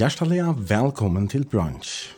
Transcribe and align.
Hjertelig 0.00 0.40
velkommen 0.68 1.26
til 1.28 1.42
Brunch. 1.44 2.14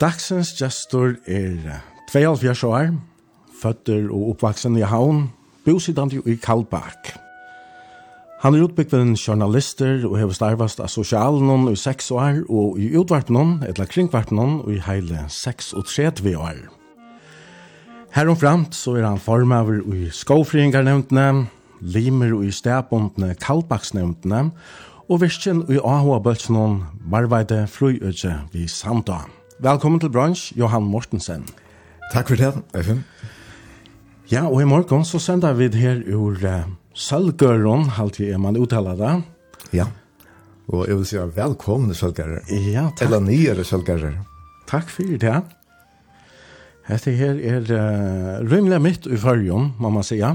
Dagsens 0.00 0.48
gestor 0.58 1.12
er 1.30 1.76
72 2.10 2.64
år, 2.66 2.88
føtter 3.62 4.08
og 4.10 4.32
oppvaksen 4.32 4.74
i 4.80 4.82
Havn, 4.82 5.28
bosidant 5.62 6.16
i 6.18 6.34
Kalbakk. 6.42 7.12
Han 8.42 8.56
er 8.58 8.64
utbyggven 8.66 9.14
journalister 9.14 10.02
og 10.08 10.16
hever 10.18 10.34
starvast 10.34 10.82
av 10.82 10.90
sosialen 10.90 11.68
i 11.70 11.76
6 11.78 12.10
år 12.10 12.40
og 12.48 12.80
i 12.82 12.88
utvarpen 12.98 13.60
etla 13.68 13.86
kringvarpen 13.86 14.64
i 14.74 14.80
heile 14.88 15.22
36 15.28 16.34
år. 16.34 16.66
Heromframt 18.18 18.74
så 18.74 18.96
er 18.98 19.06
han 19.06 19.22
formaver 19.22 19.86
i 19.94 20.10
skovfringarnevntene, 20.10 21.46
limer 21.80 22.34
og 22.36 22.44
i 22.48 22.52
stedbundne 22.54 23.34
kallbaksnevntene, 23.42 24.48
og 25.08 25.22
virkjen 25.22 25.62
i 25.72 25.78
AHA-bøltsnån 25.80 26.82
Marveide 27.08 27.62
Frøyøtje 27.70 28.34
vi 28.52 28.66
samta. 28.68 29.22
Velkommen 29.64 30.00
til 30.02 30.12
bransj, 30.12 30.52
Johan 30.58 30.84
Mortensen. 30.84 31.46
Takk 32.12 32.30
for 32.30 32.40
det, 32.40 32.52
Eiffen. 32.76 33.04
Ja, 34.28 34.44
og 34.44 34.60
i 34.60 34.68
morgen 34.68 35.06
så 35.08 35.20
sender 35.22 35.56
vi 35.56 35.70
det 35.72 35.80
her 35.80 36.02
ur 36.12 36.36
uh, 36.44 36.66
Sølgøren, 36.92 37.88
alltid 37.96 38.34
er 38.34 38.42
man 38.42 38.58
uttaler 38.60 38.98
det. 38.98 39.14
Ja, 39.72 39.86
og 40.68 40.84
jeg 40.88 40.98
vil 40.98 41.06
si 41.08 41.20
velkommen 41.36 41.96
Sølgøren. 41.96 42.44
Ja, 42.68 42.90
takk. 42.92 43.06
Eller 43.06 43.24
nyere 43.24 43.64
Sølgøren. 43.64 44.18
Takk 44.68 44.90
for 44.92 45.16
det. 45.24 45.38
Dette 46.88 47.12
her 47.16 47.40
er 47.40 47.64
uh, 47.72 48.44
rymlig 48.48 48.80
mitt 48.84 49.08
i 49.08 49.16
førjen, 49.20 49.72
må 49.80 49.90
man 49.92 50.04
sige. 50.04 50.34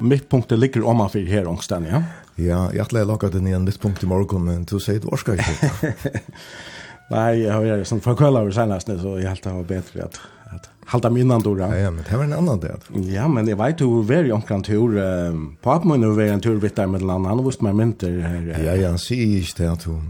Mittpunktet 0.00 0.58
ligger 0.58 0.84
om 0.86 1.00
man 1.02 1.10
fyrir 1.10 1.30
her 1.32 1.48
ångsten, 1.50 1.86
ja? 1.88 2.02
Ja, 2.38 2.58
jeg 2.70 2.84
ætla 2.84 3.02
jeg 3.02 3.08
laga 3.10 3.30
den 3.34 3.48
igjen 3.50 3.64
mittpunkt 3.66 4.04
i 4.04 4.08
morgen, 4.10 4.44
men 4.46 4.66
du 4.68 4.76
sier 4.78 5.00
det 5.02 5.10
orska 5.10 5.34
ikke. 5.34 5.92
Nei, 7.14 7.30
jeg 7.40 7.54
har 7.54 7.84
som 7.88 8.02
fra 8.04 8.14
kveld 8.18 8.38
over 8.38 8.52
senest, 8.54 8.90
så 9.00 9.16
jeg 9.18 9.32
helt 9.32 9.48
var 9.48 9.64
bedre 9.66 10.04
at, 10.04 10.20
at 10.54 10.68
halda 10.92 11.10
min 11.10 11.24
innan 11.24 11.42
dora. 11.42 11.70
Ja, 11.72 11.88
ja, 11.88 11.90
men 11.94 12.04
det 12.04 12.20
var 12.20 12.28
en 12.28 12.36
annan 12.36 12.62
del. 12.62 12.84
Ja, 13.10 13.26
men 13.32 13.48
jeg 13.48 13.58
vet 13.58 13.82
jo 13.82 14.02
hver 14.06 14.28
i 14.28 14.34
omkran 14.36 14.62
tur, 14.66 14.94
på 15.64 15.74
at 15.74 15.88
man 15.88 16.04
jo 16.04 16.12
var 16.14 16.34
en 16.34 16.44
tur 16.44 16.60
vitt 16.62 16.76
der 16.76 16.90
med 16.92 17.02
land, 17.02 17.26
han 17.26 17.42
visst 17.46 17.64
meg 17.64 17.74
mynter 17.80 18.20
her. 18.22 18.48
Ja, 18.54 18.76
ja, 18.76 18.92
han 18.92 19.02
sier 19.02 19.40
ikke 19.40 19.62
det 19.62 19.72
at 19.72 19.88
hun 19.90 20.06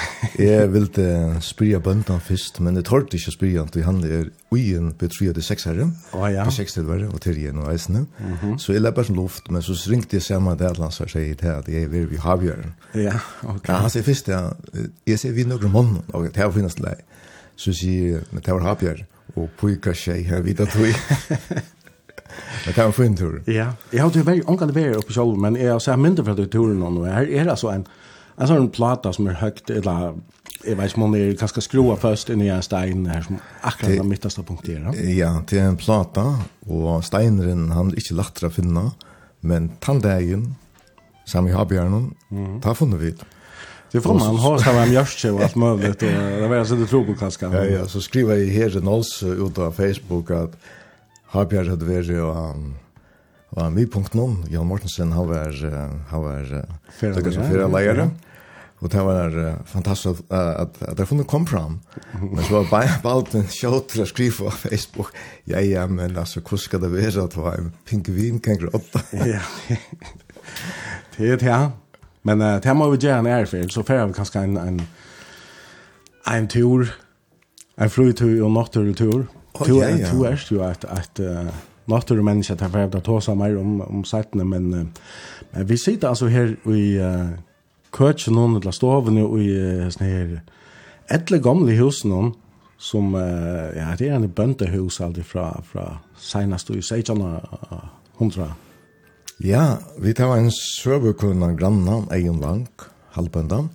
jeg 0.38 0.68
ville 0.72 1.40
spyrja 1.44 1.80
bøndan 1.82 2.20
først, 2.20 2.60
men 2.60 2.76
jeg 2.78 2.86
tørte 2.88 3.18
ikke 3.18 3.34
spyrja, 3.34 3.64
for 3.72 3.86
han 3.86 4.00
er 4.04 4.30
uien 4.52 4.92
betryet 4.98 5.34
3 5.36 5.40
til 5.40 5.46
6 5.48 5.64
herre, 5.70 5.88
oh, 6.12 6.26
ja. 6.32 6.44
på 6.44 6.54
seks 6.54 6.76
tilvære, 6.76 7.08
og 7.12 7.20
til 7.24 7.38
igjen 7.38 7.58
og 7.58 7.72
eisene. 7.72 8.06
Mm 8.18 8.34
-hmm. 8.42 8.58
Så 8.58 8.72
jeg 8.72 8.80
lepper 8.82 9.02
som 9.02 9.14
luft, 9.14 9.50
men 9.50 9.62
så 9.62 9.72
ringte 9.90 10.16
jeg 10.16 10.22
sammen 10.22 10.58
til 10.58 10.64
Atlands 10.64 11.00
og 11.00 11.10
sier 11.10 11.34
til 11.34 11.46
at 11.46 11.68
jeg 11.68 11.82
er 11.82 11.88
ved 11.88 12.06
vi 12.06 12.16
havgjøren. 12.16 12.74
Ja, 12.94 13.18
ok. 13.42 13.68
Ja, 13.68 13.74
han 13.74 13.90
sier 13.90 14.02
først, 14.02 14.28
ja, 14.28 14.40
jeg 15.06 15.18
sier 15.18 15.32
vi 15.32 15.44
noen 15.44 15.72
mån, 15.72 16.02
og 16.12 16.24
det 16.24 16.36
her 16.36 16.50
finnes 16.50 16.78
lei. 16.78 16.90
deg. 16.90 17.04
Så 17.56 17.72
sier 17.72 18.12
jeg, 18.12 18.22
men 18.32 18.42
det 18.42 18.54
var 18.54 18.62
havgjøren, 18.62 19.06
og 19.36 19.50
pojka 19.58 19.92
tjej 19.92 20.22
her 20.22 20.40
vidt 20.40 20.60
at 20.60 20.78
vi. 20.78 20.92
Det 22.66 22.74
kan 22.74 22.92
få 22.92 23.02
en 23.02 23.16
tur. 23.16 23.40
Ja, 23.46 23.72
jeg 23.92 24.00
har 24.00 24.24
vært, 24.24 24.46
omkant 24.48 24.74
vært 24.74 24.96
oppe 24.96 25.12
selv, 25.12 25.36
men 25.40 25.56
jeg 25.56 25.72
har 25.72 25.80
sett 25.82 26.00
mindre 26.00 26.24
fra 26.24 26.34
turen 26.34 26.80
nå. 26.80 27.04
Her 27.04 27.28
er 27.28 27.50
altså 27.50 27.72
en, 27.72 27.86
en 28.36 28.48
sån 28.48 28.70
plata 28.70 29.12
som 29.12 29.26
är 29.26 29.32
högt 29.32 29.70
eller 29.70 30.14
jag 30.64 30.76
vet 30.76 30.84
inte 30.84 30.94
om 30.94 31.10
man 31.10 31.20
är 31.20 31.32
ganska 31.32 31.60
skroa 31.60 31.96
först 31.96 32.30
in 32.30 32.40
i 32.40 32.48
en 32.48 32.62
stein 32.62 33.06
här 33.06 33.22
som 33.22 33.38
akkurat 33.60 33.96
den 33.96 34.08
mittersta 34.08 34.42
punkten. 34.42 34.94
Ja, 35.16 35.42
det 35.48 35.58
är 35.58 35.64
en 35.64 35.76
plata 35.76 36.38
och 36.66 37.04
steinren 37.04 37.70
han 37.70 37.88
är 37.88 37.94
inte 37.94 38.14
lättare 38.14 38.46
att 38.46 38.54
finna 38.54 38.90
men 39.40 39.68
tandägen 39.68 40.54
som 41.24 41.48
jag 41.48 41.56
har 41.56 41.64
björnen, 41.64 42.14
mm. 42.30 42.60
där 42.60 42.96
vi. 42.96 43.14
Det 43.92 44.00
får 44.00 44.14
man 44.14 44.36
ha 44.36 44.58
så 44.62 44.64
här 44.64 44.86
mjörstje 44.86 45.30
och 45.30 45.42
allt 45.42 45.54
möjligt 45.54 46.02
och 46.02 46.08
det 46.08 46.48
var 46.48 46.56
jag 46.56 46.66
så 46.66 46.74
det 46.74 46.86
tror 46.86 47.04
på 47.04 47.14
kanske. 47.14 47.46
Ja, 47.46 47.64
ja, 47.64 47.86
så 47.86 48.00
skriver 48.00 48.34
jag 48.34 48.42
i 48.42 48.50
herren 48.50 48.88
också 48.88 49.26
ut 49.26 49.58
av 49.58 49.72
Facebook 49.72 50.30
att 50.30 50.56
Habjar 51.26 51.64
hade 51.64 51.84
varit 51.84 52.10
och 52.10 52.56
Og 53.52 53.60
han 53.60 53.76
vi 53.76 53.84
punkt 53.90 54.14
noen, 54.16 54.38
Jan 54.48 54.68
Mortensen, 54.68 55.12
han 55.12 55.28
var, 55.28 55.56
han 56.08 56.22
var, 56.24 56.52
det 57.00 57.34
som 57.34 57.44
fyra. 57.44 57.68
Og 58.82 58.90
det 58.90 59.02
var 59.06 59.34
uh, 59.36 59.60
fantastisk 59.64 60.24
at, 60.34 60.80
at 60.82 60.96
det 60.98 61.06
funnet 61.06 61.28
kom 61.30 61.44
fram. 61.46 61.76
Men 62.18 62.40
så 62.42 62.56
var 62.56 62.70
bare 62.70 62.96
valgt 63.04 63.36
en 63.38 63.46
kjøtt 63.46 63.92
til 63.92 64.02
å 64.02 64.06
skrive 64.10 64.34
på 64.40 64.54
Facebook. 64.64 65.12
Ja, 65.46 65.60
ja, 65.62 65.86
men 65.86 66.16
altså, 66.16 66.40
hvordan 66.42 66.64
skal 66.64 66.82
det 66.82 66.90
være 66.90 67.22
at 67.22 67.36
det 67.36 67.44
var 67.44 67.60
en 67.60 67.70
pingvin 67.86 68.40
kanger 68.42 68.66
gråta? 68.66 69.04
Ja, 69.14 69.44
det 71.14 71.28
er 71.28 71.38
det, 71.38 71.46
ja. 71.46 71.60
Men 72.26 72.42
uh, 72.42 72.56
det 72.62 72.74
må 72.74 72.90
vi 72.90 72.98
gjøre 73.04 73.22
en 73.22 73.30
ærefell, 73.30 73.70
så 73.70 73.86
får 73.86 74.08
vi 74.08 74.18
kanskje 74.18 74.42
en, 74.48 74.58
en, 74.58 74.80
en 76.32 76.48
tur, 76.50 76.90
en 77.78 77.90
flytur 77.90 78.48
og 78.48 78.50
natturtur. 78.56 79.28
Oh, 79.54 79.68
ja, 79.68 79.92
ja. 79.94 80.10
Du 80.10 80.24
er 80.26 80.42
jo 80.50 80.64
at, 80.66 80.88
at 80.90 81.22
uh, 81.22 81.54
natur 81.86 82.18
och 82.18 82.24
människa 82.24 82.56
tar 82.56 82.68
för 82.68 82.78
att 82.78 83.04
ta 83.04 83.20
seg 83.20 83.36
mer 83.36 83.56
om, 83.58 83.80
om 83.80 84.04
sættene, 84.04 84.44
men, 84.44 84.74
uh, 84.74 84.86
men 85.52 85.66
vi 85.68 85.76
sitter 85.76 86.08
altså 86.08 86.26
her 86.26 86.56
i 86.66 86.98
uh, 86.98 87.28
køtjen 87.92 88.38
och 88.38 88.60
eller 88.60 88.70
stoven 88.70 89.18
og 89.18 89.40
i 89.40 89.50
uh, 89.50 89.88
sånne 89.90 90.10
her 90.10 90.40
etle 91.10 91.38
gamle 91.38 91.72
hus 91.72 92.02
husen 92.02 92.34
som, 92.78 93.14
uh, 93.14 93.70
ja, 93.76 93.94
det 93.98 94.08
er 94.08 94.16
en 94.16 94.28
bøntehus 94.28 95.00
alltid 95.00 95.24
fra, 95.24 95.62
fra 95.64 95.98
senast 96.16 96.70
och 96.70 96.76
i 96.76 96.78
1600. 96.78 98.52
Ja, 99.44 99.76
vi 99.98 100.14
tar 100.14 100.36
en 100.36 100.50
söverkunna 100.50 101.52
grannan, 101.52 102.08
Eion 102.12 102.40
Lank, 102.40 102.82
halvböndan, 103.10 103.68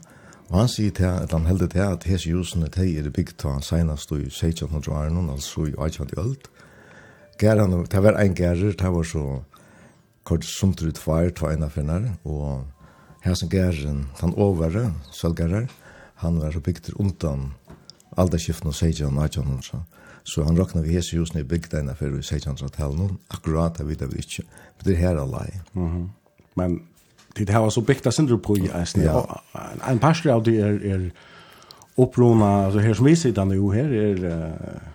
Og 0.50 0.62
han 0.62 0.70
sier 0.72 0.94
til 0.96 1.10
at 1.10 1.34
han 1.36 1.48
heldig 1.48 1.70
til 1.74 1.84
at 1.84 2.06
hese 2.08 2.30
jusene 2.30 2.70
til 2.72 2.94
er 2.98 3.10
bygd 3.12 3.36
til 3.42 3.52
han 3.52 3.66
senast 3.66 4.12
i 4.16 4.28
1600 4.30 4.96
årene, 4.96 5.32
altså 5.32 5.66
i 5.68 5.74
1800 5.76 6.22
ølt. 6.24 6.48
Gæran, 7.38 7.86
det 7.86 8.04
var 8.04 8.18
en 8.18 8.34
gærer, 8.36 8.74
det 8.74 8.94
var 8.94 9.04
så 9.04 9.42
kort 10.24 10.46
sumtru 10.46 10.92
tvær, 10.92 11.30
tvær 11.30 11.54
ena 11.54 11.70
finnar, 11.70 12.02
og 12.26 12.66
her 13.24 13.34
som 13.34 13.50
gæren, 13.50 14.08
han 14.22 14.34
overre, 14.34 14.94
sølgærer, 15.12 15.68
han 16.24 16.42
var 16.42 16.52
så 16.52 16.60
bygd 16.60 16.92
undan 16.96 17.52
alderskiften 18.18 18.72
og 18.72 18.76
seitjan 18.76 19.18
og 19.18 19.24
atjan 19.24 19.62
så. 19.62 19.84
Så 20.24 20.44
han 20.44 20.58
rakna 20.60 20.82
vi 20.82 20.98
hese 20.98 21.18
husene 21.18 21.44
i 21.44 21.48
bygd 21.48 21.78
ena 21.78 21.94
fyrir 21.96 22.20
i 22.20 22.26
seitjan 22.26 22.58
og 22.64 22.74
talen, 22.74 23.18
akkurat 23.30 23.78
det 23.78 23.88
vet 23.88 24.02
vi 24.12 24.26
ikke, 24.26 24.44
men 24.44 24.86
det 24.86 24.94
er 24.98 25.02
her 25.06 25.22
alai. 25.22 25.62
Men 26.56 26.82
det 27.38 27.50
her 27.50 27.60
var 27.60 27.70
så 27.70 27.82
bygd 27.82 28.12
sindru 28.12 28.38
på 28.38 28.58
i 28.58 28.70
eisen, 28.82 29.06
ja. 29.06 29.22
en 29.92 30.00
parstre 30.02 30.34
av 30.34 30.44
det 30.44 30.58
er, 30.58 30.82
er 30.82 31.10
opplåna, 31.98 32.66
altså 32.66 32.80
her 32.80 32.94
som 32.94 33.06
vi 33.06 33.16
sitter 33.16 33.46
nu, 33.46 33.70
her 33.72 33.94
er... 33.94 34.24
Uh 34.26 34.94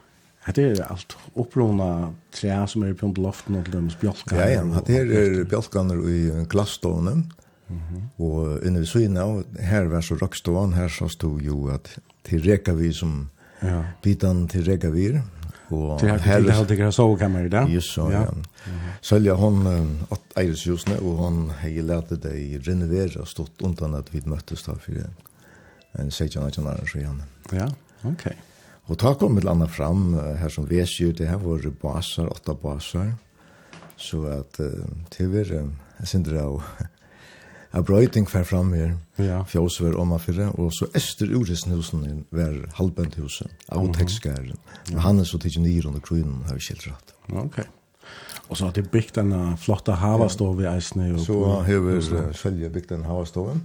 Det 0.51 0.65
er 0.73 0.81
alt 0.91 1.15
opprona 1.39 2.11
tre 2.35 2.55
som 2.67 2.83
er 2.83 2.97
på 2.99 3.13
loften 3.23 3.61
og 3.61 3.69
dem 3.71 3.91
bjolkan. 4.01 4.39
Ja, 4.41 4.49
ja, 4.57 4.83
det 4.87 4.99
er 4.99 5.45
bjolkan 5.47 5.93
i 6.11 6.47
glassstående. 6.51 7.15
Mm 7.69 7.79
-hmm. 7.79 8.25
Og 8.25 8.67
inne 8.67 8.79
ved 8.79 8.87
syne 8.87 9.21
av, 9.21 9.45
her 9.61 9.85
var 9.85 10.01
så 10.01 10.15
rockståan, 10.15 10.73
her 10.73 10.89
så 10.89 11.09
stod 11.09 11.41
jo 11.41 11.69
at 11.69 11.99
til 12.25 12.43
reka 12.43 12.73
vi 12.73 12.93
som 12.93 13.31
ja. 13.63 13.83
bitan 14.03 14.49
til 14.49 14.65
reka 14.65 14.91
vi, 14.91 15.21
Og 15.71 16.01
til 16.01 16.09
her 16.09 16.19
til 16.19 16.53
halde 16.53 16.77
grann 16.77 16.93
sovekammer 16.93 17.41
i 17.41 17.49
dag. 17.49 17.69
Just 17.69 17.93
så, 17.93 18.11
ja. 18.11 18.21
ja. 18.21 18.27
Sølja 19.01 19.35
hon 19.35 19.67
at 20.11 20.21
eiris 20.37 20.67
justne, 20.67 21.01
og 21.01 21.17
hon 21.17 21.51
hei 21.63 21.81
lærte 21.81 22.17
deg 22.17 23.19
og 23.21 23.29
stått 23.29 23.63
undan 23.63 23.95
at 23.95 24.15
vi 24.15 24.21
møttes 24.27 24.63
da 24.63 24.73
for 24.73 24.93
en 25.99 26.09
16-18 26.09 26.69
år 26.69 26.87
siden. 26.87 27.23
Ja, 27.53 27.69
okej. 28.05 28.13
Okay. 28.13 28.35
Og 28.91 28.99
ta 28.99 29.13
kom 29.15 29.39
et 29.39 29.47
annet 29.47 29.71
fram, 29.71 30.15
her 30.41 30.51
som 30.51 30.67
vet 30.69 30.91
jo, 30.99 31.13
det 31.15 31.29
her 31.29 31.39
var 31.43 31.69
basar, 31.83 32.31
åtta 32.33 32.55
basar, 32.59 33.13
så 33.97 34.25
at 34.33 34.59
uh, 34.59 34.83
til 35.15 35.31
vi 35.31 35.45
er 35.45 35.53
en 35.61 35.77
sindre 36.09 36.43
av 36.43 36.59
av 37.73 37.87
brøyting 37.89 38.27
fer 38.29 38.45
fram 38.45 38.73
her, 38.77 38.97
ja. 39.23 39.43
fjåsver 39.49 39.95
om 40.01 40.13
affyrre, 40.17 40.51
og 40.61 40.73
så 40.77 40.89
ester 40.99 41.31
uresnusen 41.33 42.25
var 42.35 42.57
halvbøndhuset, 42.77 43.53
av 43.73 43.87
tekstgæren. 43.97 44.59
Og 44.93 44.99
han 45.07 45.23
er 45.23 45.29
så 45.29 45.41
tidsi 45.41 45.63
nyr 45.65 45.89
under 45.89 46.03
kronen, 46.05 46.43
har 46.49 46.59
vi 46.59 46.67
kjeldratt. 46.69 47.15
Ok. 47.33 47.63
Og 48.51 48.59
så 48.59 48.69
har 48.69 48.75
de 48.77 48.85
bygd 48.85 49.17
denne 49.17 49.57
flotte 49.61 49.95
havastov 49.97 50.61
i 50.61 50.69
eisene. 50.69 51.15
Så 51.23 51.39
har 51.65 51.87
vi 51.87 51.97
selv 52.37 52.67
bygd 52.75 52.91
denne 52.93 53.09
havastoven, 53.09 53.65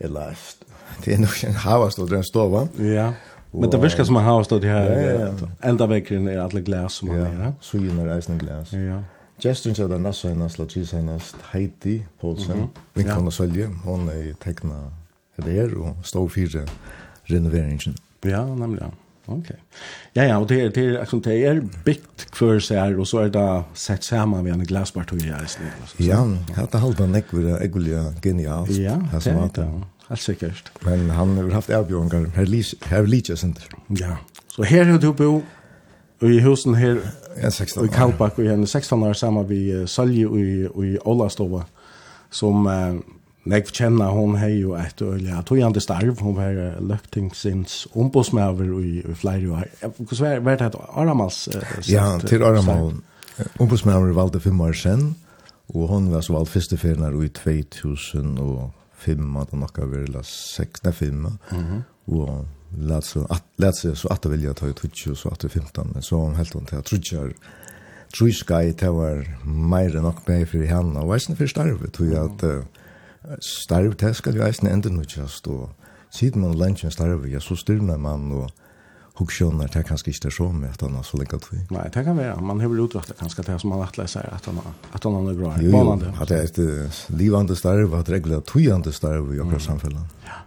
eller 0.00 0.38
det 1.04 1.18
er 1.18 1.20
nok 1.20 1.44
en 1.44 1.60
havastov, 1.66 2.08
det 2.08 2.16
er 2.16 2.24
en 2.24 2.30
stova. 2.30 2.64
Ja. 2.80 3.10
Men 3.52 3.70
det 3.70 3.78
virkar 3.82 4.04
som 4.04 4.14
man 4.14 4.24
har 4.24 4.42
stått 4.44 4.64
her, 4.64 4.90
ja, 4.90 5.00
ja, 5.00 5.28
ja. 5.40 5.48
ända 5.60 5.86
veckan 5.86 6.28
är 6.28 6.38
alla 6.38 6.60
glas 6.60 6.94
som 6.94 7.08
man 7.08 7.18
ja. 7.18 7.52
sugen 7.60 7.98
er 7.98 8.08
eisen 8.16 8.38
glas. 8.38 8.72
Ja. 8.72 9.02
Gestern 9.44 9.74
så 9.74 9.88
där 9.88 9.98
Nassa 9.98 10.28
hennes, 10.28 10.58
Latrice 10.58 10.96
hennes, 10.96 11.34
Heidi 11.50 12.02
Paulsen, 12.20 12.56
mm 12.56 12.68
-hmm. 12.94 13.30
Sölje, 13.30 13.70
hon 13.84 14.08
er 14.08 14.34
tekna 14.44 14.90
det 15.36 15.52
här 15.52 15.74
og 15.78 15.96
står 16.04 16.28
för 16.28 16.68
renoveringen. 17.24 17.94
Ja, 18.20 18.54
nämligen. 18.54 18.92
Okej. 19.26 19.40
Okay. 19.40 19.56
Ja 20.12 20.24
ja, 20.24 20.38
och 20.38 20.46
det 20.46 20.60
är 20.60 20.70
det 20.70 20.80
är 20.80 21.00
liksom 21.00 21.20
det 21.20 21.44
är 21.44 21.68
byggt 21.84 22.36
för 22.36 22.60
sig 22.60 22.78
här 22.78 22.98
och 22.98 23.08
så 23.08 23.18
är 23.18 23.28
det 23.28 23.62
sett 23.74 24.04
samman 24.04 24.44
med 24.44 24.52
en 24.52 24.64
glasparti 24.64 25.14
i 25.14 25.32
Iceland. 25.44 26.38
Ja, 26.56 26.66
det 26.70 26.78
har 26.78 26.80
hållit 26.80 27.00
en 27.00 27.14
ekvivalent 27.14 28.24
genialt. 28.24 28.70
Ja, 28.70 28.98
det 29.24 29.30
är 29.30 29.50
det. 29.54 29.82
Helt 30.12 30.20
sikkert. 30.20 30.72
Men 30.84 31.10
han 31.10 31.36
har 31.38 31.50
haft 31.54 31.70
avbjørngar, 31.72 32.26
her 32.36 33.06
liker 33.08 33.38
sender. 33.40 33.64
Ja. 33.96 34.18
Så 34.52 34.66
her 34.68 34.84
har 34.84 34.98
du 35.00 35.12
bo, 35.16 35.30
i 36.22 36.40
husen 36.44 36.76
her, 36.76 36.98
ja, 37.40 37.48
16 37.50 37.86
i 37.86 37.88
Kalbakk, 37.88 38.36
og 38.38 38.50
henne 38.50 38.66
16 38.68 39.02
år 39.02 39.16
sammen 39.16 39.48
vi 39.48 39.86
Sølje 39.88 40.28
og 40.28 40.84
i 40.84 40.98
Ålastova, 41.08 41.62
som 42.30 42.68
eh, 42.68 43.00
jeg 43.48 43.72
kjenner 43.72 44.12
hun 44.14 44.36
har 44.38 44.52
jo 44.52 44.74
et 44.78 45.00
øyelig, 45.02 45.32
jeg 45.32 45.64
han 45.64 45.72
til 45.74 45.82
starv, 45.82 46.20
hun 46.20 46.36
var 46.36 46.52
uh, 46.60 46.88
løktingsins 46.88 47.88
ombudsmøver 47.96 48.68
i, 48.84 49.00
i 49.00 49.14
flere 49.14 49.50
år. 49.50 49.64
Hvordan 49.96 50.44
var, 50.44 50.60
det 50.60 50.66
et 50.66 50.76
Aramals? 50.92 51.48
Uh, 51.48 51.90
ja, 51.90 52.18
til 52.20 52.42
Aramal. 52.42 53.00
Ombudsmøver 53.58 54.12
valgte 54.12 54.40
fem 54.40 54.60
år 54.60 54.72
sen, 54.72 55.16
og 55.74 55.88
hun 55.88 56.12
var 56.12 56.20
så 56.20 56.36
valgt 56.36 56.52
første 56.52 56.76
ferien 56.76 57.22
i 57.24 57.28
2000 57.28 58.38
og 58.38 58.70
fem 59.02 59.36
att 59.36 59.50
han 59.50 59.62
har 59.62 59.86
väl 59.86 60.24
sex 60.24 60.82
när 60.82 60.92
fem 60.92 61.38
mhm. 61.50 61.82
Och 62.04 62.46
lät 62.78 63.04
så 63.04 63.24
att 63.24 63.44
lät 63.56 63.76
så 63.76 63.94
så 63.94 64.08
att 64.08 64.26
vilja 64.26 64.54
ta 64.54 64.66
ut 64.66 64.94
20 64.94 65.14
så 65.14 65.28
att 65.28 65.52
15 65.52 65.90
men 65.92 66.02
så 66.02 66.24
han 66.24 66.34
helt 66.34 66.54
hon 66.54 66.66
till 66.66 66.82
trudger 66.82 67.34
Truskai 68.18 68.72
tower 68.72 69.38
mer 69.44 69.96
än 69.96 70.04
och 70.04 70.28
mig 70.28 70.46
för 70.46 70.64
henne 70.64 71.00
och 71.00 71.14
visst 71.14 71.36
för 71.36 71.46
starvet 71.46 71.92
tror 71.92 72.12
jag 72.12 72.30
att 72.30 72.42
starvet 73.40 74.16
ska 74.16 74.30
ju 74.30 74.42
ändå 74.70 74.88
nu 74.88 75.04
just 75.16 75.44
då 75.44 75.70
sidan 76.10 76.40
man 76.40 76.58
lunchen 76.58 76.90
starvet 76.90 77.32
jag 77.32 77.42
så 77.42 77.56
styrna 77.56 77.96
man 77.96 78.32
och 78.32 78.50
hugskjønner, 79.22 79.70
det 79.70 79.80
er 79.80 79.88
kanskje 79.88 80.12
ikke 80.12 80.26
det 80.26 80.34
så 80.36 80.48
med 80.52 80.68
at 80.74 80.82
han 80.84 80.98
har 80.98 81.06
så 81.06 81.18
lenge 81.20 81.38
tid. 81.46 81.64
Nei, 81.72 81.88
det 81.94 82.04
kan 82.04 82.18
være. 82.18 82.36
Man 82.44 82.60
har 82.60 82.78
utrettet 82.84 83.18
kanskje 83.20 83.46
det 83.46 83.58
som 83.62 83.72
man 83.72 83.82
rettelig 83.84 84.10
sier, 84.12 84.28
at 84.34 84.46
han, 84.50 84.58
at 84.92 85.06
han 85.06 85.18
er 85.30 85.38
bra. 85.38 85.54
Jo, 85.62 85.72
jo, 85.72 85.98
at 86.12 86.32
det 86.32 86.38
er 86.38 86.48
et 86.50 87.02
livande 87.16 87.56
starv, 87.56 87.94
at 87.98 88.10
regler 88.12 88.42
er 88.42 88.92
starv 88.92 89.32
i 89.32 89.40
akkurat 89.40 89.62
samfunnet. 89.62 90.18
Ja. 90.26 90.42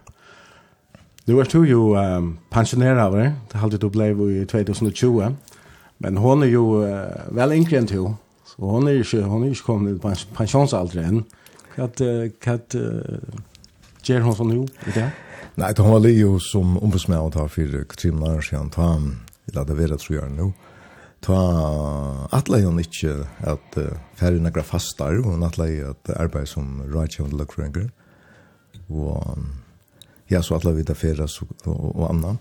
Du 1.26 1.40
er 1.42 1.48
to 1.50 1.64
jo 1.66 1.96
um, 1.98 2.36
pensjonera 2.54 3.08
av 3.08 3.16
det, 3.18 3.32
det 3.50 3.80
du 3.82 3.88
ble 3.90 4.12
i 4.14 4.44
2020, 4.46 5.34
men 5.98 6.20
hon 6.22 6.44
er 6.46 6.52
jo 6.52 6.84
uh, 6.86 7.26
vel 7.34 7.56
yngre 7.56 7.80
enn 7.80 7.90
to, 7.90 8.12
så 8.46 8.70
hon 8.70 8.86
er 8.86 9.00
ikke, 9.00 9.24
hon 9.26 9.42
er 9.42 9.50
ikke 9.50 9.66
kommet 9.66 9.98
til 10.04 10.34
pensjonsalder 10.36 11.02
enn. 11.02 11.24
Hva 11.74 11.88
uh, 11.90 12.28
uh, 12.78 13.40
gjør 14.06 14.28
hon 14.28 14.38
sånn 14.38 14.54
jo 14.54 14.68
i 14.86 14.94
det? 14.94 15.08
Nei, 15.56 15.72
det 15.72 15.80
var 15.80 16.04
jo 16.04 16.34
som 16.36 16.74
ombudsmann 16.84 17.30
ta 17.32 17.46
for 17.48 17.84
Katrin 17.88 18.18
Larsen, 18.20 18.68
ta, 18.68 18.90
la 19.56 19.62
det 19.64 19.76
være 19.78 19.96
tror 19.96 20.18
jeg 20.18 20.32
nå, 20.36 20.50
ta 21.24 21.36
atle 22.36 22.58
jo 22.60 22.72
ikke 22.82 23.14
at 23.40 23.78
uh, 23.80 23.94
færre 24.20 24.42
negra 24.44 24.60
fastar, 24.60 25.16
og 25.24 25.40
atle 25.46 25.70
jo 25.70 25.94
at 25.94 26.10
arbeid 26.12 26.50
som 26.50 26.82
rådgjøvende 26.84 27.40
løkforenger, 27.40 27.86
og 28.92 29.46
ja, 30.28 30.42
så 30.42 30.58
atle 30.58 30.74
vi 30.76 30.84
da 30.84 30.92
færre 30.92 31.24
og, 31.24 31.72
og 31.94 32.04
annan. 32.10 32.36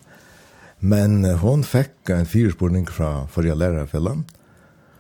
Men 0.84 1.24
uh, 1.24 1.38
hon 1.40 1.64
fikk 1.64 2.12
en 2.12 2.28
fyrspurning 2.28 2.92
fra 2.92 3.30
forrige 3.32 3.56
lærerfellan, 3.56 4.26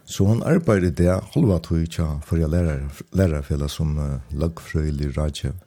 så 0.07 0.29
hon 0.31 0.45
arbeidde 0.47 0.93
det 0.95 1.19
halva 1.35 1.59
tog 1.59 1.83
tja 1.91 2.07
forrige 2.23 2.47
lærer, 2.47 2.87
lærerfellan 3.11 3.75
som 3.75 3.99
uh, 3.99 4.17
løkfrøylig 4.31 5.11
rådgjøv. 5.19 5.61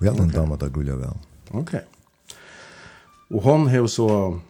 Og 0.00 0.02
jeg 0.02 0.12
hadde 0.12 0.28
en 0.32 0.36
dame 0.42 0.58
da 0.58 0.66
gulja 0.66 0.98
vel. 0.98 1.14
Okej. 1.48 1.60
Okay. 1.60 1.80
Och 3.30 3.42
hon 3.42 3.68
har 3.68 3.86
så 3.86 4.40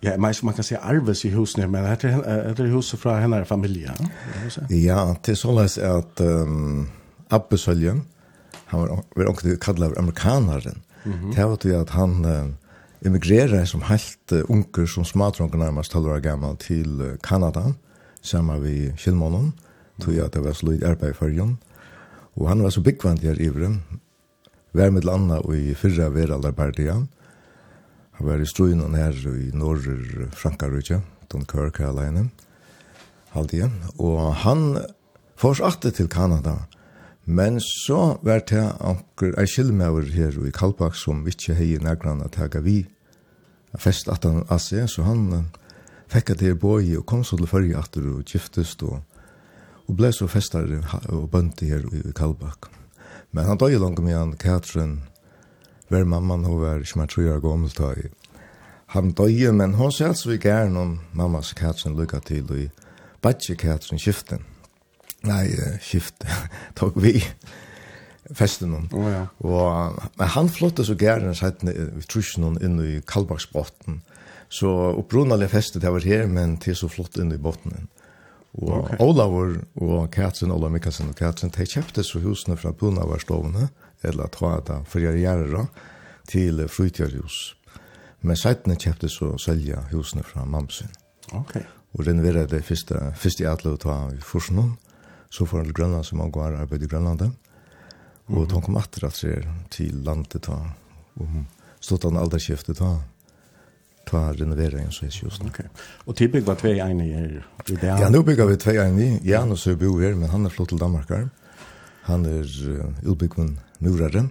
Ja, 0.00 0.16
men 0.18 0.34
man 0.42 0.54
kan 0.54 0.64
säga 0.64 0.80
arves 0.80 1.24
i 1.24 1.28
husen, 1.28 1.70
men 1.70 1.82
det 1.82 2.04
är 2.04 2.54
det 2.54 2.62
huset 2.62 3.00
från 3.00 3.20
hennes 3.20 3.48
familj. 3.48 3.90
Ja, 4.68 5.16
det 5.24 5.32
er 5.32 5.34
så 5.34 5.58
at 5.58 5.78
att 5.78 6.20
um, 6.20 6.88
Abbesöljen, 7.30 8.02
han 8.66 8.80
var, 8.80 9.04
var 9.16 9.26
också 9.26 9.56
kallad 9.60 9.98
amerikanaren. 9.98 10.82
Mm 11.04 11.18
-hmm. 11.18 11.34
Det 11.34 11.44
var 11.44 11.58
det 11.62 11.80
att 11.80 11.90
han 11.90 12.24
uh, 12.24 12.46
emigrerer 13.06 13.64
som 13.64 13.82
helt 13.82 14.32
uh, 14.32 14.42
unker, 14.48 14.86
som 14.86 15.04
smadronker 15.04 15.58
nærmest 15.58 15.92
12 15.92 16.06
år 16.06 16.18
gammal 16.18 16.56
til 16.56 17.00
uh, 17.00 17.16
Kanada, 17.22 17.72
sammen 18.22 18.62
vid 18.62 18.92
Kjellmånen, 18.96 19.52
tog 20.00 20.14
jeg 20.14 20.24
at 20.24 20.34
det 20.34 20.44
var 20.44 20.52
så 20.52 20.66
lite 20.66 20.88
arbeid 20.88 21.14
for 21.14 21.24
förrjön. 21.24 21.56
Og 22.36 22.48
han 22.48 22.62
var 22.62 22.70
så 22.70 22.80
byggvand 22.80 23.24
i 23.24 23.44
ivren, 23.44 23.82
var 24.76 24.92
med 24.92 25.06
landa 25.08 25.40
og 25.40 25.56
i 25.56 25.74
fyrra 25.74 26.10
veraldarpartian. 26.12 27.06
Han 28.18 28.28
var 28.28 28.40
i 28.40 28.48
struinen 28.48 28.96
her 28.96 29.16
i 29.32 29.50
norr 29.56 29.82
Frankarutja, 30.36 31.00
Dunkirk 31.32 31.80
alene, 31.80 32.30
igjen. 33.52 33.72
Og 33.98 34.34
han 34.44 34.78
fors 35.36 35.60
til 35.82 36.08
Kanada, 36.08 36.66
men 37.24 37.60
så 37.60 38.18
var 38.22 38.44
det 38.48 38.62
anker 38.80 39.34
ei 39.40 39.46
skilmauer 39.46 40.06
her 40.14 40.36
i 40.46 40.52
Kalbak 40.54 40.94
som 40.94 41.26
ikke 41.26 41.54
hei 41.54 41.76
negran 41.82 42.22
at 42.22 42.36
hega 42.36 42.60
vi 42.60 42.86
fest 43.76 44.08
at 44.08 44.24
han 44.24 44.44
asse, 44.48 44.76
seg, 44.76 44.88
så 44.88 45.02
han 45.02 45.50
fekk 46.08 46.30
at 46.30 46.40
det 46.40 46.54
er 46.54 46.60
boi 46.60 46.96
og 46.96 47.04
kom 47.04 47.24
så 47.24 47.36
til 47.36 47.50
fyrir 47.50 47.76
atter 47.76 48.06
og 48.14 48.24
giftest 48.24 48.82
og, 48.86 49.02
og 49.86 49.98
ble 49.98 50.12
så 50.14 50.28
festar 50.30 50.70
og 51.10 51.28
bønti 51.30 51.68
her 51.68 51.84
i 51.92 52.14
Kalbak. 52.16 52.75
Men 53.36 53.44
han 53.44 53.58
døg 53.60 53.76
langt 53.76 54.00
med 54.00 54.16
han, 54.16 54.32
Katrin, 54.40 55.02
hver 55.92 56.06
mamman 56.08 56.46
hun 56.48 56.62
var, 56.62 56.80
som 56.88 57.02
jeg 57.02 57.12
tror 57.12 57.26
jeg 57.26 57.42
gammel 57.44 57.74
tøy. 57.76 58.06
Han 58.94 59.12
døg, 59.12 59.42
men 59.52 59.74
hun 59.76 59.92
sier 59.92 60.14
altså 60.14 60.30
vi 60.30 60.38
gæren 60.40 60.78
om 60.80 60.94
mammas 61.12 61.52
Katrin 61.52 61.98
lykka 61.98 62.22
til, 62.24 62.48
og 63.26 63.50
i 63.50 63.56
Katrin 63.60 64.00
skiften. 64.00 64.46
Nei, 65.26 65.50
skiften, 65.82 66.30
tog 66.78 66.96
vi 67.02 67.18
festen 68.32 68.72
hon. 68.72 68.88
Oh, 68.94 69.10
ja. 69.10 69.26
og, 69.44 70.00
men 70.16 70.32
han 70.32 70.48
flotte 70.48 70.86
så 70.86 70.96
gæren 70.98 71.34
vi 71.36 71.74
i 71.76 72.06
trusjonen 72.08 72.56
inn 72.64 72.80
i 72.80 73.00
Kalbaksbotten. 73.06 74.00
Så 74.48 74.70
opprunalige 74.96 75.52
festet 75.52 75.82
det 75.82 75.92
var 75.92 76.06
her, 76.06 76.26
men 76.26 76.56
til 76.62 76.78
så 76.78 76.88
flott 76.88 77.18
inn 77.20 77.34
i 77.34 77.42
botten. 77.42 77.90
Og 78.56 78.72
okay. 78.78 78.96
Olavur 79.04 79.58
og 79.84 80.10
Katrin, 80.14 80.52
Olav 80.54 80.72
Mikkelsen 80.72 81.10
og 81.12 81.18
Katrin, 81.18 81.52
de 81.52 81.66
kjøpte 81.68 82.04
så 82.04 82.22
husene 82.24 82.56
fra 82.56 82.72
Bunavarstovene, 82.72 83.68
eller 84.06 84.30
Tvada, 84.32 84.80
Førjere 84.88 85.20
Gjerra, 85.20 85.66
til 86.28 86.62
Frutjørhus. 86.68 87.56
Men 88.24 88.38
seitene 88.38 88.78
kjøpte 88.80 89.10
så 89.12 89.34
selja 89.38 89.84
husene 89.92 90.24
fra 90.26 90.46
Mamsen. 90.48 90.88
Ok. 91.36 91.58
Og 91.96 92.06
renovere 92.06 92.46
det 92.48 92.64
første, 92.64 93.10
første 93.16 93.44
jeg 93.44 93.52
atle 93.52 93.74
å 93.76 93.80
ta 93.80 93.96
i 94.12 94.22
Forsenån, 94.24 94.74
så 95.30 95.46
får 95.46 95.62
han 95.62 95.68
til 95.68 95.76
Grønland, 95.76 96.06
som 96.08 96.22
han 96.22 96.32
går 96.32 96.56
arbeid 96.62 96.86
i 96.86 96.88
Grønlandet. 96.90 97.32
Og 98.26 98.32
mm 98.32 98.44
-hmm. 98.44 98.52
han 98.52 98.62
kom 98.62 98.76
atter 98.76 99.06
at 99.06 99.16
seg 99.16 99.46
til 99.70 100.02
landet 100.04 100.42
ta, 100.42 100.72
og 101.20 101.28
stod 101.80 102.04
han 102.04 102.16
alderskjeftet 102.16 102.76
ta, 102.76 102.98
ta 104.06 104.32
renoveringen 104.32 104.92
så 104.92 105.06
är 105.06 105.24
just 105.24 105.42
nu. 105.42 105.48
Okej. 105.48 105.66
Och 106.04 106.16
typ 106.16 106.46
var 106.46 106.54
två 106.54 106.68
en 106.68 107.00
i 107.00 107.40
det 107.66 107.86
Ja, 107.86 108.08
nu 108.08 108.22
bygger 108.22 108.46
vi 108.46 108.56
två 108.56 108.70
en 108.70 108.98
i. 108.98 109.20
Janus 109.22 109.66
nu 109.66 109.76
bo 109.76 109.92
bor 109.92 110.14
men 110.14 110.28
han 110.28 110.40
har 110.40 110.50
er 110.50 110.54
flyttat 110.54 110.68
till 110.68 110.78
Danmark. 110.78 111.10
Han 112.02 112.26
är 112.26 112.30
er, 112.30 112.68
uh, 112.68 113.12
utbyggven 113.12 113.58
murare 113.80 114.28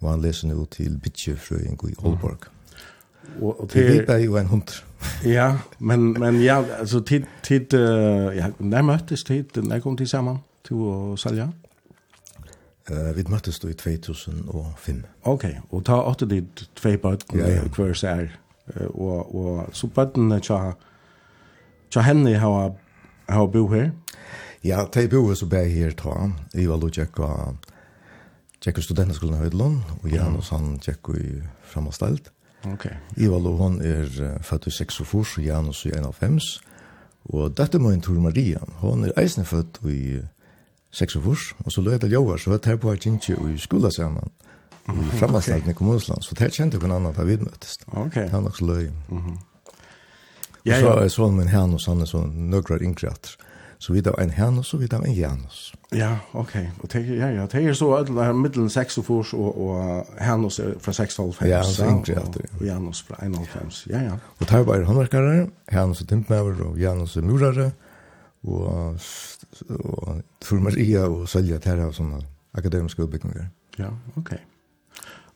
och 0.00 0.10
han 0.10 0.22
läser 0.22 0.48
nu 0.48 0.66
till 0.66 0.98
Bitche 0.98 1.32
i 1.32 1.94
Aalborg. 1.98 2.36
Mm. 2.36 3.42
Och 3.42 3.60
och 3.60 3.70
till 3.70 4.06
det 4.06 4.08
är 4.08 4.18
ju 4.18 4.38
en 4.38 4.46
hund. 4.46 4.70
ja, 5.24 5.58
men 5.78 6.12
men 6.12 6.42
ja, 6.42 6.64
alltså 6.80 7.00
tid 7.00 7.24
tid 7.42 7.74
uh, 7.74 8.36
ja, 8.36 8.46
när 8.58 8.82
möttes 8.82 9.24
tid 9.24 9.46
när 9.54 9.80
kom 9.80 9.96
till 9.96 10.08
samman 10.08 10.38
till 10.68 10.76
att 11.12 11.20
sälja. 11.20 11.52
Uh, 12.90 13.12
vi 13.14 13.24
møttes 13.28 13.60
då 13.60 13.70
i 13.70 13.74
2005. 13.74 15.06
Okej, 15.22 15.50
okay. 15.50 15.54
och 15.68 15.84
ta 15.84 16.02
åter 16.02 16.26
dit 16.26 16.74
två 16.74 16.96
på 16.98 17.16
ja, 17.32 17.48
ja. 17.48 17.62
kvar 17.68 17.94
så 17.94 18.06
är 18.06 18.39
og, 18.94 19.34
og 19.34 19.74
så 19.76 19.90
bøttene 19.90 20.40
tja, 20.44 20.74
tja 21.90 22.04
henne 22.06 22.36
har, 22.38 22.72
har 23.28 23.50
bo 23.50 23.66
her? 23.72 23.90
Ja, 24.64 24.84
de 24.84 25.06
bo 25.08 25.34
så 25.34 25.48
ble 25.48 25.64
her 25.72 25.94
ta. 25.96 26.14
Jeg 26.54 26.68
var 26.68 26.84
og 26.84 26.92
tjekka 26.92 27.30
tjekka 28.60 28.82
studentskolen 28.84 29.38
i 29.38 29.44
Høydlund, 29.46 29.78
og 30.02 30.10
Janus 30.12 30.50
han 30.52 30.74
tjekka 30.84 31.16
i 31.16 31.30
framastelt. 31.64 32.28
Okay. 32.68 32.92
Jeg 33.16 33.30
var 33.32 33.46
og 33.48 33.56
hun 33.56 33.78
er 33.80 34.10
født 34.44 34.66
i 34.68 34.70
46, 34.70 35.38
og 35.38 35.44
Janus 35.44 35.86
i 35.86 35.94
51. 35.96 36.60
Og 37.32 37.56
dette 37.56 37.78
må 37.78 37.90
en 37.90 38.02
tur 38.04 38.20
Maria. 38.20 38.60
Hun 38.82 39.04
er 39.04 39.16
eisne 39.20 39.46
født 39.48 39.80
i 39.88 40.20
46, 40.92 41.54
og 41.64 41.72
så 41.72 41.80
løy 41.80 41.96
det 41.98 42.12
jovar, 42.12 42.36
så 42.36 42.50
var 42.50 42.58
det 42.58 42.66
her 42.66 42.76
på 42.76 42.90
at 42.90 43.00
kjentje 43.00 43.36
i 43.54 43.58
skola 43.58 43.90
sammen. 43.90 44.28
Frammanslagning 45.18 45.70
i 45.70 45.74
kommunsland. 45.74 46.24
Så 46.24 46.34
det 46.38 46.52
kjente 46.54 46.80
hun 46.80 46.92
annan 46.92 47.14
da 47.16 47.24
vi 47.24 47.36
møttes. 47.40 47.78
Ok. 47.92 48.14
Det 48.14 48.32
var 48.32 48.44
nok 48.46 48.56
så 48.56 48.66
løy. 48.66 48.88
Ja, 50.64 50.76
ja. 50.76 50.80
Så 50.80 50.96
er 51.00 51.08
sånn 51.14 51.38
min 51.38 51.48
Hanus, 51.48 51.86
han 51.88 52.02
er 52.04 52.10
sånn 52.10 52.34
nøkrar 52.52 52.82
innkreater. 52.84 53.38
Så 53.80 53.94
vi 53.94 54.02
da 54.04 54.12
en 54.20 54.32
Hanus 54.36 54.74
og 54.76 54.82
vi 54.82 54.90
da 54.92 54.98
en 55.00 55.14
Janus. 55.16 55.70
Ja, 55.96 56.10
ok. 56.36 56.52
Og 56.82 56.90
det, 56.92 57.00
ja, 57.16 57.30
ja. 57.32 57.46
Det 57.48 57.62
er 57.64 57.76
så 57.78 57.88
at 57.96 58.10
det 58.10 58.26
er 58.26 58.36
middelen 58.36 58.68
6 58.68 59.00
og 59.00 59.06
fors, 59.06 59.32
og, 59.32 59.56
og 59.56 60.10
Hanus 60.20 60.60
er 60.60 60.74
fra 60.84 60.92
6 60.92 61.18
og 61.24 61.32
5. 61.38 61.48
Ja, 61.48 61.62
han 61.64 61.86
er 61.86 61.94
innkreater. 61.94 62.44
Og, 62.44 62.58
og 62.60 62.66
Janus 62.66 63.00
fra 63.08 63.16
1 63.24 63.38
og 63.40 63.48
5. 63.54 63.72
Ja, 63.94 64.02
ja. 64.10 64.18
Og 64.36 64.44
det 64.44 64.58
er 64.58 64.68
bare 64.68 64.84
håndverkere, 64.84 65.48
Hanus 65.72 66.04
er 66.04 66.10
timpmæver, 66.12 66.60
og 66.66 66.76
Janus 66.78 67.16
er 67.16 67.24
murere, 67.24 67.70
og, 68.44 68.60
og, 68.60 69.00
og, 69.70 69.80
og, 69.80 69.80
og, 69.80 70.10
og, 70.10 70.20
og, 70.20 70.20
og, 70.20 71.16
og, 71.16 71.40
og, 72.76 73.36
og, 73.70 74.16
og, 74.16 74.26
og, 74.26 74.32
og, 74.32 74.49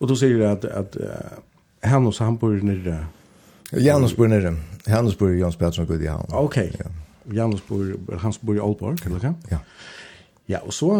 Och 0.04 0.08
då 0.08 0.16
säger 0.16 0.38
det 0.38 0.52
att 0.52 0.64
att 0.64 0.96
uh, 0.96 1.90
Hannes 1.90 2.18
han 2.18 2.36
bor 2.36 2.52
nere. 2.52 3.06
Janus 3.72 4.16
bor 4.16 4.28
nere. 4.28 4.56
Hannes 4.86 5.18
bor 5.18 5.32
i 5.32 5.40
Jans 5.40 5.56
Pettersson 5.56 5.86
går 5.86 6.02
i 6.02 6.06
hamn. 6.06 6.26
Okej. 6.28 6.70
Okay. 6.74 6.86
Ja. 7.24 7.34
Janus 7.34 7.66
bor 7.68 8.16
han 8.18 8.32
bor 8.40 8.56
i 8.56 8.60
Aalborg, 8.60 8.98
kan 8.98 9.12
det 9.12 9.34
Ja. 9.50 9.58
Ja, 10.46 10.58
och 10.58 10.74
så 10.74 10.96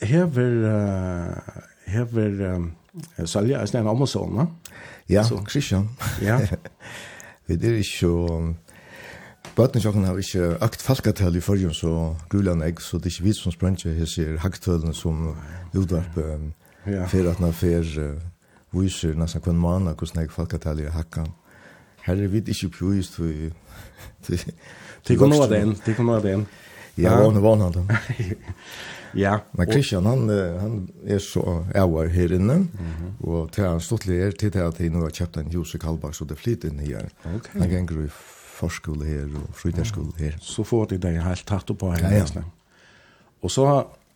häver 0.00 0.50
uh, 0.50 1.34
häver 1.84 2.40
um, 2.40 2.72
Salja 3.24 3.60
är 3.60 3.66
snälla 3.66 3.90
Amazon, 3.90 4.36
va? 4.36 4.46
Ja. 5.06 5.24
Christian. 5.50 5.88
Ja. 6.22 6.40
Vi 7.46 7.56
det 7.56 7.68
är 7.68 7.82
ju 8.02 8.54
Bøtten 9.56 9.82
sjokken 9.82 10.04
har 10.04 10.18
ikke 10.18 10.56
økt 10.64 10.82
falkatall 10.82 11.36
i 11.36 11.40
forrige, 11.40 11.74
så 11.74 12.16
grulan 12.30 12.62
egg, 12.62 12.80
så 12.80 12.96
det 12.96 13.06
er 13.06 13.10
ikke 13.10 13.24
vi 13.24 13.32
som 13.32 13.52
sprønner 13.52 13.96
hese 13.98 14.38
hagtølene 14.38 14.94
som 14.94 15.34
utvarp 15.74 16.16
ja. 16.86 17.06
for 17.06 17.30
at 17.30 17.40
man 17.40 17.52
fer 17.52 17.84
viser 18.72 19.14
nesten 19.18 19.42
hver 19.44 19.56
måned 19.56 19.94
hvordan 19.94 20.22
jeg 20.22 20.32
folketallet 20.34 20.88
er 20.88 20.96
hakka. 21.00 21.26
Her 22.06 22.18
er 22.18 22.32
vi 22.32 22.42
ikke 22.42 22.72
prøvist 22.78 23.20
til... 24.26 24.42
Til 25.02 25.18
kom 25.18 25.30
nå 25.30 25.46
den, 25.50 25.74
til 25.82 25.96
kom 25.98 26.10
nå 26.10 26.18
den. 26.22 26.46
Ja, 26.98 27.16
han 27.16 27.36
er 27.36 27.62
han. 27.62 27.88
Ja. 29.14 29.38
Men 29.52 29.70
Christian, 29.70 30.06
han, 30.06 30.28
han 30.60 30.76
er 31.06 31.18
så 31.18 31.64
ævar 31.74 32.08
her 32.12 32.32
inne, 32.32 32.68
og 33.20 33.50
til 33.52 33.66
han 33.66 33.80
stått 33.80 34.08
er 34.08 34.32
til 34.38 34.54
at 34.58 34.80
jeg 34.80 34.92
nå 34.92 35.02
har 35.04 35.12
kjøpt 35.12 35.40
en 35.40 35.50
Jose 35.52 35.78
Kalbach, 35.78 36.16
så 36.16 36.24
det 36.28 36.38
flyter 36.40 36.72
inn 36.72 36.80
her. 36.80 37.10
Ok. 37.34 37.50
Han 37.58 37.68
ganger 37.70 38.06
i 38.06 38.08
forskole 38.62 39.08
her 39.08 39.26
og 39.40 39.50
fritidsskole 39.58 40.14
her. 40.18 40.38
Så 40.40 40.64
får 40.64 40.92
de 40.92 41.00
det 41.02 41.16
helt 41.24 41.46
tatt 41.48 41.70
opp 41.72 41.82
på 41.82 41.92
her. 41.92 42.06
Ja, 42.08 42.24
ja. 42.24 42.44
Og 43.42 43.50
så 43.50 43.66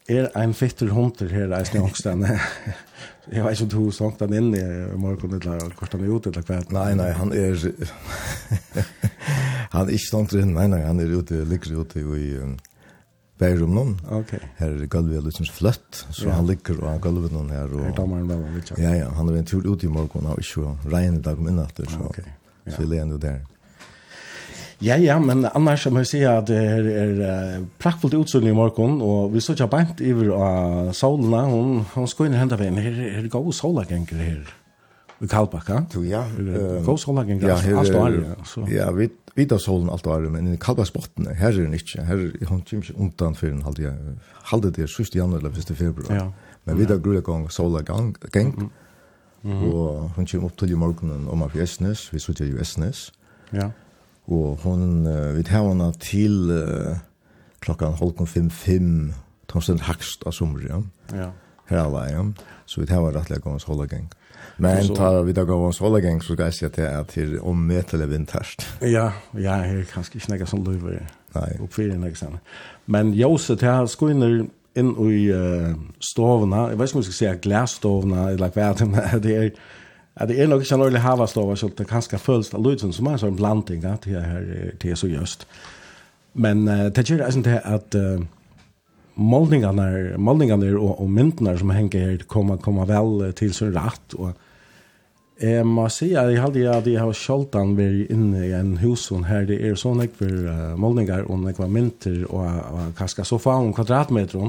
er 0.09 0.31
ein 0.39 0.55
fitter 0.55 0.93
hunter 0.95 1.29
her 1.33 1.53
i 1.57 1.65
Snøkstene. 1.67 2.39
Jeg 3.33 3.43
vet 3.45 3.61
ikke 3.61 3.67
om 3.67 3.71
du 3.87 3.91
snakket 3.91 4.23
han 4.27 4.37
inn 4.39 4.55
i 4.55 4.63
morgen, 5.03 5.35
eller 5.35 5.73
kort 5.79 5.95
han 5.97 6.05
er 6.05 6.13
ute, 6.15 6.31
eller 6.31 6.47
kväll. 6.47 6.67
Nei, 6.75 6.93
nei, 6.95 7.11
han 7.17 7.33
er... 7.35 7.59
han 9.75 9.83
er 9.83 9.93
ikke 9.97 10.11
sånt 10.13 10.37
inn, 10.39 10.55
nei, 10.55 10.69
nei, 10.71 10.83
han 10.87 11.03
er 11.03 11.11
ute 11.11 11.43
ligger 11.49 11.83
ute 11.83 12.05
i 12.05 12.29
um, 12.39 12.55
Bærum 13.39 13.75
Bergrum 13.75 13.97
Ok. 14.21 14.37
Her 14.57 14.77
er 14.77 14.87
gulvet 14.87 15.19
litt 15.19 15.27
liksom 15.33 15.51
fløtt, 15.53 16.07
så 16.11 16.29
ja. 16.29 16.37
han 16.39 16.47
ligger 16.47 16.79
og 16.81 16.89
har 16.89 17.03
gulvet 17.05 17.33
någon 17.33 17.51
her. 17.51 17.75
och 17.75 17.85
Här 17.85 17.93
tar 17.93 18.07
man 18.07 18.29
väl 18.29 18.55
lite. 18.55 18.83
Ja 18.83 18.95
ja, 18.95 19.11
han 19.11 19.29
er 19.29 19.37
en 19.37 19.45
tur 19.45 19.67
ute 19.67 19.87
i 19.87 19.89
morgen, 19.89 20.27
og 20.27 20.45
så 20.45 20.77
regnar 20.85 21.19
det 21.19 21.25
dag 21.25 21.39
men 21.39 21.57
natten 21.57 21.87
så. 21.87 22.01
Okej. 22.01 22.25
Så 22.67 22.83
vi 22.83 22.87
lägger 22.87 23.03
ändå 23.03 23.17
där. 23.17 23.56
Ja, 24.85 24.99
ja, 25.01 25.17
men 25.19 25.47
annars 25.49 25.87
må 25.89 26.03
jeg 26.05 26.11
si 26.11 26.19
at 26.29 26.51
det 26.51 26.59
er, 26.61 26.89
er 27.25 27.63
praktfullt 27.81 28.19
utsynlig 28.19 28.53
i 28.53 28.57
morgen, 28.57 28.99
og 29.01 29.33
vi 29.33 29.41
står 29.41 29.57
ikke 29.57 29.71
bænt 29.73 30.03
iver 30.05 30.35
av 30.37 30.93
solene, 30.97 31.47
hun, 31.49 31.79
hun 31.95 32.09
skal 32.11 32.29
inn 32.29 32.37
i 32.37 32.41
hendet 32.43 32.61
veien, 32.61 32.77
her 32.85 32.99
er 33.09 33.23
det 33.25 33.33
gode 33.33 33.57
solagenker 33.57 34.21
her 34.21 34.43
i 35.25 35.29
Kalbakka. 35.33 35.87
Jo, 35.95 36.03
ja. 36.05 36.27
Gode 36.85 36.99
solagenker, 37.01 37.49
ja, 37.49 37.57
her, 37.65 37.79
alt 37.81 37.97
og 37.97 38.05
alle. 38.05 38.35
Ja, 38.69 38.91
vi 38.93 39.09
vi 39.37 39.45
tar 39.45 39.61
solen 39.61 39.91
alt 39.93 40.07
og 40.09 40.15
alle, 40.15 40.31
men 40.33 40.49
i 40.55 40.57
Kalbaksbottene, 40.61 41.35
her 41.37 41.53
er 41.53 41.67
den 41.67 41.77
ikke, 41.77 42.05
her 42.09 42.21
er 42.25 42.49
hun 42.49 42.63
kommer 42.65 42.87
ikke 42.87 42.97
undan 42.97 43.35
for 43.37 43.53
en 43.53 43.63
halde, 43.67 43.93
halde 44.49 44.71
det 44.73 44.87
er 44.87 44.89
7. 44.89 45.03
januar 45.15 45.43
eller 45.43 45.51
1. 45.51 45.77
februar. 45.77 46.15
Ja. 46.15 46.31
Men 46.65 46.79
vi 46.79 46.87
tar 46.87 46.97
vet 46.97 46.97
av 46.97 47.03
grunnleggang 47.05 47.51
solagenk, 47.53 48.25
og 49.45 50.11
hun 50.17 50.27
kommer 50.27 50.49
opp 50.49 50.57
til 50.57 50.73
i 50.73 50.79
morgenen 50.81 51.29
om 51.29 51.45
av 51.45 51.57
Esnes, 51.61 52.07
vi 52.13 52.19
sitter 52.19 52.49
i 52.49 52.57
Esnes. 52.61 53.11
Ja. 53.53 53.69
Og 54.27 54.59
hon, 54.65 55.07
uh, 55.07 55.37
vi 55.37 55.45
tar 55.47 55.69
henne 55.69 55.93
til 56.03 56.51
uh, 56.51 56.99
klokkan 57.63 57.97
halvkon 57.99 58.27
5-5, 58.27 58.93
Tomsten 59.49 59.81
Hakst 59.87 60.27
av 60.27 60.35
sommer, 60.35 60.63
ja. 60.67 60.81
Ja. 61.15 61.31
Her 61.71 61.85
alla, 61.85 62.07
ja. 62.11 62.25
Så 62.67 62.81
vi 62.81 62.87
tar 62.87 63.03
henne 63.03 63.15
rettelig 63.15 63.43
gångs 63.43 63.67
gang. 63.91 64.09
Men 64.59 64.85
så, 64.85 64.95
tar 64.95 65.23
vi 65.23 65.33
tar 65.35 65.45
gångs 65.45 65.79
gang, 65.79 66.23
så 66.23 66.35
skal 66.35 66.45
jeg 66.45 66.55
si 66.55 66.65
at 66.65 66.77
det 66.77 66.85
er 66.89 67.03
til 67.03 67.39
ommetelig 67.41 68.11
vinterst. 68.11 68.67
Ja, 68.81 69.11
ja, 69.35 69.63
her 69.63 69.79
er 69.79 69.89
kanskje 69.91 70.17
ikke 70.17 70.33
nekka 70.33 70.47
som 70.47 70.65
løyver 70.65 71.07
oppfyrir 71.61 71.99
nekka 72.01 72.25
sånn. 72.25 72.39
Men 72.87 73.13
Jose, 73.15 73.55
det 73.55 73.69
jeg 73.69 73.93
skoinner 73.93 74.47
inn 74.77 74.93
i 75.09 75.27
uh, 75.33 75.73
stovna, 76.01 76.69
jeg 76.71 76.79
vet 76.79 76.91
ikke 76.91 76.99
om 76.99 77.03
jeg 77.03 77.11
skal 77.11 77.19
si 77.19 77.49
glastovna, 77.49 78.31
eller 78.35 78.53
hva 78.53 78.73
det 78.77 78.87
er, 78.87 79.19
det 79.25 79.37
er 79.37 79.51
Ja, 80.21 80.27
det 80.27 80.41
är 80.41 80.47
nog 80.47 80.63
ikke 80.63 80.75
en 80.75 80.81
ordentlig 80.81 81.01
havastov, 81.01 81.57
så 81.57 81.69
det 81.69 81.85
kanske 81.89 82.19
føles 82.19 82.55
av 82.55 82.63
lutsen 82.63 82.93
som 82.93 83.07
är 83.07 83.17
så 83.17 83.27
en 83.27 83.37
blandning 83.37 83.81
där 83.81 83.97
till 83.97 84.21
här 84.21 84.73
till 84.79 84.97
så 84.97 85.09
just. 85.09 85.47
Men 86.33 86.69
uh, 86.69 86.87
det 86.87 87.11
gör 87.11 87.21
alltså 87.21 87.39
inte 87.39 87.61
att 87.61 87.95
uh, 87.95 88.21
målningarna 89.15 90.19
målningarna 90.19 90.79
och, 90.79 91.01
og 91.01 91.11
myntena 91.11 91.59
som 91.59 91.71
henger 91.71 92.11
här 92.11 92.17
kommer 92.17 92.57
komma 92.57 92.85
väl 92.85 93.33
till 93.33 93.55
sin 93.55 93.73
rätt 93.73 94.13
och 94.15 94.31
Jeg 95.41 95.67
må 95.67 95.89
si 95.93 96.15
at 96.17 96.31
jeg 96.33 96.41
hadde 96.41 96.71
at 96.73 96.87
jeg 96.87 97.01
har 97.01 97.13
sjaldan 97.13 97.75
vært 97.77 98.09
inne 98.11 98.47
i 98.47 98.53
en 98.57 98.79
husvån 98.81 99.27
her. 99.29 99.45
Det 99.45 99.59
er 99.61 99.75
sånn 99.77 100.01
jeg 100.01 100.15
for 100.17 100.33
uh, 100.33 100.79
målninger 100.81 101.29
og 101.29 101.45
jeg 101.45 101.59
var 101.59 101.69
mynter 101.69 102.23
og, 102.31 102.47
og 102.73 102.95
kanskje 102.97 103.25
sofa 103.25 103.59
og 103.61 103.75
kvadratmeter. 103.77 104.49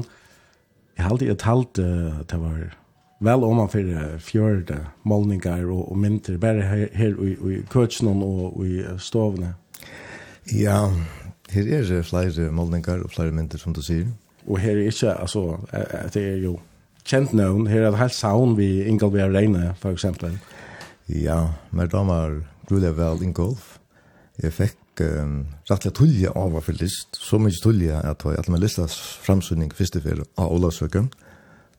Jeg 0.96 1.04
hadde 1.04 1.26
jeg 1.26 1.38
talt 1.38 1.78
uh, 1.78 2.24
det 2.24 2.40
var 2.40 2.72
vel 3.18 3.44
om 3.44 3.56
man 3.56 3.68
för 3.68 4.18
fjörde 4.18 4.86
målningar 5.02 5.70
och, 5.70 5.90
och 5.90 5.98
mynter 5.98 6.36
bara 6.36 6.62
här, 6.62 6.88
här 6.92 7.24
i, 7.24 7.30
i 7.30 7.62
kötsen 7.72 8.22
och 8.22 8.66
i 8.66 8.86
stovene. 8.98 9.54
Ja, 10.44 10.92
her 11.50 11.66
er 11.68 11.82
det 11.82 12.06
flere 12.08 12.50
målningar 12.52 13.02
og 13.04 13.12
flere 13.12 13.32
mynter 13.32 13.58
som 13.58 13.74
du 13.76 13.82
sier. 13.84 14.06
Og 14.48 14.58
her 14.58 14.78
er 14.78 14.88
ikke, 14.88 15.12
altså, 15.12 15.58
det 16.14 16.22
er 16.22 16.38
jo 16.40 16.58
kjent 17.04 17.32
navn. 17.36 17.66
Her 17.68 17.82
er 17.82 17.90
det 17.90 18.00
helt 18.00 18.16
savn 18.16 18.56
vi 18.56 18.84
Ingolf 18.88 19.14
er 19.14 19.32
regne, 19.32 19.74
for 19.80 19.92
eksempel. 19.92 20.38
Ja, 21.08 21.52
men 21.70 21.88
da 21.88 22.02
var 22.04 22.40
grulig 22.68 22.96
vel 22.96 23.22
Ingolf. 23.22 23.76
Jeg 24.42 24.54
fikk 24.54 25.02
um, 25.02 25.46
rettelig 25.68 25.94
tulje 25.98 26.32
av 26.32 26.52
hva 26.54 26.62
list, 26.80 27.18
så 27.18 27.40
mye 27.40 27.60
tulje 27.62 27.96
at 27.96 28.24
jeg 28.24 28.38
hadde 28.38 28.52
med 28.54 28.62
listas 28.62 28.96
framsynning 29.24 29.72
første 29.74 30.00
for 30.00 30.24
av 30.38 30.52
Olavsøkken 30.54 31.10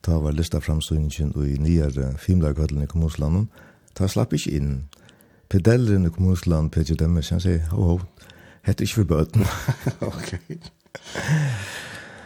ta 0.02 0.18
var 0.22 0.36
lista 0.36 0.60
framstøyningen 0.60 1.34
i 1.46 1.58
nyere 1.60 2.14
filmlagkøtlen 2.18 2.84
i 2.84 2.90
kommunslanden, 2.90 3.48
ta 3.94 4.08
slapp 4.08 4.32
ikke 4.36 4.54
inn. 4.56 4.74
Pedelleren 5.50 6.06
i 6.06 6.12
kommunsland, 6.14 6.70
Peter 6.70 6.94
Demmes, 6.94 7.32
han 7.34 7.42
sier, 7.42 7.64
ho, 7.72 7.96
ho, 7.96 8.28
hette 8.66 8.86
ikke 8.86 9.02
for 9.02 9.10
bøten. 9.14 9.46
ok. 10.10 10.36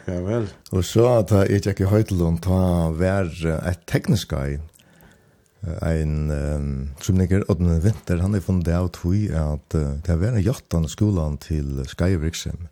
Ja 0.04 0.21
vel. 0.21 0.50
Og 0.76 0.85
så 0.85 1.09
ta 1.28 1.47
jeg 1.49 1.64
ikke 1.64 1.87
i 1.87 1.90
Høytelund, 1.90 2.43
ta 2.45 2.90
vær 2.93 3.33
et 3.64 3.85
teknisk 3.88 4.35
guy, 4.37 4.59
ein 5.81 6.31
um, 6.31 6.90
trumniker 7.00 7.45
Odden 7.49 7.78
Vinter, 7.81 8.21
han 8.21 8.37
er 8.37 8.45
funnet 8.45 8.69
av 8.76 8.90
tog 8.93 9.16
at 9.33 9.76
uh, 9.78 9.95
det 10.04 10.16
var 10.21 10.35
en 10.35 10.45
jattan 10.45 10.88
skolan 10.90 11.38
til 11.40 11.81
Skyevirksem. 11.88 12.69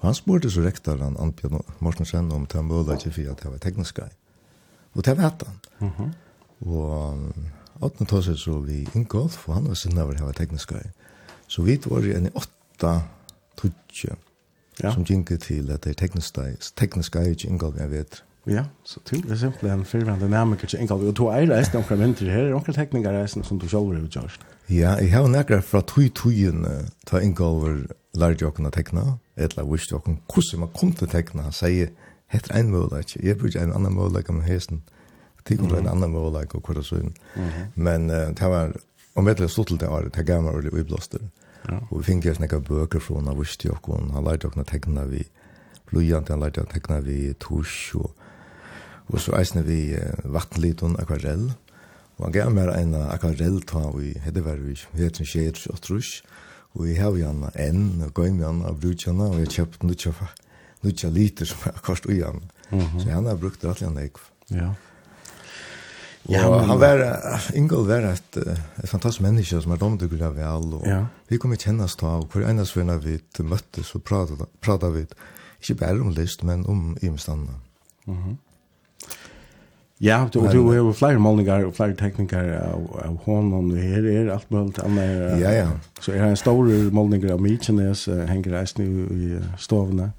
Og 0.00 0.08
han 0.08 0.18
spurte 0.18 0.50
så 0.50 0.64
rektor 0.64 0.98
han 0.98 1.18
Anbjørn 1.22 1.62
Mortensen 1.78 2.32
om 2.34 2.48
det 2.50 2.58
var 2.58 2.66
mulig 2.66 2.98
ikke 2.98 3.14
for 3.14 3.30
at 3.30 3.44
det 3.44 3.52
var 3.52 3.62
teknisk 3.62 4.00
guy. 4.00 4.10
Og 4.94 5.04
det 5.04 5.16
vet 5.18 5.42
han. 5.46 5.58
Mm 5.80 5.88
-hmm. 5.88 6.10
Og 6.68 7.18
Otna 7.80 8.06
tog 8.06 8.24
seg 8.24 8.36
så 8.38 8.58
vi 8.58 8.88
Ingolf, 8.94 9.48
og 9.48 9.54
han 9.54 9.68
var 9.68 9.74
sinne 9.74 10.02
over 10.02 10.18
hava 10.18 10.32
tekniska. 10.32 10.74
Så 11.46 11.62
vi 11.62 11.78
var 11.84 12.04
i 12.06 12.14
en 12.14 12.28
åtta 12.34 13.00
tudje, 13.56 14.14
ja. 14.82 14.92
som 14.92 15.04
gikk 15.04 15.40
til 15.40 15.70
at 15.70 15.84
det 15.84 15.90
er 15.90 15.94
tekniska, 15.94 16.42
tekniska 16.76 17.18
er 17.18 17.34
ikke 17.34 17.48
Ingolf 17.48 17.76
jeg 17.76 17.90
vet. 17.90 18.22
Ja, 18.46 18.64
så 18.84 19.00
til 19.04 19.22
det 19.28 19.38
simpelthen 19.38 19.78
en 19.78 19.84
fyrvande 19.84 20.28
nærmere 20.28 20.66
til 20.66 20.80
Ingolf. 20.80 21.02
Og 21.02 21.16
to 21.16 21.26
er 21.26 21.50
reisende 21.50 21.78
omkring 21.78 22.00
vinter 22.00 22.30
her, 22.30 22.48
er 22.50 22.54
omkring 22.54 22.76
teknikere 22.76 23.22
reisende 23.22 23.46
som 23.46 23.58
du 23.58 23.68
selv 23.68 23.92
har 23.92 24.06
gjort. 24.06 24.46
Ja, 24.70 24.94
jeg 24.94 25.12
har 25.12 25.26
nekker 25.26 25.60
fra 25.60 25.80
tog 25.80 26.14
togen 26.14 26.66
ta 27.06 27.18
Ingolf 27.18 27.86
lærte 28.14 28.44
jokken 28.44 28.68
å 28.68 28.72
tekna, 28.72 29.04
eller 29.36 29.68
visste 29.68 29.94
jokken 29.94 30.18
hvordan 30.28 30.60
man 30.60 30.72
kom 30.76 30.92
til 30.92 31.08
tekna, 31.08 31.50
sier 31.54 31.92
Hetta 32.32 32.56
ein 32.56 32.72
møguleik. 32.72 33.16
Eg 33.20 33.38
brúki 33.40 33.60
ein 33.60 33.74
annan 33.74 33.94
møguleik 33.96 34.30
om 34.32 34.40
hesten. 34.46 34.82
Det 35.44 35.58
kom 35.60 35.74
en 35.76 35.90
annan 35.90 36.12
møguleik 36.14 36.54
og 36.56 36.64
kvar 36.64 36.82
så. 36.82 37.02
Men 37.74 38.08
det 38.08 38.40
var 38.40 38.72
om 39.14 39.28
vetle 39.28 39.48
stort 39.48 39.68
til 39.68 39.80
det 39.80 39.90
var 39.90 40.08
det 40.08 40.26
gamla 40.26 40.54
og 40.56 40.64
vi 40.72 40.82
blåste. 40.82 41.20
Og 41.90 41.98
vi 41.98 42.04
fink 42.04 42.24
snakka 42.24 42.58
bøker 42.58 43.00
frá 43.00 43.20
na 43.22 43.34
vistu 43.38 43.68
og 43.70 43.82
kon 43.82 44.10
han 44.14 44.24
leit 44.24 44.44
okna 44.44 44.64
tekna 44.64 45.04
vi. 45.04 45.26
Blujant 45.90 46.28
han 46.28 46.40
leit 46.40 46.58
tekna 46.72 47.00
vi 47.00 47.34
tusch 47.34 47.94
og 47.94 48.14
og 49.12 49.20
så 49.20 49.34
eisne 49.36 49.60
vi 49.66 49.92
vatnlit 50.24 50.82
og 50.82 50.96
akvarell. 51.02 51.50
Og 52.16 52.24
han 52.24 52.32
gav 52.32 52.52
meg 52.54 52.70
en 52.78 52.94
akvarell 52.94 53.60
ta 53.68 53.90
vi 53.92 54.14
hedde 54.24 54.44
var 54.44 54.56
vi 54.62 54.76
vet 54.96 55.20
ikke 55.20 55.72
og 55.72 55.80
trusch. 55.82 56.22
Og 56.74 56.86
vi 56.86 56.94
har 56.96 57.12
jo 57.12 57.28
en 57.28 57.50
enn, 57.52 58.00
og 58.00 58.14
gøy 58.14 58.30
med 58.32 58.46
han, 58.46 58.62
av 58.64 58.78
brukjene, 58.80 59.26
og 59.28 59.42
jeg 59.42 59.50
kjøpte 59.52 59.82
den 59.82 59.92
utjøpet 59.92 60.41
nutja 60.82 61.10
liter 61.10 61.48
som 61.48 61.68
er 61.70 61.82
kost 61.84 62.06
ui 62.06 62.20
han. 62.22 62.42
Så 62.70 63.10
han 63.10 63.28
har 63.28 63.36
brukt 63.40 63.64
rettelig 63.64 63.90
han 63.90 64.00
eik. 64.02 64.18
Ja. 64.52 64.72
Ja, 66.30 66.44
og 66.46 66.60
han 66.68 66.78
var, 66.78 67.00
Ingol 67.58 67.88
var 67.88 68.04
et, 68.12 68.36
et 68.38 68.88
fantastisk 68.88 69.24
menneske 69.24 69.58
som 69.58 69.72
er 69.74 69.80
domdugger 69.80 70.22
av 70.28 70.36
vel, 70.38 70.68
og 70.78 70.86
ja. 70.86 71.00
vi 71.26 71.38
kom 71.42 71.54
i 71.54 71.58
kjennast 71.58 71.98
da, 72.04 72.14
og 72.22 72.30
hver 72.30 72.46
eneste 72.46 72.78
venner 72.78 73.00
vi 73.02 73.16
møttes 73.42 73.90
og 73.98 74.04
pratet 74.06 74.94
vi, 74.94 75.02
ikke 75.58 75.80
bare 75.80 75.98
om 75.98 76.14
list, 76.14 76.44
men 76.46 76.62
om 76.66 76.96
imstanna. 77.02 77.58
Mm 78.06 78.16
-hmm. 78.16 78.36
Ja, 80.02 80.28
du, 80.32 80.40
men, 80.40 80.50
du 80.50 80.82
har 80.84 80.92
flere 80.92 81.18
målningar 81.18 81.64
og 81.64 81.74
flere 81.74 81.94
teknikker 81.94 82.58
av, 82.58 82.86
av 83.04 83.18
hånden, 83.24 83.52
og 83.70 83.76
her 83.78 84.04
er 84.04 84.32
alt 84.32 84.50
mulig 84.50 84.84
annet. 84.84 85.40
Ja, 85.40 85.50
ja. 85.50 85.68
Så 86.00 86.12
er 86.12 86.22
det 86.22 86.30
en 86.30 86.36
stor 86.36 86.90
målninger 86.90 87.32
av 87.32 87.40
Mykines, 87.40 88.08
henger 88.28 88.58
reisende 88.58 89.06
i 89.14 89.38
stovene. 89.58 90.12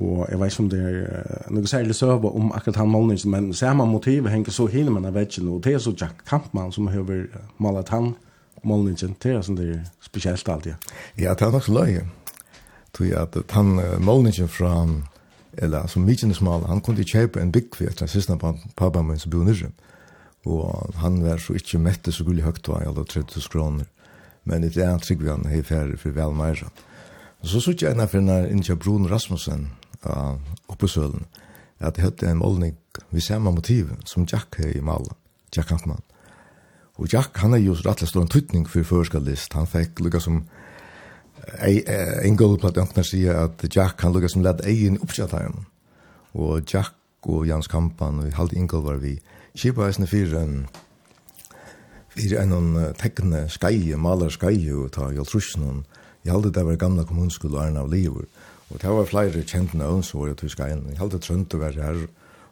Og 0.00 0.24
jeg 0.30 0.40
vet 0.40 0.52
ikke 0.52 0.62
om 0.64 0.70
det 0.72 0.80
er 0.80 1.50
noe 1.52 1.68
særlig 1.68 1.94
søve 1.94 2.30
om 2.32 2.52
akkurat 2.56 2.80
han 2.80 2.88
målningen, 2.88 3.30
men 3.30 3.50
samme 3.54 3.84
motiv 3.86 4.28
henger 4.32 4.54
så 4.54 4.64
hele 4.72 4.90
med 4.90 5.12
veggen, 5.12 5.48
og 5.52 5.60
det 5.64 5.74
er 5.74 5.82
så 5.84 5.92
Jack 5.92 6.24
Kampmann 6.28 6.72
som 6.72 6.88
har 6.88 7.04
malet 7.58 7.92
han 7.92 8.14
målningen, 8.64 9.16
det 9.22 9.34
er 9.34 9.44
sånn 9.44 9.58
det 9.60 9.68
er 9.74 9.84
spesielt 10.04 10.48
alltid. 10.48 10.90
Ja, 11.20 11.34
det 11.34 11.46
er 11.46 11.52
nok 11.52 11.66
så 11.68 11.76
løye. 11.76 12.06
Tror 12.96 13.06
jeg 13.06 13.20
at 13.20 13.54
han 13.54 13.76
målningen 14.00 14.48
fra, 14.48 14.72
eller 15.60 15.86
som 15.86 16.08
Mykjenesmal, 16.08 16.64
han 16.68 16.80
kunne 16.84 17.04
kjøpe 17.04 17.40
en 17.40 17.52
bygg 17.52 17.76
for 17.76 17.92
etter 17.92 18.10
siste 18.10 18.36
pappa 18.40 19.02
min 19.04 19.20
som 19.20 19.32
bor 19.32 19.44
nyrre. 19.44 19.70
Og 20.48 20.94
han 21.02 21.20
var 21.22 21.38
så 21.38 21.58
ikke 21.58 21.78
mette 21.82 22.12
så 22.12 22.24
gullig 22.24 22.46
høyt, 22.46 22.68
var 22.68 22.80
jeg 22.80 22.94
hadde 22.94 23.04
30 23.12 23.50
kroner. 23.52 23.88
Men 24.48 24.64
det 24.64 24.76
er 24.80 24.94
en 24.94 25.02
trygg 25.02 25.20
vi 25.20 25.28
han 25.28 25.44
har 25.44 25.66
ferdig 25.68 26.00
for 26.00 26.16
vel 26.16 26.32
mer. 26.34 26.64
Så 27.44 27.60
så 27.60 27.72
jeg 27.72 27.92
en 27.92 28.00
av 28.00 28.08
for 28.12 28.20
Inja 28.20 28.74
Brun 28.76 29.08
Rasmussen, 29.08 29.70
uh, 30.06 30.36
oppe 30.68 30.86
i 30.86 30.88
sølen, 30.88 31.26
at 31.80 31.96
jeg 31.96 32.04
hadde 32.04 32.30
en 32.30 32.40
målning 32.42 32.76
ved 33.10 33.20
samme 33.20 33.52
motiv 33.52 33.90
som 34.04 34.26
Jack 34.32 34.56
her 34.58 34.76
i 34.76 34.80
Malen, 34.80 35.16
Jack 35.56 35.70
Hampmann. 35.70 36.02
Og 37.00 37.08
Jack, 37.12 37.36
han 37.40 37.54
er 37.54 37.62
jo 37.64 37.74
så 37.74 37.88
rettelig 37.88 38.08
stor 38.08 38.22
en 38.22 38.28
tøytning 38.28 38.68
for 38.68 38.84
førskalist. 38.84 39.54
Han 39.56 39.66
fikk 39.66 40.02
lukka 40.04 40.20
som 40.20 40.42
en 41.64 42.36
gullplatt 42.36 42.76
ønkner 42.76 43.06
sier 43.06 43.38
at 43.46 43.64
Jack, 43.72 44.02
han 44.04 44.12
lukka 44.12 44.28
som 44.28 44.44
ledd 44.44 44.60
egen 44.68 45.00
oppsett. 45.00 45.32
Og 46.36 46.60
Jack 46.68 46.94
og 47.22 47.46
Jans 47.48 47.68
Kampan 47.68 48.20
og 48.20 48.36
Halde 48.36 48.56
Ingol 48.56 48.84
var 48.84 49.00
vi 49.00 49.16
Kipa 49.56 49.88
eisne 49.88 50.06
fyrir 50.06 50.36
en 50.38 50.66
fyrir 52.14 52.40
en 52.42 52.76
uh, 52.76 52.90
tekne 52.98 53.46
skai, 53.50 53.94
malar 53.96 54.30
skai 54.34 54.70
og 54.74 54.92
ta 54.94 55.10
jaltrusjonen. 55.14 55.84
Jeg 56.24 56.34
halde 56.34 56.52
det 56.52 56.64
var 56.66 56.76
gamla 56.76 57.04
kommunskolen 57.08 57.58
Arne 57.58 57.80
av 57.80 57.90
Livur. 57.90 58.26
Og 58.26 58.49
Og 58.70 58.82
det 58.82 58.90
var 58.90 59.08
flere 59.08 59.42
kjent 59.42 59.74
nøvn 59.74 60.02
som 60.06 60.20
var 60.20 60.30
i 60.30 60.38
tyska 60.38 60.68
inn. 60.70 60.86
Jeg 60.92 61.00
halte 61.00 61.18
trønt 61.22 61.54
å 61.54 61.62
være 61.62 61.82
her. 61.82 62.02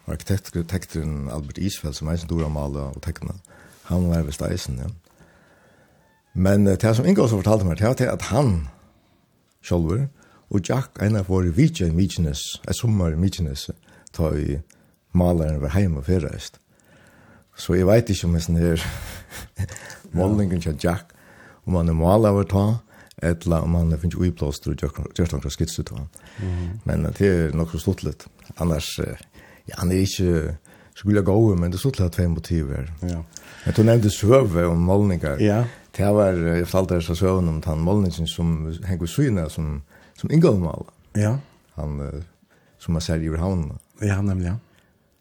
Arkitekteren 0.08 1.28
Albert 1.28 1.58
Isfeld, 1.60 1.94
som 1.94 2.08
eisen 2.08 2.30
dora 2.30 2.48
maler 2.48 2.94
og 2.96 3.02
tekna, 3.04 3.34
han 3.90 4.06
var 4.08 4.24
ved 4.24 4.32
steisen, 4.32 4.78
ja. 4.80 4.88
Men 6.38 6.64
det 6.64 6.94
som 6.96 7.04
Inga 7.04 7.24
også 7.24 7.40
fortalte 7.42 7.66
meg, 7.66 7.76
det 7.78 8.06
var 8.06 8.14
at 8.14 8.28
han 8.30 8.68
sjolver, 9.64 10.06
og 10.48 10.64
Jack, 10.64 10.96
en 11.02 11.18
av 11.18 11.28
våre 11.28 11.52
vidtje 11.52 11.90
i 11.90 11.92
Mykines, 11.92 12.62
et 12.68 12.76
sommer 12.76 13.12
i 13.12 13.20
Mykines, 13.20 13.68
ta 14.16 14.30
i 14.32 14.60
maleren 15.12 15.60
var 15.60 15.74
heim 15.74 15.98
og 16.00 16.06
fyrreist. 16.06 16.60
Så 17.58 17.74
jeg 17.74 17.88
vet 17.88 18.08
ikke 18.08 18.28
om 18.28 18.36
jeg 18.38 18.46
sånn 18.46 18.60
her 18.60 18.84
målningen 20.16 20.62
til 20.62 20.78
Jack, 20.80 21.12
om 21.66 21.76
han 21.76 21.90
er 21.90 21.98
maler 21.98 22.32
over 22.32 22.48
ta, 22.48 22.66
etla 23.22 23.62
om 23.62 23.74
han 23.74 23.94
finnes 23.98 24.18
uiblåster 24.18 24.74
og 24.74 24.82
gjørt 25.16 25.32
noen 25.34 25.50
skitser 25.50 25.86
til 25.88 26.00
han. 26.00 26.08
Men 26.84 27.08
det 27.18 27.28
er 27.28 27.56
nok 27.56 27.72
så 27.74 27.82
stort 27.82 28.04
litt. 28.06 28.26
Annars, 28.56 28.94
ja, 28.98 29.78
han 29.80 29.92
er 29.92 30.04
ikke 30.04 30.56
skulle 30.98 31.22
gå 31.22 31.54
men 31.54 31.70
det 31.70 31.78
stått 31.78 32.00
litt 32.00 32.16
tvei 32.16 32.26
motiver. 32.30 32.88
Ja. 33.06 33.20
Men 33.64 33.74
du 33.76 33.82
nevnte 33.86 34.10
søve 34.10 34.64
om 34.66 34.80
målningar. 34.82 35.38
Ja. 35.42 35.64
Det 35.94 36.08
var, 36.14 36.34
jeg 36.34 36.66
fortalte 36.66 36.98
deg 36.98 37.04
så 37.06 37.14
søven 37.18 37.50
om 37.50 37.60
den 37.62 37.84
målningen 37.86 38.26
som 38.30 38.56
Henko 38.86 39.06
Svina 39.06 39.48
som, 39.50 39.80
som 40.18 40.30
Ingolf 40.34 40.58
maler. 40.62 40.90
Ja. 41.18 41.36
Han, 41.78 42.24
som 42.78 42.92
man 42.92 43.02
säger 43.02 43.34
i 43.34 43.38
Havn. 43.38 43.78
Ja, 44.00 44.22
nemlig, 44.22 44.46
ja. 44.46 44.56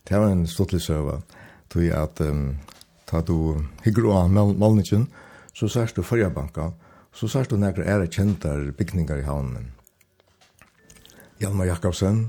Det 0.10 0.18
var 0.18 0.30
en 0.30 0.48
stått 0.48 0.74
litt 0.74 0.86
søve. 0.86 1.22
Tog 1.70 1.84
jeg 1.84 1.98
at, 1.98 2.22
um, 2.22 2.58
ta 3.06 3.22
du 3.22 3.62
hygger 3.84 4.10
av 4.16 4.32
målningen, 4.32 5.08
så 5.54 5.70
sørst 5.70 5.98
du 5.98 6.04
førjabanka, 6.06 6.72
og 6.72 6.74
Så 7.18 7.26
sørst 7.26 7.50
du 7.50 7.58
nekker 7.58 7.82
ære 7.82 8.06
kjentar 8.14 8.60
bygningar 8.78 9.24
i 9.24 9.26
havnen. 9.26 9.72
Hjalmar 11.42 11.66
Jakobsen, 11.66 12.28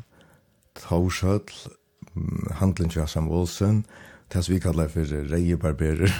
Torshøll, 0.81 1.45
Handlen 2.57 2.89
Kjassam 2.89 3.29
Olsen, 3.29 3.83
Tess 4.33 4.49
vi 4.49 4.61
kallar 4.61 4.89
for 4.89 5.05
Reie 5.05 5.57
Barberer, 5.61 6.13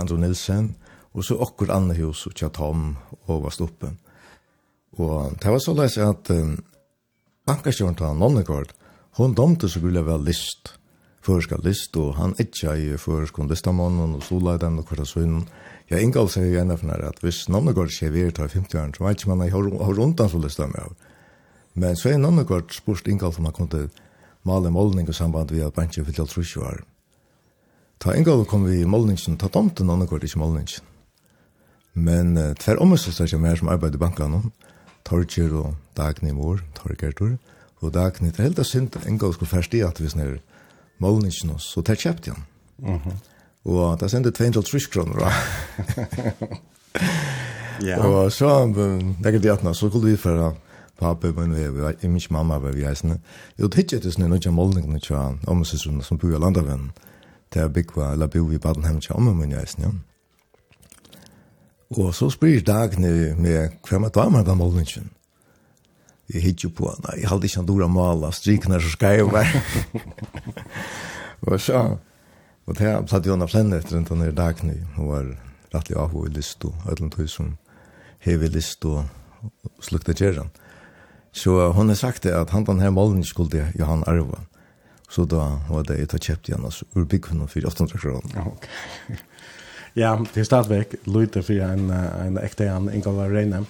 Andro 0.00 0.18
Nilsen, 0.18 0.74
og 1.14 1.22
så 1.22 1.38
okkur 1.38 1.70
andre 1.70 1.94
Hus 2.00 2.26
og 2.26 2.34
Tjatom 2.34 2.96
og 3.30 3.46
Vastoppen. 3.46 4.00
Og 4.98 5.38
det 5.38 5.54
var 5.54 5.62
så 5.62 5.74
leis 5.78 5.98
at 6.02 6.30
um, 6.34 6.56
bankastjøren 7.46 7.98
til 7.98 8.18
Nonnegård, 8.18 8.74
hun 9.18 9.34
domte 9.38 9.70
så 9.70 9.80
gulig 9.80 10.02
vel 10.06 10.26
list, 10.26 10.74
føreska 11.22 11.60
list, 11.62 11.94
og 11.96 12.16
han 12.18 12.34
etja 12.42 12.74
i 12.74 12.96
føreskon 12.98 13.50
listamånen 13.50 14.18
og 14.18 14.26
solleiden 14.26 14.80
og 14.82 14.90
kvartasvinnen, 14.90 15.46
Ja, 15.92 15.98
Ingolf 16.00 16.32
sier 16.32 16.46
gjerne 16.48 16.78
for 16.80 17.04
at 17.04 17.18
hvis 17.20 17.42
Nonnegård 17.52 17.90
skjer 17.92 18.14
vi 18.14 18.22
er 18.24 18.30
tar 18.32 18.48
50 18.48 18.78
år, 18.80 18.92
så 18.96 19.04
vet 19.04 19.20
ikke 19.20 19.34
man 19.34 19.42
har 19.44 19.96
rundt 19.98 20.20
han 20.22 20.30
så 20.32 20.38
lyst 20.40 20.56
til 20.56 20.70
meg. 20.72 20.94
Men 21.76 21.98
så 22.00 22.08
er 22.08 22.20
Nonnegård 22.20 22.72
spørst 22.72 23.10
Ingolf 23.12 23.36
om 23.38 23.44
han 23.44 23.52
kunne 23.52 23.90
male 24.48 24.70
målning 24.72 25.08
i 25.08 25.12
samband 25.12 25.52
med 25.52 25.66
at 25.66 25.76
bensjen 25.76 26.06
fyllt 26.06 26.22
alt 26.24 26.32
trusje 26.32 26.62
var. 26.62 26.80
Ta 28.00 28.14
Ingolf 28.16 28.48
kom 28.48 28.64
vi 28.64 28.80
i 28.80 28.88
målningen, 28.88 29.36
ta 29.36 29.50
tomt 29.52 29.76
til 29.76 29.86
Nonnegård, 29.86 30.24
ikke 30.24 30.40
målningen. 30.40 30.80
Men 31.92 32.38
uh, 32.40 32.54
tver 32.56 32.80
omhetsøster 32.80 33.28
ikke 33.28 33.42
mer 33.42 33.60
som 33.60 33.68
arbeider 33.68 34.00
i 34.00 34.04
bankene, 34.06 34.40
Torger 35.04 35.52
og 35.60 35.74
Dagny 35.96 36.32
Mor, 36.32 36.62
Torgertur, 36.78 37.36
og 37.82 37.92
Dagny, 37.92 38.30
det 38.30 38.40
er 38.40 38.48
helt 38.48 38.64
synd 38.66 38.96
Ingolf 39.04 39.36
skulle 39.36 39.52
først 39.52 39.74
i 39.74 39.84
at 39.84 40.00
hvis 40.00 40.16
nere 40.16 40.40
målningen, 40.98 41.58
så 41.60 41.84
tar 41.84 42.00
kjøpt 42.00 42.30
igjen. 42.30 42.42
Mhm. 42.78 43.12
Mm 43.12 43.20
Og 43.64 44.00
det 44.00 44.10
sendte 44.10 44.30
230 44.30 44.90
kroner. 44.90 45.18
da. 45.22 45.30
Ja. 47.82 47.98
Og 48.06 48.32
så 48.32 48.66
legger 49.24 49.40
det 49.40 49.50
atna, 49.50 49.72
så 49.74 49.88
kunne 49.90 50.10
vi 50.10 50.16
føre 50.16 50.52
pappa, 50.98 51.32
men 51.36 51.54
vi 51.54 51.82
var 51.82 51.96
ikke 51.96 52.08
mye 52.08 52.30
mamma 52.30 52.58
var 52.62 52.76
vi 52.76 52.84
eisende. 52.86 53.18
Jo, 53.58 53.66
det 53.66 53.80
hittet 53.80 54.04
det 54.04 54.12
sånn 54.14 54.28
noen 54.28 54.46
av 54.46 54.54
målningene 54.54 55.00
tja, 55.02 55.22
om 55.50 55.64
sesjonen 55.66 56.04
som 56.06 56.20
bor 56.20 56.34
i 56.34 56.38
landavenn, 56.38 56.92
til 57.50 57.64
der 57.64 57.72
bygva, 57.72 58.12
eller 58.12 58.30
bo 58.30 58.44
i 58.52 58.60
Badenheim 58.62 59.00
tja, 59.02 59.16
om 59.16 59.32
min 59.38 59.56
eisende, 59.56 59.90
ja. 59.90 59.92
Og 61.92 62.14
så 62.16 62.30
spyr 62.32 62.62
dagene 62.64 63.34
med 63.36 63.74
hva 63.84 63.98
med 64.00 64.14
damer 64.16 64.46
av 64.48 64.56
målningen. 64.56 65.10
Jeg 66.32 66.40
hittet 66.40 66.64
jo 66.64 66.70
på, 66.72 66.86
nei, 67.04 67.18
jeg 67.20 67.28
hadde 67.28 67.44
ikke 67.44 67.60
en 67.60 67.68
dora 67.68 67.88
mala, 67.90 68.30
strikene 68.32 68.78
er 68.78 68.84
så 68.84 68.94
skreiver. 68.94 69.50
Og 71.50 71.60
så, 71.60 71.82
Og 72.72 72.78
det 72.78 72.86
er 72.88 73.02
platt 73.04 73.26
Jonna 73.28 73.44
Flenne 73.44 73.76
etter 73.82 73.98
han 74.00 74.22
er 74.24 74.30
dagny. 74.32 74.78
Hun 74.96 75.10
var 75.10 75.26
rettelig 75.74 75.98
av 76.00 76.14
henne 76.14 76.30
i 76.30 76.38
lyst 76.38 76.64
og 76.64 76.86
ødelen 76.88 77.10
tog 77.12 77.26
som 77.28 77.50
hever 78.24 78.48
lyst 78.48 78.86
og 78.88 79.02
slukte 79.84 80.14
gjerran. 80.16 80.48
Så 81.36 81.52
hon 81.76 81.92
har 81.92 81.98
sagt 82.00 82.24
det 82.24 82.32
at 82.32 82.54
han 82.56 82.64
den 82.64 82.80
her 82.80 82.88
målen 82.96 83.20
skulle 83.28 83.66
Johan 83.76 84.06
Arva. 84.08 84.40
Så 85.04 85.26
da 85.28 85.58
var 85.68 85.84
det 85.84 85.98
et 86.00 86.16
kjøpt 86.16 86.48
igjen, 86.48 86.64
altså 86.64 86.88
ur 86.96 87.04
byggvunnen 87.04 87.50
for 87.52 87.68
800 87.68 88.00
kroner. 88.00 88.32
Ja, 88.32 88.46
ok. 88.48 88.66
ja, 90.02 90.16
det 90.32 90.40
er 90.40 90.48
stadigvæk 90.48 90.96
lydte 91.04 91.44
for 91.44 91.60
en, 91.66 91.90
en 91.92 92.40
ekte 92.40 92.70
han, 92.72 92.88
Inga 92.88 93.12
Reine. 93.28 93.66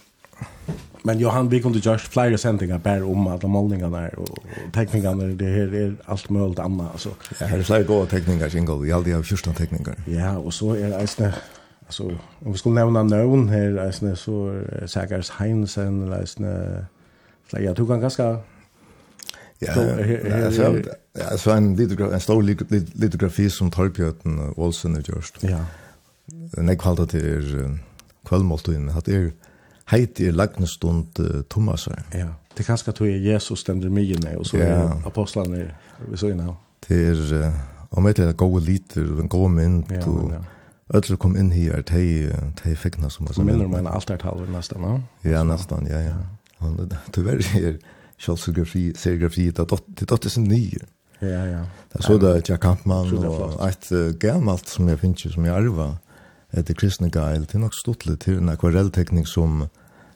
Men 1.04 1.18
Johan, 1.18 1.48
vi 1.48 1.62
kunde 1.62 1.78
göra 1.78 1.98
flera 1.98 2.38
sändningar 2.38 2.78
bara 2.78 3.04
om 3.06 3.26
alla 3.26 3.48
målningarna 3.48 4.08
och, 4.08 4.30
och 4.30 4.72
teckningarna. 4.72 5.24
Det 5.24 5.44
här 5.44 5.74
är 5.74 5.96
allt 6.04 6.30
möjligt 6.30 6.58
annat. 6.58 6.92
Alltså. 6.92 7.08
Ja, 7.40 7.46
det 7.46 7.54
är 7.54 7.62
flera 7.62 7.82
goda 7.82 8.06
teckningar, 8.06 8.48
Jingle. 8.48 8.88
Jag 8.88 8.96
alltid 8.96 9.14
har 9.14 9.22
14 9.22 9.54
teckningar. 9.54 9.94
Ja, 10.06 10.38
och 10.38 10.54
så 10.54 10.74
är 10.74 10.88
det 10.88 10.96
eisne, 10.96 11.34
alltså, 11.86 12.02
om 12.38 12.52
vi 12.52 12.58
skulle 12.58 12.74
nämna 12.74 13.02
någon 13.02 13.48
här, 13.48 13.86
eisne, 13.86 14.16
så 14.16 14.48
är 14.48 14.86
Säkars 14.86 15.30
Heinsen, 15.30 16.02
eller 16.02 16.20
eisne, 16.20 16.86
jag 17.50 17.76
tog 17.76 17.90
han 17.90 18.00
ganska... 18.00 18.38
Ja, 19.58 19.72
ja, 21.12 21.38
så 21.38 21.50
en, 21.50 21.76
litografi, 21.76 22.14
en 22.14 22.20
stor 22.20 22.42
litografi 22.98 23.50
som 23.50 23.70
Torbjørn 23.70 24.54
Olsen 24.56 24.94
har 24.94 25.00
gjort. 25.00 25.38
Ja. 25.40 25.64
Den 26.26 26.68
är 26.68 26.74
kvalitativ 26.74 27.78
kvällmåltiden. 28.24 28.92
Det 29.04 29.12
är 29.12 29.32
heit 29.90 30.20
er 30.20 30.32
lagnestund 30.32 31.20
uh, 31.20 31.42
Thomas. 31.50 31.88
Ja, 32.14 32.28
det 32.56 32.66
kanskje 32.66 32.92
at 32.92 33.00
Jesus 33.24 33.60
stender 33.60 33.90
mye 33.90 34.16
med, 34.22 34.36
og 34.36 34.46
så 34.46 34.56
er 34.56 34.72
ja. 34.72 34.88
apostlene 35.06 35.70
vi 36.08 36.16
så 36.16 36.32
innan. 36.32 36.54
Det 36.88 36.98
er, 37.08 37.46
uh, 37.46 37.98
om 37.98 38.04
det 38.04 38.18
er 38.18 38.32
gode 38.32 38.64
liter, 38.64 39.02
en 39.20 39.28
god 39.28 39.50
mynd, 39.50 39.84
ja, 39.90 40.06
og 40.08 40.32
ja. 40.32 40.42
Ödler 40.94 41.16
kom 41.16 41.36
inn 41.36 41.52
her, 41.52 41.80
de, 41.88 42.32
de 42.64 42.76
fikkene 42.76 43.08
som 43.10 43.26
var 43.26 43.32
så 43.32 43.40
myndig. 43.40 43.54
Minner 43.54 43.78
om 43.78 43.86
en 43.86 43.92
altartalver 43.94 44.48
nesten, 44.52 44.82
no? 44.82 44.98
Ja, 45.24 45.40
nesten, 45.46 45.86
ja, 45.88 46.00
ja. 46.04 46.16
ja. 46.60 46.98
Tyvärr 47.12 47.40
er 47.56 47.78
kjølsografi, 48.20 48.90
serigrafi, 49.02 49.46
det 49.50 49.64
er 49.64 50.06
dotter 50.10 50.28
sin 50.28 50.44
nye. 50.50 50.82
Ja, 51.22 51.44
ja. 51.46 51.62
Det 51.92 52.00
er 52.00 52.02
så 52.02 52.18
det 52.18 52.30
er 52.30 52.42
Jack 52.48 52.60
Kampmann, 52.60 53.14
ett 53.68 53.92
uh, 53.92 54.10
gammalt 54.18 54.68
som 54.68 54.88
jag 54.88 54.98
finns 54.98 55.22
som 55.32 55.44
jeg 55.44 55.54
arver, 55.54 55.94
etter 56.52 56.74
kristne 56.74 57.10
geil, 57.10 57.46
det 57.46 57.56
er 57.56 57.64
nok 57.64 57.76
stortlig 57.76 58.18
til 58.24 58.40
en 58.40 58.52
akvarelltekning 58.52 59.26
som 59.28 59.66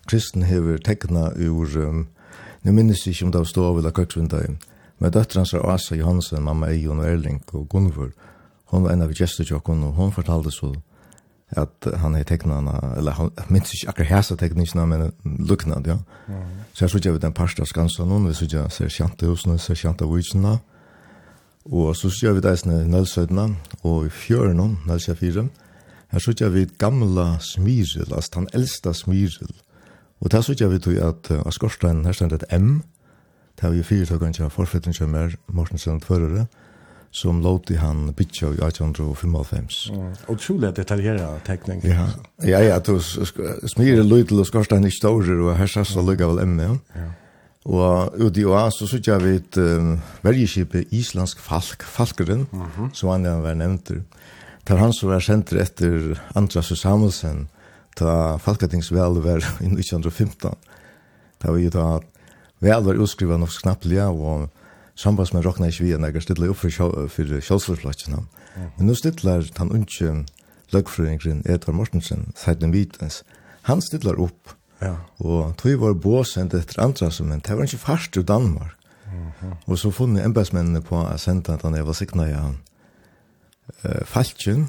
kristen 0.09 0.45
hever 0.47 0.79
tekna 0.79 1.31
ur, 1.37 1.77
um, 1.83 2.07
nu 2.63 2.73
minnes 2.73 3.07
jeg 3.07 3.15
ikke 3.15 3.27
om 3.27 3.33
det 3.33 3.43
var 3.43 3.53
stå 3.53 3.69
av 3.71 3.79
eller 3.79 3.95
køksvindøy, 3.97 4.57
men 4.99 5.13
døttrens 5.13 5.55
er 5.55 5.65
Asa 5.67 5.97
Johansen, 5.97 6.45
mamma 6.45 6.71
Eion 6.73 7.01
og 7.01 7.09
Erling 7.09 7.43
og 7.53 7.69
Gunnvor, 7.69 8.13
hon 8.73 8.85
var 8.85 8.93
en 8.93 9.03
av 9.07 9.15
gestutjokken, 9.15 9.85
og 9.87 9.97
hon 9.97 10.13
fortalte 10.13 10.51
så 10.51 10.75
at 11.55 11.87
han 12.01 12.15
har 12.15 12.25
tecknat 12.27 12.97
eller 12.99 13.15
han 13.15 13.31
minns 13.49 13.71
ikke 13.75 13.93
akkurat 13.93 14.09
hæsa 14.09 14.37
teknikina, 14.37 14.87
men 14.87 15.13
luknad 15.25 15.87
ja. 15.87 15.99
Mm. 16.27 16.43
Så 16.73 16.85
jeg 16.85 16.91
såg 16.91 17.13
vi 17.13 17.19
den 17.19 17.33
parsta 17.33 17.65
skansa 17.65 18.05
noen, 18.05 18.27
vi 18.27 18.35
såg 18.35 18.71
ser 18.71 18.89
chanta 18.89 19.27
hos 19.27 19.47
ser 19.63 19.75
chanta 19.75 20.05
vichna. 20.05 20.59
og 21.73 21.97
så 21.97 22.11
såg 22.11 22.35
vi 22.35 22.41
deisne 22.41 23.07
snä 23.07 23.55
og 23.83 24.07
i 24.07 24.09
fjörn 24.09 24.77
nølsja 24.87 25.15
när. 25.15 25.49
Her 26.13 26.23
sykja 26.23 26.49
vi 26.49 26.67
gamla 26.79 27.39
smiril, 27.41 28.15
altså 28.15 28.31
den 28.35 28.49
eldsta 28.55 28.93
smiril. 28.93 29.55
Og 30.21 30.33
der 30.33 30.41
sykja 30.41 30.69
vi 30.69 30.79
tog 30.79 30.95
at 30.95 31.31
uh, 31.31 31.51
skorstein 31.51 32.05
her 32.05 32.13
stendet 32.13 32.45
M, 32.53 32.83
det 33.57 33.63
der 33.63 33.71
vi 33.71 33.83
fyrtøkken 33.83 34.33
til 34.33 34.51
forfetten 34.51 34.93
til 34.93 35.09
mer, 35.09 35.35
Mortensen 35.49 36.01
Tvørere, 36.01 36.47
som 37.11 37.41
låt 37.41 37.71
i 37.71 37.75
han 37.81 38.13
bytja 38.13 38.47
i 38.47 38.61
1895. 38.67 39.91
Mm. 39.93 40.15
Otroligt 40.29 40.77
detaljerad 40.77 41.41
teckning. 41.45 41.85
Ja, 41.85 42.09
ja, 42.43 42.61
ja 42.61 42.79
då 42.79 43.01
smir 43.01 44.03
lydel 44.03 44.41
og 44.41 44.47
skorstein 44.47 44.87
i 44.87 44.91
storer 44.91 45.41
och 45.41 45.57
här 45.57 45.67
så 45.85 46.03
lugga 46.03 46.27
vel 46.27 46.39
emme, 46.39 46.79
Ja. 46.95 47.11
Og 47.67 48.15
ut 48.23 48.37
i 48.39 48.45
oa 48.47 48.69
så 48.71 48.87
sykja 48.87 49.19
vi 49.19 49.33
et 49.41 49.57
um, 49.59 49.97
vergeskipet 50.23 50.93
Islandsk 50.95 51.41
falk 51.43 51.83
falkeren 51.83 52.47
mm 52.53 52.63
-hmm. 52.63 52.91
så 52.93 53.11
han 53.11 53.25
den 53.25 53.43
var 53.43 53.55
nämnt. 53.55 53.91
Per 54.67 54.81
Hans 54.83 55.03
var 55.07 55.23
senter 55.23 55.61
etter 55.63 56.17
Andras 56.35 56.73
Samuelsen 56.75 57.47
da 57.97 58.37
Falkatingsvel 58.43 59.21
var 59.25 59.39
i 59.63 59.69
1915. 59.71 60.57
Da 61.39 61.53
vi 61.55 61.71
ta 61.71 62.01
vel 62.65 62.85
var 62.85 62.99
utskrivet 62.99 63.41
nok 63.41 63.55
knapplega 63.63 64.09
og 64.11 64.49
sambans 64.99 65.33
med 65.33 65.45
råkna 65.47 65.71
ikke 65.71 65.85
vi 65.85 65.95
enn 65.95 66.09
jeg 66.09 66.25
stille 66.25 66.51
opp 66.51 66.59
for 66.59 66.73
kjølsforplatsjena. 66.73 68.25
Men 68.57 68.89
nå 68.89 68.97
stiller 68.99 69.47
han 69.61 69.73
unge 69.73 70.13
løgfrøyngren 70.75 71.45
Edvard 71.47 71.77
Mortensen, 71.77 72.33
Seiden 72.35 72.73
Vitens. 72.75 73.23
Han 73.71 73.85
stiller 73.85 74.19
opp 74.21 74.57
Ja. 74.77 74.97
Og 75.25 75.55
tog 75.57 75.79
var 75.81 75.95
båsendt 75.97 76.53
etter 76.55 76.83
andre 76.85 77.09
som 77.11 77.31
en, 77.33 77.41
det 77.41 77.55
var 77.57 77.65
ikke 77.65 77.79
fast 77.81 78.17
i 78.17 78.23
Danmark. 78.23 78.75
Mm 79.07 79.33
-hmm. 79.41 79.55
Og 79.67 79.79
så 79.79 79.91
funnet 79.91 80.25
embedsmennene 80.25 80.83
på 80.83 80.97
å 80.97 81.17
sende 81.17 81.55
at 81.55 81.63
han 81.63 81.87
var 81.87 81.93
sikna 81.93 82.29
i 82.29 82.33
han 82.33 82.59
eh, 83.85 84.03
falken 84.05 84.67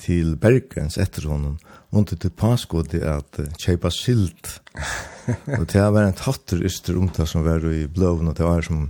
til 0.00 0.34
Bergens 0.40 0.98
etter 0.98 1.28
honom 1.30 1.58
under 1.94 2.18
til 2.18 2.32
paskode 2.34 2.98
at 3.06 3.38
uh, 3.38 3.46
kjeipa 3.60 3.90
silt 3.94 4.56
og 5.58 5.68
det 5.70 5.84
var 5.94 6.08
en 6.08 6.16
tatter 6.18 6.64
yster 6.66 6.98
ungta 6.98 7.26
som 7.26 7.44
var 7.46 7.62
i 7.70 7.86
blåven 7.86 8.28
og 8.28 8.36
det 8.38 8.46
var 8.46 8.66
som 8.66 8.88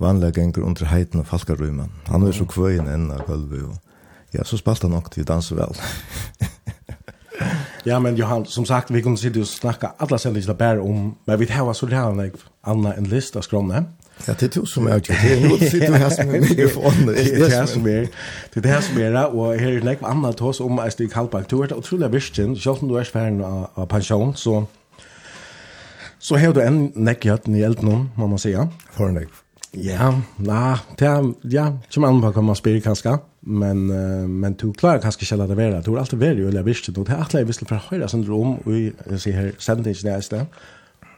vanlig 0.00 0.32
gengur 0.38 0.64
under 0.64 0.88
heiten 0.88 1.20
og 1.20 1.28
falkarrymmen 1.28 1.92
han 2.08 2.24
var 2.24 2.32
så 2.32 2.48
kvøyen 2.48 2.88
enn 2.88 3.10
av 3.12 3.26
gulvet 3.28 3.68
og 3.68 3.76
ja, 4.32 4.44
så 4.46 4.56
spalte 4.56 4.88
han 4.88 4.96
nok 4.96 5.10
til 5.12 5.28
danse 5.28 5.56
vel 5.58 5.76
Ja, 7.84 7.96
men 7.98 8.16
Johan, 8.16 8.44
som 8.44 8.66
sagt, 8.68 8.90
vi 8.92 9.00
kunne 9.00 9.16
sitte 9.16 9.40
og 9.40 9.48
alla 9.64 9.94
alle 10.00 10.18
sendingene 10.18 10.54
bare 10.54 10.80
om, 10.80 11.16
men 11.26 11.38
vi 11.40 11.46
har 11.48 11.72
så 11.72 11.86
lærende 11.86 12.30
anna 12.62 12.92
en 12.98 13.06
list 13.06 13.36
av 13.36 13.42
skromne. 13.42 13.86
Ja, 14.28 14.32
det 14.32 14.42
er 14.42 14.60
du 14.60 14.66
som 14.66 14.86
är 14.86 14.96
ute. 14.96 15.12
Nu 15.42 15.58
sitter 15.58 15.86
du 15.86 15.94
här 15.94 16.08
som 16.08 16.34
er 16.34 16.40
mikrofonen. 16.40 17.08
Det 17.08 17.32
er 17.32 17.60
det 17.60 17.68
som 17.68 17.86
er. 17.86 18.06
Det 18.54 18.64
er 18.66 18.74
det 18.74 18.84
som 18.84 18.98
er. 18.98 19.16
Og 19.16 19.60
her 19.60 19.68
er 19.68 19.78
är 19.78 19.84
näkva 19.84 20.32
til 20.32 20.46
oss 20.46 20.60
om 20.60 20.78
att 20.78 20.98
det 20.98 21.04
är 21.04 21.08
kallbank. 21.08 21.50
Du 21.50 21.62
er 21.62 21.78
utrolig 21.78 22.12
visken. 22.12 22.56
Selv 22.56 22.82
om 22.82 22.88
du 22.88 22.96
er 22.96 23.04
färgen 23.04 23.40
av 23.76 23.86
pensjon, 23.86 24.34
så 24.36 24.64
så 26.18 26.36
har 26.36 26.52
du 26.52 26.60
en 26.60 26.92
näkva 26.94 27.38
i 27.46 27.62
elden 27.62 28.10
må 28.16 28.26
man 28.26 28.38
säga. 28.38 28.68
For 28.92 29.08
en 29.08 29.14
näkva. 29.14 29.36
Ja, 29.72 30.20
na, 30.36 30.78
det 30.98 31.06
är, 31.06 31.32
ja, 31.42 31.78
som 31.88 32.04
andra 32.04 32.32
kan 32.32 32.44
man 32.44 32.56
spela 32.56 32.80
kanskje. 32.80 33.18
men 33.40 33.86
men 34.40 34.52
du 34.54 34.72
klarar 34.72 34.98
kanske 34.98 35.24
själva 35.24 35.46
det 35.46 35.56
være. 35.56 35.82
Du 35.82 35.94
er 35.94 35.98
alltid 35.98 36.18
veldig 36.18 36.44
veldig 36.44 36.64
visst 36.64 36.88
Og 36.88 37.06
Det 37.06 37.12
er 37.14 37.18
alltid 37.18 37.46
visst 37.46 37.68
för 37.68 37.80
höra 37.90 38.08
syndrom 38.08 38.54
och 38.54 38.72
jag 39.10 39.20
ser 39.20 39.32
här 39.32 39.52
sentence 39.58 40.06
nästa. 40.06 40.46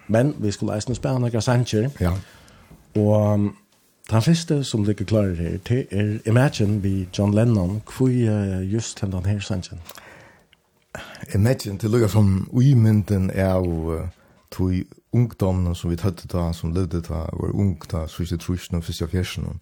Men 0.06 0.34
vi 0.38 0.52
skulle 0.52 0.74
läsa 0.74 0.88
några 0.88 0.94
spännande 0.94 1.42
sanger. 1.42 1.90
Ja. 1.98 2.16
Og 2.96 3.38
den 4.10 4.22
første 4.22 4.64
som 4.64 4.84
ligger 4.84 5.04
klarer 5.04 5.34
her, 5.34 5.58
det 5.68 5.86
er 5.90 6.18
Imagine 6.26 6.82
vi 6.82 7.08
John 7.18 7.34
Lennon. 7.34 7.82
Hvor 7.96 8.08
er 8.08 8.60
just 8.60 9.00
den 9.00 9.24
her 9.26 9.40
sangen? 9.40 9.80
Imagine, 11.34 11.78
det 11.78 11.90
lukker 11.90 12.08
som 12.08 12.48
uimynden 12.52 13.30
er 13.30 13.54
jo 13.54 14.00
tog 14.50 14.72
ungdommen 15.12 15.74
som 15.74 15.90
vi 15.90 15.96
tøtte 15.96 16.28
da, 16.28 16.52
som 16.52 16.72
levde 16.72 17.00
da, 17.00 17.24
var 17.32 17.54
ung 17.54 17.78
da, 17.92 18.06
så 18.06 18.22
ikke 18.22 18.36
trusjen 18.36 18.76
og 18.76 18.84
fyrst 18.84 19.02
og 19.02 19.12
fjersen. 19.12 19.60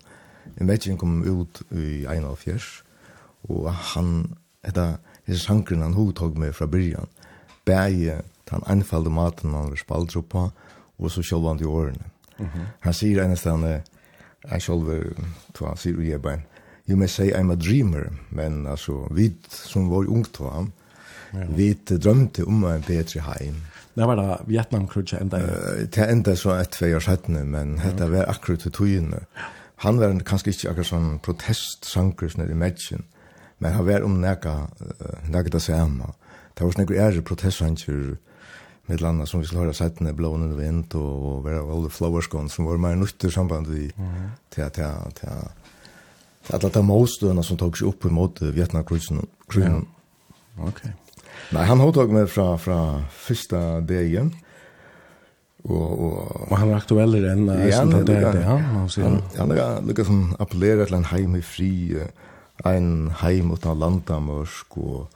Imagine 0.60 0.98
kom 0.98 1.22
ut 1.22 1.62
i 1.70 2.04
91, 2.06 2.82
og 3.48 3.72
han, 3.94 4.36
etter 4.66 4.96
disse 5.26 5.44
sangren 5.44 5.82
han 5.82 5.94
hovedtog 5.94 6.38
med 6.38 6.52
fra 6.52 6.66
byrjan, 6.66 7.06
bæg, 7.64 8.22
den 8.50 8.66
anfalde 8.66 9.10
maten 9.10 9.54
han 9.54 9.70
var 9.70 9.78
spaldruppa, 9.78 10.48
og 10.98 11.10
så 11.10 11.22
sjølvan 11.22 11.58
til 11.58 11.66
årene. 11.66 12.10
-hmm. 12.46 12.66
Han 12.80 12.92
sier 12.92 13.24
ennestan, 13.24 13.64
uh, 13.64 13.80
jeg 14.50 14.62
selv, 14.62 15.14
to 15.54 15.66
han 15.66 15.76
sier 15.76 15.94
i 15.94 15.98
ujebbein, 15.98 16.42
you 16.88 16.96
may 16.96 17.08
say 17.08 17.30
I'm 17.32 17.52
a 17.52 17.54
dreamer, 17.54 18.12
men 18.30 18.66
altså, 18.66 19.08
vi 19.10 19.32
som 19.48 19.90
var 19.90 20.08
ungt 20.08 20.40
var 20.40 20.50
han, 20.50 20.72
ja. 21.34 21.44
vi 21.56 21.72
drømte 21.72 22.44
om 22.44 22.64
en 22.64 22.82
bedre 22.86 23.20
heim. 23.20 23.54
Det 23.94 24.06
var 24.06 24.16
da 24.16 24.36
Vietnamkrutsje 24.46 25.20
enda? 25.20 25.36
Uh, 25.36 25.86
det 25.94 26.10
enda 26.10 26.34
så 26.36 26.50
et 26.50 26.70
tvei 26.70 26.94
år 26.94 27.00
settene, 27.00 27.44
men 27.44 27.78
dette 27.78 28.10
var 28.10 28.28
akkurat 28.28 28.58
til 28.58 28.72
togene. 28.72 29.20
Han 29.76 30.00
var 30.00 30.18
kanskje 30.24 30.50
ikke 30.50 30.70
akkurat 30.70 30.86
sånn 30.86 31.18
protestsanker 31.24 32.28
som 32.28 32.42
er 32.44 32.50
i 32.52 32.58
matchen, 32.58 33.04
men 33.58 33.72
han 33.72 33.86
var 33.86 34.04
om 34.04 34.20
nekka, 34.20 34.68
nekka 35.28 35.50
det 35.50 35.62
samme. 35.62 36.12
Det 36.54 36.64
var 36.64 36.72
sånn 36.74 36.84
ekkur 36.84 37.00
ære 37.00 37.22
protestsanker, 37.24 38.18
med 38.90 39.00
landa 39.00 39.26
som 39.26 39.40
vi 39.40 39.46
skulle 39.46 39.60
höra 39.60 39.72
sätten 39.72 40.06
är 40.06 40.12
blån 40.12 40.42
under 40.42 40.56
vind 40.56 40.94
och, 40.94 41.36
og 41.36 41.44
være 41.44 41.60
all 41.62 41.84
the 41.84 41.90
flowers 41.90 42.28
gone 42.28 42.50
som 42.50 42.66
var 42.66 42.76
mer 42.76 42.94
nyttig 42.98 43.32
samband 43.32 43.66
vi 43.66 43.92
mm. 43.96 44.30
till 44.50 44.70
til 44.70 45.12
till 45.14 45.28
alla 46.50 46.68
de 46.68 46.82
målstøyene 46.82 47.44
som 47.44 47.56
tog 47.56 47.78
sig 47.78 47.86
upp 47.86 48.04
emot 48.04 48.40
Vietnamkrigen. 48.42 49.26
Ja. 49.54 49.80
Okej. 50.58 50.90
Nei, 50.90 50.94
Nej, 51.52 51.66
han 51.66 51.80
har 51.80 51.92
tagit 51.92 52.12
med 52.12 52.30
från 52.30 52.58
från 52.58 53.02
första 53.10 53.80
dagen. 53.80 54.34
Och 55.62 55.92
och, 56.04 56.50
och 56.50 56.58
han 56.58 56.70
er 56.70 56.76
aktuellare 56.76 57.32
än 57.32 57.48
äh, 57.48 57.68
ja, 57.68 57.84
det 57.84 58.20
ja. 58.40 58.56
Han 58.56 58.88
han, 58.96 59.22
han 59.36 59.50
är 59.50 59.82
lika 59.82 60.04
som 60.04 60.36
appellerar 60.38 60.94
en 60.94 61.04
hem 61.04 61.36
i 61.36 61.42
fri 61.42 62.02
en 62.64 63.10
hem 63.10 63.52
utan 63.52 63.78
landamörsk 63.78 64.66
och 64.78 65.10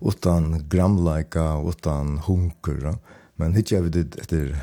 utan 0.00 0.68
gramlaika, 0.68 1.60
utan 1.68 2.18
hunker. 2.18 2.80
Ja. 2.82 2.94
Men 3.36 3.54
hittar 3.54 3.76
jag 3.76 3.92
det 3.92 4.18
efter, 4.20 4.56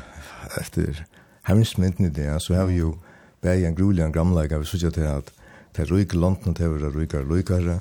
efter 0.60 1.06
hemsmynden 1.42 2.06
i 2.06 2.10
det, 2.10 2.40
så 2.40 2.54
har 2.54 2.66
vi 2.66 2.74
ju 2.74 2.92
bäg 3.40 3.64
en 3.64 3.74
grulig 3.74 4.02
en 4.02 4.12
gramlaika, 4.12 4.58
vi 4.58 4.64
såg 4.64 4.94
till 4.94 5.06
att 5.06 5.32
det 5.72 5.84
ryker 5.84 6.16
landen 6.16 6.54
till 6.54 6.68
våra 6.68 6.90
rykar 6.90 7.22
rykare, 7.22 7.80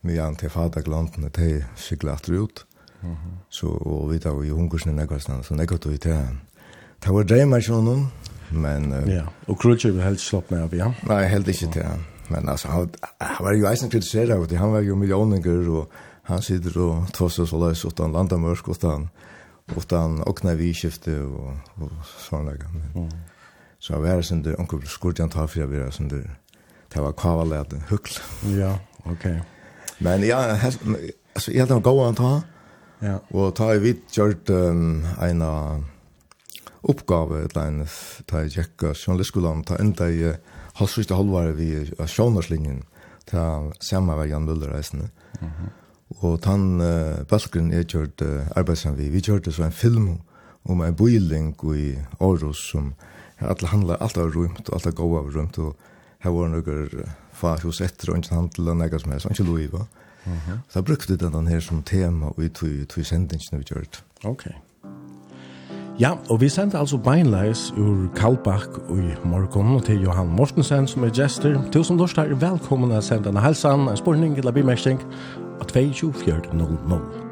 medan 0.00 0.34
det 0.34 0.48
fadak 0.48 0.86
landen 0.86 1.30
till 1.30 1.64
cyklar 1.76 2.32
ut. 2.32 2.64
Så 3.48 3.68
och 3.68 4.12
vi 4.12 4.20
tar 4.20 4.42
ju 4.42 4.52
hunkersna 4.52 4.92
näkastan, 4.92 5.44
så 5.44 5.54
näkat 5.54 5.86
vi 5.86 5.98
till 5.98 6.26
Det 7.04 7.10
var 7.10 7.24
dreymar 7.24 7.60
sjånum, 7.60 8.06
men... 8.48 8.92
Uh, 8.92 9.08
ja, 9.12 9.24
og 9.46 9.58
Krutje 9.60 9.90
vil 9.92 10.00
helst 10.02 10.24
slått 10.24 10.50
med 10.50 10.62
av, 10.64 10.74
ja? 10.74 10.86
Nei, 11.04 11.24
helt 11.28 11.48
ikke 11.52 11.68
til 11.74 11.84
han. 11.84 12.06
Men 12.32 12.48
altså, 12.48 12.70
han, 12.72 12.94
han 13.20 13.44
var 13.44 13.58
jo 13.58 13.66
eisen 13.68 13.92
kritiseret 13.92 14.32
av 14.32 14.46
det, 14.48 14.56
han 14.56 14.72
var 14.72 14.86
jo 14.86 14.96
millioninger, 14.96 15.68
og 15.68 15.92
han 16.24 16.42
sitter 16.42 16.78
og 16.80 17.10
tåser 17.12 17.48
så 17.48 17.60
løs 17.60 17.84
utan 17.84 18.14
landamørsk, 18.14 18.68
utan, 18.72 19.08
utan 19.76 20.22
åkne 20.28 20.56
vidskifte 20.56 21.18
og, 21.24 21.52
og 21.80 21.92
sånn. 22.24 22.48
Men, 22.48 22.86
mm. 22.94 23.10
Så 23.78 23.98
jeg 23.98 24.04
var 24.06 24.24
sånn 24.24 24.44
der, 24.46 24.56
onkel 24.60 24.80
skurte 24.88 25.26
tar 25.28 25.50
for 25.50 25.60
jeg 25.60 25.72
var 25.72 25.92
sånn 25.92 26.08
der, 26.12 26.24
det 26.94 27.02
var 27.04 27.16
kavallet, 27.20 27.76
hukl. 27.90 28.16
Ja, 28.54 28.72
ok. 29.04 29.28
Men 30.04 30.24
ja, 30.24 30.40
altså, 30.56 31.52
jeg 31.52 31.66
hadde 31.66 31.76
en 31.76 31.84
gått 31.84 32.06
an 32.06 32.18
ta, 32.18 32.32
ja. 33.04 33.18
og 33.34 33.52
ta 33.58 33.74
i 33.74 33.82
vidt 33.82 34.16
gjørt 34.16 34.48
um, 34.54 35.04
en 35.20 35.44
oppgave, 36.84 37.44
eller 37.44 37.62
en, 37.68 37.84
ta 38.30 38.44
i 38.44 38.52
tjekka 38.52 38.94
journalistskolan, 38.94 39.64
ta 39.68 39.76
enda 39.82 40.08
i 40.08 40.32
halvsviste 40.80 41.16
halvare 41.18 41.52
vi 41.58 41.70
av 41.98 42.08
sjånerslinjen, 42.10 42.82
ta 43.28 43.44
samme 43.84 44.16
vei 44.16 44.30
Jan 44.32 44.48
Møller 44.48 44.72
reisende. 44.72 45.10
Mm. 45.40 45.72
Og 46.10 46.40
tann 46.42 46.80
uh, 46.80 47.24
balken 47.28 47.72
er 47.72 47.84
gjort 47.88 48.22
uh, 48.22 48.46
arbeidsan 48.56 48.98
vi. 48.98 49.08
Vi 49.08 49.20
gjorde 49.20 49.52
så 49.52 49.64
en 49.64 49.72
film 49.72 50.08
om 50.64 50.80
en 50.80 50.96
boiling 50.96 51.54
i 51.76 51.94
Aarhus 52.20 52.70
som 52.70 52.94
alle 53.40 53.68
handlar 53.68 54.00
alt 54.00 54.16
av 54.16 54.30
rumt 54.32 54.68
og 54.68 54.74
alt 54.74 54.86
av 54.86 54.94
gåa 54.94 55.20
av 55.20 55.34
rumt. 55.34 55.58
og 55.58 55.76
her 56.24 56.30
var 56.30 56.48
noen 56.48 57.04
fa 57.32 57.56
hos 57.60 57.80
etter 57.84 58.12
og 58.12 58.22
ikke 58.22 58.34
handel 58.34 58.68
og 58.72 58.76
nega 58.80 58.98
som 58.98 59.12
helst, 59.12 59.26
ikke 59.30 59.44
lov 59.44 59.60
i 59.60 59.68
-huh. 59.68 60.58
Så 60.68 60.78
jeg 60.78 60.84
brukte 60.84 61.16
den 61.16 61.46
her 61.46 61.60
som 61.60 61.82
tema 61.82 62.26
og 62.26 62.44
i 62.44 62.48
tog 62.48 63.04
sendingen 63.04 63.58
vi 63.58 63.62
gjorde. 63.62 64.02
Ok. 64.24 64.46
Ja, 66.00 66.12
og 66.30 66.40
vi 66.40 66.48
sendte 66.48 66.78
altså 66.78 66.96
beinleis 66.96 67.72
ur 67.76 68.08
Kalbach 68.16 68.66
i 68.90 69.14
morgon 69.24 69.82
til 69.82 70.02
Johan 70.02 70.26
Mortensen 70.26 70.86
som 70.86 71.04
er 71.04 71.10
gester. 71.10 71.70
Tusen 71.72 71.96
lort 71.96 72.16
her, 72.16 72.34
velkommen 72.34 72.90
å 72.90 73.00
sende 73.00 73.24
denne 73.24 73.40
helsan, 73.40 73.88
en 73.88 73.96
spurning 73.96 74.38
eller 74.38 74.52
bimersing 74.52 75.00
av 75.60 75.64
22400. 75.64 77.23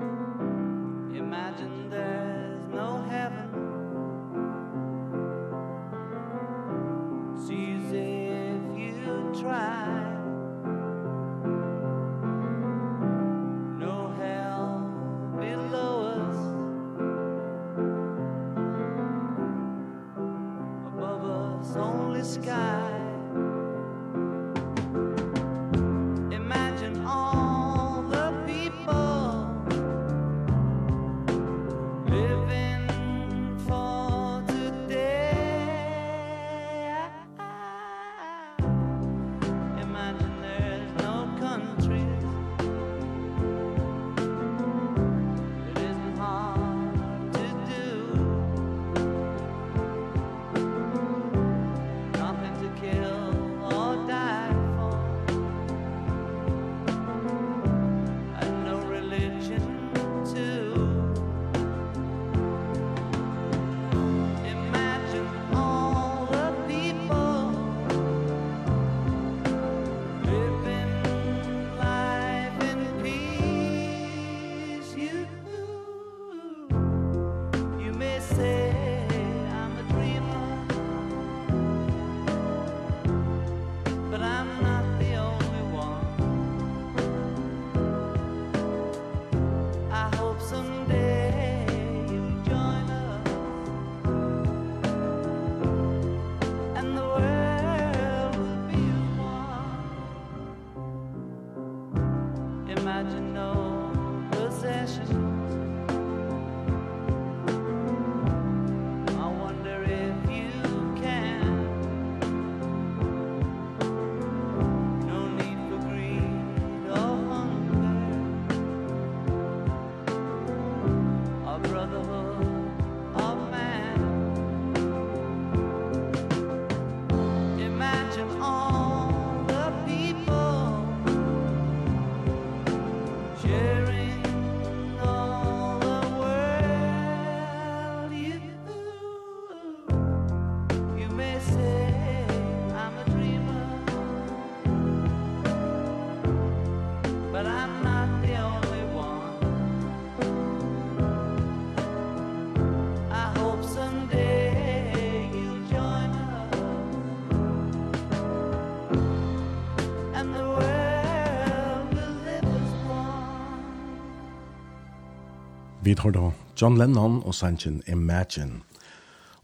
John 166.62 166.79
Lennon 166.79 167.22
og 167.27 167.35
Sanchen 167.35 167.83
Imagine. 167.88 168.61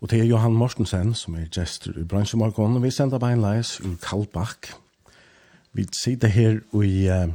Og 0.01 0.11
det 0.11 0.21
er 0.21 0.29
Johan 0.29 0.55
Mortensen 0.55 1.11
som 1.19 1.35
er 1.35 1.49
gestor 1.51 1.97
i 1.99 2.05
bransjemorgon, 2.07 2.77
og 2.79 2.85
vi 2.85 2.93
sender 2.95 3.19
beinleis 3.19 3.81
ur 3.83 3.97
Kallbakk. 4.05 4.69
Vi 5.75 5.89
sitter 5.99 6.31
her 6.31 6.61
i 6.79 7.09
uh, 7.11 7.33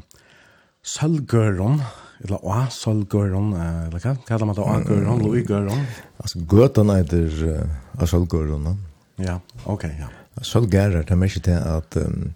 Sølgøron, 0.88 1.82
eller 2.24 2.48
A 2.48 2.62
Sølgøron, 2.72 3.52
eller 3.60 4.00
hva 4.00 4.16
kallar 4.28 4.48
man 4.48 4.56
det? 4.56 4.70
A 4.72 4.78
Gøron, 4.88 5.26
Louis 5.26 5.44
Gøron? 5.48 5.84
Altså, 6.20 6.46
Gøtan 6.48 6.96
heter 6.96 7.28
uh, 7.44 8.00
A 8.00 8.08
ja. 8.08 8.76
Ja, 9.20 9.38
ok, 9.66 9.84
ja. 9.84 10.08
Sølgøron, 10.42 11.04
det 11.04 11.12
er 11.12 11.22
mykje 11.26 11.44
til 11.50 11.60
at... 11.60 12.00
Um, 12.00 12.32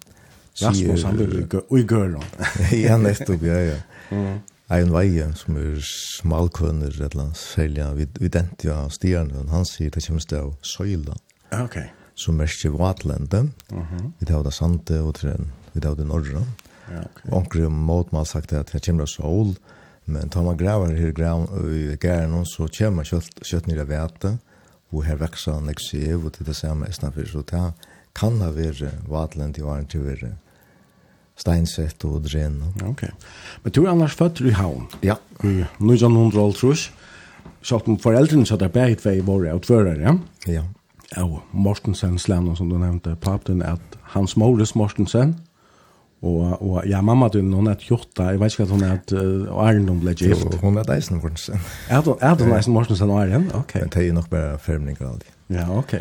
Rasmus, 0.60 1.02
han 1.06 1.16
blir 1.16 1.40
i 1.78 1.82
Gøron. 1.86 2.24
Ja, 2.84 2.96
nettopp, 3.00 3.42
ja, 3.42 3.58
ja. 3.72 3.80
Mm 4.10 4.40
en 4.76 4.92
veie 4.92 5.28
som 5.38 5.56
er 5.56 5.78
smalkønner, 5.84 6.92
et 6.92 7.12
eller 7.12 7.28
annet 7.28 7.40
særlig, 7.40 7.84
vi, 7.96 8.06
vi 8.20 8.32
dente 8.32 8.72
av 8.72 8.90
stierne, 8.92 9.46
han 9.52 9.64
sier 9.68 9.92
det 9.94 10.04
kommer 10.04 10.26
til 10.28 10.50
å 10.50 10.56
søyle. 10.66 11.16
Ok. 11.56 11.78
Som 12.18 12.40
er 12.42 12.50
ikke 12.50 12.74
vatlende, 12.76 13.48
uh 13.72 13.78
-huh. 13.78 14.12
vi 14.18 14.26
tar 14.26 14.42
det 14.42 14.52
sante 14.52 15.00
og 15.00 15.14
trøn, 15.14 15.52
vi 15.72 15.80
tar 15.80 15.94
det 15.94 16.06
norra. 16.06 16.44
Ja, 16.90 17.00
ok. 17.00 17.20
Og 17.24 17.32
omkring 17.32 17.72
mot 17.72 18.12
man 18.12 18.24
sagt 18.24 18.52
at 18.52 18.72
det 18.72 18.84
kommer 18.84 19.06
til 19.06 19.14
sol, 19.14 19.56
men 20.04 20.28
tar 20.28 20.42
man 20.42 20.56
graver 20.56 20.96
her 20.96 21.12
grav, 21.12 21.48
i 21.68 21.96
gæren, 21.96 22.44
så 22.44 22.68
kommer 22.78 23.04
kjøtt, 23.04 23.44
kjøtt 23.44 23.66
nere 23.66 23.88
vete, 23.88 24.38
og 24.90 25.04
her 25.04 25.16
vekser 25.16 25.52
han 25.52 25.68
ikke 25.68 25.80
eksev, 25.80 26.24
og 26.24 26.32
til 26.32 26.46
det 26.46 26.56
samme 26.56 26.86
er 26.86 26.92
snart 26.92 27.14
samme, 27.14 27.26
så 27.26 27.38
det 27.38 27.72
kan 28.14 28.40
ha 28.40 28.50
vært 28.50 29.08
vatlende 29.08 29.58
i 29.58 29.62
åren 29.62 29.86
til 29.86 30.00
å 30.00 30.04
være 30.04 30.36
Steinsett 31.38 32.04
og 32.04 32.24
Dren. 32.26 32.60
Ok. 32.86 33.04
Men 33.64 33.74
du 33.74 33.84
er 33.84 33.92
annars 33.92 34.16
født 34.18 34.42
i 34.42 34.54
Havn? 34.56 34.88
Ja. 35.06 35.18
I 35.44 35.62
1900 35.78 36.58
trus. 36.58 36.88
Så 37.62 37.78
at 37.78 37.88
foreldrene 38.02 38.46
satt 38.46 38.62
der 38.62 38.72
begge 38.72 39.02
vei 39.04 39.18
våre 39.24 39.54
utfører, 39.56 39.98
ja? 40.02 40.14
Ja. 40.50 40.64
Og 41.22 41.40
Mortensen 41.52 42.18
Slennon, 42.20 42.56
som 42.56 42.68
du 42.70 42.76
nevnte, 42.78 43.16
papen, 43.20 43.62
at 43.62 43.98
Hans 44.14 44.36
Morris 44.36 44.74
Mortensen, 44.76 45.36
og, 46.22 46.62
og 46.62 46.82
ja, 46.90 47.00
mamma 47.00 47.28
din, 47.30 47.52
hun 47.54 47.70
er 47.70 47.78
tjotta, 47.78 48.32
jeg 48.32 48.40
vet 48.40 48.54
ikke 48.54 48.64
at 48.66 48.72
hun 48.74 48.82
er, 48.82 48.96
og 49.52 49.60
Arjen 49.62 50.00
ble 50.02 50.14
gift. 50.18 50.56
Hun 50.62 50.80
er 50.80 50.86
deisen 50.88 51.20
Mortensen. 51.20 51.60
Er, 51.88 52.02
er 52.02 52.34
hun 52.34 52.50
deisen 52.50 52.74
Mortensen 52.74 53.10
og 53.14 53.20
Arjen? 53.22 53.46
Ok. 53.54 53.76
Men 53.78 53.92
det 53.94 54.06
er 54.08 54.16
nok 54.16 54.30
bare 54.32 54.56
fermning 54.62 54.98
av 54.98 55.20
det. 55.22 55.30
Ja, 55.54 55.68
ok. 55.78 55.94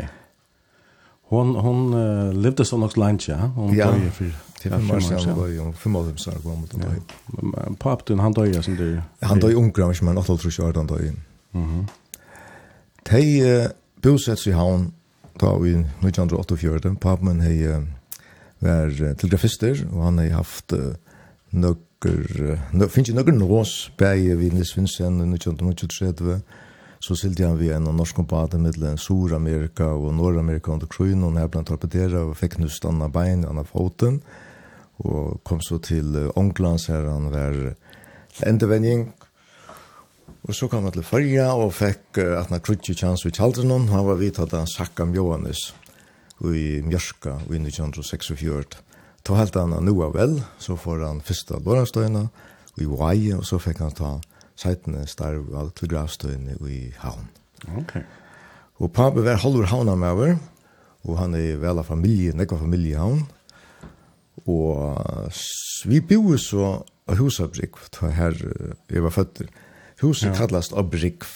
Hon 1.30 1.56
hon 1.56 1.94
uh, 1.94 2.34
levde 2.34 2.66
så 2.66 2.78
nok 2.78 2.98
lunch 2.98 3.30
ja. 3.30 3.38
Hon 3.56 3.74
ja. 3.76 3.92
dog 3.92 4.04
ju 4.04 4.10
för 4.10 4.32
till 4.62 4.72
fem 4.72 4.92
år 4.92 5.00
sedan. 5.00 5.36
Ja, 5.38 5.48
ju 5.48 5.74
fem 5.74 5.96
år 5.96 6.04
sedan 6.04 6.18
så 6.18 6.32
kom 6.32 6.52
hon 6.52 6.68
då. 6.72 7.76
Papten 7.80 8.20
han 8.20 8.34
døde 8.34 8.64
som 8.64 8.76
det. 8.76 9.04
Han 9.22 9.40
døde 9.40 9.56
ung 9.56 9.72
grann 9.74 9.96
men 10.02 10.18
åtta 10.18 10.38
tror 10.38 10.54
jag 10.58 10.78
han 10.78 10.88
døde. 10.88 11.08
in. 11.08 11.20
Mhm. 11.52 11.88
Tej 13.04 13.70
bosätts 14.02 14.48
i 14.48 14.52
havn 14.52 14.92
da 15.40 15.58
vi 15.58 15.70
i 15.70 15.80
1984. 16.06 16.96
hei 17.42 17.68
uh, 17.68 17.84
var 18.60 18.88
uh, 18.88 19.16
telegrafister, 19.16 19.86
og 19.92 20.04
han 20.04 20.20
hei 20.20 20.30
haft 20.30 20.74
uh, 20.74 20.96
nøkker, 21.52 22.24
uh, 22.42 22.60
nø, 22.74 22.88
finnes 22.90 23.10
ju 23.10 23.16
nøkker 23.16 23.38
nås 23.38 23.92
bäge 23.98 24.36
vi 24.36 24.50
Nils 24.50 24.78
Vincent 24.78 25.22
1923 25.22 26.42
så 27.00 27.16
sildi 27.16 27.46
han 27.46 27.60
vi 27.60 27.70
en 27.72 27.88
av 27.88 27.96
norsk 27.96 28.18
med 28.18 28.60
mittlen 28.62 28.98
Sur-Amerika 28.98 29.86
og 29.94 30.14
Nord-Amerika 30.14 30.72
under 30.72 30.88
krøyen, 30.88 31.24
og 31.24 31.38
her 31.38 31.48
blant 31.48 31.68
torpedera 31.68 32.26
og 32.26 32.38
fikk 32.38 32.58
nu 32.60 32.70
stanna 32.70 33.08
bein, 33.08 33.46
av 33.46 33.66
foten, 33.66 34.22
og 34.98 35.40
kom 35.44 35.62
så 35.62 35.78
til 35.78 36.32
Ånglands 36.36 36.88
her 36.88 37.06
han 37.06 37.32
var 37.32 37.76
endevending, 38.46 39.14
Og 40.48 40.56
så 40.56 40.70
kom 40.72 40.86
han 40.88 40.94
til 40.96 41.04
Førja 41.04 41.50
og 41.60 41.74
fikk 41.76 42.22
uh, 42.22 42.38
at 42.40 42.52
han 42.54 42.64
krutje 42.64 42.96
tjans 42.96 43.26
i 43.28 43.34
Kjaldrenon. 43.36 43.90
Han 43.92 44.06
var 44.08 44.20
vidt 44.22 44.40
at 44.40 44.54
han 44.56 44.70
sakka 44.70 45.04
Mjåanes 45.04 45.74
i 46.48 46.80
Mjørska 46.88 47.34
i 47.52 47.60
1946. 47.60 48.78
Ta 49.28 49.36
helt 49.36 49.58
han 49.60 49.76
nu 49.84 49.96
av 50.06 50.16
vel, 50.16 50.38
så 50.64 50.78
får 50.80 51.04
han 51.04 51.20
fyrsta 51.26 51.60
Lorentstøyna 51.60 52.28
i 52.80 52.86
Hawaii, 52.86 53.34
og 53.36 53.44
så 53.44 53.60
fikk 53.60 53.82
han 53.84 53.96
ta 53.98 54.14
seitene 54.58 55.06
starv 55.10 55.52
av 55.56 55.72
til 55.78 55.92
gravstøyene 55.92 56.58
i 56.70 56.80
havn. 57.02 57.30
Ok. 57.78 57.98
Og 58.82 58.92
pappa 58.94 59.24
var 59.26 59.42
halvur 59.42 59.70
havna 59.70 59.96
med 59.98 60.14
over, 60.14 60.36
og 61.08 61.20
han 61.22 61.36
er 61.38 61.58
vel 61.62 61.82
av 61.82 61.88
familie, 61.90 62.36
nekva 62.36 62.60
familie 62.62 62.96
i 62.96 63.00
havn. 63.00 63.24
Og 64.48 65.32
vi 65.90 66.02
bor 66.02 66.38
så 66.42 66.74
av 67.08 67.22
husabrikv, 67.22 67.88
da 67.96 68.12
her 68.14 68.36
jeg 68.38 69.06
var 69.06 69.16
føtter. 69.16 69.50
Huset 70.04 70.30
ja. 70.30 70.36
kallast 70.38 70.76
abrikv. 70.78 71.30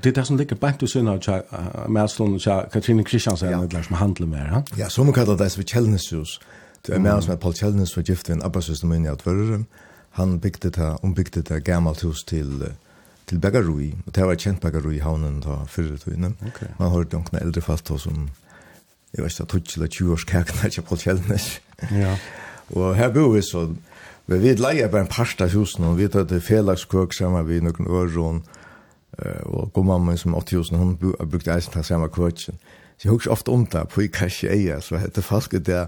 Det 0.00 0.10
er 0.10 0.16
det 0.16 0.26
som 0.26 0.38
ligger 0.40 0.56
bant 0.56 0.82
og 0.82 0.88
sønner 0.88 1.20
av 1.28 1.90
Melslund 1.92 2.38
og 2.40 2.70
Katrine 2.72 3.04
Kristiansen, 3.04 3.52
ja. 3.52 3.60
det 3.60 3.84
som 3.86 3.98
handler 4.00 4.26
med, 4.26 4.46
ha? 4.48 4.62
Ja, 4.78 4.88
som 4.88 5.12
kallar 5.12 5.36
det 5.38 5.50
som 5.52 5.60
vi 5.60 5.68
kjellneshus. 5.68 6.38
Det 6.86 6.94
er 6.96 7.02
med 7.04 7.12
oss 7.12 7.28
med 7.28 7.36
Paul 7.36 7.52
Kjellnes 7.52 7.92
for 7.92 8.02
giften, 8.02 8.40
abbasøster 8.42 8.88
min 8.88 9.04
i 9.04 9.12
Atvørerum. 9.12 9.66
Ja 9.68 9.89
han 10.18 10.38
byggde 10.40 10.70
det, 10.70 10.90
ombyggde 11.02 11.42
det 11.42 11.64
gammalt 11.64 12.02
hus 12.02 12.24
til, 12.24 12.64
til 13.26 13.38
Begarui, 13.38 13.92
og 14.06 14.14
det 14.14 14.26
var 14.26 14.38
kjent 14.38 14.60
Begarui 14.60 14.96
i 14.96 15.04
havnen 15.04 15.40
da 15.44 15.62
fyrre 15.70 15.98
tøyne. 15.98 16.34
Okay. 16.50 16.72
Man 16.78 16.90
har 16.90 17.06
noen 17.12 17.40
eldre 17.40 17.62
fast 17.62 17.88
hos 17.88 18.08
som, 18.08 18.28
jeg 19.14 19.24
vet 19.24 19.40
ikke, 19.40 19.60
20 19.60 19.76
eller 19.76 19.92
20 19.98 20.12
års 20.12 20.24
kækene 20.24 20.70
til 20.70 20.86
Paul 20.86 20.98
Kjellnes. 20.98 21.50
Ja. 21.94 22.16
og 22.76 22.96
her 22.98 23.12
bor 23.14 23.32
vi 23.34 23.42
så, 23.46 23.68
vi 24.26 24.38
vet 24.42 24.62
leie 24.62 24.88
bare 24.88 25.06
en 25.06 25.12
parst 25.12 25.40
av 25.42 25.54
husen, 25.54 25.84
og 25.84 25.98
vi 25.98 26.08
vet 26.08 26.18
at 26.18 26.30
det 26.30 26.40
er 26.40 26.48
felagskøk 26.48 27.14
sammen 27.14 27.46
vi 27.48 27.62
noen 27.62 27.86
øron, 27.90 28.42
og 29.20 29.72
god 29.72 29.84
mamma 29.84 30.16
som 30.16 30.34
80 30.34 30.56
husen, 30.56 30.78
hun 30.78 31.14
har 31.18 31.26
brukt 31.26 31.48
eisen 31.48 31.72
til 31.72 31.84
samme 31.84 32.08
køkken. 32.08 32.58
Så 33.00 33.08
jeg 33.08 33.10
husker 33.10 33.30
ofte 33.30 33.48
om 33.48 33.66
det, 33.66 33.88
på 33.88 34.04
i 34.04 34.06
kanskje 34.12 34.50
eier, 34.52 34.80
så 34.80 34.98
hette 35.00 35.22
falske 35.22 35.58
det, 35.58 35.86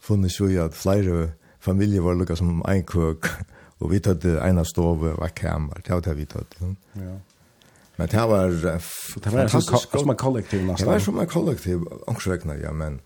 funnet 0.00 0.32
så 0.32 0.48
at 0.64 0.74
flere 0.74 1.30
familier 1.60 2.00
var 2.00 2.14
lukket 2.14 2.38
som 2.38 2.62
en 2.68 2.82
køk, 2.82 3.28
Og 3.80 3.90
vi 3.92 4.00
tatt 4.00 4.24
ena 4.24 4.64
stov 4.64 5.04
var 5.04 5.32
kamer, 5.36 5.82
det 5.84 5.92
var 5.92 6.04
det 6.04 6.16
vi 6.16 6.24
tatt. 6.30 6.54
Ja. 6.96 7.16
Men 7.96 8.08
det 8.12 8.24
var... 8.28 8.48
Det 8.48 9.32
var 9.32 9.48
som 9.48 10.10
en 10.10 10.16
kollektiv 10.16 10.64
nästan. 10.64 10.86
Det 10.86 10.92
var 10.92 10.98
som 10.98 11.18
en 11.18 11.26
kollektiv, 11.26 11.84
ångsräkna, 12.06 12.56
ja, 12.60 12.72
men 12.72 13.00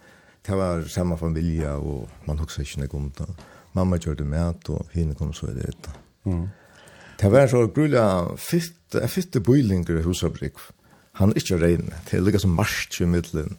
det 0.46 0.56
var 0.56 0.84
samma 0.88 1.16
familie, 1.16 1.72
og 1.72 2.08
man 2.26 2.38
husker 2.38 2.62
ikke 2.62 2.84
noe 2.84 2.96
om 2.98 3.10
det. 3.18 3.28
Mamma 3.72 3.98
gjorde 4.02 4.26
mat 4.26 4.70
og 4.70 4.86
henne 4.94 5.14
kom 5.14 5.32
så 5.32 5.50
i 5.50 5.58
det 5.58 5.74
Mm. 6.24 6.50
Det 7.20 7.32
var 7.32 7.46
så 7.46 7.66
grulla 7.66 8.36
fitt, 8.36 8.96
fitt 9.08 9.32
bøylinger 9.42 9.98
i 9.98 10.02
husabrik. 10.02 10.52
Han 11.12 11.30
er 11.30 11.40
ikke 11.40 11.56
regn, 11.56 11.92
det 12.10 12.18
er 12.18 12.20
liksom 12.20 12.50
marsj 12.50 13.02
i 13.02 13.06
middelen 13.06 13.56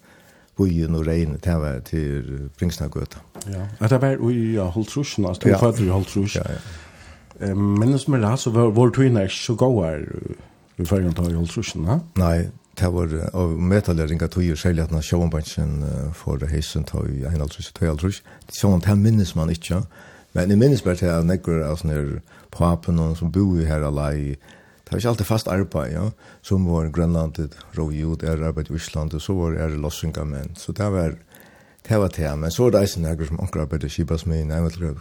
Bøyen 0.58 0.95
og 0.95 1.08
regn 1.08 1.39
det 1.41 1.54
var 1.58 1.80
til 1.80 2.50
Bringsnagøta. 2.60 3.21
Ja, 3.47 3.88
det 3.88 4.02
var 4.02 4.30
i 4.30 4.56
Holtrusjen, 4.56 5.26
altså, 5.26 5.41
det 5.47 5.62
var 5.62 5.82
i 5.82 5.88
Holtrusjen. 5.88 6.43
Ja, 6.45 6.54
ja. 6.54 6.60
Men 7.41 7.97
som 7.99 8.15
er 8.17 8.23
det, 8.25 8.34
så 8.39 8.54
var 8.54 8.73
vår 8.75 8.91
tøyne 8.95 9.25
ikke 9.25 9.38
så 9.38 9.56
god 9.58 9.77
her 9.86 10.04
i 10.77 10.86
fergen 10.86 11.13
til 11.17 11.38
Holtrusen, 11.38 11.88
ha? 11.89 11.97
Nei, 12.21 12.51
det 12.80 12.89
var 12.93 13.12
av 13.34 13.56
metalering 13.58 14.15
ringa 14.15 14.30
tøyer, 14.32 14.60
særlig 14.60 14.86
at 14.86 14.93
når 14.93 15.06
sjåanbansjen 15.06 15.73
for 16.17 16.41
heisen 16.49 16.86
til 16.89 17.25
Holtrusen, 17.25 17.75
til 17.77 17.91
Holtrusen. 17.91 18.30
Sjåan, 18.54 18.84
det 18.86 18.97
minnes 18.97 19.36
man 19.36 19.51
ikke, 19.54 19.82
men 20.34 20.54
jeg 20.54 20.62
minnes 20.62 20.82
bare 20.86 21.01
til 21.01 21.12
at 21.12 21.27
nekker 21.27 21.63
av 21.67 21.82
sånne 21.82 22.21
papen 22.54 22.99
og 23.04 23.17
som 23.19 23.32
bor 23.34 23.60
her 23.67 23.84
alai, 23.88 24.38
det 24.91 24.95
var 24.95 25.01
ikke 25.01 25.12
alltid 25.13 25.27
fast 25.27 25.47
arbeid, 25.51 25.93
ja. 25.93 26.06
Som 26.43 26.65
var 26.67 26.89
Grønlandet, 26.91 27.56
Rovjod, 27.77 28.23
er 28.27 28.43
arbeid 28.43 28.71
i 28.71 28.75
Island, 28.75 29.13
og 29.15 29.23
så 29.23 29.36
var 29.38 29.56
er 29.56 29.77
lossinga 29.80 30.25
menn. 30.27 30.51
Så 30.60 30.75
det 30.75 30.89
var 30.91 31.15
det, 31.88 31.97
var 31.97 32.12
det. 32.12 32.32
men 32.39 32.51
så 32.51 32.63
var 32.63 32.71
det 32.71 32.82
eisen 32.82 33.04
nekker 33.08 33.30
som 33.30 33.39
anker 33.39 33.63
arbeid 33.63 33.86
i 33.88 33.89
Kibasmin, 33.89 34.51
jeg 34.51 34.63
vet 34.63 34.75
ikke, 34.75 34.99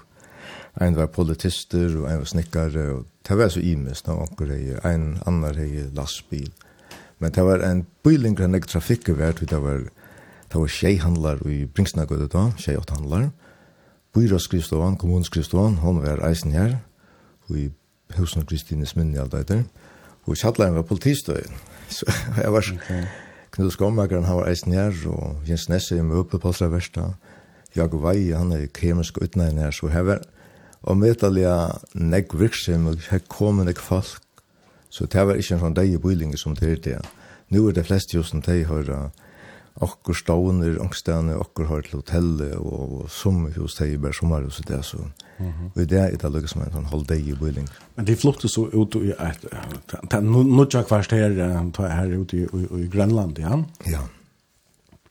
en 0.81 0.97
var 0.97 1.11
politister 1.11 1.97
og 1.99 2.07
en 2.11 2.23
var 2.23 2.29
snikkare 2.31 2.85
og 2.95 3.07
det 3.29 3.39
var 3.39 3.51
så 3.53 3.61
imest 3.61 4.09
av 4.09 4.23
anker 4.23 4.53
hei, 4.55 4.77
en 4.87 5.19
annar 5.29 5.59
hei 5.59 5.87
lastbil. 5.95 6.51
Men 7.21 7.35
det 7.37 7.45
var 7.45 7.63
en 7.67 7.85
bylingra 8.05 8.49
nek 8.49 8.67
trafikker 8.67 9.19
vært, 9.19 9.43
det 9.51 9.61
var 9.61 9.85
det 10.51 10.59
var 10.59 10.67
tjeihandlar 10.67 11.43
i 11.47 11.65
Bringsnagøyde 11.67 12.27
da, 12.33 12.49
tjejåtthandlar. 12.59 13.29
Byråskrivstovan, 14.15 14.97
kommunskrivstovan, 14.99 15.77
hon 15.85 16.01
var 16.03 16.25
eisen 16.27 16.51
her, 16.51 16.81
og 17.47 17.59
i 17.59 17.69
husen 18.17 18.47
Kristine 18.47 18.87
Sminn 18.87 19.13
i 19.15 19.21
alt 19.23 19.37
etter. 19.39 19.63
Og 20.27 20.35
Kjallaren 20.35 20.75
var 20.75 20.89
politistøy. 20.89 21.45
Så 21.95 22.07
jeg 22.37 22.51
var 22.53 22.67
okay. 22.67 23.05
Knut 23.55 23.73
Skommakeren, 23.73 24.27
han 24.27 24.41
var 24.41 24.51
eisen 24.51 24.75
her, 24.75 24.95
og 25.07 25.47
Jens 25.47 25.69
Nesse 25.69 25.99
i 25.99 26.03
Møpe, 26.03 26.39
Pallstra 26.39 26.67
Versta. 26.71 27.13
Jakob 27.77 28.03
Vei, 28.03 28.33
han 28.35 28.51
er 28.53 28.67
kemisk 28.75 29.23
utnægn 29.23 29.59
her, 29.59 29.71
så 29.71 29.87
her 29.87 30.03
var 30.03 30.27
og 30.83 30.97
medalja 30.97 31.55
negg 31.95 32.35
virksim, 32.39 32.87
og 32.89 33.01
her 33.11 33.23
kom 33.29 33.65
negg 33.65 33.81
folk, 33.81 34.23
så 34.91 35.07
det 35.07 35.27
var 35.27 35.39
ikke 35.39 35.55
en 35.57 35.65
sånn 35.65 35.77
deg 35.77 35.93
i 35.95 36.03
bøylinge 36.03 36.39
som 36.41 36.57
det 36.59 36.71
er 36.71 36.85
det. 36.85 37.01
Nå 37.51 37.69
er 37.69 37.77
det 37.77 37.87
fleste 37.87 38.17
jo 38.17 38.25
som 38.27 38.43
de 38.43 38.63
har 38.67 38.89
okkur 39.81 40.17
stående, 40.17 40.73
ångstene, 40.83 41.37
okkur 41.41 41.69
har 41.71 41.85
til 41.87 42.01
hotellet, 42.01 42.57
og, 42.59 43.01
og 43.01 43.11
sommerhus, 43.13 43.77
de 43.79 43.95
er 43.95 44.03
bare 44.03 44.17
sommerhus 44.17 44.61
og 44.61 44.69
det, 44.69 44.85
så. 44.85 44.99
Mm 45.39 45.47
-hmm. 45.47 45.71
Og 45.75 45.89
det 45.91 45.99
er 45.99 46.17
det 46.17 46.33
lukket 46.33 46.51
som 46.51 46.63
en 46.63 46.73
sånn 46.73 46.91
halv 46.91 47.07
deg 47.07 47.29
i 47.29 47.35
bøyling. 47.35 47.69
Men 47.97 48.07
de 48.07 48.17
flytte 48.17 48.49
så 48.49 48.69
ut 48.73 48.95
i 48.95 49.11
et, 49.11 50.23
nå 50.23 50.65
tja 50.65 50.83
kvarst 50.83 51.11
her, 51.11 51.31
her 51.89 52.19
ute 52.21 52.37
i, 52.37 52.41
i 52.43 52.83
i 52.83 52.89
Grønland, 52.89 53.39
ja? 53.39 53.63
Ja. 53.87 54.01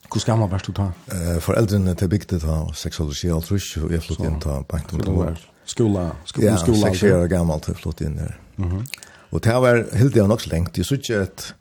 Hvor 0.10 0.20
skal 0.20 0.38
man 0.38 0.52
være 0.52 0.60
til 0.60 0.74
å 0.74 0.76
ta? 0.76 0.92
Eh, 1.14 1.40
foreldrene 1.42 1.96
til 1.96 2.10
bygde 2.10 2.40
ta 2.40 2.66
6 2.74 3.00
år 3.00 3.12
siden, 3.14 3.36
og 3.84 3.92
jeg 3.92 4.02
flyttet 4.02 4.26
inn 4.26 4.40
ta 4.40 4.62
banken 4.62 5.00
det 5.00 5.08
år 5.08 5.38
skola, 5.70 6.10
skola, 6.26 6.48
ja, 6.48 6.58
skola. 6.58 6.78
Ja, 6.78 6.94
seks 6.94 7.04
år 7.14 7.30
gammalt 7.32 7.70
har 7.70 7.78
flott 7.80 8.02
inn 8.02 8.18
her. 8.20 8.36
Mm 8.58 8.70
-hmm. 8.70 8.86
Og 9.32 9.44
det 9.44 9.54
var 9.54 9.86
helt 9.94 10.14
det 10.14 10.28
nok 10.28 10.42
så 10.42 10.50
lengt. 10.50 10.78
Jeg 10.78 10.86
synes 10.86 11.10
ikke 11.10 11.22
et 11.22 11.56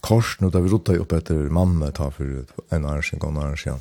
kors 0.00 0.36
nå 0.40 0.50
da 0.50 0.60
vi 0.60 0.68
rotet 0.68 1.00
opp 1.00 1.12
etter 1.12 1.34
mamma 1.34 1.90
ta 1.90 2.08
for 2.10 2.24
en 2.72 2.84
år 2.84 3.02
siden, 3.02 3.28
en 3.28 3.36
år. 3.36 3.80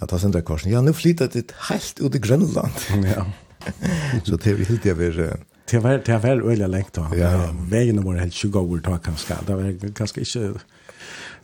Ja, 0.00 0.06
ta 0.06 0.18
sendte 0.18 0.42
korsen. 0.42 0.72
Ja, 0.72 0.80
nå 0.80 0.92
flyttet 0.92 1.32
det 1.32 1.54
helt 1.70 2.00
ut 2.00 2.14
i 2.14 2.18
Grønland. 2.18 2.72
ja. 3.14 3.24
så 4.24 4.36
det 4.36 4.58
var 4.58 4.64
helt 4.64 4.82
det 4.82 4.96
var... 4.98 5.36
Det 5.70 5.82
var, 5.82 5.96
det 5.96 6.22
var 6.22 6.50
øyelig 6.50 6.68
lengt 6.68 6.94
då. 6.94 7.06
Ja. 7.16 7.50
Vägen 7.70 8.04
var 8.04 8.16
helt 8.16 8.32
20 8.32 8.58
år 8.58 8.80
då 8.84 8.98
kanske. 9.04 9.34
Det 9.46 9.54
var 9.56 9.92
kanske 9.94 10.20
inte 10.20 10.60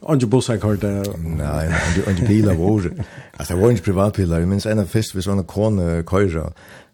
Onge 0.01 0.27
bussar 0.27 0.57
kort. 0.57 0.83
Nei, 0.83 1.67
onge 2.09 2.27
bilar 2.29 2.55
var. 2.55 2.87
Altså, 3.37 3.55
det 3.55 3.63
var 3.63 3.71
ikke 3.71 3.83
privatbilar. 3.83 4.39
Jeg 4.39 4.49
minns 4.49 4.67
en 4.67 4.81
av 4.81 4.89
fest 4.89 5.13
vi 5.15 5.25
sånne 5.25 5.45
kone 5.45 6.03
køyra 6.09 6.47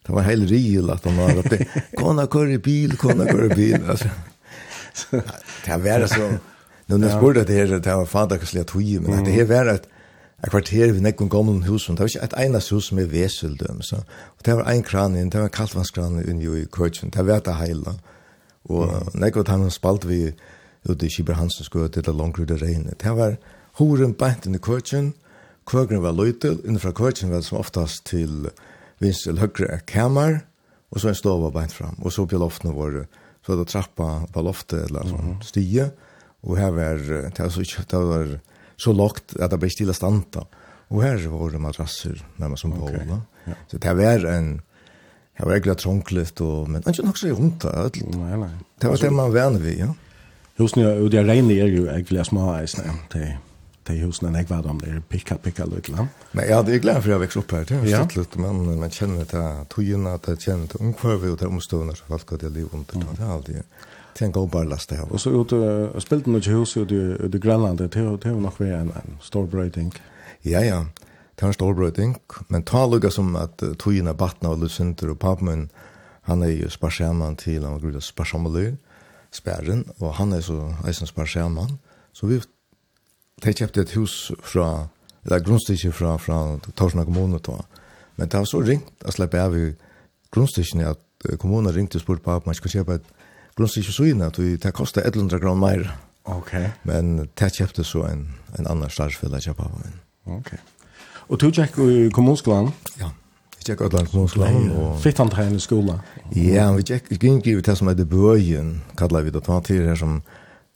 det 0.07 0.13
var 0.13 0.23
helt 0.23 0.51
real 0.51 0.91
att 0.91 1.03
de 1.03 1.17
var 1.17 1.37
uppe. 1.37 1.67
Kona 1.97 2.27
kör 2.27 2.49
i 2.49 2.59
bil, 2.59 2.97
kona 2.97 3.27
kör 3.27 3.53
i 3.53 3.55
bil. 3.55 3.91
Alltså. 3.91 4.09
Det 5.65 5.77
var 5.77 6.07
så, 6.07 6.33
nu 6.87 6.99
när 6.99 7.09
jag 7.09 7.19
spurgade 7.19 7.53
det 7.53 7.59
här, 7.59 7.79
det 7.79 7.95
var 7.95 8.07
fantastiskt 8.07 8.57
att 8.57 8.67
tog 8.67 9.01
men 9.01 9.25
det 9.25 9.31
här 9.31 9.45
var 9.45 9.67
ett 9.67 9.89
ett 10.43 10.51
kvarter 10.51 10.93
vid 10.93 11.03
nekken 11.03 11.29
gamla 11.29 11.67
hus, 11.67 11.87
det 11.87 11.99
var 11.99 12.07
ikke 12.07 12.25
et 12.25 12.35
eneste 12.37 12.75
hus 12.75 12.85
som 12.87 12.99
är 12.99 13.05
väseldöm. 13.05 13.83
Så. 13.83 13.97
Og 14.37 14.45
det 14.45 14.55
var 14.55 14.71
en 14.71 14.83
kran 14.83 15.17
inn, 15.17 15.31
det 15.31 15.39
var 15.39 15.49
en 15.49 15.51
kaltvannskran 15.51 16.21
inn 16.29 16.43
i 16.43 16.67
kursen, 16.73 17.11
det 17.11 17.27
var 17.27 17.41
det 17.41 17.55
hele. 17.55 17.99
Og 18.65 18.89
mm. 18.89 19.09
Neckon 19.15 19.47
han 19.47 19.71
spalt 19.71 20.05
vi 20.09 20.33
ute 20.89 21.07
i 21.07 21.11
Kibber 21.11 21.35
Hansen 21.35 21.65
skoet 21.65 21.93
til 21.93 22.03
det 22.03 22.15
langt 22.15 22.39
ut 22.39 22.51
i 22.51 22.55
regnet. 22.55 23.01
Det 23.03 23.17
var 23.17 23.37
horen 23.79 24.15
bänt 24.15 24.47
inn 24.47 24.55
i 24.55 24.59
kursen, 24.59 25.15
kursen 25.67 26.03
var 26.03 26.13
løytel, 26.13 26.61
innenfra 26.65 26.93
kursen 26.93 27.31
var 27.31 27.37
det 27.37 27.45
som 27.45 27.59
oftast 27.59 28.05
till 28.05 28.49
vinst 29.03 29.27
til 29.27 29.41
høyre 29.41 29.71
er 29.77 29.85
kammer, 29.89 30.41
og 30.91 31.01
så 31.01 31.11
en 31.11 31.19
stov 31.19 31.41
stova 31.41 31.53
beint 31.55 31.75
fram. 31.75 31.97
Og 32.03 32.13
så 32.15 32.27
på 32.27 32.41
loftene 32.41 32.75
våre, 32.75 33.07
så 33.45 33.55
er 33.55 33.61
det 33.61 33.69
trappa 33.71 34.11
på 34.33 34.43
loftet, 34.43 34.89
eller 34.89 35.07
sånn, 35.07 35.25
mm 35.25 35.35
-hmm. 35.35 35.43
stie, 35.43 35.91
og 36.43 36.59
her 36.59 36.71
var, 36.71 36.97
det 36.97 37.39
var 37.39 37.49
så, 37.49 37.63
det 37.91 37.99
var 37.99 38.39
så 38.77 38.93
lågt 38.93 39.37
at 39.41 39.51
det 39.51 39.59
ble 39.61 39.71
stille 39.71 39.95
standa. 39.95 40.47
Og 40.91 41.03
her 41.03 41.29
var 41.29 41.51
det 41.51 41.61
madrasser, 41.61 42.25
nærmest 42.39 42.61
som 42.61 42.73
på, 42.73 42.83
okay. 42.83 43.07
da. 43.09 43.21
Ja. 43.47 43.55
Så 43.69 43.79
det 43.79 43.97
var 43.97 44.27
en, 44.39 44.61
det 45.39 45.47
var 45.47 45.53
egentlig 45.53 45.77
trångligt, 45.77 46.41
og, 46.41 46.71
men 46.71 46.83
ikke 46.87 47.03
nok 47.03 47.19
så 47.19 47.33
rundt 47.33 47.63
det, 47.63 48.03
Nei, 48.17 48.37
nei. 48.37 48.51
Det 48.81 48.91
var 48.91 48.97
det 48.97 49.13
man 49.13 49.33
var 49.33 49.51
vanlig, 49.51 49.79
ja. 49.79 49.89
Husene, 50.59 50.89
og 50.89 51.11
det 51.13 51.21
er 51.21 51.29
regnet 51.29 51.59
er 51.63 51.67
jo 51.69 51.85
egentlig 51.87 52.25
små 52.27 52.55
eisene, 52.57 52.93
det 53.13 53.23
er 53.23 53.35
det 53.87 53.99
husene 54.01 54.39
jag 54.39 54.49
var 54.49 54.67
om, 54.71 54.79
det 54.79 54.91
är 54.91 55.01
picka 55.01 55.37
pikka 55.37 55.65
litt 55.65 55.89
land. 55.89 56.09
Men 56.33 56.49
ja, 56.49 56.63
det 56.63 56.75
er 56.75 56.79
glad 56.79 57.03
for 57.03 57.11
jeg 57.11 57.21
vekst 57.21 57.37
opp 57.37 57.53
her, 57.53 57.65
det 57.65 57.77
er 57.77 57.85
ja. 57.91 58.07
litt, 58.17 58.37
men 58.37 58.81
man 58.81 58.91
kjenner 58.91 59.25
det 59.25 59.39
her 59.39 59.65
togene, 59.71 60.17
det 60.27 60.39
kjenner 60.43 60.67
det 60.73 60.81
omkvarve 60.81 61.31
og 61.31 61.39
det 61.39 61.47
omstående, 61.47 61.97
så 61.97 62.09
folk 62.09 62.31
har 62.31 62.43
det 62.43 62.53
liv 62.53 62.69
under, 62.73 63.07
det 63.15 63.23
er 63.23 63.33
alltid, 63.33 63.63
det 64.17 64.25
er 64.25 64.27
en 64.27 64.33
god 64.33 64.49
barlast 64.49 64.91
det 64.91 64.97
her. 64.97 65.13
Och 65.13 65.21
så 65.21 65.31
ut, 65.31 65.53
uh, 65.53 65.91
något 65.95 66.27
noe 66.27 66.41
til 66.41 66.53
huset 66.53 66.93
ut 66.93 67.35
i 67.35 67.39
Grönland. 67.39 67.79
Det 67.79 67.97
er 67.97 68.31
jo 68.31 68.41
nok 68.41 68.61
en, 68.61 68.93
en 68.97 69.19
stor 69.21 69.47
bröding. 69.47 69.93
Ja, 70.45 70.61
ja, 70.61 70.85
det 71.37 71.43
er 71.43 71.47
en 71.47 71.53
stor 71.53 71.75
brøyding, 71.75 72.17
men 72.49 72.63
ta 72.63 72.87
lukka 72.87 73.11
som 73.11 73.37
at 73.37 73.63
uh, 73.63 73.75
togene 73.75 74.11
och 74.11 74.45
og 74.45 74.59
lusinter 74.59 75.11
og 75.11 75.19
pappen, 75.19 75.71
han 76.23 76.43
er 76.43 76.49
jo 76.49 76.71
sparsaman 76.71 77.37
til, 77.37 77.63
han 77.65 77.73
var 77.73 77.81
grunn 77.81 77.97
av 77.97 78.01
sparsammeløy, 78.01 78.77
sperren, 79.31 79.85
og 80.01 80.15
han 80.15 80.33
er 80.33 80.41
så 80.41 80.75
eisen 80.87 81.07
sparsaman, 81.07 81.79
så 82.13 82.27
vi 82.27 82.41
de 83.45 83.53
kjøpte 83.53 83.85
et 83.85 83.93
hus 83.97 84.33
fra, 84.41 84.87
eller 85.25 85.43
grunnstykke 85.45 85.93
fra, 85.93 86.17
fra 86.17 86.59
Torsna 86.77 87.05
kommune 87.05 87.39
då. 87.39 87.59
Men 88.17 88.29
det 88.29 88.39
var 88.39 88.49
så 88.49 88.61
ringt 88.65 89.05
å 89.05 89.13
slippe 89.13 89.41
av 89.43 89.57
i 89.57 89.67
grunnstykkene 90.33 90.89
at 90.89 91.29
kommunen 91.41 91.75
ringte 91.75 92.01
og 92.01 92.05
spurte 92.05 92.25
på 92.25 92.37
at 92.37 92.47
man 92.47 92.57
skulle 92.57 92.79
kjøpe 92.79 92.97
et 92.97 93.11
grunnstykke 93.57 93.93
så 93.93 94.07
inn 94.09 94.25
at 94.25 94.41
det 94.41 94.73
kostet 94.73 95.05
100 95.13 95.41
kroner 95.41 95.61
mer. 95.61 95.93
Okay. 96.25 96.71
Men 96.89 97.29
det 97.39 97.53
kjøpte 97.59 97.85
så 97.85 98.07
en, 98.09 98.25
en 98.59 98.67
annen 98.67 98.91
starsfelle 98.91 99.41
kjøpte 99.45 99.69
av 99.69 99.77
min. 99.83 100.01
Ok. 100.39 100.55
Og 101.29 101.41
du 101.41 101.51
kjøpte 101.51 101.91
i 101.93 102.09
kommunskolen? 102.15 102.73
Ja, 102.97 103.11
jeg 103.59 103.69
kjøpte 103.69 103.91
Ødland 103.91 104.09
kommunskolen. 104.15 104.71
Og... 104.73 104.97
Fitt 105.05 105.21
han 105.21 105.31
til 105.35 105.61
skolen? 105.61 106.01
Ja, 106.33 106.71
vi 106.73 106.89
kjøpte 106.89 107.21
ikke 107.21 107.61
det 107.69 107.77
som 107.77 107.93
heter 107.93 108.09
Bøyen, 108.09 108.81
kallet 108.97 109.29
vi 109.29 109.35
det. 109.35 109.43
Det 109.43 109.53
var 109.53 109.61
tidligere 109.61 110.01
som 110.01 110.23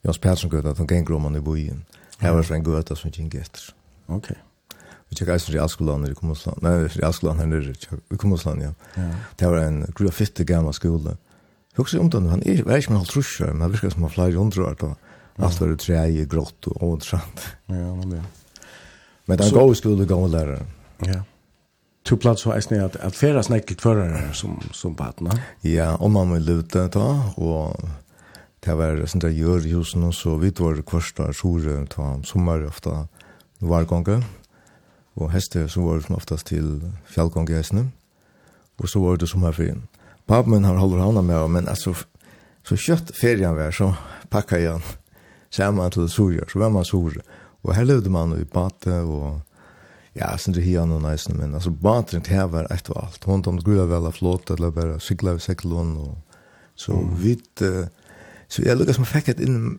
Jans 0.05 0.19
Persson 0.19 0.53
gøyde 0.53 0.75
at 0.75 0.79
han 0.79 0.89
gikk 0.91 1.11
om 1.17 1.33
i 1.33 1.41
Bøyen. 1.41 1.81
Mm 1.81 2.00
Her 2.21 2.37
var 2.37 2.47
så 2.47 2.57
en 2.57 2.65
gøta 2.67 2.97
som 2.99 3.13
gikk 3.13 3.39
etter. 3.41 3.71
Ok. 4.13 4.33
Vi 5.11 5.19
tjekk 5.19 5.33
eisen 5.35 5.55
realskolan 5.57 6.07
i 6.07 6.15
Kommunsland. 6.15 6.61
Nei, 6.63 6.75
realskolan 6.95 7.41
her 7.43 7.49
nere 7.51 7.75
i 7.75 8.19
Kommunsland, 8.21 8.63
ja. 8.63 8.75
ja. 8.95 9.09
Det 9.41 9.49
var 9.51 9.65
en 9.65 9.83
grua 9.97 10.13
fitte 10.15 10.47
gammal 10.47 10.77
skole. 10.77 11.17
Jeg 11.71 11.83
husker 11.83 12.03
om 12.03 12.11
den, 12.13 12.29
han 12.31 12.43
er, 12.47 12.63
var 12.67 12.79
ikke 12.79 12.93
med 12.95 13.03
halv 13.03 13.11
trusjer, 13.11 13.51
men 13.55 13.65
han 13.67 13.73
virker 13.75 13.95
som 13.95 14.07
han 14.07 14.13
flere 14.15 14.39
hundre 14.39 14.69
år 14.69 14.79
da. 14.81 14.93
Alt 15.41 15.61
var 15.63 15.75
treie, 15.81 16.27
grått 16.29 16.69
og 16.69 16.83
åndrant. 16.85 17.45
Ja, 17.73 17.89
men 17.97 18.15
det. 18.15 18.23
Men 19.27 19.39
det 19.39 19.47
er 19.47 19.53
en 19.53 19.59
god 19.59 19.77
skole, 19.79 20.07
gammel 20.11 20.35
lærere. 20.35 20.65
Ja. 21.07 21.23
Tu 22.05 22.17
plats 22.17 22.43
så 22.43 22.55
eisne 22.55 22.81
at 22.85 22.97
at 22.97 23.15
færa 23.15 23.43
snekkel 23.45 23.77
kvarrar 23.77 24.33
som 24.35 24.59
som 24.73 24.95
barn. 24.97 25.31
Ja, 25.65 25.95
om 26.01 26.13
man 26.13 26.33
vil 26.35 26.43
lute 26.43 26.89
ta 26.89 27.07
og 27.37 27.77
det 28.61 28.77
var 28.77 29.01
sånn 29.09 29.23
der 29.25 29.33
gjør 29.33 29.65
i 29.65 29.73
husen, 29.73 30.05
så 30.13 30.37
vi 30.41 30.53
var 30.59 30.83
kvarsta 30.85 31.31
sjore, 31.33 31.79
ta 31.89 32.19
sommer 32.29 32.67
ofta 32.69 33.07
var 33.61 33.85
vargonge, 33.85 34.21
og 35.17 35.33
heste 35.33 35.67
så 35.69 35.85
var 35.85 36.01
som 36.05 36.17
oftast 36.17 36.49
til 36.53 36.81
fjallgonge 37.09 37.57
hestene, 37.57 37.91
og 38.81 38.89
så 38.89 39.01
var 39.01 39.17
det 39.17 39.29
sommerferien. 39.29 39.87
Papen 40.29 40.53
min 40.53 40.65
har 40.65 40.79
holdt 40.81 41.01
hana 41.01 41.23
med, 41.25 41.49
men 41.51 41.69
altså, 41.69 41.95
så 42.65 42.77
kjøtt 42.77 43.15
ferien 43.17 43.57
var, 43.57 43.73
så 43.73 43.95
pakka 44.31 44.61
jeg 44.61 44.77
han, 44.77 44.85
sammen 45.51 45.91
til 45.91 46.09
Surja, 46.09 46.45
så 46.49 46.61
var 46.61 46.71
man 46.71 46.85
Surja, 46.85 47.25
og 47.65 47.75
her 47.77 47.89
levde 47.89 48.13
man 48.13 48.37
i 48.37 48.45
bate, 48.45 49.01
og 49.03 49.41
ja, 50.13 50.31
sen 50.39 50.55
det 50.55 50.65
hian 50.65 50.93
og 50.93 51.03
nice 51.05 51.31
men 51.33 51.55
alltså 51.55 51.71
baten 51.71 52.23
det 52.23 52.35
här 52.35 52.47
var 52.47 52.73
ett 52.73 52.89
och 52.89 53.03
allt. 53.03 53.25
Hon 53.25 53.43
tom 53.43 53.61
gruva 53.61 53.85
väl 53.85 54.07
av 54.07 54.13
flott 54.13 54.51
eller 54.51 54.71
bara 54.71 55.01
cykla 55.01 55.33
ved 55.33 55.43
cykeln 55.43 55.97
och 55.97 56.19
så 56.75 57.09
vitt 57.17 57.63
uh, 57.63 57.87
Så 58.51 58.63
jag 58.63 58.79
lyckas 58.79 58.99
man 58.99 59.07
fick 59.07 59.29
ett 59.29 59.41
in 59.41 59.79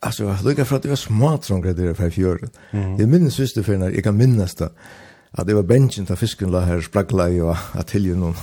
alltså 0.00 0.24
jag 0.24 0.44
lyckas 0.44 0.68
för 0.68 0.76
att 0.76 0.82
det 0.82 0.88
var 0.88 0.96
smart 0.96 1.44
som 1.44 1.60
grejer 1.60 1.76
där 1.76 1.94
för 1.94 2.10
fjärden. 2.10 2.50
Jag 2.98 3.08
minns 3.08 3.38
just 3.38 3.54
det 3.54 3.62
för 3.62 3.76
när 3.76 3.90
jag 3.90 4.04
kan 4.04 4.16
minnas 4.16 4.54
det. 4.54 4.70
Att 5.30 5.46
det 5.46 5.54
var 5.54 5.62
benchen 5.62 6.04
där 6.04 6.16
fisken 6.16 6.50
la 6.50 6.60
här 6.60 6.80
sprackla 6.80 7.28
i 7.30 7.40
och 7.40 7.56
att 7.72 7.86
till 7.86 8.16
någon 8.16 8.34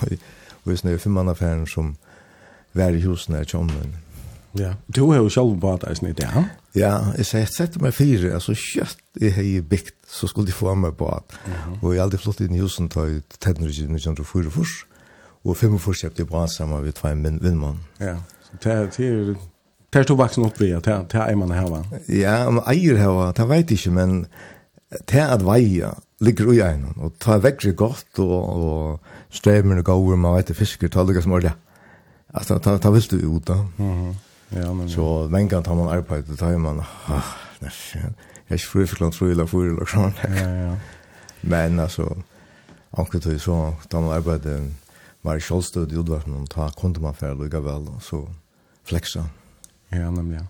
och 0.64 0.72
just 0.72 0.84
nu 0.84 0.98
för 0.98 1.10
man 1.10 1.30
affären 1.30 1.68
som 1.68 1.96
var 2.72 2.92
i 2.92 3.00
husen 3.00 3.36
där 3.36 3.46
chommen. 3.46 3.96
Ja, 4.58 4.74
du 4.88 5.02
har 5.02 5.18
jo 5.20 5.30
selv 5.30 5.58
bad 5.60 5.82
deg 5.84 5.98
snitt, 6.00 6.22
ja? 6.24 6.46
Ja, 6.76 6.92
jeg 7.18 7.28
sier, 7.28 7.42
jeg 7.44 7.52
setter 7.52 7.82
meg 7.84 7.96
fire, 7.96 8.30
altså 8.38 8.54
kjøtt 8.56 9.02
jeg 9.20 9.34
har 9.36 9.66
bygd, 9.68 9.92
så 10.08 10.30
skulle 10.32 10.48
de 10.48 10.56
få 10.56 10.72
meg 10.80 10.96
på 10.96 11.10
at. 11.12 11.36
Og 11.82 11.90
jeg 11.92 12.00
har 12.00 12.06
aldri 12.06 12.20
flott 12.24 12.40
inn 12.44 12.56
i 12.56 12.62
husen, 12.64 12.88
til 12.92 13.18
jeg 13.18 13.24
tenner 13.44 13.68
ikke, 13.68 13.90
når 13.90 14.00
jeg 14.00 14.06
kjønner 14.06 14.30
først, 14.56 14.86
og 15.44 15.58
fem 15.60 15.76
og 15.76 15.84
først 15.84 16.06
kjøpte 16.06 16.24
jeg 16.24 16.30
på 16.32 16.46
sammen 16.56 16.84
med 16.86 16.96
tvei 16.96 17.14
min 17.20 17.42
vinnmann. 17.44 17.84
Ja 18.00 18.16
det 18.64 19.00
är 19.00 19.36
det 19.90 20.00
är 20.00 20.04
tobaken 20.04 20.46
upp 20.46 20.58
det 20.58 20.84
det 20.84 21.06
det 21.10 21.18
är 21.18 21.36
man 21.36 21.52
här 21.52 21.68
va. 21.70 21.84
Ja, 22.08 22.48
om 22.48 22.60
eier 22.68 22.96
här 22.96 23.34
det 23.34 23.46
vet 23.46 23.72
inte 23.72 23.90
men 23.90 24.28
det 25.06 25.20
är 25.20 25.34
att 25.34 25.42
vaja 25.42 25.96
ligger 26.20 26.54
i 26.54 26.62
en 26.62 26.86
och 26.86 27.20
ta 27.20 27.38
väck 27.38 27.76
gott 27.76 28.20
och 28.20 28.50
och 28.50 29.00
stämmer 29.30 29.78
och 29.78 29.86
går 29.86 30.16
man 30.16 30.36
vet 30.36 30.58
fiskar 30.58 30.88
tar 30.88 31.14
det 31.14 31.22
som 31.22 31.32
är 31.32 31.42
det. 31.42 31.54
Alltså 32.34 32.60
ta 32.60 32.78
ta 32.78 32.92
visst 32.92 33.10
du 33.10 33.18
ut 33.18 33.46
då. 33.46 33.66
Mhm. 33.78 34.16
Ja, 34.50 34.74
men 34.74 34.90
så 34.90 35.28
men 35.32 35.50
kan 35.50 35.64
ta 35.64 35.76
man 35.76 35.90
arbete 35.90 36.36
tar 36.36 36.58
man. 36.58 36.84
Nej, 37.60 37.72
jag 38.48 38.60
skulle 38.60 38.88
förklara 38.88 39.12
tror 39.12 39.32
jag 39.32 39.50
för 39.50 39.66
eller 39.66 39.86
så. 39.86 40.12
Ja, 40.24 40.50
ja. 40.50 40.78
Men 41.42 41.80
alltså 41.80 42.18
anker 42.92 43.20
till 43.20 43.40
så 43.40 43.74
tar 43.90 44.02
man 44.02 44.12
arbete 44.12 44.72
var 45.26 45.40
i 45.40 45.42
Kjolstød 45.42 45.92
i 45.92 45.98
Udvarsen, 45.98 46.34
og 46.38 46.50
ta 46.50 46.70
kunde 46.78 47.02
man 47.02 47.16
færre 47.18 47.38
lukka 47.38 47.60
vel, 47.66 47.90
og 47.90 48.02
så 48.02 48.22
flexa. 48.86 49.26
Ja, 49.92 50.10
nemlig. 50.12 50.42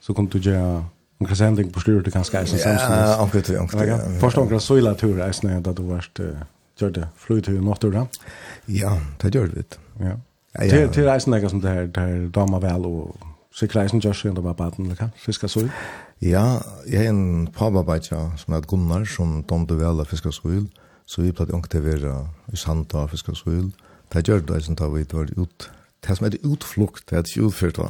Så 0.00 0.14
kom 0.16 0.28
du 0.30 0.38
gjøre 0.38 0.84
en 1.20 1.28
krasending 1.28 1.72
på 1.72 1.82
styret 1.84 2.06
til 2.08 2.14
ganske 2.14 2.38
eisen 2.40 2.58
samsnitt. 2.58 2.96
Ja, 2.96 3.18
anker 3.22 3.44
til, 3.44 3.58
anker 3.60 3.84
til. 3.84 4.18
Først 4.22 4.38
anker 4.40 4.58
søyla 4.58 4.94
tur 4.98 5.20
eisen 5.26 5.62
da 5.62 5.74
du 5.76 5.82
varst 5.90 6.20
gjør 6.80 6.94
det 6.96 7.08
flyt 7.20 7.48
i 7.48 7.58
nattura. 7.60 8.06
Ja, 8.68 8.96
det 9.22 9.34
gjør 9.34 9.52
vi. 9.54 9.64
Ja. 10.00 10.16
Ja, 10.58 10.86
til 10.90 11.08
eisen 11.08 11.34
er 11.34 11.48
som 11.48 11.60
det 11.60 11.70
her, 11.70 11.86
det 11.86 12.02
her 12.02 12.28
dama 12.34 12.58
vel 12.58 12.86
og 12.88 13.26
sikra 13.54 13.84
eisen 13.84 14.00
gjør 14.02 14.16
seg 14.16 14.32
enda 14.32 14.42
var 14.42 14.56
baden, 14.58 14.86
eller 14.86 14.98
hva? 14.98 15.10
Fiska 15.18 15.50
søy? 15.50 15.68
Ja, 16.24 16.60
jeg 16.90 17.06
er 17.06 17.12
en 17.12 17.46
pababaitja 17.54 18.18
som 18.36 18.54
heter 18.54 18.68
Gunnar, 18.70 19.04
som 19.06 19.42
domte 19.48 19.78
vel 19.78 20.02
av 20.02 20.10
fiska 20.10 20.32
søy. 20.34 20.64
Så 21.06 21.22
vi 21.22 21.32
platt 21.34 21.52
anker 21.54 21.70
til 21.70 21.82
å 21.82 21.86
være 21.86 22.16
i 22.52 22.58
Santa 22.58 23.04
fiska 23.10 23.34
søy. 23.38 23.70
Det 24.10 24.24
gjør 24.26 24.42
det 24.46 24.58
eisen 24.58 24.78
da 24.78 24.88
vi 24.90 25.04
var 25.12 25.30
ute 25.36 25.70
det 26.06 26.16
som 26.16 26.26
heter 26.26 26.46
utflukt, 26.48 27.04
det 27.08 27.18
heter 27.18 27.30
ikke 27.34 27.48
utfyrt 27.48 27.80
da. 27.80 27.88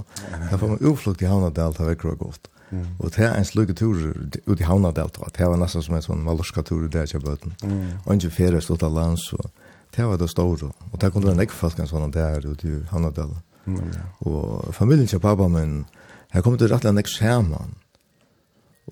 Det 0.51 0.59
får 0.59 0.73
man 0.73 0.83
utflukt 0.93 1.23
i 1.23 1.29
Havnadal, 1.31 1.75
det 1.77 1.85
er 1.85 1.93
vekker 1.93 2.19
godt. 2.19 2.51
Og 2.99 3.11
det 3.11 3.25
er 3.27 3.35
en 3.35 3.47
slukke 3.47 3.75
tur 3.75 3.99
ut 4.47 4.61
i 4.61 4.67
Havnadal, 4.67 5.11
det 5.11 5.47
var 5.47 5.59
nesten 5.59 5.83
som 5.83 5.97
en 5.99 6.05
sånn 6.05 6.25
malorska 6.27 6.63
tur 6.67 6.87
der 6.89 7.09
ikke 7.09 7.23
bøten. 7.25 7.55
Mm. 7.63 7.99
Og 8.05 8.15
ikke 8.15 8.35
ferie 8.35 8.63
stått 8.63 8.85
av 8.87 8.95
lands, 8.95 9.33
og 9.35 9.51
det 9.97 10.07
var 10.07 10.19
det 10.21 10.31
store. 10.31 10.71
Og 10.93 11.01
det 11.01 11.11
kunne 11.13 11.31
være 11.31 11.39
en 11.39 11.45
ekkfalk 11.47 11.81
en 11.81 11.91
sånn 11.91 12.15
der 12.15 12.47
ut 12.47 12.65
i 12.67 12.77
Havnadal. 12.93 13.35
Mm. 13.67 13.91
Og 14.31 14.71
familien 14.75 15.11
til 15.11 15.23
pappa 15.23 15.49
min, 15.51 15.85
her 16.31 16.47
kom 16.47 16.59
det 16.59 16.71
rett 16.71 16.87
og 16.87 16.95
slett 16.95 17.15
sammen. 17.17 17.77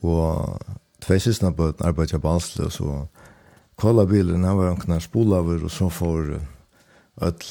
Og 0.03 0.59
tvei 1.03 1.19
sistene 1.23 1.55
bøten 1.55 1.87
arbeidet 1.87 2.19
av 2.19 2.27
balsle, 2.27 2.67
og 2.67 2.75
så 2.75 2.99
kolla 3.79 4.07
bilen, 4.11 4.47
han 4.47 4.59
var 4.59 4.73
en 4.73 4.83
knar 4.83 5.03
spolaver, 5.03 5.63
og 5.63 5.71
så 5.71 5.91
får 5.91 6.39
öll 7.23 7.51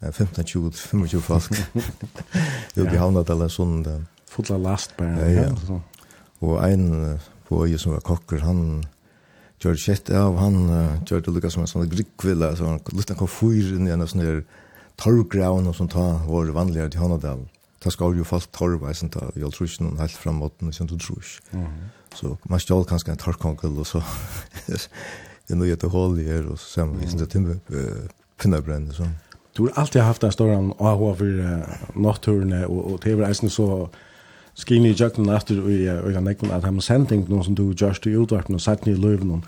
15, 0.00 0.44
20, 0.44 0.70
25 0.78 1.22
folk. 1.26 1.58
Ut 2.76 2.92
i 2.92 3.00
havnet 3.00 3.30
en 3.34 3.48
sånn. 3.50 3.80
Fulla 4.30 4.58
last 4.62 4.94
bare. 4.98 5.26
Ja, 5.26 5.48
ja. 5.48 5.80
Og 6.44 6.60
ein 6.62 7.18
på 7.48 7.64
øye 7.64 7.80
som 7.80 7.96
var 7.96 8.04
kokker, 8.06 8.44
han 8.44 8.84
gjør 9.58 9.78
kjett 9.80 10.10
av, 10.14 10.36
han 10.38 10.68
gjør 11.08 11.24
det 11.24 11.34
lukka 11.34 11.50
som 11.50 11.64
en 11.64 11.70
sånn 11.70 11.88
grikkvilla, 11.90 12.52
så 12.54 12.68
han 12.68 12.82
lukket 12.92 13.18
kom 13.18 13.30
fyr 13.30 13.74
inn 13.74 13.88
i 13.88 13.94
en 13.94 14.06
sånn 14.06 14.22
her 14.22 14.42
torvgraun 15.00 15.70
og 15.70 15.76
sånn 15.78 15.90
ta 15.90 16.04
vår 16.26 16.52
vanligere 16.54 16.92
til 16.94 17.02
Hanadal. 17.02 17.46
Ta 17.82 17.90
skal 17.94 18.16
jo 18.18 18.26
fast 18.26 18.50
torv, 18.54 18.84
jeg 18.86 18.98
sånn 19.00 19.12
ta, 19.14 19.28
jeg 19.38 19.50
tror 19.54 19.68
ikke 19.68 19.86
noen 19.86 20.00
helt 20.02 20.18
frem 20.18 20.38
mot 20.42 20.54
den, 20.60 20.74
sånn 20.74 20.90
du 20.90 20.96
tror 20.98 21.22
ikke. 21.22 21.64
Så 22.18 22.34
man 22.50 22.62
stjal 22.62 22.86
kanskje 22.88 23.14
en 23.14 23.22
torvkonkel, 23.22 23.78
og 23.78 23.86
så 23.86 24.02
det 24.68 24.80
er 25.54 25.58
noe 25.58 25.74
etter 25.74 25.90
hål 25.92 26.18
i 26.22 26.28
her, 26.28 26.48
og 26.50 26.58
så 26.60 26.72
ser 26.74 26.88
man, 26.90 27.00
vi 27.02 27.10
sånn 27.10 27.22
til 27.24 27.32
timme, 27.34 27.58
pinnerbrenn 28.38 28.90
sånn 28.94 29.14
du 29.58 29.62
har 29.62 29.72
alltid 29.74 30.02
haft 30.02 30.22
en 30.22 30.32
stor 30.32 30.74
AH 30.78 31.14
för 31.14 31.24
uh, 31.24 31.58
nattturene, 31.94 32.66
och, 32.66 32.92
och 32.92 33.00
det 33.04 33.14
var 33.14 33.28
eisen 33.28 33.50
så 33.50 33.88
skinny 34.54 34.92
jökna 34.92 35.36
efter 35.36 35.70
i 35.70 36.12
kan 36.12 36.24
nekon 36.24 36.50
att 36.50 36.64
han 36.64 36.80
sent 36.80 37.08
ting 37.08 37.26
någon 37.28 37.44
som 37.44 37.54
du 37.54 37.74
just 37.86 38.06
i 38.06 38.10
utvarten 38.10 38.54
och 38.54 38.62
satt 38.62 38.86
ni 38.86 38.92
i 38.92 38.96
löven 38.96 39.42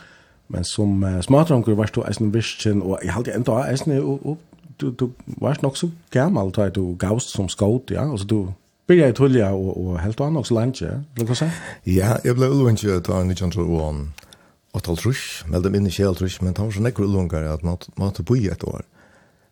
men 0.47 0.65
som 0.65 1.05
uh, 1.05 1.21
smartranker 1.21 1.73
varst 1.73 1.95
du 1.95 2.03
eisen 2.03 2.31
visken 2.31 2.83
och 2.83 2.99
jag 3.03 3.13
hade 3.13 3.33
ändå 3.33 3.65
eisen 3.65 4.03
och, 4.03 4.39
du, 4.77 4.91
du 4.91 5.11
varst 5.25 5.63
nok 5.63 5.77
så 5.77 5.91
gammal 6.11 6.51
då 6.51 6.69
du 6.69 6.95
gavst 6.95 7.29
som 7.29 7.49
skåt 7.49 7.91
ja 7.91 8.01
alltså 8.01 8.27
du 8.27 8.53
byrja 8.91 9.09
i 9.09 9.13
tullja 9.13 9.53
og, 9.55 9.71
og 9.77 10.01
helt 10.03 10.21
annet 10.21 10.43
også 10.43 10.55
landje, 10.55 11.05
vil 11.17 11.29
du 11.29 11.35
si? 11.39 11.47
Ja, 11.87 12.17
jeg 12.25 12.35
ble 12.35 12.49
ulvendt 12.51 12.83
ulvendje 12.83 13.03
ta 13.07 13.21
1901 13.23 14.09
og 14.71 14.83
tal 14.87 14.99
trus, 14.99 15.45
meldde 15.51 15.71
meg 15.71 15.81
inn 15.81 15.91
i 15.91 15.95
kjel 15.95 16.17
trus, 16.19 16.41
men 16.43 16.55
det 16.55 16.63
var 16.63 16.75
så 16.75 16.83
nekker 16.83 17.07
ulvendje 17.07 17.53
at 17.53 17.63
man 17.67 17.79
måtte 17.99 18.27
bo 18.27 18.35
i 18.39 18.49
et 18.51 18.65
år. 18.67 18.83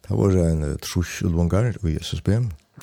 Det 0.08 0.16
var 0.16 0.36
en 0.40 0.64
uh, 0.64 0.74
trus 0.80 1.22
ulvangar 1.22 1.76
i 1.84 1.98
SSB, 2.00 2.28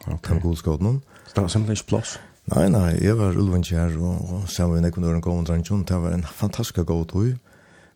okay. 0.06 0.36
de 0.36 0.40
godskådene. 0.42 1.00
Så 1.26 1.34
det 1.36 1.42
var 1.42 1.48
simpelthen 1.54 1.80
ikke 1.80 1.92
plass? 1.96 2.18
Nei, 2.54 2.68
nei, 2.70 2.92
jeg 3.02 3.18
var 3.18 3.34
ulvankjær, 3.34 3.96
og, 3.98 4.34
og 4.34 4.50
sammen 4.54 4.78
med 4.78 4.86
nekvendøren 4.86 5.24
kom 5.26 5.42
og 5.42 5.48
drangjon, 5.50 5.86
det 5.90 5.98
var 5.98 6.14
en 6.14 6.26
fantastisk 6.30 6.84
god 6.86 7.08
tog. 7.10 7.32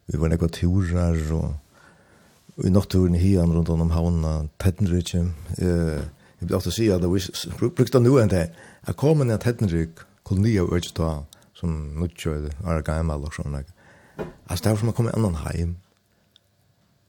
Vi 0.10 0.18
var 0.18 0.32
nekva 0.34 0.50
turer, 0.50 1.20
og 1.38 2.66
i 2.66 2.72
natturen 2.74 3.16
hian 3.16 3.54
rundt 3.54 3.70
om 3.70 3.92
havna, 3.94 4.34
Tettenrykje. 4.60 5.22
Eh, 5.62 6.00
jeg 6.40 6.48
vil 6.48 6.56
ofte 6.58 6.74
si 6.74 6.88
at 6.90 7.06
vi 7.06 7.70
brukte 7.70 8.02
nu 8.02 8.16
enn 8.18 8.32
det. 8.32 8.48
Jeg 8.88 8.98
kom 8.98 9.22
inn 9.22 9.32
i 9.32 9.38
Tettenryk, 9.38 10.02
koloni 10.26 10.56
av 10.60 10.74
øyne 10.74 11.12
som 11.60 11.76
nukkjøyde, 12.00 12.56
er 12.66 12.82
gammel 12.88 13.28
og 13.28 13.36
sånn. 13.36 13.60
Altså, 13.60 14.64
det 14.64 14.72
var 14.72 14.82
som 14.82 14.92
å 14.92 14.96
komme 14.98 15.14
i 15.14 15.18
annan 15.20 15.40
heim 15.44 15.78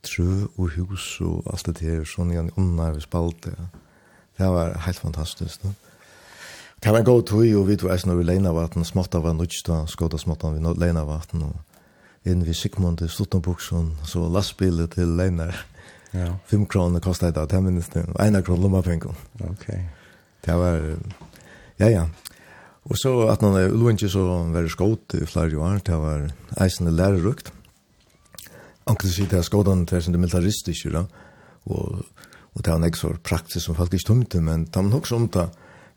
trø 0.07 0.47
og 0.57 0.75
hus 0.77 1.21
og 1.25 1.47
alt 1.53 1.71
det 1.71 1.85
her, 1.85 2.05
sånn 2.09 2.33
igjen 2.33 2.51
unna 2.61 2.91
vi 2.95 3.03
spalte. 3.05 3.53
Det 4.39 4.49
var 4.49 4.77
helt 4.87 5.01
fantastisk. 5.01 5.65
No? 5.65 5.75
Det 6.81 6.93
var 6.93 7.03
en 7.03 7.09
god 7.09 7.27
tøy, 7.29 7.51
og 7.59 7.67
vi 7.69 7.77
tog 7.77 7.93
eisen 7.93 8.13
over 8.15 8.25
Leinavatn, 8.25 8.87
småtta 8.89 9.21
var 9.21 9.37
nødsta, 9.37 9.83
skåta 9.91 10.19
småtta 10.21 10.55
vi 10.55 10.63
Leinavatn, 10.65 11.45
og 11.45 12.29
inn 12.29 12.45
vi 12.47 12.57
Sigmund 12.57 13.03
i 13.05 13.09
Stuttenbuksen, 13.09 13.93
så 14.09 14.25
lastbilet 14.33 14.97
til 14.97 15.13
Leinar. 15.19 15.67
Ja. 16.15 16.33
Fem 16.49 16.65
kroner 16.67 17.05
kostet 17.05 17.37
det, 17.37 17.45
det 17.53 17.63
minnes 17.63 17.93
det, 17.93 18.07
og 18.09 18.25
en 18.25 18.43
kroner 18.43 18.65
lommapengen. 18.65 19.21
Ok. 19.45 19.69
Det 20.47 20.57
var, 20.57 20.81
ja, 21.79 21.91
ja. 21.93 22.09
Og 22.89 22.97
så 22.97 23.13
at 23.29 23.43
man 23.45 23.59
er 23.61 23.71
ulvendig 23.71 24.09
så 24.11 24.25
var 24.25 24.65
det 24.65 24.73
skått 24.73 25.15
i 25.21 25.27
flere 25.29 25.61
år, 25.61 25.83
det 25.85 26.01
var 26.01 26.31
eisen 26.65 26.89
lærerukt. 26.89 27.53
Mm 27.53 27.60
Anker 28.91 29.11
sier 29.11 29.29
det 29.31 29.39
er 29.39 29.47
skådan 29.47 29.87
til 29.87 30.03
sin 30.03 30.19
militaristiske, 30.19 30.91
da, 30.95 31.05
og, 31.71 32.03
og 32.55 32.65
det 32.65 32.73
er 32.73 32.81
nek 32.83 32.99
så 32.99 33.13
praktisk 33.23 33.67
som 33.67 33.79
faktisk 33.79 34.09
tumte, 34.09 34.41
men 34.43 34.67
det 34.67 34.81
er 34.81 34.89
nok 34.89 35.07
som 35.07 35.29
det, 35.31 35.49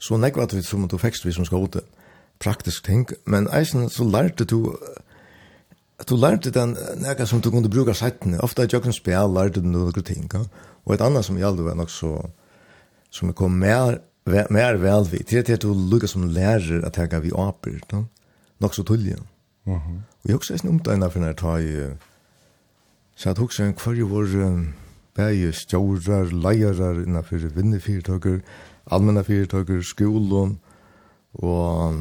så 0.03 0.19
nekvat 0.19 0.53
det 0.53 0.65
som 0.67 0.85
du 0.89 0.97
fekst 1.01 1.25
vi 1.25 1.33
som 1.33 1.47
skåde, 1.47 1.81
praktisk 2.43 2.85
ting, 2.85 3.07
men 3.25 3.47
eisen 3.55 3.89
så 3.89 4.05
lærte 4.05 4.45
du, 4.45 4.75
du 6.09 6.15
lærte 6.19 6.51
den 6.53 6.75
nekka 7.01 7.25
som 7.29 7.41
du 7.41 7.49
kunne 7.51 7.71
bruka 7.71 7.95
seitene, 7.95 8.41
Ofta 8.43 8.65
i 8.65 8.71
jøkken 8.71 8.93
spil, 8.93 9.33
lærte 9.33 9.61
du 9.61 9.69
noen 9.69 10.05
ting, 10.05 10.29
ja? 10.33 10.43
og 10.83 10.95
et 10.95 11.03
annet 11.05 11.25
som 11.25 11.37
gjaldt 11.39 11.63
var 11.63 11.77
nok 11.79 11.93
så, 11.93 12.17
som 13.13 13.29
jeg 13.31 13.37
kom 13.39 13.55
mer, 13.55 14.01
mer 14.25 14.81
velvid, 14.81 15.23
til 15.29 15.55
at 15.55 15.61
du 15.63 15.71
lukka 15.73 16.09
som 16.09 16.27
lærer 16.27 16.83
at 16.85 16.97
jeg 16.97 17.09
gav 17.09 17.25
i 17.25 17.31
apyr, 17.31 17.79
no? 17.93 18.05
nok 18.59 18.75
så 18.75 18.83
tullig, 18.83 19.17
Mhm. 19.65 19.73
Mm 19.75 19.79
-hmm. 19.79 19.99
Og 20.23 20.29
jeg 20.29 20.35
også 20.35 20.53
er 20.53 20.57
snumt 20.57 20.87
for 20.87 21.19
når 21.19 21.25
jeg 21.25 21.37
tar 21.37 21.57
Så 23.15 23.29
jeg 23.29 23.35
tok 23.37 23.53
seg 23.53 23.67
en 23.67 23.77
kvar 23.77 23.97
i 23.97 24.05
vår 24.07 24.35
bæge 25.15 25.53
stjårar, 25.53 26.31
leierar 26.33 27.03
innenfor 27.03 27.49
vinnefyrtøkker, 27.55 28.39
allmenna 28.91 29.23
fyrtøkker, 29.23 29.81
skolen 29.85 30.57
og 31.33 31.99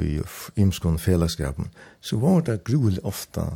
i 0.00 0.20
imskon 0.56 0.98
fellesskapen. 0.98 1.68
Så 2.00 2.18
var 2.20 2.40
det 2.40 2.64
gruelig 2.64 3.00
ofta 3.04 3.46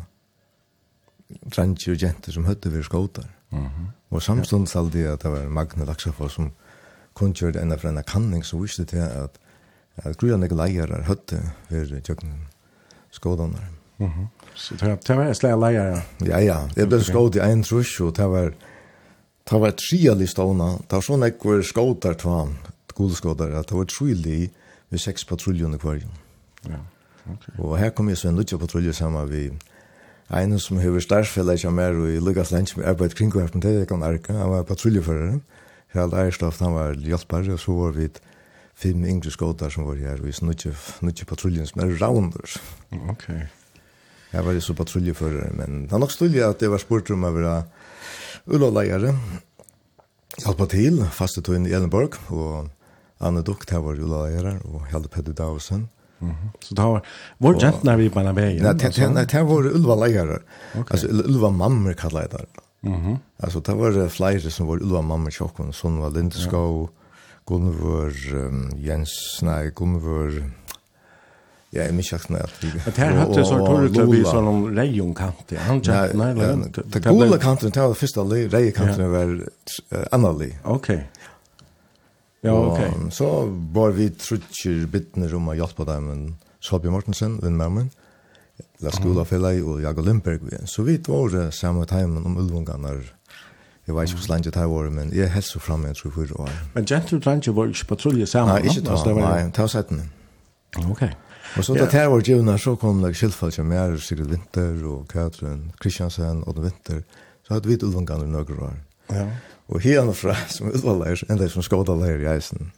drangjer 1.28 1.95
og 1.95 2.03
jenter 2.03 2.32
som 2.32 2.47
høtte 2.49 2.70
vi 2.70 2.82
skåtar. 2.82 3.28
Mm 3.51 3.64
-hmm. 3.64 3.86
Og 4.11 4.22
samstånd 4.22 4.66
salde 4.66 4.99
jeg 4.99 5.12
at 5.12 5.22
det 5.22 5.30
var 5.30 5.49
Magne 5.49 5.84
Laksafo 5.84 6.28
som 6.28 6.53
kun 7.14 7.32
det 7.32 7.62
enda 7.62 7.76
fra 7.76 7.89
en 7.89 8.03
kanning 8.07 8.45
som 8.45 8.62
viste 8.62 8.84
til 8.84 8.99
at, 8.99 9.39
at 9.97 10.16
gruelig 10.16 10.53
leierar 10.53 11.03
høyde 11.03 11.43
vi 11.70 12.01
skåtar. 13.11 13.78
Mm 13.99 14.11
-hmm. 14.11 14.26
Så 14.55 14.74
det 15.07 15.16
var 15.16 15.24
en 15.24 15.34
slag 15.34 15.61
leier? 15.61 15.84
Ja, 15.84 16.03
ja. 16.26 16.38
ja. 16.38 16.68
Det 16.74 16.88
ble 16.88 17.05
skått 17.05 17.36
i 17.36 17.38
en 17.38 17.62
trus, 17.62 18.01
og 18.01 18.16
det 18.16 18.26
var, 18.30 18.53
det 19.51 19.61
var 19.61 19.70
tre 19.70 20.11
av 20.11 20.18
listene. 20.18 20.78
Det 20.90 20.92
var 20.92 21.01
sånn 21.01 21.22
jeg 21.22 21.34
var 21.44 21.62
skått 21.62 22.03
der 22.03 22.14
til 22.14 22.30
han, 22.30 22.59
skoleskått 22.90 23.40
at 23.40 23.68
det 23.68 23.76
var 23.76 23.84
trylig 23.84 24.51
ved 24.90 24.99
seks 24.99 25.24
patruljer 25.24 25.74
i 25.74 25.78
kvarjen. 25.78 26.11
Ja, 26.68 26.80
ok. 27.30 27.49
Og 27.59 27.78
her 27.78 27.90
kom 27.90 28.09
jeg 28.09 28.18
så 28.18 28.28
en 28.28 28.36
lutsja 28.36 28.59
patruljer 28.59 28.92
sammen 28.92 29.30
vi 29.30 29.51
en 30.30 30.59
som 30.59 30.78
hever 30.78 31.01
stærfella 31.01 31.55
ikke 31.57 31.70
mer 31.70 31.96
og 31.96 32.09
i 32.12 32.18
Lukas 32.20 32.51
Lensk 32.51 32.76
med 32.76 32.86
arbeid 32.86 33.14
kring 33.16 33.32
hverpen 33.32 33.62
til 33.64 33.78
jeg 33.78 33.88
kan 33.88 34.03
arka, 34.03 34.32
han 34.32 34.51
var 34.51 34.62
patruljefører. 34.62 35.38
Herald 35.94 36.12
Eierstoff, 36.12 36.59
han 36.61 36.74
var 36.74 36.99
hjelpare, 37.01 37.53
og 37.53 37.61
så 37.61 37.72
var 37.72 37.94
vi 37.96 38.05
et 38.05 38.20
fem 38.76 39.05
yngre 39.05 39.30
skåtar 39.30 39.72
som 39.72 39.86
var 39.88 39.96
her, 39.96 40.20
og 40.20 40.26
vi 40.26 40.32
snutje 40.32 41.26
patruljen 41.26 41.66
som 41.66 41.80
er 41.80 41.96
rounders. 41.96 42.59
Ok. 43.09 43.30
Jeg 44.33 44.45
var 44.45 44.57
jo 44.57 44.61
så 44.61 44.74
patruljefører, 44.76 45.53
men 45.57 45.85
det 45.89 45.95
er 45.97 46.03
nok 46.03 46.12
stille 46.12 46.45
at 46.45 46.62
jeg 46.62 46.72
var 46.72 46.83
spurt 46.83 47.11
om 47.14 47.24
å 47.24 47.33
være 47.33 47.55
ulovleiere. 48.49 49.14
Hjalpa 50.39 50.68
til, 50.70 51.01
faste 51.12 51.43
tog 51.45 51.57
inn 51.57 51.68
i 51.68 51.72
Edinburgh, 51.74 52.18
og 52.31 52.68
Anne 53.24 53.43
Dukt, 53.47 53.72
her 53.72 53.83
var 53.83 53.99
ulovleiere, 53.99 54.59
og 54.68 54.85
Hjalde 54.93 55.09
Petter 55.09 55.33
Davesen. 55.33 55.89
Mm 56.20 56.31
-hmm. 56.31 56.51
Så 56.61 56.74
det 56.74 56.83
var, 56.83 57.03
vår 57.39 57.53
det 57.53 57.85
når 57.85 57.97
vi 57.97 58.09
på 58.09 58.18
denne 58.18 58.35
veien? 58.35 58.62
Nei, 58.62 58.72
det 58.72 58.95
det, 58.95 59.31
det 59.33 59.43
var 59.47 59.66
ulovleiere. 59.66 60.39
Okay. 60.74 60.91
Altså, 60.91 61.07
ulovmammer 61.09 61.93
kallet 61.93 62.20
jeg 62.20 62.31
det. 62.31 62.47
Mm 62.83 62.95
-hmm. 62.95 63.16
Altså, 63.41 63.61
det 63.61 63.76
var 63.76 64.09
flere 64.09 64.51
som 64.51 64.66
var 64.66 64.76
ulovmammer 64.76 65.31
tjokken, 65.31 65.72
sånn 65.72 65.99
var 65.99 66.11
Lindeskov, 66.11 66.81
ja. 66.83 66.89
Gunvor, 67.47 68.12
um, 68.35 68.70
Jens, 68.76 69.43
nei, 69.43 69.70
Gunvor, 69.70 70.43
Ja, 71.69 71.85
jeg 71.85 71.93
minns 71.93 72.09
ikke 72.16 72.39
at 72.41 72.62
vi... 72.62 72.71
At 72.89 72.97
her 72.97 73.19
hatt 73.19 73.35
det 73.37 73.45
sånn 73.45 73.61
torret 73.61 73.93
til 73.93 74.09
bli 74.09 74.23
sånn 74.25 74.47
om 74.49 74.62
reion 74.73 75.11
kant, 75.16 75.53
ja, 75.53 75.66
han 75.66 75.83
kjent, 75.85 76.14
nei, 76.16 76.31
nei, 76.39 76.53
nei. 76.62 76.71
Det 76.73 77.03
gula 77.05 77.37
kanten, 77.43 77.75
det 77.75 77.83
var 77.83 77.93
det 77.93 78.01
første 78.01 78.25
li, 78.25 78.39
reion 78.49 78.77
kanten 78.79 79.12
var 79.12 79.35
anna 80.16 80.33
li. 80.39 80.49
Ok. 80.64 80.89
Ja, 82.47 82.55
ok. 82.55 83.12
Så 83.12 83.29
var 83.75 83.93
vi 83.99 84.09
trutjer 84.16 84.87
bittner 84.89 85.35
om 85.37 85.51
å 85.53 85.59
hjelpe 85.59 85.85
dem, 85.89 86.09
men 86.09 86.27
Solbjørn 86.64 86.97
Mortensen, 86.97 87.37
Linn 87.45 87.61
Mermen, 87.61 87.93
La 88.83 88.91
Skola 88.95 89.27
Fellai 89.29 89.59
og 89.61 89.83
Jago 89.83 90.03
Lindberg. 90.07 90.49
Så 90.71 90.87
vi 90.87 90.97
var 91.07 91.29
det 91.35 91.47
samme 91.55 91.85
timen 91.87 92.25
om 92.25 92.37
ulvungarna 92.39 92.97
Jeg 93.89 93.95
vet 93.97 94.11
ikke 94.11 94.21
hvordan 94.21 94.43
det 94.45 94.55
her 94.55 94.66
var, 94.66 94.91
men 94.91 95.12
jeg 95.16 95.31
helst 95.33 95.55
så 95.55 95.61
fremme, 95.61 95.89
jeg 95.89 95.97
tror, 95.97 96.11
for 96.11 96.41
år. 96.43 96.51
Men 96.75 96.85
Gentle 96.85 97.21
Drange 97.21 97.55
var 97.57 97.71
ikke 97.73 97.87
patrulje 97.95 98.27
sammen? 98.27 98.55
Nei, 98.55 98.69
ikke 98.69 98.85
da, 98.85 99.14
nei, 99.16 99.51
ta 99.51 99.64
oss 99.64 99.75
etter. 99.79 100.03
Ok. 100.85 101.07
Og 101.59 101.64
så 101.64 101.74
det 101.74 101.92
här 101.92 102.09
var 102.09 102.20
givna, 102.20 102.59
så 102.59 102.76
kom 102.76 103.02
det 103.02 103.14
skylfall 103.14 103.52
som 103.52 103.72
er 103.72 103.96
Sigrid 103.96 104.30
Winter 104.30 104.84
og 104.86 105.09
Katrin 105.09 105.72
Kristiansen 105.80 106.44
og 106.46 106.59
Winter. 106.62 107.02
Så 107.46 107.54
hadde 107.54 107.68
vi 107.68 107.74
ett 107.74 107.82
i 107.82 107.86
noen 107.86 108.36
år. 108.36 108.74
Ja. 109.11 109.26
Og 109.68 109.80
här 109.80 110.12
fra, 110.12 110.34
som 110.48 110.68
er 110.68 111.24
en 111.28 111.38
del 111.38 111.50
som 111.50 111.62
skådalär 111.62 112.20
i 112.20 112.26
eisen. 112.26 112.72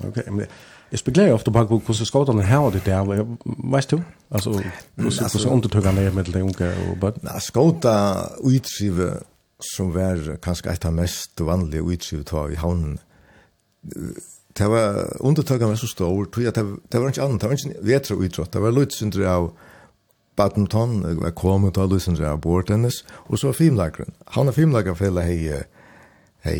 Okej, 0.00 0.10
okay, 0.10 0.32
men 0.32 0.46
Jag 0.90 0.98
speglar 0.98 1.32
ofte 1.32 1.50
på 1.50 1.58
hur 1.58 2.42
her 2.42 2.56
har 2.56 2.70
det 2.70 2.84
der, 2.84 3.26
veist 3.72 3.90
du? 3.90 4.02
altså 4.30 4.50
hur 4.94 5.52
undertökarna 5.52 6.00
er 6.00 6.12
med 6.12 6.24
de 6.24 6.42
unge 6.42 6.68
og 6.90 7.00
bøtt? 7.00 7.22
Nej, 7.22 7.40
skåda 7.40 8.28
utrive 8.38 9.18
som 9.74 9.94
var 9.94 10.36
kanskje 10.42 10.72
et 10.72 10.84
av 10.84 10.92
mest 10.92 11.40
vanlige 11.40 11.82
utrive 11.82 12.22
ta 12.24 12.48
i 12.48 12.54
havnen 12.54 12.98
det 14.56 14.68
var 14.72 15.16
undertøkene 15.20 15.72
var 15.72 15.80
så 15.80 15.88
stor, 15.90 16.28
tror 16.32 16.44
jeg, 16.44 16.54
det, 16.56 16.64
det 16.92 17.00
var 17.00 17.12
ikke 17.12 17.24
annet, 17.24 17.42
det 17.42 17.50
var 17.50 17.58
ikke 17.58 17.88
vetra 17.90 18.16
utrått, 18.16 18.52
det 18.54 18.62
var 18.64 18.76
lødsindre 18.76 19.26
av 19.30 19.50
badminton, 20.36 21.00
det 21.04 21.16
var 21.20 21.34
kommet 21.36 21.80
av 21.80 21.90
lødsindre 21.92 22.30
av 22.30 22.40
bordtennis, 22.44 23.02
og 23.28 23.40
så 23.40 23.52
filmlagren. 23.56 24.14
Han 24.36 24.48
er 24.48 24.56
filmlagerfellet 24.56 25.28
hei, 25.28 25.60
hei, 26.46 26.56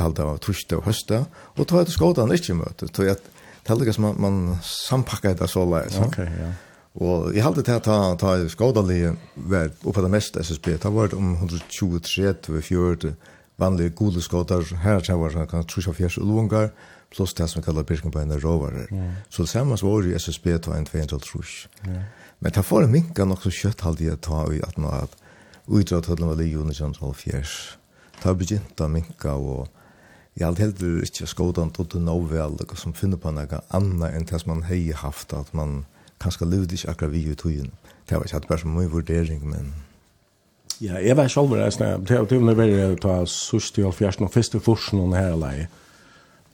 halda 0.00 0.32
av 0.32 0.42
torsdag 0.42 0.80
og 0.80 0.90
høsta, 0.90 1.24
og 1.56 1.66
tog 1.66 1.82
jeg 1.82 1.90
til 1.90 1.98
skådan 1.98 2.34
ikke 2.34 2.58
møte, 2.58 2.90
tog 2.90 3.10
jeg, 3.10 3.18
det 3.62 3.76
er 3.78 3.94
som 3.94 4.08
man, 4.08 4.20
man 4.22 4.38
sampakket 4.66 5.38
det 5.38 5.50
så 5.50 5.62
leis. 5.68 5.94
Ja? 5.98 6.06
Ok, 6.08 6.18
ja. 6.26 6.52
Og 7.02 7.30
jeg 7.32 7.44
halte 7.46 7.62
til 7.64 7.78
at 7.78 7.86
ta, 7.86 7.98
ta 8.20 8.34
skådalige 8.52 9.14
var 9.48 9.70
oppe 9.88 10.02
det 10.04 10.10
meste 10.12 10.42
SSB, 10.44 10.74
det 10.82 10.90
var 10.92 11.14
om 11.16 11.36
123-40 11.38 13.14
vanlige 13.62 13.94
gode 13.96 14.20
skådar, 14.20 14.66
her 14.82 15.14
var 15.16 15.30
det 15.30 15.48
kan 15.48 15.64
trusja 15.64 15.94
fjers 15.96 16.18
ulungar, 16.18 16.72
plus 17.12 17.34
det 17.34 17.48
som 17.50 17.60
vi 17.60 17.66
kallar 17.66 17.86
Birkenbeina 17.88 18.38
råvarer. 18.40 18.88
Så 19.28 19.44
det 19.44 19.52
samme 19.52 19.76
var 19.82 20.02
det 20.02 20.16
SSB 20.16 20.58
ta 20.58 20.76
en 20.76 20.88
200 20.88 21.20
trus. 21.22 21.68
Men 22.38 22.52
det 22.52 22.64
får 22.64 22.82
en 22.86 22.92
minka 22.92 23.24
nok 23.24 23.44
så 23.44 23.52
kjøtt 23.54 23.84
halde 23.86 24.08
jeg 24.08 24.20
ta 24.24 24.46
i 24.50 24.58
at 24.66 24.78
nå 24.80 24.90
at 24.90 25.14
utdrag 25.68 26.02
til 26.02 26.24
var 26.24 26.40
lige 26.40 26.58
under 26.58 26.74
kjønns 26.74 26.98
halv 26.98 27.14
fjers. 27.14 27.78
Ta 28.22 28.34
begynt 28.34 28.80
å 28.80 28.88
minka 28.90 29.36
og 29.38 29.68
jeg 30.36 30.46
hadde 30.48 30.62
heller 30.62 31.04
ikke 31.04 31.28
skådan 31.28 31.70
til 31.76 31.86
det 31.92 32.00
nåvel 32.00 32.56
som 32.80 32.94
finner 32.96 33.20
på 33.20 33.30
noe 33.36 33.60
annet 33.76 34.14
enn 34.16 34.24
det 34.24 34.40
som 34.40 34.54
man 34.54 34.64
hei 34.64 34.92
haft 34.96 35.34
at 35.36 35.52
man 35.54 35.84
kanskje 36.22 36.48
levde 36.48 36.74
ikke 36.74 36.90
akkurat 36.94 37.12
vi 37.12 37.24
i 37.28 37.34
tøyen. 37.36 37.72
Det 38.08 38.16
var 38.16 38.24
ikke 38.24 38.38
hatt 38.38 38.48
bare 38.48 38.62
som 38.62 38.72
mye 38.76 38.90
vurdering, 38.90 39.44
men... 39.48 39.74
Ja, 40.80 40.96
jeg 40.98 41.16
var 41.16 41.28
selv 41.28 41.52
reisende. 41.52 42.00
Det 42.08 42.40
var 42.40 42.56
veldig 42.58 43.00
ta 43.02 43.20
sørst 43.28 43.78
i 43.78 43.84
halv 43.84 43.94
fjers, 43.94 44.18
og 44.18 44.32
første 44.32 44.60
forsen 44.60 45.02
og 45.02 45.14
her 45.14 45.36
leie. 45.38 45.68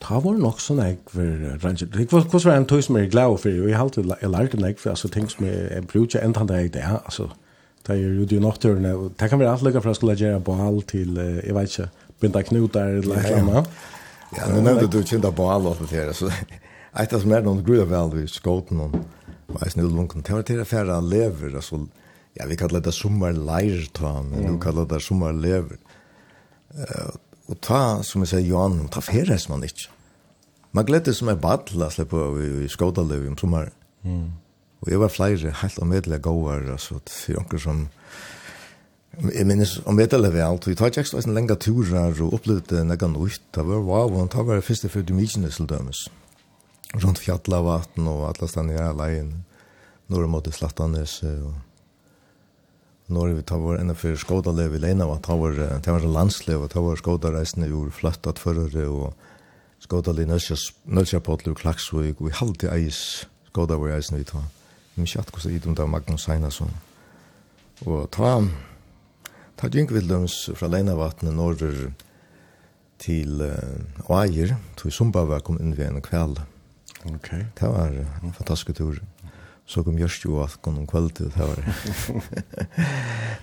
Ta 0.01 0.20
var 0.22 0.38
nok 0.38 0.61
sånn 0.62 0.78
jeg 0.82 0.99
for 1.11 1.44
ranger. 1.64 1.90
Hvordan 1.90 2.44
var 2.44 2.55
en 2.55 2.66
tog 2.70 2.82
som 2.86 2.96
jeg 2.99 3.09
er 3.09 3.12
glad 3.12 3.34
for? 3.42 3.51
og 3.51 3.68
Jeg 3.68 3.76
har 3.76 3.84
alltid 3.84 4.07
lært 4.07 4.55
en 4.55 4.66
jeg 4.68 4.78
for 4.78 4.94
altså, 4.94 5.11
ting 5.11 5.28
som 5.30 5.46
jeg 5.46 5.68
jeg 5.72 5.86
bruker 5.90 6.22
enda 6.22 6.44
det 6.46 6.61
jeg 6.62 6.72
det 6.76 6.82
er. 6.82 7.01
Altså, 7.05 7.28
det 7.86 7.96
er 7.96 8.03
jo 8.05 8.24
de 8.30 8.40
nokturene. 8.40 8.94
og 8.94 9.12
Det 9.18 9.30
kan 9.30 9.40
være 9.40 9.53
alt 9.57 9.66
lykke 9.66 9.82
for 9.82 9.90
å 9.90 9.99
skulle 9.99 10.16
gjøre 10.18 10.40
ball 10.40 10.82
til, 10.86 11.18
jeg 11.18 11.55
vet 11.55 11.72
ikke, 11.72 11.88
binda 12.20 12.42
knutar 12.42 12.94
eller 13.01 13.18
et 13.18 13.26
eller 13.26 13.42
annet. 13.42 13.70
Ja, 14.36 14.49
nu 14.53 14.61
nevnte 14.61 14.90
du 14.92 15.03
kjent 15.03 15.24
på 15.24 15.32
ball 15.32 15.66
alt 15.66 15.80
det 15.80 15.90
her. 15.96 16.12
Så 16.12 16.30
et 16.30 17.12
av 17.12 17.22
som 17.22 17.32
er 17.32 17.46
noen 17.46 17.64
grunn 17.64 17.82
av 17.86 17.92
vel 17.92 18.14
vi 18.14 18.26
skåten 18.30 18.80
om 18.84 18.99
veis 19.59 19.76
nødlunken. 19.78 20.22
Det 20.22 20.34
var 20.34 20.44
til 20.46 20.62
å 20.62 20.68
fære 20.68 20.99
lever, 21.09 21.55
altså, 21.57 21.86
ja, 22.38 22.46
vi 22.46 22.59
kallar 22.61 22.84
det 22.84 22.94
sommerleirtan, 22.94 24.30
men 24.30 24.53
du 24.53 24.59
kallar 24.62 24.86
det 24.90 25.01
sommerlever. 25.03 25.80
Og 27.49 27.57
ta, 27.64 28.03
som 28.05 28.24
jeg 28.24 28.32
sier, 28.32 28.49
Johan, 28.51 28.82
ta 28.92 29.01
feres 29.05 29.49
man 29.49 29.64
ikke. 29.64 29.88
Man 30.76 30.84
gledde 30.88 31.14
som 31.16 31.30
er 31.32 31.40
badla, 31.40 31.88
slipper 31.90 32.28
på 32.28 32.42
i 32.44 32.64
i 32.66 32.68
Skådaløv 32.68 33.24
om 33.30 33.38
sommeren. 33.40 33.72
Mm. 34.05 34.26
Og 34.84 34.90
jeg 34.92 35.01
var 35.01 35.11
flere 35.11 35.55
helt 35.62 35.78
omvedelig 35.82 36.20
gåver, 36.22 36.72
altså, 36.72 37.01
for 37.09 37.40
noen 37.40 37.62
som... 37.62 37.86
Jeg 39.18 39.49
minnes 39.49 39.72
omvedelig 39.88 40.30
vel, 40.30 40.59
og 40.61 40.66
jeg 40.68 40.78
tar 40.78 40.92
ikke 40.92 41.03
ekstra 41.03 41.22
en 41.24 41.34
lenge 41.34 41.57
turer 41.59 42.20
og 42.22 42.36
opplevde 42.36 42.84
noe 42.86 43.09
nytt. 43.16 43.42
Det 43.57 43.64
var 43.66 43.80
wow, 43.82 44.12
og 44.12 44.28
det 44.30 44.44
var 44.46 44.61
første 44.62 44.90
for 44.92 45.03
Dymikene 45.03 45.51
til 45.51 45.66
dømes. 45.66 46.05
Rundt 46.94 47.18
fjallavatn 47.18 48.07
og 48.07 48.28
alle 48.28 48.49
stedene 48.49 48.76
i 48.76 48.92
leien. 49.01 49.32
Når 50.09 50.22
jeg 50.22 50.32
måtte 50.36 50.53
slattanes 50.55 51.22
og 51.24 51.57
når 53.09 53.38
vi 53.38 53.44
tar 53.48 53.61
vår 53.62 53.80
enda 53.80 53.94
for 53.96 54.16
skådalev 54.20 54.76
i 54.76 54.82
Leina, 54.82 55.06
og 55.09 55.22
tar 55.24 55.38
vår, 55.40 55.56
tar 55.84 55.96
vår 55.96 56.09
landslev, 56.12 56.64
og 56.64 56.72
tar 56.72 56.84
vår 56.84 57.00
skådareisene 57.00 57.70
jo 57.70 57.86
flyttet 57.94 58.40
førere, 58.42 58.84
og 58.88 59.14
skådalev 59.80 60.28
i 60.28 61.46
og 61.48 61.56
Klaksvig, 61.56 62.14
og 62.18 62.26
vi 62.28 62.34
halte 62.36 62.72
eis 62.74 63.26
skådareisene 63.48 64.20
vi 64.20 64.28
tar. 64.28 64.44
Vi 64.94 65.00
minns 65.00 65.16
ikke 65.16 65.38
hvordan 65.38 65.56
idom 65.56 65.74
det 65.74 65.84
var 65.84 65.92
Magnus 65.94 66.28
Einarsson. 66.28 66.74
Og 67.86 68.11
ta, 68.11 68.42
ta 69.56 69.68
Gynkvidlums 69.72 70.50
fra 70.59 70.68
Leinavatnet 70.68 71.34
norr 71.34 71.62
til 72.98 73.40
uh, 73.40 74.11
Oair, 74.11 74.56
tog 74.76 74.92
Sumba 74.92 75.22
var 75.24 75.44
kom 75.46 75.61
inn 75.62 75.76
ved 75.78 75.92
en 75.92 76.02
kveld. 76.02 76.40
Ok. 77.06 77.30
Det 77.30 77.68
var 77.70 77.94
en 77.94 78.34
fantastisk 78.34 78.74
tur. 78.76 78.98
Mm 78.98 79.17
så 79.68 79.84
kom 79.84 79.98
just 79.98 80.24
ju 80.24 80.30
att 80.42 80.62
kom 80.62 80.78
om 80.78 80.86
kvällt 80.86 81.14
det 81.14 81.36
var 81.36 81.56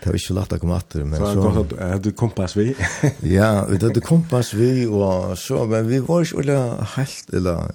det 0.04 0.06
var 0.06 0.14
inte 0.14 0.34
lätt 0.34 0.54
att 0.54 0.60
komma 0.60 0.76
åter 0.76 1.04
men 1.04 1.20
så 1.20 1.34
så 1.34 1.78
hade 1.86 2.12
kompass 2.12 2.56
vi 2.56 2.76
ja 3.20 3.66
vi 3.70 3.78
hade 3.78 4.02
kompass 4.02 4.54
vi 4.54 4.86
och 4.86 5.38
så 5.38 5.66
men 5.66 5.88
vi 5.88 6.00
var 6.00 6.24
ju 6.24 6.40
eller 6.40 6.86
helt 6.96 7.34
eller 7.34 7.72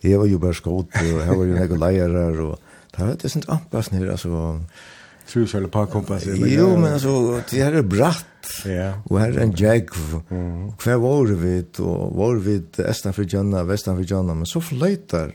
jag 0.00 0.18
var 0.18 0.26
ju 0.26 0.38
bara 0.38 0.54
skott 0.54 0.88
och 0.94 1.24
här 1.24 1.34
var 1.34 1.44
ju 1.44 1.54
några 1.58 1.86
lejare 1.86 2.42
och 2.42 2.60
det 2.96 3.04
var 3.04 3.16
det 3.22 3.28
sånt 3.28 3.48
anpass 3.48 3.90
ner 3.90 4.10
alltså 4.10 4.60
Tror 5.32 5.46
själv 5.46 5.68
på 5.68 5.86
kompass 5.86 6.22
Jo 6.26 6.76
men 6.76 6.92
alltså 6.92 7.40
det 7.50 7.62
här 7.62 7.72
är 7.72 7.82
bratt 7.82 8.26
Ja. 8.64 8.92
Och 9.04 9.20
här 9.20 9.32
är 9.32 9.38
en 9.38 9.54
jag. 9.56 9.88
Kvar 10.78 10.94
var 10.96 11.26
vi 11.26 11.64
och 11.78 12.16
var 12.16 12.34
vi 12.34 12.62
östan 12.78 13.12
för 13.12 13.34
Janna, 13.34 13.64
västan 13.64 13.96
för 13.96 14.12
Janna 14.12 14.34
men 14.34 14.46
så 14.46 14.60
flöjtar 14.60 15.34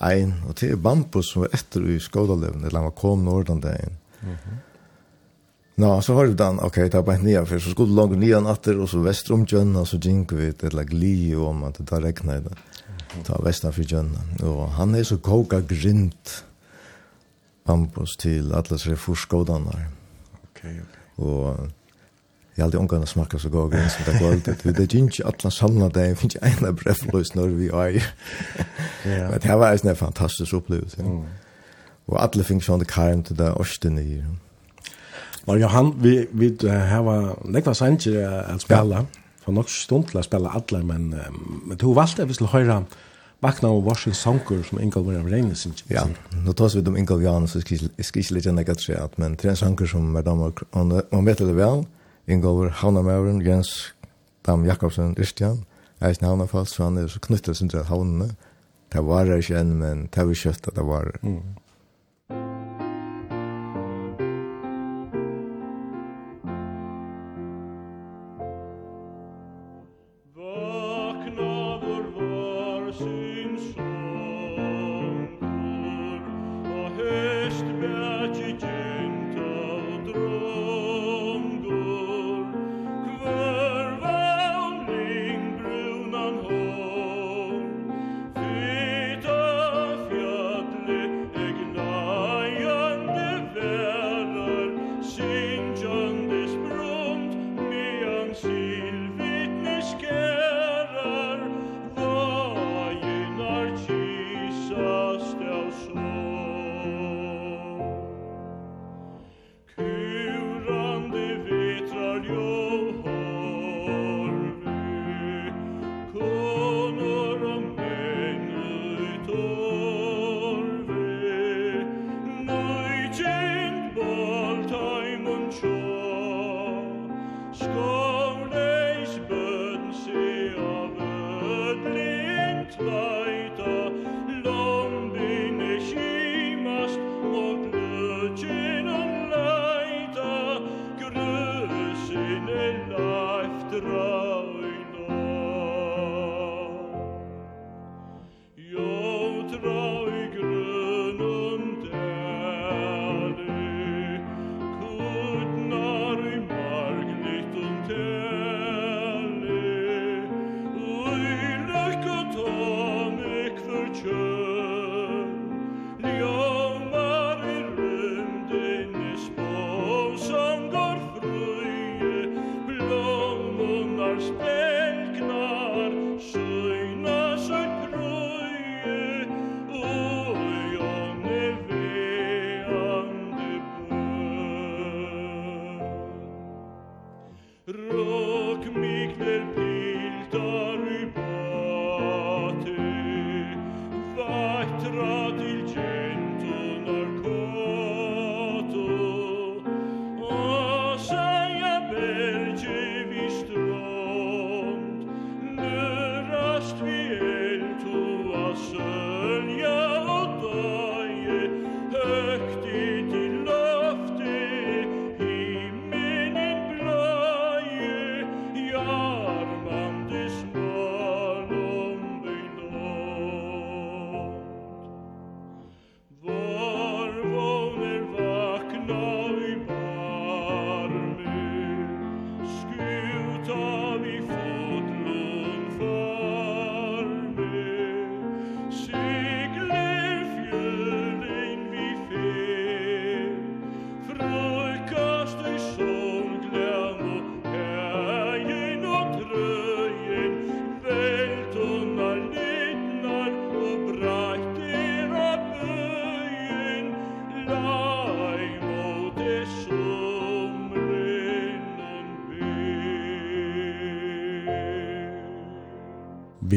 ein, 0.00 0.34
og 0.48 0.56
det 0.60 0.72
er 0.72 0.80
Bambus 0.80 1.32
som 1.32 1.44
var 1.44 1.54
etter 1.56 1.84
i 1.84 1.98
skådalevn, 2.00 2.64
eller 2.64 2.80
han 2.80 2.88
var 2.88 2.98
kom 2.98 3.24
nordan 3.24 3.60
dagen. 3.60 3.96
ein. 4.22 4.60
Nå, 5.80 6.02
så 6.02 6.14
har 6.14 6.26
vi 6.26 6.34
den, 6.36 6.58
ok, 6.60 6.76
det 6.92 6.98
er 6.98 7.04
bare 7.06 7.22
nye, 7.24 7.40
for 7.48 7.62
så 7.62 7.72
skulle 7.72 7.88
du 7.92 7.96
langt 7.96 8.18
nye 8.20 8.40
natter, 8.44 8.76
og 8.80 8.88
så 8.90 9.00
vestrom 9.00 9.46
om 9.48 9.76
så 9.86 9.96
gikk 9.96 10.34
vi 10.36 10.52
til 10.52 10.68
eller 10.68 10.84
gli 10.84 11.34
om 11.34 11.64
at 11.64 11.78
det 11.78 12.02
regnet 12.04 12.42
i 12.42 12.48
det. 12.48 12.56
Ta 13.24 13.38
vestan 13.42 13.72
for 13.72 13.82
Gjønna. 13.82 14.20
Og 14.46 14.68
han 14.76 14.94
er 14.94 15.04
så 15.04 15.16
koka 15.18 15.60
grint 15.66 16.44
Bambus 17.66 18.16
til 18.16 18.52
atlas 18.54 18.86
reforskådene. 18.86 19.86
Ok, 20.44 20.62
ok. 20.64 20.98
Og 21.18 21.70
Jag 22.60 22.66
hade 22.66 22.78
ungarna 22.78 23.06
smaka 23.06 23.38
så 23.38 23.48
gå 23.48 23.68
grins 23.68 23.92
som 23.94 24.04
det 24.12 24.18
kvalitet. 24.18 24.72
Det 24.72 24.94
är 24.94 24.96
inte 24.96 25.24
alla 25.24 25.50
samla 25.50 25.88
det, 25.88 26.08
det 26.08 26.16
finns 26.16 26.36
ena 26.36 26.72
brefflös 26.72 27.34
när 27.34 27.46
vi 27.46 27.68
är. 27.68 28.04
Men 29.30 29.40
det 29.40 29.56
var 29.56 29.88
en 29.88 29.96
fantastisk 29.96 30.52
upplevelse. 30.52 31.00
Mm. 31.00 31.24
Och 32.06 32.22
alla 32.22 32.44
fick 32.44 32.64
sån 32.64 32.78
det 32.78 32.84
karm 32.84 33.22
till 33.22 33.36
det 33.36 33.52
orsten 33.52 33.98
i. 33.98 34.24
Var 35.44 35.56
Johan, 35.56 35.94
vi, 36.02 36.28
vi 36.32 36.68
här 36.68 37.02
var 37.02 37.36
nekva 37.44 37.74
sanger 37.74 38.42
att 38.54 38.62
spela. 38.62 39.06
For 39.40 39.52
nok 39.56 39.70
stund 39.72 40.10
til 40.10 40.20
å 40.20 40.22
spela 40.22 40.52
alle, 40.52 40.82
men, 40.84 41.14
men 41.66 41.78
du 41.80 41.88
valgte 41.96 42.26
vi 42.28 42.36
skulle 42.36 42.52
høyre 42.52 42.82
Vakna 43.40 43.70
og 43.72 43.86
Varsin 43.86 44.12
sanger 44.12 44.60
som 44.68 44.82
Ingal 44.84 45.06
var 45.06 45.16
av 45.22 45.30
Reine 45.32 45.56
sin 45.56 45.72
Ja, 45.88 46.04
nå 46.44 46.52
tas 46.52 46.76
vi 46.76 46.84
om 46.84 46.96
Ingal 46.96 47.22
Jan, 47.24 47.48
så 47.48 47.62
skal 47.64 47.80
jeg 47.80 48.04
skal 48.04 48.20
ikke 48.20 48.36
litt 48.36 48.46
enn 48.50 48.60
jeg 48.60 49.08
men 49.16 49.38
det 49.40 49.48
er 49.48 49.54
en 49.54 49.56
Sankur 49.56 49.88
som 49.88 50.14
er 50.16 50.22
damer, 50.22 50.52
og 50.72 50.92
man 51.10 51.24
vet 51.26 51.40
det 51.40 51.56
vel, 51.56 51.86
Ingolver 52.28 52.70
Havnamauren, 52.82 53.40
Jens 53.44 53.94
Dam 54.46 54.64
Jakobsen, 54.64 55.14
Kristian, 55.14 55.64
eisen 56.00 56.26
Havnafall, 56.26 56.66
så 56.66 56.84
han 56.88 56.98
er 56.98 57.08
så 57.08 57.20
knyttet 57.20 57.56
sin 57.56 57.68
til 57.68 57.84
havnene. 57.84 58.34
Det 58.92 59.02
var 59.06 59.28
det 59.28 59.42
ikke 59.42 59.60
enn, 59.60 59.74
men 59.78 60.06
det 60.14 60.26
var 60.26 60.38
kjøtt 60.42 60.68
at 60.68 60.76
det 60.76 60.86
var. 60.86 61.10
Mm. 61.22 61.59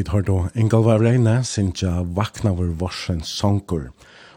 vi 0.04 0.10
tar 0.10 0.22
då 0.22 0.48
Engalvar 0.56 1.00
Reine, 1.00 1.44
Sintja 1.44 2.04
Vaknaver 2.04 2.66
Vorsen 2.66 3.22
Sonkur. 3.24 3.92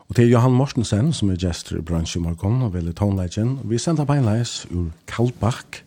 Og 0.08 0.14
til 0.14 0.30
Johan 0.30 0.52
Mortensen, 0.54 1.08
som 1.12 1.32
er 1.32 1.40
gestor 1.42 1.80
i 1.80 1.82
bransjen 1.82 2.22
morgen, 2.22 2.60
og 2.62 2.74
veldig 2.76 2.94
tonelegen. 2.94 3.56
Vi 3.66 3.78
sender 3.82 4.06
beinleis 4.06 4.66
ur 4.70 4.92
Kaldbakk, 5.10 5.80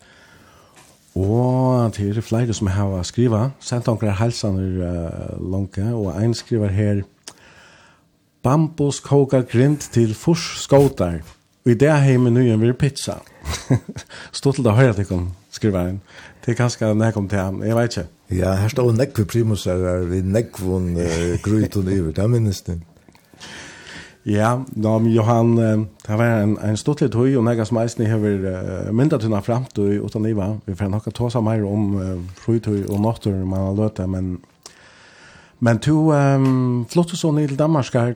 og 1.16 1.94
til 1.96 2.12
er 2.18 2.28
flere 2.28 2.54
som 2.54 2.68
har 2.68 3.08
skriva, 3.08 3.54
sendt 3.64 3.88
omkring 3.88 4.18
helsaner 4.20 4.84
uh, 4.84 5.40
langt, 5.40 5.80
og 5.80 6.12
ein 6.12 6.34
skriver 6.34 6.76
her, 6.76 7.02
Bambus 8.44 9.00
koka 9.00 9.46
grint 9.48 9.88
til 9.94 10.12
furs 10.16 10.60
skåtar, 10.60 11.22
og 11.64 11.72
i 11.72 11.80
det 11.80 11.96
heimen 12.04 12.34
nøyen 12.34 12.60
vil 12.60 12.76
pizza. 12.76 13.22
Stått 14.36 14.60
til 14.60 14.68
å 14.68 14.76
høre 14.76 14.92
at 14.92 15.00
jeg 15.00 15.14
kan 15.14 15.30
skriva. 15.52 15.88
Det 16.44 16.52
er 16.52 16.64
kanskje 16.66 16.96
nekom 16.96 17.32
til 17.32 17.40
han. 17.40 17.64
jeg 17.64 17.76
vet 17.76 17.96
ikke. 17.96 18.19
Ja, 18.30 18.54
her 18.62 18.70
står 18.70 18.92
nekve 18.94 19.26
primusar, 19.26 19.80
her, 19.82 20.06
vi 20.10 20.22
nekvun 20.22 20.94
uh, 21.00 21.36
grytun 21.42 21.90
iver, 21.90 22.14
det 22.14 22.24
er 22.24 22.30
minnes 22.30 22.62
det. 22.68 22.78
Ja, 24.30 24.60
da 24.70 24.98
Johan, 25.10 25.56
det 25.58 26.18
var 26.20 26.44
en, 26.44 26.58
en 26.62 26.78
stort 26.78 27.02
litt 27.02 27.16
høy, 27.18 27.32
og 27.40 27.46
nega 27.48 27.66
som 27.66 27.80
eisen 27.82 28.04
jeg 28.04 28.12
har 28.12 28.22
uh, 28.22 28.92
myndet 28.94 29.26
henne 29.26 29.42
frem 29.42 29.66
og 29.66 30.06
utan 30.06 30.28
iva. 30.30 30.52
Vi 30.68 30.76
får 30.78 30.92
nokka 30.92 31.14
tåsa 31.16 31.42
meir 31.42 31.66
om 31.66 31.96
uh, 31.98 32.16
frutøy 32.38 32.84
og 32.84 33.00
nåttur 33.02 33.40
man 33.42 33.72
har 33.72 33.78
løte, 33.80 34.06
men 34.08 34.38
men 35.60 35.80
to 35.84 36.12
um, 36.14 36.86
flott 36.88 37.12
og 37.12 37.20
sånn 37.20 37.40
i 37.42 37.48
Danmark 37.52 37.92
her. 37.96 38.14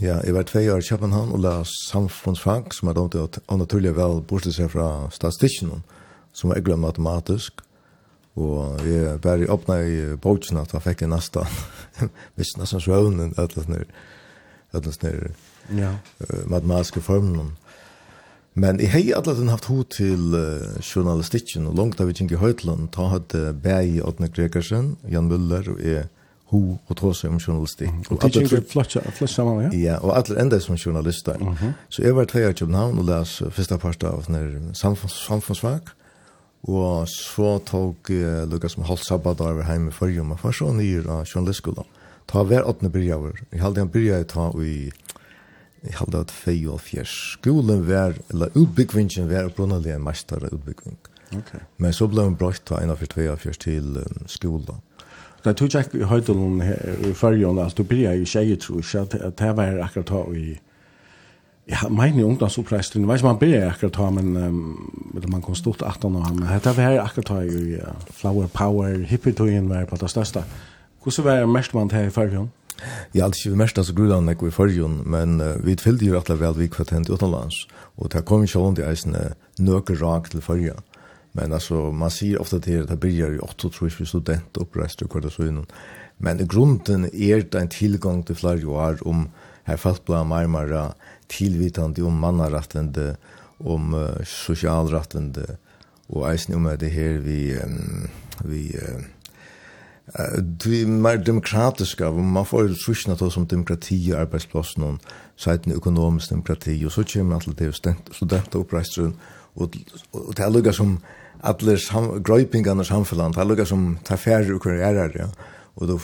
Ja, 0.00 0.20
jeg 0.24 0.32
var 0.36 0.46
tvei 0.48 0.68
år 0.70 0.80
i 0.80 0.88
København 0.88 1.34
og 1.36 1.42
la 1.42 1.54
samfunnsfag, 1.66 2.72
som 2.72 2.88
er 2.88 2.96
domt 2.96 3.16
å 3.18 3.56
naturlig 3.58 3.92
vel 3.96 4.22
bortsett 4.24 4.56
seg 4.56 4.70
fra 4.72 5.08
statistikken, 5.12 5.82
som 6.32 6.54
er 6.54 6.62
glemt 6.64 6.86
matematisk, 6.86 7.60
Og 8.38 8.82
jeg 8.86 9.20
bare 9.24 9.50
åpna 9.50 9.78
i 9.82 10.16
boksen 10.22 10.60
at 10.60 10.74
jeg 10.74 10.84
fikk 10.84 11.02
en 11.02 11.14
nasta. 11.16 11.44
Hvis 12.36 12.54
nesten 12.58 12.82
svøvnen, 12.82 13.32
et 13.34 13.56
eller 13.56 13.86
annet 14.74 14.94
snir, 14.94 15.30
ja. 15.74 15.94
uh, 16.22 16.44
matematiske 16.50 17.02
formen. 17.02 17.56
Men 18.58 18.80
jeg 18.82 18.90
har 18.92 19.20
alle 19.20 19.34
den 19.38 19.50
haft 19.52 19.68
hod 19.70 19.84
til 19.94 20.34
uh, 20.34 20.78
journalistikken, 20.82 21.66
og 21.66 21.78
langt 21.78 22.00
av 22.00 22.10
ikke 22.10 22.34
i 22.36 22.42
Høytland, 22.42 22.90
ta 22.94 23.08
hatt 23.12 23.34
uh, 23.38 23.50
Bæg 23.54 24.00
Åtne 24.06 24.30
Gregersen, 24.34 24.96
Jan 25.10 25.30
Møller, 25.30 25.74
og 25.74 25.82
jeg 25.82 26.06
ho 26.48 26.60
og 26.88 26.96
tåse 26.96 27.28
om 27.28 27.36
journalistikk. 27.36 27.92
Mm. 27.92 28.04
Og 28.14 28.22
teaching 28.22 28.52
er 28.56 28.62
flott 28.70 28.94
sammen, 29.28 29.66
ja? 29.66 29.70
Ja, 29.76 29.96
og 30.00 30.14
alle 30.16 30.38
enda 30.40 30.58
som 30.64 30.76
journalister. 30.76 31.36
Mm 31.38 31.54
-hmm. 31.54 31.72
Så 31.88 32.02
jeg 32.02 32.16
var 32.16 32.24
tvei 32.24 32.42
av 32.42 32.54
København 32.54 32.98
og 32.98 33.04
les 33.04 33.42
uh, 33.42 33.50
første 33.50 33.78
part 33.78 34.04
av 34.04 34.24
samfunnsfag, 34.72 35.80
Og 36.68 37.08
så 37.08 37.56
tok 37.64 38.10
uh, 38.12 38.44
Lukas 38.50 38.76
med 38.76 38.88
halv 38.90 39.00
sabbat 39.00 39.40
over 39.40 39.64
hjemme 39.64 39.92
i 39.92 39.96
Førjum, 39.96 40.34
og 40.34 40.42
først 40.42 40.60
så 40.60 40.72
nye 40.76 41.04
av 41.08 41.24
journalistskolen. 41.24 41.88
Ta 42.28 42.42
hver 42.44 42.66
åttende 42.68 42.92
byrjaver. 42.92 43.40
Jeg 43.52 43.62
halde 43.62 43.80
han 43.80 43.92
byrja 43.92 44.22
ta 44.28 44.50
i 44.60 44.90
jeg 45.86 45.94
halde 45.94 46.24
at 46.26 46.32
fei 46.34 46.58
og 46.66 46.80
fjers. 46.82 47.12
Skolen 47.38 47.84
var, 47.86 48.16
eller 48.32 48.54
utbyggvingen 48.58 49.28
var 49.30 49.46
opprunnelig 49.46 49.94
en 49.94 50.04
mester 50.04 50.42
av 50.42 50.52
utbyggving. 50.52 50.98
Okay. 51.38 51.60
Men 51.78 51.94
så 51.94 52.08
ble 52.10 52.24
han 52.26 52.36
brøtt 52.40 52.64
ta 52.66 52.80
en 52.82 52.92
av 52.92 52.98
fyrt 53.00 53.14
vei 53.16 53.28
og 53.30 53.38
fjers 53.42 53.60
til 53.62 54.00
um, 54.00 54.22
skolen. 54.26 54.82
Det 55.44 55.54
tog 55.56 55.70
jeg 55.70 55.92
i 55.94 56.08
høytelen 56.10 56.58
i 56.64 57.12
Førjum, 57.14 57.60
altså 57.62 57.82
du 57.82 57.88
byrja 57.88 58.16
i 58.18 58.26
tjeje, 58.26 58.56
tror 58.58 58.82
jeg, 58.82 59.20
at 59.22 59.38
det 59.38 59.52
var 59.56 59.78
akkurat 59.84 60.10
ta 60.10 60.24
i 60.34 60.58
Ja, 61.70 61.88
min 61.88 62.20
ungdomsupprästen, 62.20 63.06
vet 63.06 63.22
man 63.22 63.38
ber 63.38 63.66
akkurat 63.68 63.92
ta 63.92 64.10
men 64.10 64.36
um, 64.36 64.90
man 65.28 65.42
kom 65.42 65.54
stort 65.54 65.82
18 65.82 66.16
år 66.16 66.34
men 66.34 66.48
hetta 66.48 66.72
var 66.72 66.98
akkurat 66.98 67.26
ta 67.26 67.42
ju 67.42 67.76
ja, 67.76 67.92
flower 68.10 68.46
power 68.46 69.04
hippie 69.04 69.32
tojen 69.32 69.68
var 69.68 69.84
på 69.84 69.96
det 69.96 70.08
största. 70.08 70.44
Hur 71.04 71.10
så 71.10 71.22
var 71.22 71.46
mest 71.46 71.72
man 71.72 71.90
här 71.90 72.04
i 72.04 72.10
förrjun? 72.10 72.50
Ja, 73.12 73.24
alltså 73.24 73.50
vi 73.50 73.56
mest 73.56 73.78
alltså 73.78 73.92
grudan 73.92 74.26
när 74.26 74.36
vi 74.40 74.50
förrjun 74.50 75.02
men 75.06 75.40
uh, 75.40 75.56
vi 75.64 75.76
fyllde 75.76 76.04
ju 76.04 76.14
rätt 76.14 76.30
väl 76.30 76.54
vi 76.54 76.68
kvartent 76.68 77.10
utomlands 77.10 77.66
och 77.72 78.08
det 78.08 78.22
kom 78.22 78.40
ju 78.40 78.46
sjön 78.46 78.76
eisen 78.88 79.14
är 79.14 79.34
rak 80.00 80.28
till 80.30 80.40
förrjun. 80.40 80.80
Men 81.32 81.52
alltså 81.52 81.74
man 81.74 82.10
ser 82.10 82.40
ofta 82.40 82.60
till 82.60 82.82
att 82.82 82.88
det 82.88 82.96
blir 82.96 83.10
ju 83.10 83.38
8 83.38 83.68
tror 83.68 83.92
jag 83.98 84.08
student 84.08 84.56
upprest 84.56 85.02
och 85.02 85.20
det 85.20 85.30
så 85.30 85.46
innan. 85.46 85.66
Men 86.16 86.48
grunden 86.48 87.04
är 87.14 87.46
det 87.50 87.58
en 87.58 87.68
tillgång 87.68 88.22
till 88.22 88.36
flera 88.36 88.68
år 88.68 89.08
om 89.08 89.28
här 89.64 89.76
fast 89.76 90.04
bland 90.04 90.28
marmara 90.28 90.92
tilvitande 91.28 92.04
om 92.06 92.18
mannarettende, 92.20 93.16
om 93.60 93.94
uh, 93.94 94.24
sosialrettende, 94.24 95.56
og 96.08 96.24
eisen 96.30 96.54
om 96.56 96.68
det 96.80 96.90
her 96.90 97.18
vi, 97.20 97.52
um, 97.58 98.08
vi 98.44 98.72
uh, 98.74 99.04
Det 100.38 100.82
er 100.82 100.86
mer 100.88 101.18
demokratisk 101.20 102.00
og 102.00 102.16
man 102.24 102.46
får 102.48 102.70
trusjene 102.80 103.16
til 103.16 103.30
som 103.30 103.46
demokrati 103.46 103.98
og 104.14 104.22
arbeidsplassen 104.22 104.82
og 104.82 105.10
seiten 105.36 105.72
økonomisk 105.72 106.30
demokrati, 106.30 106.84
og 106.84 106.92
så 106.92 107.04
kommer 107.12 107.36
man 107.36 107.40
til 107.40 107.56
det 107.58 107.94
studentoppreisteren, 108.12 109.14
og, 109.56 109.74
og 110.12 110.32
det 110.36 110.44
er 110.44 110.50
lukket 110.50 110.74
som 110.74 110.98
alle 111.44 111.78
sam, 111.78 112.22
grøypingene 112.22 112.82
i 112.82 112.88
samfunnet, 112.88 113.34
det 113.34 113.42
er 113.42 113.50
lukket 113.50 113.68
som 113.68 113.98
tar 114.04 114.16
færre 114.16 114.54
og 114.54 114.62
karrierer, 114.62 115.12
ja. 115.14 115.28
og, 115.76 115.88
det, 115.88 116.00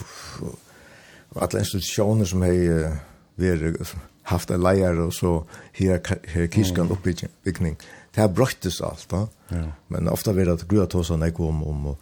og 1.30 1.42
alle 1.42 1.64
institusjoner 1.64 2.28
som 2.28 2.42
har 2.42 3.00
vært 3.40 3.96
haft 4.30 4.50
en 4.50 4.62
leier 4.64 4.98
og 5.04 5.12
så 5.12 5.34
hierarkiskan 5.76 6.88
mm. 6.88 6.94
oppbyggning. 6.96 7.76
Det 8.14 8.22
har 8.22 8.30
brøttes 8.32 8.80
alt, 8.84 9.06
da. 9.10 9.26
Ja. 9.50 9.66
Men 9.92 10.08
ofta 10.08 10.32
er 10.32 10.46
det 10.46 10.58
at 10.60 10.68
grua 10.70 10.86
tås 10.90 11.10
han 11.12 11.24
ikke 11.26 11.44
om, 11.48 11.62
om, 11.66 11.94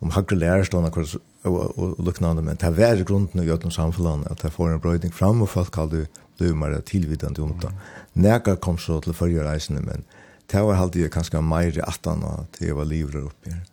om 0.00 0.14
hagre 0.14 0.38
lærerstående 0.38 0.92
og, 0.94 1.16
og, 1.44 1.56
og, 1.58 1.98
og 1.98 2.04
luknande, 2.06 2.44
men 2.46 2.56
det 2.56 2.68
har 2.68 2.78
vært 2.78 3.06
grunden 3.08 3.42
i 3.42 3.46
gøtten 3.48 3.74
samfunnet 3.74 4.30
at 4.30 4.44
det 4.44 4.52
får 4.54 4.72
en 4.72 4.82
brøyding 4.82 5.14
fram 5.14 5.42
og 5.42 5.50
folk 5.52 5.72
kallet 5.74 6.22
dømere 6.40 6.80
tilvidende 6.80 7.42
om 7.42 7.56
det. 7.60 7.72
Mm. 8.14 8.56
Kom 8.60 8.78
så 8.78 9.00
til 9.00 9.16
førre 9.16 9.46
reisende, 9.48 9.82
men 9.84 10.06
det 10.52 10.62
var 10.62 10.80
alltid 10.80 11.10
kanskje 11.12 11.42
mer 11.42 11.72
i 11.72 11.80
18 11.80 12.24
til 12.52 12.66
jeg 12.66 12.76
var 12.76 12.88
livrer 12.88 13.28
oppi 13.28 13.52
her. 13.52 13.66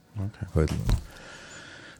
Okay. 0.55 0.67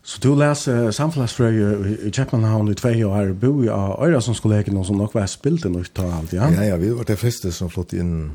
Så 0.10 0.20
du 0.22 0.36
läser 0.36 0.92
samfällsfröje 0.92 1.98
i 2.02 2.12
Köpenhamn 2.12 2.72
i 2.72 2.76
två 2.76 2.90
år, 2.90 3.34
bo 3.34 3.64
i 3.64 3.68
Öra 3.68 4.22
som 4.22 4.36
skulle 4.36 4.58
äga 4.58 4.74
någon 4.74 4.86
som 4.86 4.98
nog 4.98 5.14
var 5.14 5.26
spilt 5.26 5.66
i 5.66 5.70
något 5.70 5.94
tal 5.94 6.12
allt, 6.12 6.34
ja? 6.34 6.52
Ja, 6.52 6.64
ja, 6.64 6.76
vi 6.78 6.90
var 6.90 7.04
det 7.04 7.16
första 7.16 7.52
som 7.52 7.70
flott 7.70 7.94
in 7.94 8.32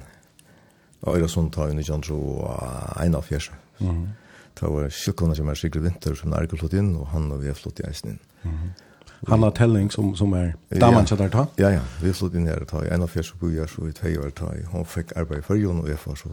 Öra 1.07 1.29
som 1.29 1.51
tar 1.51 1.70
in 1.70 1.79
i 1.79 1.83
Jantro 1.83 2.16
och 2.16 3.03
en 3.03 3.14
av 3.14 3.22
fjärs. 3.22 3.51
Mm. 3.79 4.09
Det 4.61 4.66
var 4.66 4.91
kyrkorna 4.91 5.35
som 5.35 5.49
er 5.49 5.55
Sigrid 5.55 5.83
vinter 5.83 6.14
som 6.14 6.33
Erkel 6.33 6.59
flott 6.59 6.72
in 6.72 6.97
och 6.97 7.07
han 7.07 7.33
och 7.33 7.43
vi 7.43 7.49
har 7.49 7.55
flott 7.55 7.81
i 7.81 7.83
eisen 7.83 8.11
in. 8.11 8.18
Mm. 8.43 8.68
Han 9.27 9.43
har 9.43 9.51
telling 9.51 9.91
som, 9.91 10.16
som 10.16 10.35
er 10.35 10.55
damen 10.68 11.07
som 11.07 11.18
där 11.18 11.29
ta? 11.29 11.47
Ja, 11.57 11.70
ja, 11.70 11.81
vi 12.01 12.07
har 12.07 12.14
flott 12.14 12.35
in 12.35 12.47
här 12.47 12.64
ta 12.64 12.85
i 12.85 12.89
en 12.89 13.03
av 13.03 13.07
fjärs 13.07 13.33
och 13.33 13.39
bo 13.39 13.51
i 13.51 13.59
Öra 13.59 13.68
så 13.68 13.89
i 13.89 13.93
två 13.93 14.09
år 14.09 14.31
ta 14.31 14.55
i. 14.55 14.62
Hon 14.62 14.87
fick 14.87 15.16
arbeid 15.16 15.39
i 15.39 15.43
förrjön 15.43 15.81
och 15.81 15.91
jag 15.91 16.01
får 16.01 16.14
så 16.14 16.29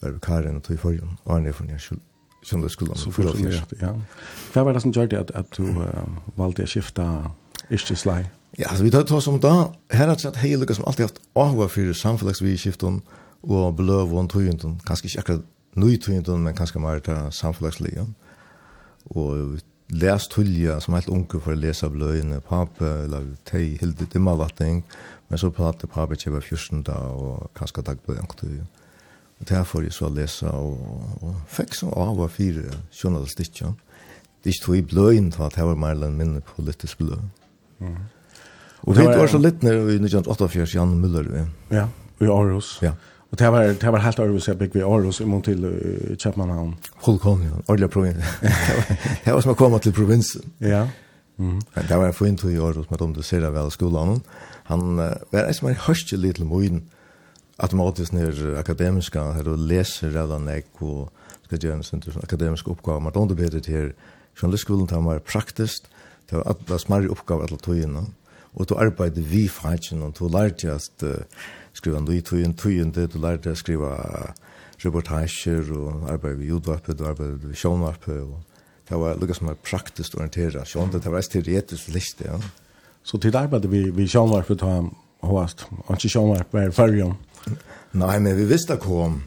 var 0.00 0.10
vi 0.10 0.20
karen 0.20 0.56
och 0.56 0.64
tog 0.64 0.74
i 0.74 0.78
förrjön 0.78 1.16
och 1.22 1.32
han 1.32 1.46
är 1.46 1.52
från 1.52 1.68
Jönskjöld 1.68 2.00
journalistskolan. 2.42 2.96
Så 2.96 3.12
förstått, 3.12 3.72
ja. 3.80 3.94
Hva 4.52 4.64
var 4.64 4.72
det 4.72 4.82
som 4.82 4.92
gjør 4.92 5.06
det 5.06 5.18
at, 5.18 5.30
at 5.34 5.56
du 5.56 5.62
uh, 5.62 5.86
valde 6.36 6.62
att 6.62 6.68
skifta 6.68 7.30
yrkeslag? 7.70 8.30
Ja, 8.58 8.68
altså, 8.68 8.84
vi 8.84 8.90
tar 8.90 9.12
oss 9.14 9.24
som 9.24 9.40
da. 9.40 9.72
Her 9.90 10.08
har 10.08 10.16
jag 10.24 10.36
hej 10.36 10.56
Lucas 10.56 10.76
som 10.76 10.84
alltid 10.84 11.04
haft 11.04 11.20
ahua 11.34 11.68
för 11.68 11.92
samfunnsvidskiften 11.92 13.02
og 13.42 13.76
beløv 13.76 14.14
og 14.14 14.30
tøyentun. 14.30 14.80
Kanskje 14.86 15.06
ikke 15.06 15.18
akkurat 15.18 15.44
nu 15.74 15.96
tøyentun, 15.96 16.42
men 16.42 16.54
kanskje 16.54 16.80
mer 16.80 16.98
til 16.98 17.16
samfällagsligan. 17.30 18.14
Og 19.04 19.60
läs 19.88 20.28
tulja 20.28 20.80
som 20.80 20.94
helt 20.94 21.08
unge 21.08 21.40
för 21.40 21.52
att 21.52 21.58
läsa 21.58 21.88
blöjene, 21.88 22.40
pappa 22.40 22.86
eller 22.86 23.36
tej, 23.44 23.78
hilde 23.80 24.04
dimmavatning. 24.12 24.82
Men 25.28 25.38
så 25.38 25.50
pratade 25.50 25.86
pappa 25.86 26.14
tjeva 26.14 26.40
fjörsunda 26.40 26.98
och 26.98 27.54
kanske 27.54 27.82
dagblöjene. 27.82 28.66
Og 29.40 29.48
det 29.48 29.56
her 29.56 29.64
får 29.64 29.82
jeg 29.82 29.92
så 29.96 30.08
lese, 30.12 30.50
og, 30.52 30.80
og 31.24 31.36
fikk 31.48 31.74
så 31.74 31.88
av 31.96 32.18
og 32.20 32.30
fire 32.30 32.66
journalistikk. 32.92 33.62
Det 33.64 34.50
er 34.50 34.54
ikke 34.54 34.64
tog 34.66 34.76
i 34.76 34.82
bløyen 34.82 35.32
for 35.32 35.48
at 35.48 35.56
her 35.56 35.70
var 35.70 35.90
eller 35.90 36.10
mindre 36.10 36.40
politisk 36.44 36.98
bløy. 36.98 37.16
Mm. 37.80 37.96
Og 38.82 38.96
det 38.96 39.06
var 39.06 39.28
så 39.28 39.38
litt 39.40 39.64
nere 39.64 39.80
i 39.92 39.98
1948, 40.00 40.76
Jan 40.76 40.92
Müller. 41.00 41.46
Ja, 41.72 41.86
i 42.20 42.28
Aarhus. 42.28 42.78
Ja. 42.82 42.92
Og 43.30 43.38
det 43.38 43.50
var, 43.52 43.66
det 43.80 43.92
var 43.92 44.02
helt 44.04 44.18
Aarhus, 44.18 44.48
jeg 44.48 44.58
bygde 44.58 44.80
i 44.80 44.82
Aarhus, 44.82 45.20
i 45.20 45.24
mån 45.28 45.42
til 45.42 45.64
uh, 45.64 46.16
Kjøpmannhavn. 46.16 46.74
Holkolm, 47.04 47.42
ja. 47.46 47.60
Ordelig 47.68 47.90
provins. 47.90 48.24
det 49.24 49.34
var 49.34 49.40
som 49.44 49.52
å 49.52 49.58
komme 49.58 49.78
til 49.80 49.94
provinsen. 49.94 50.48
Ja. 50.60 50.86
Mm. 51.40 51.60
Det 51.76 51.96
var 51.96 52.08
en 52.08 52.16
fin 52.16 52.36
tur 52.36 52.50
i 52.50 52.58
Aarhus, 52.58 52.88
med 52.90 53.04
om 53.04 53.12
du 53.14 53.22
ser 53.22 53.44
det 53.44 53.52
vel 53.54 53.70
skolen. 53.72 54.18
Han 54.72 54.98
uh, 54.98 55.12
var 55.32 55.46
en 55.46 55.56
som 55.56 55.70
var 55.70 55.84
hørst 55.86 56.12
litt 56.16 56.40
til 56.40 56.48
moden 56.50 56.82
automatiskt 57.60 58.12
ner 58.12 58.56
akademiska 58.58 59.32
här 59.32 59.48
och 59.48 59.58
läser 59.58 60.10
redan 60.10 60.44
när 60.44 60.62
och 60.78 61.12
ska 61.46 61.56
göra 61.56 61.74
en 61.74 61.82
sån 61.82 62.02
akademisk 62.22 62.68
uppgåva. 62.68 63.00
Men 63.00 63.12
då 63.12 63.34
blir 63.34 63.50
det 63.50 63.66
här 63.66 63.94
journalistskolan 64.34 64.86
tar 64.86 65.00
mer 65.00 65.18
praktiskt. 65.18 65.84
Det 66.26 66.36
var 66.36 66.56
alla 66.68 66.78
smärre 66.78 67.08
uppgåvor 67.08 67.44
alla 67.44 67.56
tojen 67.56 68.06
och 68.52 68.66
då 68.66 68.78
arbetade 68.78 69.20
vi 69.20 69.48
fajchen 69.48 70.02
och 70.02 70.14
då 70.18 70.28
lärde 70.28 70.66
jag 70.66 70.76
att 70.76 71.04
skriva 71.72 71.98
ändå 71.98 72.12
i 72.12 72.22
tojen 72.22 72.54
tojen 72.54 72.92
det 72.92 73.06
då 73.06 73.18
lärde 73.18 73.48
jag 73.48 73.58
skriva 73.58 73.96
reportager 74.76 75.72
och 75.72 76.10
arbetade 76.10 76.34
vid 76.34 76.48
ljudvappet 76.48 77.00
och 77.00 77.06
arbetade 77.06 77.46
vid 77.46 77.58
sjönvappet 77.58 78.22
och 78.22 78.40
det 78.88 78.94
var 78.94 79.14
lika 79.14 79.34
som 79.34 79.46
mer 79.46 79.54
praktiskt 79.54 80.14
orienterat 80.14 80.68
sjön 80.68 80.90
det 80.90 81.10
var 81.10 81.18
ett 81.18 81.30
teoretiskt 81.30 81.88
liste 81.88 82.24
ja. 82.26 82.40
Så 83.02 83.18
till 83.18 83.36
arbete 83.36 83.68
vi 83.68 83.90
vi 83.90 84.08
sjönvappet 84.08 84.60
har 84.60 84.90
hoast. 85.20 85.66
Och 85.86 85.90
inte 85.90 86.08
sjönvappet 86.08 86.54
är 86.54 86.70
färgen. 86.70 87.14
Nei, 87.90 88.18
men 88.18 88.36
vi 88.36 88.46
visste 88.46 88.76
kom. 88.80 89.22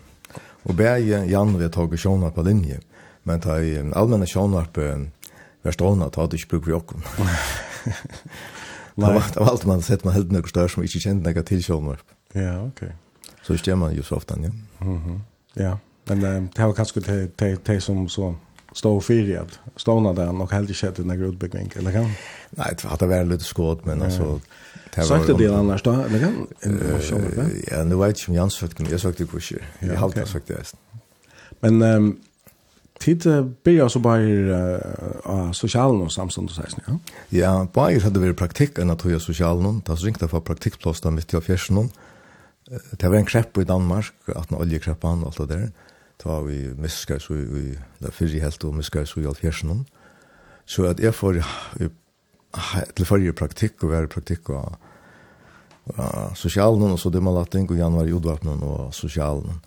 Og 0.64 0.76
bæg 0.76 1.10
Jan 1.30 1.58
vi 1.60 1.70
tog 1.70 1.98
sjånar 2.00 2.32
på 2.32 2.46
linje. 2.46 2.80
Men 3.24 3.40
ta 3.40 3.60
i 3.60 3.78
allmänna 3.96 4.26
sjånar 4.26 4.66
på 4.74 4.88
verstående 5.64 6.10
ta 6.12 6.28
det 6.28 6.40
ikke 6.40 6.50
bruk 6.56 6.68
vi 6.68 6.74
okkom. 6.74 7.04
Det 8.96 9.10
var 9.10 9.50
alt 9.50 9.66
man 9.66 9.82
sett 9.82 10.04
man 10.06 10.14
helt 10.14 10.32
nøkker 10.32 10.52
større 10.52 10.70
som 10.70 10.84
ikke 10.86 11.00
kjente 11.02 11.26
nekka 11.26 11.42
til 11.48 11.64
sjånar. 11.66 12.04
Ja, 12.36 12.60
ok. 12.68 12.84
Så 13.44 13.58
stemmer 13.58 13.88
man 13.88 13.96
jo 13.98 14.04
så 14.04 14.16
ofte, 14.16 14.36
ja. 14.42 14.52
Mm 14.80 15.00
-hmm. 15.00 15.20
Ja, 15.56 15.78
men 16.08 16.26
um, 16.26 16.50
det 16.56 16.66
var 16.66 16.74
kanskje 16.74 17.02
det, 17.02 17.40
det, 17.40 17.68
det 17.68 17.84
som 17.84 18.10
så 18.10 18.36
stå 18.74 19.00
fyrig 19.00 19.38
at 19.38 19.60
stående 19.78 20.22
den 20.22 20.42
og 20.42 20.52
helt 20.52 20.70
ikke 20.70 20.80
kjent 20.80 21.06
nekka 21.06 21.24
utbyggning, 21.24 21.72
eller 21.76 21.92
kan? 21.92 22.12
Nei, 22.58 22.70
det 22.70 22.84
var 22.84 22.98
det 22.98 23.10
var 23.10 23.24
litt 23.24 23.42
skåd, 23.42 23.86
men 23.86 24.02
altså... 24.02 24.24
Ja 24.24 24.40
var- 24.98 25.28
det 25.28 25.48
det 25.48 25.56
annars 25.56 25.84
då? 25.84 25.92
Eller 25.92 26.20
kan? 26.20 26.48
Ja, 27.72 27.84
nu 27.84 27.96
vet 27.96 28.20
jag 28.22 28.30
om 28.30 28.36
Jans 28.36 28.54
sagt, 28.54 28.80
men 28.80 28.92
jag 28.92 29.00
sagt 29.00 29.18
det 29.18 29.28
kurser. 29.28 29.62
Jag 29.80 29.96
har 29.96 30.06
alltid 30.06 30.28
sagt 30.28 30.48
det. 30.48 30.74
Men 31.60 31.82
um, 31.82 32.20
tid 33.00 33.24
börjar 33.64 33.90
så 33.90 34.00
bara 34.00 34.22
uh, 34.22 35.52
socialen 35.52 36.02
och 36.02 36.12
samstånd 36.12 36.50
och 36.50 36.56
sådär, 36.56 36.70
ja? 36.88 37.00
Ja, 37.30 37.68
bara 37.74 38.00
hade 38.00 38.20
vi 38.20 38.34
praktik 38.34 38.78
än 38.78 38.90
att 38.90 39.02
höja 39.02 39.20
socialen. 39.20 39.82
Det 39.86 39.92
ringte 39.92 40.06
ringt 40.06 40.32
för 40.32 40.40
praktikplås 40.40 41.02
där 41.02 41.12
mitt 41.12 41.34
i 41.34 41.42
fjärsen. 41.42 41.90
Det 42.92 43.10
var 43.10 43.16
en 43.16 43.26
krepp 43.26 43.58
i 43.58 43.64
Danmark, 43.64 44.14
att 44.26 44.52
en 44.52 44.58
oljekrepp 44.58 45.04
och 45.04 45.10
allt 45.10 45.38
det 45.38 45.46
där. 45.46 45.72
Det 46.18 46.30
var 46.30 46.42
vi 46.42 46.74
miskar 46.74 47.20
så 47.20 47.36
i, 47.36 47.80
det 47.98 48.12
fyrre 48.12 48.40
helt 48.40 48.64
och 48.64 48.74
miskar 48.74 49.06
så 49.06 49.20
i 49.22 49.28
all 49.28 49.36
fjärsen. 49.36 49.86
Så 50.66 50.86
att 50.86 51.00
jag 51.00 51.16
får 51.16 51.44
til 52.96 53.08
forrige 53.08 53.36
praktikk 53.38 53.84
og 53.84 53.94
være 53.94 54.12
praktikk 54.12 54.50
og 54.54 54.76
uh, 55.98 56.34
sosialen 56.38 56.94
og 56.94 57.00
så 57.02 57.12
det 57.14 57.24
man 57.24 57.36
lagt 57.38 57.56
inn 57.58 57.70
og 57.70 57.80
januar 57.80 58.10
i 58.10 58.14
Udvartnen 58.14 58.62
og 58.64 58.94
sosialen. 58.94 59.62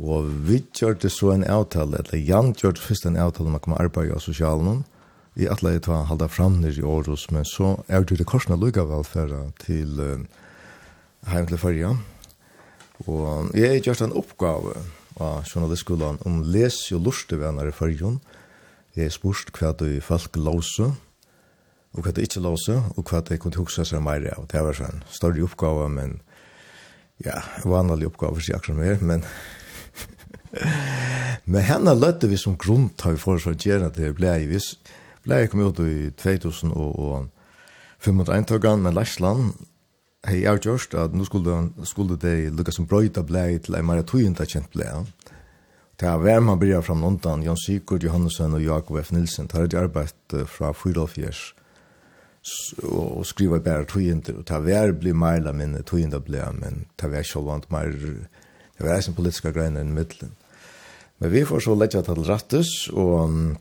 Og 0.00 0.30
vi 0.48 0.62
gjørte 0.72 1.10
så 1.12 1.34
en 1.34 1.44
avtale, 1.44 2.00
eller 2.00 2.22
Jan 2.24 2.54
gjørte 2.56 2.80
først 2.80 3.04
en 3.06 3.18
avtale 3.20 3.50
om 3.50 3.58
å 3.58 3.60
komme 3.60 3.80
arbeid 3.82 4.14
av 4.14 4.22
sosialen. 4.24 4.84
I 5.36 5.48
alle 5.52 5.74
jeg 5.74 5.84
tar 5.84 6.08
halda 6.08 6.28
fram 6.32 6.56
nir 6.62 6.78
i 6.78 6.84
Århus, 6.84 7.28
men 7.30 7.44
så 7.44 7.76
er 7.88 8.06
det 8.08 8.26
korsene 8.26 8.56
lukka 8.56 8.86
velferda 8.88 9.42
til 9.60 10.00
uh, 10.00 10.24
heim 11.28 11.46
til 11.50 11.60
forrige. 11.60 11.92
Og 13.06 13.52
jeg 13.56 13.68
har 13.68 13.84
gjort 13.84 14.02
en 14.04 14.16
oppgave 14.16 14.74
av 15.20 15.44
journalistskolen 15.44 16.18
om 16.28 16.42
les 16.48 16.76
og 16.96 17.04
lorte 17.04 17.36
venner 17.40 17.68
i 17.68 17.76
forrige. 17.76 18.16
Jeg 18.96 19.08
har 19.08 19.14
spurt 19.14 19.52
hva 19.56 19.72
du 19.76 20.00
folk 20.04 20.36
låser, 20.36 20.96
og 21.96 22.04
hva 22.04 22.12
det 22.14 22.26
ikke 22.28 22.42
låse, 22.44 22.76
og 22.96 23.10
hva 23.10 23.22
det 23.26 23.40
kunne 23.42 23.58
hukse 23.58 23.84
seg 23.86 24.02
mer 24.04 24.22
av. 24.34 24.46
Det 24.50 24.62
var 24.62 24.76
sånn 24.76 25.02
større 25.10 25.42
oppgave, 25.46 25.88
men 25.90 26.20
ja, 27.24 27.40
vanlig 27.66 28.08
oppgave 28.08 28.38
for 28.38 28.46
seg 28.46 28.60
akkurat 28.60 28.78
mer, 28.78 29.02
men 29.02 29.24
men 31.50 31.66
henne 31.66 31.94
løtte 31.94 32.30
vi 32.30 32.38
som 32.38 32.56
grunn 32.58 32.88
til 32.98 33.16
vi 33.16 33.22
foreslår 33.22 33.56
å 33.56 33.62
gjøre 33.66 33.90
det 33.94 34.14
ble 34.18 34.32
jeg 34.32 34.48
viss. 34.50 34.70
Ble 35.26 35.42
jeg 35.42 35.50
kom 35.52 35.62
ut 35.66 35.82
i 35.84 36.10
2000 36.18 36.72
og, 36.74 37.28
2005-tøkken 38.00 38.86
med 38.86 38.96
Læsland, 38.96 39.50
hei 40.24 40.40
jeg 40.40 40.62
gjørst 40.64 40.94
at 40.96 41.12
nå 41.16 41.26
skulle, 41.28 41.58
skulle 41.88 42.16
det 42.20 42.52
lukka 42.56 42.72
som 42.72 42.86
brøyta 42.88 43.24
blei 43.26 43.58
til 43.60 43.76
en 43.76 43.86
mer 43.88 44.00
tøyenda 44.08 44.46
kjent 44.48 44.70
blei. 44.72 44.88
Det 46.00 46.08
er 46.08 46.20
hver 46.22 46.40
man 46.40 46.56
bryr 46.60 46.80
fram 46.80 47.02
London, 47.04 47.42
Jan 47.44 47.58
Sikord 47.60 48.04
Johannesson 48.04 48.56
og 48.56 48.64
Jakob 48.64 48.96
F. 49.02 49.10
Nilsen, 49.12 49.50
Det 49.50 49.52
tar 49.52 49.64
et 49.68 49.74
arbeid 49.76 50.36
fra 50.48 50.72
4-4 50.72 51.60
og 52.88 53.26
skriva 53.28 53.60
bare 53.60 53.84
tøyinter 53.88 54.38
og 54.40 54.46
ta 54.48 54.60
vær 54.64 54.94
bli 54.96 55.12
meila 55.12 55.52
men 55.52 55.76
tøyinda 55.84 56.22
ble, 56.24 56.40
men 56.56 56.86
ta 56.96 57.10
vær 57.12 57.26
sjålvant 57.26 57.68
meir 57.72 57.92
det 57.92 58.86
var 58.86 58.96
ein 58.96 59.16
politiska 59.16 59.52
grein 59.52 59.76
i 59.76 59.84
middelen 59.84 60.32
men 61.20 61.32
vi 61.34 61.44
får 61.44 61.66
så 61.66 61.76
letja 61.76 62.02
til 62.06 62.24
rattus 62.24 62.88
og 62.92 63.56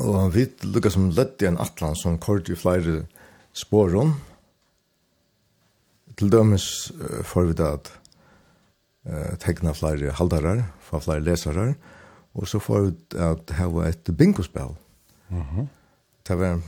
og 0.00 0.30
vi 0.32 0.44
lukka 0.62 0.90
som 0.94 1.08
lett 1.10 1.42
i 1.42 1.48
en 1.48 1.58
atlan 1.58 1.96
som 1.98 2.18
kort 2.22 2.48
i 2.48 2.56
flere 2.56 3.02
sporon 3.52 4.14
til 6.16 6.30
dømes 6.30 6.92
får 7.26 7.48
vi 7.50 7.56
det 7.58 7.66
at 7.66 7.90
uh, 9.08 9.34
tegna 9.42 9.72
flere 9.74 10.12
haldarar, 10.14 10.62
få 10.78 11.00
flere 11.02 11.24
lesarar 11.26 11.74
og 12.38 12.46
så 12.46 12.62
får 12.62 12.86
vi 12.86 13.18
at 13.18 13.50
hava 13.58 13.88
et 13.88 14.10
bingospel. 14.16 14.76
Mm 15.28 15.66
det 16.28 16.36
var 16.38 16.60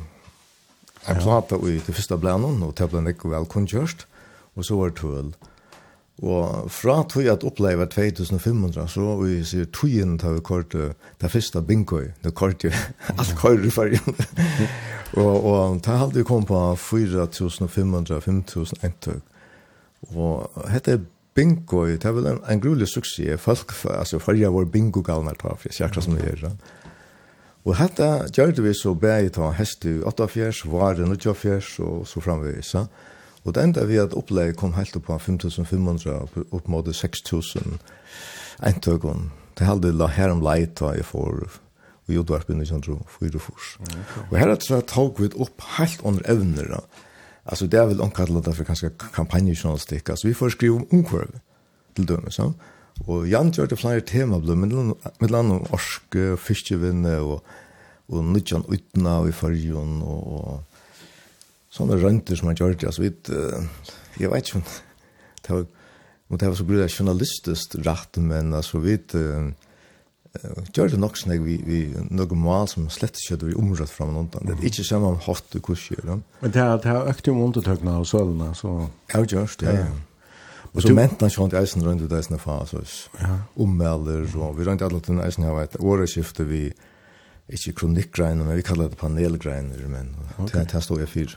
en 1.08 1.22
plata 1.22 1.58
i 1.66 1.78
det 1.82 1.94
første 1.94 2.18
blænen, 2.18 2.62
og 2.62 2.76
det 2.78 2.90
ble 2.90 3.02
ikke 3.10 3.30
vel 3.32 3.48
kunngjørst, 3.50 4.06
og 4.56 4.64
så 4.66 4.78
var 4.78 4.92
det 4.92 5.00
tøl. 5.00 5.32
Og 6.22 6.68
fra 6.70 7.00
tog 7.08 7.24
jeg 7.24 7.32
at 7.32 7.44
oppleve 7.44 7.86
2500, 7.90 8.84
så 8.88 9.14
vi 9.18 9.40
sier 9.48 9.66
togjen 9.74 10.18
til 10.20 10.36
vi 10.36 10.42
korte 10.44 10.92
det 11.20 11.30
første 11.32 11.62
bingøy, 11.66 12.12
det 12.22 12.34
korte 12.38 12.70
alt 13.18 13.32
korte 13.40 13.66
i 13.66 13.72
fargen. 13.74 14.20
og, 15.22 15.34
og 15.44 15.80
det 15.82 15.98
hadde 15.98 16.20
vi 16.20 16.26
kommet 16.28 16.50
på 16.52 16.60
4500, 16.76 18.20
5000 18.20 18.86
entøk. 18.86 19.22
Og 20.14 20.68
hette 20.70 21.00
bingøy, 21.34 21.96
det 21.96 22.06
er 22.06 22.14
vel 22.14 22.28
en, 22.28 22.40
en 22.50 22.62
grulig 22.62 22.88
suksess. 22.92 23.40
Folk, 23.42 23.72
altså 23.90 24.20
fargen 24.22 24.54
var 24.54 24.70
bingo-galner, 24.70 25.38
for 25.40 25.58
jeg, 25.64 25.80
akkurat 25.88 26.06
som 26.06 26.14
det 26.18 26.28
gjør. 26.28 26.54
Og 27.62 27.76
hetta 27.78 28.26
gjørte 28.34 28.64
vi 28.64 28.72
så 28.74 28.94
bæg 28.98 29.32
ta 29.36 29.52
hest 29.54 29.84
i 29.86 30.00
8-4, 30.02 30.64
varen 30.70 31.14
og 31.14 31.20
8-4 31.20 31.60
og 31.86 32.06
så 32.10 32.22
framvis. 32.24 32.74
Og 33.44 33.54
det 33.54 33.62
enda 33.62 33.84
vi 33.86 34.00
at 34.02 34.14
opplegg 34.18 34.56
kom 34.58 34.74
helt 34.74 34.96
opp 34.98 35.06
på 35.06 35.18
5500 35.18 36.46
opp 36.50 36.68
mot 36.70 36.86
6000 36.86 37.78
eintøkken. 38.66 39.30
Det 39.58 39.66
halde 39.66 39.92
la 39.94 40.08
her 40.10 40.34
om 40.34 40.42
leit 40.42 40.74
da 40.80 40.94
jeg 40.96 41.06
for 41.06 41.46
og 42.02 42.10
jordvarpen 42.10 42.62
i 42.62 42.66
kjentro 42.66 42.98
fyra 43.14 43.38
fors. 43.38 43.76
Og 44.30 44.36
her 44.38 44.50
er 44.50 44.58
det 44.58 44.82
tog 44.90 45.20
vi 45.22 45.30
opp 45.38 45.62
helt 45.78 46.02
under 46.02 46.26
evner 46.30 46.70
da. 46.76 46.82
Altså 47.46 47.66
det 47.66 47.78
er 47.78 47.88
vel 47.90 48.02
omkallet 48.02 48.50
for 48.54 48.66
kanskje 48.66 48.92
kampanjejournalistikk. 49.14 50.10
Altså 50.10 50.28
vi 50.28 50.34
får 50.34 50.54
skrive 50.56 50.80
om 50.80 50.86
omkvarve 50.90 51.42
til 51.96 52.08
dømes. 52.08 52.38
Ja? 52.38 52.50
Og 53.10 53.26
Jan 53.26 53.50
gjør 53.50 53.72
det 53.72 53.80
flere 53.80 54.04
tema, 54.06 54.38
med 54.38 55.30
land 55.30 55.54
om 55.54 55.66
orske, 55.74 56.36
fiskevinne, 56.38 57.16
og, 57.18 57.42
og 58.12 58.24
nødjan 58.30 58.66
utna 58.68 59.18
i 59.26 59.34
fargen, 59.34 59.98
og, 60.06 60.22
og 60.36 61.72
sånne 61.72 61.98
rønter 62.02 62.38
som 62.38 62.52
han 62.52 62.58
gjør 62.58 62.76
det. 62.76 62.90
Altså, 62.90 63.06
vi, 63.06 63.12
jeg 64.20 64.30
vet 64.30 64.52
ikke, 64.52 64.62
om 64.62 64.68
det 65.42 65.54
var, 65.56 65.66
og 66.32 66.40
det 66.40 66.48
var 66.48 66.56
så 66.56 66.68
blir 66.68 66.80
det 66.80 66.92
journalistisk 66.94 67.76
rett, 67.84 68.22
men 68.22 68.54
altså, 68.56 68.80
vi 68.80 68.96
gjør 70.72 70.94
det 70.94 71.00
nok 71.00 71.18
sånn, 71.20 71.34
vi, 71.44 71.58
vi 71.66 71.80
noen 72.08 72.40
mal 72.40 72.70
som 72.70 72.86
slett 72.92 73.18
ikke 73.20 73.34
hadde 73.34 73.50
vi 73.50 73.58
området 73.58 73.90
frem 73.92 74.14
og 74.14 74.30
noe. 74.30 74.46
Det 74.48 74.54
er 74.54 74.70
ikke 74.70 74.86
samme 74.86 75.10
om 75.12 75.20
hatt 75.26 75.58
og 75.58 75.66
kursgjør. 75.66 76.14
Men 76.40 76.54
det 76.54 76.62
er 76.62 77.10
økt 77.10 77.28
jo 77.28 77.34
om 77.34 77.44
undertøkene 77.50 77.98
av 77.98 78.08
sølene, 78.08 78.48
så... 78.56 78.78
Ja, 79.12 79.20
gjør 79.20 79.58
det, 79.60 79.68
ja. 79.68 79.84
ja. 79.90 80.11
Och 80.72 80.82
så 80.82 80.92
mentan 80.94 81.30
sånt 81.30 81.52
eisen 81.52 81.84
runt 81.84 82.10
det 82.10 82.16
eisen 82.16 82.38
fasos. 82.38 83.10
Ja. 83.20 83.38
Ommelder 83.54 84.36
och 84.36 84.60
vi 84.60 84.64
runt 84.64 84.82
alla 84.82 84.98
den 84.98 85.20
eisen 85.20 85.44
har 85.44 85.62
ett 85.62 85.76
årskifte 85.80 86.44
vi 86.44 86.72
inte 87.48 87.72
kronikgreiner, 87.72 88.44
men 88.44 88.56
vi 88.56 88.62
kallar 88.62 88.88
det 88.88 88.96
panelgreiner, 88.96 89.86
men 89.88 90.16
okay. 90.38 90.64
det 90.64 90.72
här 90.72 90.80
står 90.80 91.00
jag 91.00 91.08
fyra. 91.08 91.30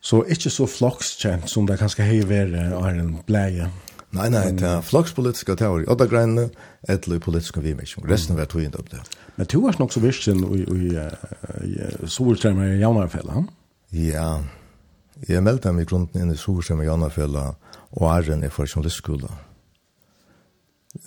Så 0.00 0.26
inte 0.26 0.50
så 0.50 0.66
flockskjent 0.66 1.50
som 1.50 1.66
det 1.66 1.76
kanske 1.76 2.02
har 2.02 2.26
varit 2.26 2.72
av 2.72 2.86
en 2.86 3.18
bläge? 3.26 3.70
Nei, 4.12 4.28
nei, 4.28 4.50
det 4.52 4.66
er 4.68 4.82
flakspolitiske 4.84 5.54
teori, 5.56 5.86
og 5.88 5.96
det 5.96 6.10
greinene, 6.10 6.50
etter 6.84 7.20
politiske 7.22 7.62
vimisjon. 7.64 8.04
Resten 8.10 8.36
var 8.36 8.44
tog 8.50 8.60
inn 8.60 8.74
opp 8.76 8.90
det. 8.92 9.00
Men 9.38 9.48
du 9.48 9.56
var 9.62 9.78
nok 9.80 9.94
så 9.94 10.02
visst 10.04 10.26
sin 10.26 10.42
i 10.52 10.66
i 10.68 11.86
Solstrømmer 12.04 12.74
i 12.74 12.80
Janarfella? 12.82 13.46
Ja, 13.96 14.42
jeg 15.28 15.42
meldte 15.42 15.72
meg 15.72 15.86
i 15.86 15.88
grunden 15.88 16.20
inn 16.20 16.34
i 16.34 16.36
Sorsheim 16.36 16.82
i 16.82 16.90
Janarfella, 16.90 17.46
og 17.54 17.71
og 17.92 18.08
æren 18.16 18.44
er 18.44 18.52
for 18.52 18.66
journalistskola. 18.68 19.30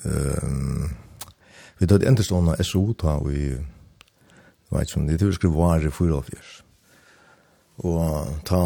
Um, 0.06 0.96
vi 1.80 1.88
tar 1.88 2.00
tatt 2.00 2.08
endestående 2.08 2.56
SO 2.64 2.94
ta 2.98 3.18
vi, 3.26 3.50
jeg 3.52 4.72
vet 4.72 4.90
ikke 4.90 5.00
om 5.02 5.08
det, 5.08 5.20
det 5.20 5.34
skulle 5.36 5.58
være 5.58 5.92
for 5.92 6.14
avgjørs. 6.16 6.62
Og 7.84 8.30
ta 8.48 8.62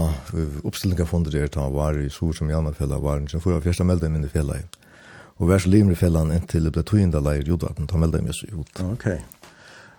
oppstillinga 0.64 1.08
fonder 1.10 1.34
der, 1.34 1.48
ta 1.50 1.66
var 1.74 1.98
i 1.98 2.10
sor 2.14 2.36
som 2.38 2.50
gjerne 2.52 2.76
fella, 2.78 3.00
var 3.02 3.24
i 3.24 3.42
for 3.42 3.58
avgjørs, 3.58 3.82
da 3.82 3.88
meldte 3.90 4.06
jeg 4.06 4.14
mine 4.14 4.30
fella 4.30 4.60
i. 4.60 4.68
Og 5.40 5.50
vær 5.50 5.64
så 5.64 5.72
limer 5.72 5.96
i 5.96 5.98
fellan 5.98 6.32
inntil 6.36 6.68
det 6.68 6.76
ble 6.76 6.84
tøyende 6.84 7.22
leir 7.24 7.48
jordvatten, 7.48 7.88
ta 7.88 7.98
meldte 7.98 8.20
jeg 8.20 8.28
meg 8.28 8.38
så 8.38 8.50
ut. 8.54 8.82
Ok. 8.92 9.08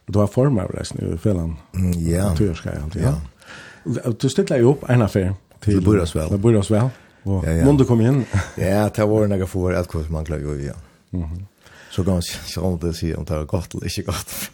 Og 0.07 0.15
du 0.15 0.19
har 0.21 0.61
av 0.65 0.75
reisen 0.75 1.01
i 1.03 1.17
fellan? 1.19 1.57
Mm, 1.73 1.93
ja. 2.05 2.35
Tøyerskei, 2.37 2.77
ja. 2.77 3.11
ja. 3.11 4.13
Du 4.13 4.29
stiller 4.29 4.61
jo 4.61 4.75
opp 4.75 4.85
en 4.91 5.03
affær 5.03 5.33
til... 5.65 5.81
Det 5.81 5.85
burde 5.85 6.03
oss 6.03 6.15
vel. 6.15 6.29
Det 6.31 6.41
burde 6.41 6.59
oss 6.59 6.71
vel. 6.71 6.91
Och 7.23 7.45
ja, 7.47 7.53
ja. 7.53 7.65
Måndag 7.65 7.85
kom 7.85 8.01
in. 8.01 8.25
ja, 8.57 8.91
det 8.95 9.05
var 9.05 9.27
några 9.27 9.47
för 9.47 9.73
att 9.73 9.89
kurs 9.89 10.09
man 10.09 10.25
klarar 10.25 10.41
ju 10.41 10.61
igen. 10.61 10.77
Mhm. 11.11 11.47
Så 11.91 12.03
ganska 12.03 12.39
så 12.45 12.61
om 12.61 12.79
det 12.79 12.93
ser 12.95 13.19
om 13.19 13.25
det 13.25 13.35
är 13.35 13.45
gott 13.45 13.75
eller 13.75 13.85
inte 13.85 14.03
gott. 14.03 14.51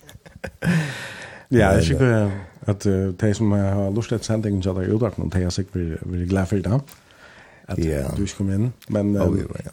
Ja, 1.48 1.72
det 1.72 2.32
at 2.66 2.86
uh, 2.86 3.12
de 3.12 3.34
som 3.34 3.52
har 3.52 3.90
lust 3.90 4.12
att 4.12 4.24
sända 4.24 4.48
in 4.48 4.62
jag 4.62 4.84
ut 4.84 5.02
att 5.02 5.16
de 5.16 5.42
är 5.44 5.50
sikkert 5.50 6.02
blir 6.02 6.26
glad 6.26 6.48
for 6.48 6.56
det. 6.56 6.80
Att 7.66 7.76
du 8.16 8.22
ikke 8.22 8.36
kom 8.36 8.50
inn. 8.50 8.72
men 8.88 9.16
oh, 9.16 9.38
ja. 9.64 9.70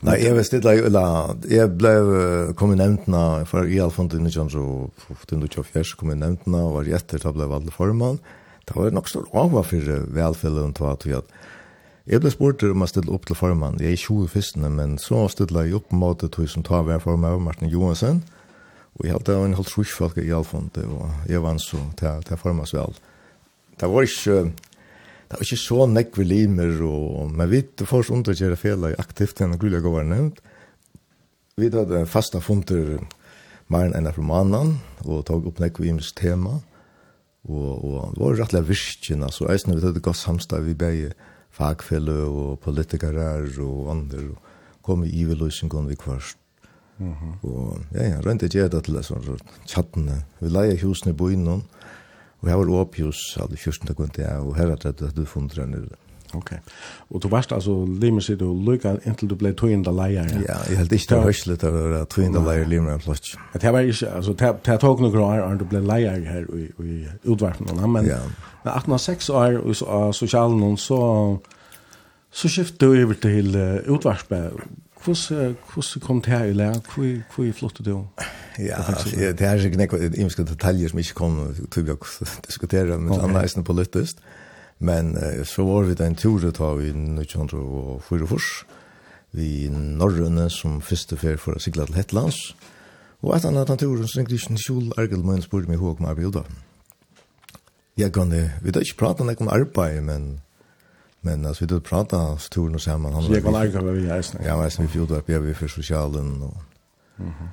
Nej, 0.00 0.24
jag 0.24 0.34
visste 0.34 0.60
det 0.60 0.88
la 0.88 1.36
jag 1.48 1.70
blev 1.70 2.54
kom 2.54 2.76
nämnt 2.76 3.06
när 3.06 3.44
för 3.44 3.68
i 3.68 3.80
alla 3.80 3.90
fall 3.90 4.04
inte 4.04 4.30
så 4.30 4.48
så 4.48 4.90
den 5.30 5.40
du 5.40 5.48
chef 5.48 5.96
kom 5.96 6.08
nämnt 6.08 6.46
og 6.46 6.72
var 6.72 6.84
jätte 6.84 7.18
det 7.18 7.32
blev 7.32 7.48
valgt 7.48 7.72
formann. 7.72 8.18
Det 8.64 8.76
var 8.76 8.90
nog 8.90 9.08
så 9.08 9.26
var 9.32 9.62
för 9.62 10.92
at 10.92 11.06
vi 11.06 11.14
att 11.14 11.28
Jeg 12.08 12.22
ble 12.22 12.30
spurt 12.32 12.62
om 12.64 12.80
jeg 12.80 12.92
stille 12.94 13.12
opp 13.12 13.26
til 13.28 13.36
formann. 13.36 13.80
Jeg 13.82 13.92
er 13.92 14.00
20 14.00 14.30
fyrstene, 14.32 14.70
men 14.72 14.96
så 14.98 15.26
stille 15.28 15.66
jeg 15.66 15.76
opp 15.76 15.92
mot 15.92 16.20
det 16.20 16.46
som 16.48 16.64
tar 16.64 16.86
hver 16.86 17.02
formann 17.02 17.36
av 17.36 17.42
Martin 17.44 17.68
Johansen. 17.68 18.22
Og 18.96 19.04
jeg 19.06 19.14
hadde 19.14 19.36
en 19.36 19.56
halv 19.58 19.68
trus 19.68 19.92
folk 19.92 20.16
i 20.18 20.30
fondet, 20.44 20.86
og 20.88 21.28
jeg 21.28 21.42
vann 21.44 21.60
så 21.60 21.78
til, 21.96 22.24
til 22.24 22.40
formanns 22.40 22.72
vel. 22.74 22.96
Det 23.80 23.88
var 23.88 24.08
ikke, 24.08 24.52
det 25.28 25.36
var 25.36 25.44
ikke 25.44 25.60
så 25.60 25.86
nekve 25.86 26.24
limer, 26.24 26.82
og, 26.84 27.30
men 27.32 27.50
vi 27.52 27.62
får 27.84 28.08
så 28.08 28.16
undergjøre 28.16 28.56
fela 28.60 28.94
aktivt 28.98 29.40
enn 29.40 29.58
grulig 29.60 29.84
å 29.84 29.94
være 29.94 30.10
nevnt. 30.10 30.40
Vi 31.60 31.68
hadde 31.68 32.06
fasta 32.08 32.40
funter 32.40 32.98
mer 33.68 33.92
enn 33.92 34.12
fra 34.12 34.24
mannen, 34.24 34.78
og 35.04 35.26
tog 35.28 35.48
opp 35.48 35.60
nekve 35.60 35.92
imens 35.92 36.14
tema. 36.16 36.58
Og, 37.48 37.84
og 37.84 38.16
det 38.16 38.20
var 38.24 38.40
rettelig 38.40 38.68
virkene, 38.72 39.28
så 39.32 39.48
eisen 39.52 39.76
vi 39.76 39.84
hadde 39.84 40.02
gått 40.04 40.20
samstad 40.20 40.64
vi 40.64 40.76
begge 40.76 41.12
fagfelle 41.60 42.16
og 42.24 42.60
politikere 42.64 43.30
og 43.60 43.90
andre, 43.92 44.30
og 44.32 44.82
kom 44.86 45.04
i 45.04 45.12
iveløsningen 45.22 45.88
vi 45.88 45.94
kvarst. 45.94 46.36
Mm 46.98 47.12
-hmm. 47.12 47.48
Og 47.48 47.78
ja, 47.94 48.08
ja, 48.08 48.20
rent 48.20 48.42
ikke 48.42 48.58
jeg 48.58 48.72
det 48.72 48.84
til 48.84 48.94
det 48.94 49.04
sånn, 49.04 49.38
tjattene. 49.66 50.24
Vi 50.40 50.48
leier 50.48 50.82
husene 50.82 51.12
i 51.12 51.16
byen, 51.16 51.48
og 51.48 52.48
her 52.48 52.56
var 52.56 52.68
åpjus, 52.68 53.38
alle 53.40 53.56
14. 53.56 53.94
kvintet, 53.94 54.26
og 54.40 54.56
her 54.56 54.70
er 54.70 54.76
det 54.76 55.16
du 55.16 55.24
funnet 55.24 55.56
den 55.56 55.70
nere. 55.70 55.96
Okej. 56.34 56.40
Okay. 56.40 56.58
Och 57.08 57.20
du 57.20 57.28
varst 57.28 57.52
altså 57.52 57.86
limer 58.00 58.20
sitt 58.20 58.42
og 58.42 58.56
lykka 58.66 58.96
inntil 59.06 59.28
du 59.28 59.34
blev 59.34 59.54
två 59.54 59.66
ända 59.66 59.90
lejer. 59.90 60.44
Ja, 60.48 60.56
det 60.68 60.76
helt 60.76 60.92
inte 60.92 61.16
hörslet 61.16 61.64
över 61.64 62.04
två 62.04 62.22
ända 62.22 62.40
lejer 62.40 62.66
limmer 62.66 62.98
plats. 62.98 63.36
Att 63.52 63.60
Det 63.60 63.70
var 63.70 63.80
ju 63.80 63.92
alltså 64.16 64.34
ta 64.34 64.76
tog 64.76 65.00
några 65.00 65.20
år 65.20 65.40
och 65.40 65.56
du 65.56 65.64
blev 65.64 65.82
leier 65.82 66.20
her 66.20 66.46
i 66.54 66.84
i 66.84 67.08
utvarpen 67.22 67.92
men 67.92 68.06
ja. 68.06 68.18
Men 68.64 68.72
1806 68.72 69.30
år 69.30 69.72
så 69.72 70.12
social 70.12 70.56
någon 70.56 70.78
så 70.78 71.38
så 72.32 72.48
skiftet 72.48 72.80
du 72.80 73.04
over 73.04 73.14
til 73.14 73.56
uh, 73.56 73.94
utvarpen. 73.94 74.50
Hvordan, 75.04 75.56
hvordan 75.72 76.00
kom 76.00 76.20
det 76.20 76.32
her 76.32 76.44
i 76.44 76.52
lä? 76.52 76.72
Hvor 76.94 77.22
hur 77.36 77.52
flyttade 77.52 77.90
du? 77.90 78.06
Ja, 78.58 78.76
det 79.16 79.40
er 79.40 79.54
ikke 79.54 79.86
ju 79.86 79.98
några 80.10 80.44
detaljer 80.44 80.88
som 80.88 80.98
ikke 80.98 81.14
kom 81.14 81.54
til 81.70 81.90
å 81.90 81.96
diskutere, 82.46 82.98
men 82.98 83.20
annars 83.20 83.56
är 83.56 83.60
det 83.60 83.64
politiskt. 83.64 84.18
Men 84.80 85.16
eh, 85.16 85.44
så 85.44 85.64
var 85.68 85.88
vi 85.88 85.94
den 85.94 86.16
tur 86.16 86.50
ta 86.56 86.72
vi 86.74 86.90
1904 86.90 88.26
fors. 88.26 88.50
Vi 89.36 89.68
Norrøne 89.70 90.48
som 90.50 90.80
første 90.80 91.16
fer 91.20 91.36
for 91.38 91.54
å 91.54 91.62
sikla 91.62 91.86
til 91.86 92.00
Hetlands. 92.00 92.40
Og 93.20 93.34
etter 93.36 93.52
annet 93.52 93.68
naturen 93.68 94.08
så 94.08 94.18
tenkte 94.18 94.34
ikke 94.34 94.54
en 94.54 94.62
kjol 94.64 94.92
argelmøyen 94.98 95.44
spurte 95.44 95.68
meg 95.68 95.82
hva 95.82 95.92
om 95.92 96.08
arbeid 96.08 96.32
da. 96.38 96.44
Jeg 98.00 98.14
kan 98.16 98.32
det, 98.32 98.46
vi 98.62 98.72
vet 98.72 98.80
ikke 98.80 99.02
prate 99.04 99.26
om 99.26 99.52
arbeid, 99.52 100.00
men 100.02 100.40
men 101.22 101.44
altså 101.44 101.66
vi 101.66 101.74
vet 101.74 101.84
prate 101.84 102.16
om 102.16 102.38
turen 102.48 102.74
og 102.74 102.80
sammen. 102.80 103.12
Han, 103.12 103.22
Så 103.22 103.34
jeg 103.34 103.42
kan 103.44 103.54
argelmøyen 103.54 104.02
vi 104.02 104.08
er 104.08 104.22
snakk? 104.22 104.44
Ja, 104.44 104.54
men 104.56 104.64
jeg 104.64 104.72
snakk 104.72 104.88
vi 104.88 104.92
fjordet 104.92 105.18
opp, 105.18 105.28
jeg 105.28 105.44
vil 105.44 105.54
for 105.54 105.68
sosialen 105.68 106.42
og... 106.42 106.56
Mm 107.18 107.26
-hmm. 107.28 107.48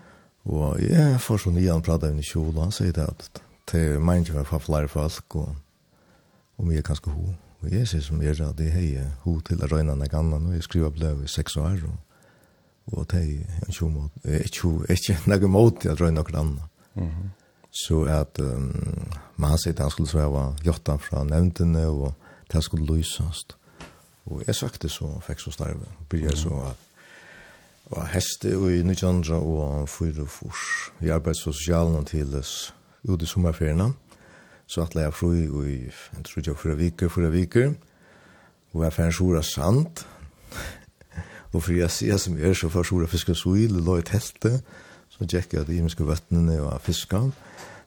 Og 0.45 0.81
jeg 0.81 1.21
får 1.21 1.37
så 1.37 1.49
nye 1.49 1.71
han 1.71 1.81
prater 1.81 2.11
om 2.11 2.21
kjol, 2.23 2.53
og 2.55 2.63
han 2.63 2.71
sier 2.71 2.91
det 2.91 3.03
at 3.03 3.41
det 3.71 3.81
er 3.81 3.99
mange 3.99 4.43
for 4.45 4.59
flere 4.59 4.87
folk, 4.87 5.35
og 5.35 5.55
og 6.57 6.67
mye 6.67 6.81
kanskje 6.81 7.11
ho. 7.11 7.29
Og 7.61 7.71
jeg 7.71 7.87
synes 7.87 8.05
som 8.05 8.21
er 8.21 8.29
at 8.49 8.59
jeg 8.59 8.73
har 8.73 9.13
ho 9.23 9.39
til 9.41 9.63
å 9.63 9.69
røyne 9.71 9.93
en 9.93 10.03
annen, 10.03 10.47
og 10.47 10.53
jeg 10.53 10.63
skriver 10.63 10.89
bløv 10.89 11.23
i 11.23 11.31
seks 11.31 11.57
år, 11.57 11.79
og 11.87 11.97
og 12.87 13.03
det 13.11 13.19
er 13.19 13.65
en 13.67 13.73
tjomo 13.75 14.05
ikkje 14.23 14.69
ikkje 14.93 15.15
nokon 15.27 15.51
mot 15.51 15.85
at 15.85 16.01
røyna 16.01 16.21
nokon 16.21 16.35
anna. 16.39 16.69
Mhm. 16.95 17.29
Så 17.71 18.05
at 18.05 18.39
um, 18.39 19.11
man 19.35 19.57
sier 19.57 19.73
at 19.73 19.79
han 19.79 19.91
skulle 19.91 20.09
svara 20.09 20.55
jotta 20.65 20.95
fra 20.97 21.23
nevntene 21.23 21.83
og 21.87 22.13
det 22.51 22.63
skulle 22.63 22.87
lysast. 22.87 23.57
Og 24.25 24.43
jeg 24.47 24.55
søkte 24.55 24.89
så 24.89 25.19
fikk 25.21 25.39
så 25.39 25.51
starve. 25.51 25.85
Byrja 26.09 26.35
så 26.35 26.61
at 26.69 26.87
Og 27.87 28.07
heste 28.11 28.57
og 28.57 28.71
i 28.75 28.81
Nykjandra 28.83 29.37
og 29.39 29.89
fyrir 29.89 30.25
furs. 30.27 30.91
Vi 30.99 31.09
arbeid 31.09 31.35
sosialen 31.39 32.05
til 32.05 32.35
ut 33.07 33.21
i 33.21 33.25
sommerferien 33.25 33.93
så 34.67 34.81
at 34.85 34.95
jeg 34.95 35.13
fru 35.15 35.33
i, 35.33 35.79
jeg 35.87 36.25
tror 36.27 36.43
ikke, 36.43 36.59
fyra 36.61 36.77
viker, 36.79 37.11
fyra 37.13 37.31
viker, 37.33 37.73
og 38.75 38.83
jeg 38.83 38.93
fann 38.93 39.15
sjura 39.15 39.41
sand, 39.41 40.03
og 41.53 41.63
for 41.63 41.73
jeg 41.73 41.89
sier 41.93 42.19
som 42.21 42.35
er, 42.37 42.53
så 42.53 42.69
fann 42.69 42.85
sjura 42.85 43.07
fiska 43.09 43.33
suil, 43.37 43.79
og 43.81 44.01
i 44.01 44.05
teltet, 44.05 44.61
så 45.09 45.25
tjekk 45.25 45.55
jeg 45.55 45.67
de 45.67 45.79
imenske 45.79 46.05
vøttene 46.05 46.59
og 46.61 46.75
fiska. 46.85 47.23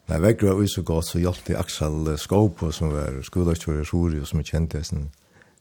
Nei, 0.09 0.17
vekker 0.19 0.57
var 0.57 0.67
så 0.67 0.81
godt, 0.83 1.07
så 1.07 1.21
hjalp 1.21 1.45
det 1.47 1.55
Aksel 1.55 2.09
Skåpo, 2.19 2.71
som 2.75 2.91
var 2.91 3.21
skolakjører 3.23 3.87
sjuri, 3.87 4.19
og 4.19 4.27
som 4.27 4.41
jeg 4.41 4.49
kjente 4.51 4.81
sin 4.83 5.07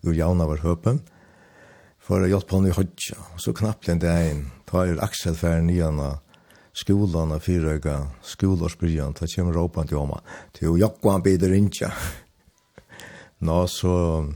ur 0.03 0.17
jauna 0.17 0.49
var 0.49 0.65
høpen, 0.65 1.03
for 2.01 2.25
å 2.25 2.31
hjalp 2.31 2.51
han 2.57 2.67
i 2.67 2.75
hodja, 2.75 3.21
så 3.39 3.53
knappt 3.55 3.93
en 3.93 4.01
dag 4.03 4.31
inn, 4.33 4.47
tar 4.67 4.97
Aksel 5.05 5.37
færre 5.39 5.63
nyan 5.63 6.01
og 6.03 6.30
skolan 6.73 7.33
av 7.33 7.41
fyröga 7.41 8.07
skolårsbyrjan 8.23 9.15
ta 9.15 9.27
kommer 9.27 9.53
ropan 9.53 9.87
till 9.87 9.97
oma 9.97 10.21
till 10.53 10.69
Jokvan 10.79 11.23
bider 11.23 11.53
inte. 11.53 11.93
Nå 13.39 13.67
så 13.67 14.27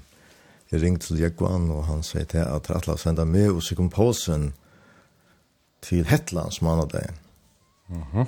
jag 0.69 0.83
ringde 0.83 1.01
till 1.01 1.19
Jokvan 1.19 1.71
och 1.71 1.85
han 1.85 2.03
säger 2.03 2.27
till 2.27 2.41
att 2.41 2.71
Atlas 2.71 3.01
sända 3.01 3.25
med 3.25 3.51
och 3.51 3.63
så 3.63 3.77
kom 3.77 3.91
påsen 3.91 4.53
till 5.81 6.05
Hetland 6.05 6.53
mannadag. 6.61 7.11
Mhm. 7.87 8.05
Mm 8.13 8.27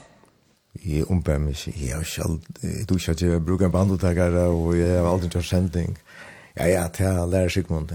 jeg 0.85 1.11
ombær 1.11 1.39
meg 1.41 1.55
ikke, 1.57 1.73
jeg 1.81 1.95
har 1.95 2.05
ikke 2.05 2.25
aldri, 2.27 2.73
du 2.89 2.95
ikke 2.97 3.15
at 3.15 3.23
jeg 3.23 3.45
bruker 3.45 3.73
bandotagere, 3.73 4.47
og 4.53 4.79
jeg 4.79 4.99
har 4.99 5.09
aldri 5.09 5.31
gjort 5.33 5.49
sending. 5.49 5.99
Ja, 6.57 6.67
ja, 6.69 6.89
til 6.89 7.07
jeg 7.07 7.29
lærer 7.29 7.49
Sigmund. 7.49 7.93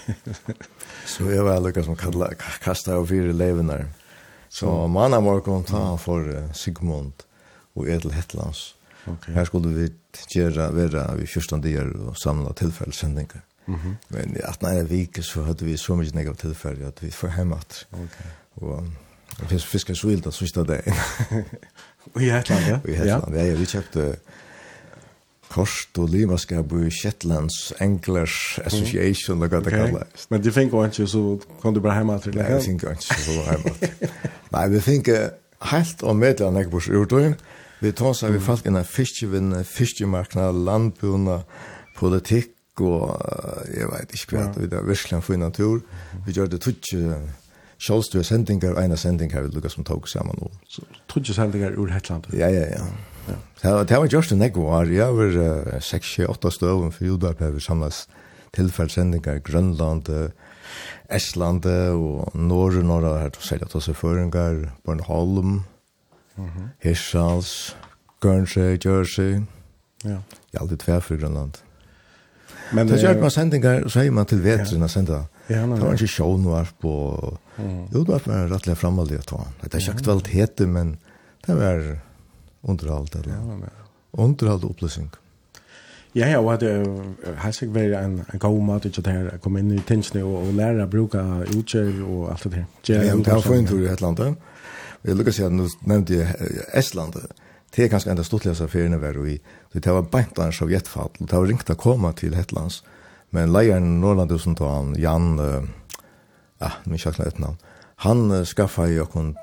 så 1.12 1.30
jeg 1.30 1.44
var 1.44 1.60
lukket 1.60 1.84
som 1.84 1.96
kastet 1.96 2.94
av 2.94 3.06
fire 3.06 3.32
levenar. 3.32 3.86
Mhm. 3.88 3.99
Så 4.50 4.86
manna 4.90 5.20
morgon 5.22 5.64
ta 5.64 5.78
han 5.78 5.98
for 5.98 6.26
uh, 6.26 6.48
Sigmund 6.52 7.26
og 7.78 7.86
Edel 7.88 8.12
Hetlands. 8.12 8.74
Okay. 9.06 9.32
Her 9.34 9.46
skulle 9.46 9.70
vi 9.74 9.88
gjøre 10.34 10.72
være 10.74 11.04
vi 11.20 11.26
14 11.26 11.62
dier 11.62 11.86
og 12.08 12.16
samla 12.18 12.52
tilfellsendinger. 12.58 13.40
Mm 13.66 13.74
-hmm. 13.74 13.94
Men 14.08 14.36
i 14.36 14.40
18 14.42 14.66
er 14.68 14.82
vike 14.82 15.22
så 15.22 15.42
hadde 15.42 15.64
vi 15.64 15.76
så 15.76 15.94
mye 15.94 16.10
negativ 16.14 16.50
tilfelle 16.50 16.86
at 16.86 17.02
vi 17.02 17.10
får 17.10 17.36
hjem 17.36 17.52
at. 17.52 17.86
Okay. 17.92 18.30
Og 18.56 18.84
fisk, 19.48 19.66
fisk 19.66 19.90
er 19.90 19.94
så 19.94 20.06
vilt 20.06 20.26
at 20.26 20.34
sista 20.34 20.62
dagen. 20.62 20.94
Og 22.14 22.22
i 22.26 22.30
Hetland, 22.30 22.64
ja? 22.66 22.78
Og 22.84 22.88
i 22.88 22.94
Hetland, 22.94 23.36
ja. 23.36 23.44
ja. 23.44 23.54
Vi 23.54 23.64
kjøpte 23.64 24.16
Kost 25.50 25.98
og 25.98 26.12
livaskap 26.12 26.72
i 26.78 26.90
Shetlands 26.94 27.72
Anglers 27.82 28.58
Association, 28.64 29.36
mm. 29.36 29.42
eller 29.42 29.50
hva 29.50 29.60
det 29.64 29.72
kallar. 29.74 30.06
Men 30.30 30.44
de 30.44 30.52
finner 30.54 30.86
ikke, 30.86 31.06
så 31.10 31.22
kom 31.62 31.74
du 31.74 31.80
bare 31.82 31.98
hjemme 31.98 32.18
til 32.22 32.36
det? 32.36 32.44
Nei, 32.44 32.52
jeg 32.52 32.62
finner 32.68 32.94
ikke, 32.94 33.18
så 33.24 33.34
var 33.38 33.50
hjemme 33.56 33.74
til. 33.80 34.14
Nei, 34.54 34.62
vi 34.70 34.84
finner 34.86 35.26
helt 35.72 36.06
og 36.06 36.16
medlemmene 36.16 36.62
jeg 36.64 36.70
bors 36.70 36.88
urtøyen. 36.88 37.36
Vi 37.80 37.92
tar 37.96 38.14
seg 38.14 38.34
vi 38.36 38.40
folk 38.44 38.66
innan 38.68 38.86
fiskevinne, 38.86 39.64
fiskemarkna, 39.64 40.50
landbuna, 40.52 41.40
politikk, 41.98 42.54
og 42.80 43.10
jeg 43.74 43.90
vet 43.90 44.16
ikke 44.16 44.36
hva, 44.36 44.48
vi 44.56 44.68
er 44.70 44.86
virkelig 44.86 45.18
en 45.18 45.24
fin 45.24 45.42
natur. 45.42 45.80
Vi 46.26 46.36
gjør 46.36 46.52
det 46.52 46.62
tutsi 46.64 47.02
sjålstua 47.80 48.22
sendingar, 48.22 48.74
og 48.76 48.84
ena 48.84 48.96
sendingar 49.00 49.46
vi 49.46 49.54
lukka 49.54 49.70
som 49.72 49.84
tog 49.88 50.08
sammen 50.08 50.36
saman. 50.36 50.98
Tutsi 51.08 51.34
sendingar 51.34 51.76
ur 51.76 51.88
Hetland? 51.92 52.28
Ja, 52.36 52.48
ja, 52.52 52.66
ja. 52.68 52.84
Ja. 53.28 53.36
Det 53.84 53.98
var 53.98 54.08
just 54.08 54.32
en 54.32 54.42
ekko 54.42 54.70
var 54.70 54.88
Jeg 54.88 55.12
var 55.14 55.34
6-8 55.84 56.50
støven 56.50 56.92
for 56.92 57.04
Jodab 57.04 57.42
her 57.44 57.50
vi 57.52 57.60
samlas 57.60 58.06
tilfelsendinger 58.56 59.36
i 59.38 59.44
Grønland, 59.44 60.08
Estland 61.10 61.66
og 61.66 62.30
Norge, 62.34 62.82
Norge 62.82 63.18
her 63.20 63.30
til 63.34 63.42
å 63.42 63.46
selge 63.46 63.68
til 63.70 63.84
seg 63.84 63.98
føringer, 63.98 64.70
Bornholm, 64.86 65.60
Hirshals, 66.82 67.76
Guernsey, 68.22 68.78
Jersey. 68.84 69.42
Ja. 70.04 70.20
Jeg 70.50 70.62
aldri 70.62 70.80
tver 70.80 71.00
for 71.04 71.20
Grønland. 71.20 71.60
Men 72.72 72.86
det 72.88 73.00
gjør 73.02 73.18
man 73.20 73.32
sendinger, 73.34 73.88
så 73.90 74.04
er 74.04 74.12
man 74.14 74.26
til 74.30 74.42
vetren 74.44 74.86
og 74.86 74.90
sender. 74.90 75.26
Ja, 75.50 75.64
det 75.66 75.80
var 75.82 75.98
ikke 75.98 76.10
show 76.10 76.36
nå 76.38 76.54
her 76.54 76.70
på... 76.80 76.92
Jo, 77.58 78.04
det 78.06 78.08
var 78.08 78.50
rettelig 78.50 78.78
fremvalg 78.78 79.14
i 79.14 79.18
å 79.18 79.26
ta. 79.26 79.40
Det 79.62 79.74
er 79.74 79.82
ikke 79.82 79.98
aktuelt 79.98 80.30
hete, 80.30 80.66
men 80.70 80.94
det 81.46 81.58
var 81.58 81.82
underhållt 82.62 83.14
eller 83.14 83.34
ja, 83.34 83.40
men, 83.40 83.60
ja. 83.60 84.22
underhållt 84.22 84.64
upplösning. 84.64 85.10
Ja, 86.12 86.26
ja, 86.26 86.42
vad 86.42 86.60
det 86.60 86.86
har 87.36 87.52
sig 87.52 87.68
varit 87.68 87.96
en 87.96 88.24
en 88.32 88.38
god 88.38 88.62
mat 88.62 88.86
att 88.86 89.04
det 89.04 89.10
här 89.10 89.38
kom 89.38 89.56
in 89.58 89.70
i 89.70 89.78
tension 89.78 90.22
och, 90.22 90.46
och 90.46 90.52
lära 90.52 90.86
bruka 90.86 91.44
utger 91.50 92.04
och 92.04 92.30
allt 92.30 92.42
det 92.42 92.48
där. 92.48 92.66
Ja, 92.82 93.04
ja, 93.04 93.16
det 93.16 93.30
har 93.30 93.40
fått 93.40 93.68
tur 93.68 93.82
i 93.82 93.88
ett 93.88 94.00
land. 94.00 94.36
Jag 95.02 95.16
lukar 95.16 95.32
sig 95.32 95.50
nu 95.50 95.66
nämnde 95.80 96.14
jag 96.14 96.28
Estland. 96.72 97.16
Det 97.70 97.84
är 97.84 97.88
ganska 97.88 98.10
enda 98.10 98.24
stortligaste 98.24 98.64
affären 98.64 99.00
var 99.00 99.28
i. 99.28 99.40
Det 99.72 99.86
var 99.86 100.02
bäntland 100.02 100.54
sovjetfall. 100.54 101.10
Det 101.18 101.36
var 101.36 101.46
ringt 101.46 101.70
att 101.70 101.78
komma 101.78 102.12
till 102.12 102.34
Hetlands. 102.34 102.84
Men 103.30 103.52
lejaren 103.52 103.84
i 103.84 104.00
Norrland 104.00 104.40
som 104.40 104.54
tar 104.54 104.68
han, 104.68 104.94
Jan, 104.98 105.38
ja, 106.58 106.72
min 106.84 106.98
tjackna 106.98 107.24
ett 107.24 107.38
namn, 107.38 107.56
han 107.96 108.44
skaffade 108.46 108.90
ju 108.90 109.00
okon 109.00 109.36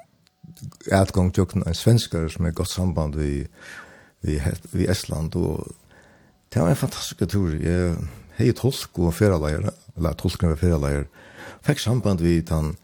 utgång 0.85 1.31
till 1.31 1.45
en 1.65 1.75
svenskar 1.75 2.27
som 2.27 2.45
är 2.45 2.51
gott 2.51 2.69
samband 2.69 3.15
vi 3.15 3.47
vi 4.21 4.41
vi 4.71 4.85
Estland 4.85 5.35
och 5.35 5.67
det 6.49 6.59
var 6.59 6.69
en 6.69 6.75
fantastisk 6.75 7.31
tur. 7.31 7.69
Jag 7.69 7.97
hej 8.37 8.53
tolk 8.53 8.99
och 8.99 9.15
förelärare, 9.15 9.71
eller 9.97 10.13
tolk 10.13 10.43
och 10.43 10.59
förelärare, 10.59 11.05
fick 11.61 11.79
samband 11.79 12.21
vi 12.21 12.45
han 12.49 12.75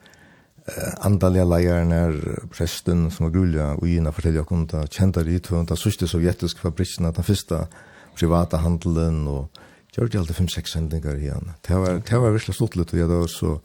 eh, 0.65 1.05
andaliga 1.05 1.45
läraren 1.45 1.91
är 1.91 2.39
prästen 2.51 3.11
som 3.11 3.25
var 3.25 3.33
gulja 3.33 3.73
och 3.73 3.87
gina 3.87 4.11
fortällde 4.11 4.37
jag 4.37 4.51
om 4.51 4.67
det 4.67 4.93
kända 4.93 5.23
rithund, 5.23 5.67
den 5.67 5.77
sista 5.77 6.07
sovjetiska 6.07 6.59
fabrikerna, 6.59 7.11
den 7.11 7.23
första 7.23 7.67
privata 8.15 8.57
handeln 8.57 9.27
och 9.27 9.51
gjorde 9.95 10.17
jag 10.17 10.21
alltid 10.21 10.35
5-6 10.35 10.65
sändningar 10.65 11.15
igen. 11.15 11.51
Det 11.61 11.73
var, 11.73 12.01
det 12.09 12.17
var 12.17 12.31
verkligen 12.31 12.53
stort 12.53 12.75
lite 12.75 12.95
och 12.95 13.01
jag 13.01 13.07
var 13.07 13.27
så 13.27 13.61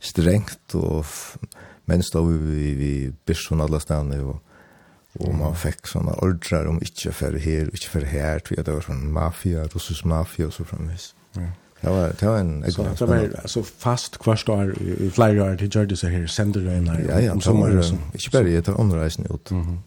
strengt 0.00 0.74
och 0.74 1.06
men 1.88 2.02
stod 2.02 2.32
vi 2.32 2.54
vi, 2.54 2.74
vi 2.74 2.90
börsen 3.26 3.60
alle 3.64 3.80
stedene, 3.80 4.20
og, 4.24 4.40
og 5.18 5.32
man 5.34 5.56
fikk 5.56 5.88
sånne 5.88 6.18
ordrar 6.22 6.68
om 6.68 6.82
inte 6.82 7.12
för 7.12 7.38
her, 7.38 7.70
ikke 7.72 7.88
för 7.88 8.04
här, 8.04 8.38
tror 8.38 8.58
jag 8.58 8.66
det 8.66 8.76
var 8.76 8.84
sånn 8.86 9.08
mafia, 9.12 9.64
russisk 9.72 10.04
mafia 10.04 10.46
og 10.46 10.52
så 10.52 10.64
framvis. 10.64 11.14
Ja. 11.36 11.48
Det 11.80 11.90
var, 11.90 12.12
det 12.20 12.26
var 12.26 12.38
en... 12.38 12.72
Så 12.72 12.82
det 12.82 13.06
var 13.06 13.28
alltså 13.38 13.62
fast 13.62 14.18
kvart 14.18 14.48
år, 14.48 14.72
i 14.82 15.10
flera 15.10 15.44
år, 15.44 15.56
det 15.56 15.74
gjorde 15.74 15.96
sig 15.96 16.10
här, 16.10 16.26
sänder 16.26 16.60
det 16.60 16.70
här 16.70 17.30
om 17.32 17.40
sommaren. 17.40 17.84
Inte 18.12 18.30
bara, 18.32 18.42
det 18.42 18.68
var 18.68 18.80
omreisen 18.80 19.26
ut. 19.30 19.50
Mm 19.50 19.78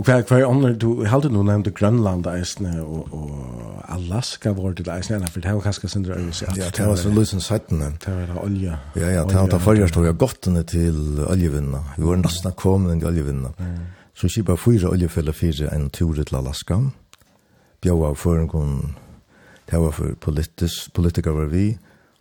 Og 0.00 0.04
hver 0.04 0.22
hver 0.22 0.46
andre, 0.48 0.72
du 0.80 1.02
halte 1.04 1.28
nå 1.28 1.42
nevnte 1.44 1.74
Grønland 1.76 2.24
eisene 2.30 2.70
og, 2.80 3.10
og 3.12 3.82
Alaska 3.92 4.54
var 4.56 4.72
det 4.72 4.86
eisene 4.88 5.18
ennå, 5.18 5.28
for 5.28 5.44
det 5.44 5.52
var 5.52 5.66
kanskje 5.66 5.90
sindre 5.92 6.14
øyelse. 6.16 6.46
Ja, 6.56 6.70
det 6.72 6.86
var 6.88 6.96
så 6.96 7.10
løsens 7.12 7.48
høttene. 7.52 7.90
Det 8.00 8.14
var 8.30 8.38
olje. 8.40 8.78
Ja, 8.96 9.10
ja, 9.12 9.26
det 9.28 9.36
var 9.36 9.50
da 9.52 9.58
forrige 9.60 9.90
stod 9.90 10.08
jeg 10.08 10.16
gottene 10.16 10.62
til 10.64 11.20
oljevinna. 11.26 11.82
Vi 11.98 12.06
var 12.06 12.16
nesten 12.22 12.56
kommet 12.56 12.96
til 13.02 13.10
oljevinna. 13.10 13.52
Så 14.14 14.30
ikke 14.30 14.46
bare 14.54 14.62
fyra 14.64 14.94
oljefeller 14.94 15.36
fire 15.36 15.68
en 15.74 15.90
tur 15.90 16.16
til 16.16 16.40
Alaska. 16.40 16.80
Bjau 17.84 18.00
av 18.08 18.16
føringen, 18.16 18.96
det 19.68 19.84
var 19.84 19.92
for 20.00 20.16
politisk, 20.20 20.94
politikere 20.96 21.42
var 21.42 21.52
vi, 21.52 21.66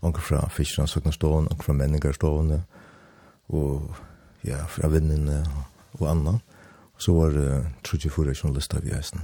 onker 0.01 0.27
fra 0.33 0.43
Fisklandsøknestående, 0.51 1.55
onker 1.55 1.71
fra 1.71 1.79
menningarstående, 1.79 2.59
og 3.49 3.95
ja, 4.43 4.65
fra 4.67 4.91
vinnene 4.91 5.45
og 5.93 6.07
annet 6.11 6.48
så 6.99 7.13
var 7.15 7.29
det 7.35 7.65
trutje 7.83 8.11
fyrir 8.11 8.35
journalister 8.35 8.81
vi 8.83 8.91
eisen. 8.91 9.21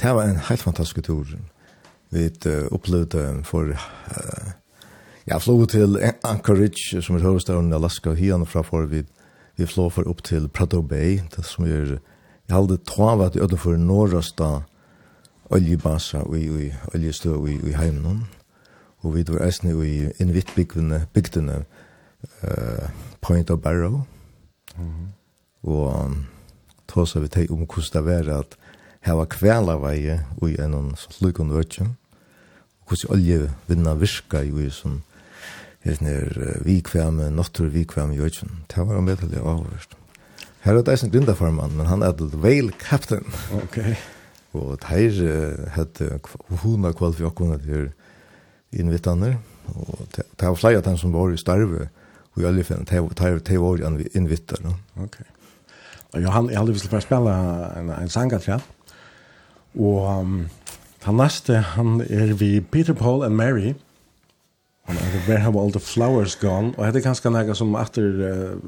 Det 0.00 0.14
var 0.14 0.28
en 0.28 0.42
helt 0.48 0.62
fantastisk 0.62 1.02
tur. 1.06 1.26
Vi 2.10 2.30
uh, 2.46 2.66
opplevde 2.70 3.40
for 3.44 3.74
uh, 3.74 4.50
ja, 5.26 5.38
flog 5.38 5.68
til 5.68 5.98
Anchorage, 6.24 7.02
som 7.02 7.16
er 7.16 7.22
hovedstaden 7.22 7.72
i 7.72 7.74
Alaska, 7.74 8.10
og 8.10 8.16
hian 8.16 8.46
fra 8.46 8.62
for 8.62 8.86
vi, 8.86 9.02
vi 9.56 9.66
flog 9.66 9.92
for 9.92 10.08
opp 10.08 10.22
til 10.22 10.48
Prado 10.48 10.82
Bay, 10.82 11.20
det 11.36 11.44
som 11.46 11.64
er, 11.64 11.98
jeg 12.48 12.54
halde 12.54 12.78
tava 12.86 13.30
i 13.34 13.40
øde 13.40 13.56
for 13.56 13.76
norrasta 13.76 14.60
oljebasa 15.50 16.22
i, 16.36 16.44
i 16.66 16.72
oljestø 16.94 17.34
i, 17.46 17.58
i 17.70 17.74
heimnån, 17.74 18.24
og 19.02 19.14
vi 19.14 19.24
var 19.28 19.46
eisen 19.46 19.70
i 19.70 20.10
innvittbygdene, 20.20 21.06
bygdene, 21.12 21.64
uh, 22.42 22.88
Point 23.20 23.50
of 23.50 23.58
Barrow, 23.58 24.02
mm 24.76 24.84
-hmm. 24.84 25.68
og 25.70 26.04
um, 26.04 26.26
tåsa 26.94 27.20
vi 27.22 27.32
teg 27.32 27.50
om 27.52 27.64
hvordan 27.66 27.90
det 27.92 28.04
var 28.06 28.30
at 28.38 28.54
her 29.04 29.18
var 29.18 29.28
kvela 29.32 29.74
vei 29.82 29.98
i 30.14 30.54
en 30.62 30.94
slukon 30.96 31.52
vøtje, 31.52 31.88
og 32.84 32.94
hvordan 32.94 33.16
olje 33.16 33.50
vinna 33.68 33.96
virka 33.98 34.40
i 34.44 34.70
som 34.72 35.02
er 35.84 35.98
nir 36.00 36.30
vikvem, 36.64 37.20
nottur 37.34 37.68
vikvem 37.68 38.14
i 38.14 38.22
vøtje. 38.22 38.48
Det 38.70 38.80
var 38.80 38.96
en 38.96 39.10
bedre 39.10 39.42
avhørst. 39.42 39.98
Her 40.64 40.78
er 40.78 40.82
det 40.82 40.94
eisen 40.94 41.12
grindafarmann, 41.12 41.76
men 41.76 41.90
han 41.90 42.02
er 42.02 42.14
the 42.16 42.38
whale 42.40 42.72
captain. 42.80 43.26
Ok. 43.52 43.82
Og 44.56 44.78
her 44.88 45.18
hette 45.74 46.08
hona 46.62 46.94
kvall 46.96 47.12
for 47.12 47.26
jokkona 47.26 47.58
til 47.60 47.90
innvittaner, 48.72 49.36
og 49.74 50.06
det 50.14 50.24
var 50.40 50.56
flere 50.56 50.80
av 50.80 50.86
dem 50.86 50.96
som 50.96 51.12
var 51.12 51.34
i 51.34 51.40
starve, 51.40 51.90
og 52.32 52.42
i 52.42 52.48
oljefen, 52.48 52.86
det 52.88 53.02
var 53.04 54.06
innvittar. 54.16 54.64
Ok. 54.64 55.04
Ok. 55.04 55.20
Og 56.14 56.32
han, 56.32 56.48
jag 56.50 56.58
hade 56.58 56.72
visst 56.72 56.86
för 56.86 57.00
spela 57.00 57.32
en, 57.76 57.90
en 57.90 58.08
sanger 58.08 58.38
Och 58.38 58.52
han. 58.52 58.60
Og 59.74 60.20
um, 60.20 60.48
han 61.02 61.16
neste, 61.16 61.56
han 61.56 62.02
vi 62.34 62.60
Peter, 62.60 62.92
Paul 62.92 63.24
and 63.24 63.36
Mary. 63.36 63.74
Han 64.84 64.96
är 64.96 65.28
Where 65.28 65.38
Have 65.38 65.60
All 65.60 65.72
the 65.72 65.80
Flowers 65.80 66.36
Gone? 66.36 66.72
Och 66.76 66.86
det 66.92 67.00
ganska 67.00 67.30
ganske 67.30 67.54
som 67.54 67.74
efter 67.74 68.02
uh, 68.02 68.58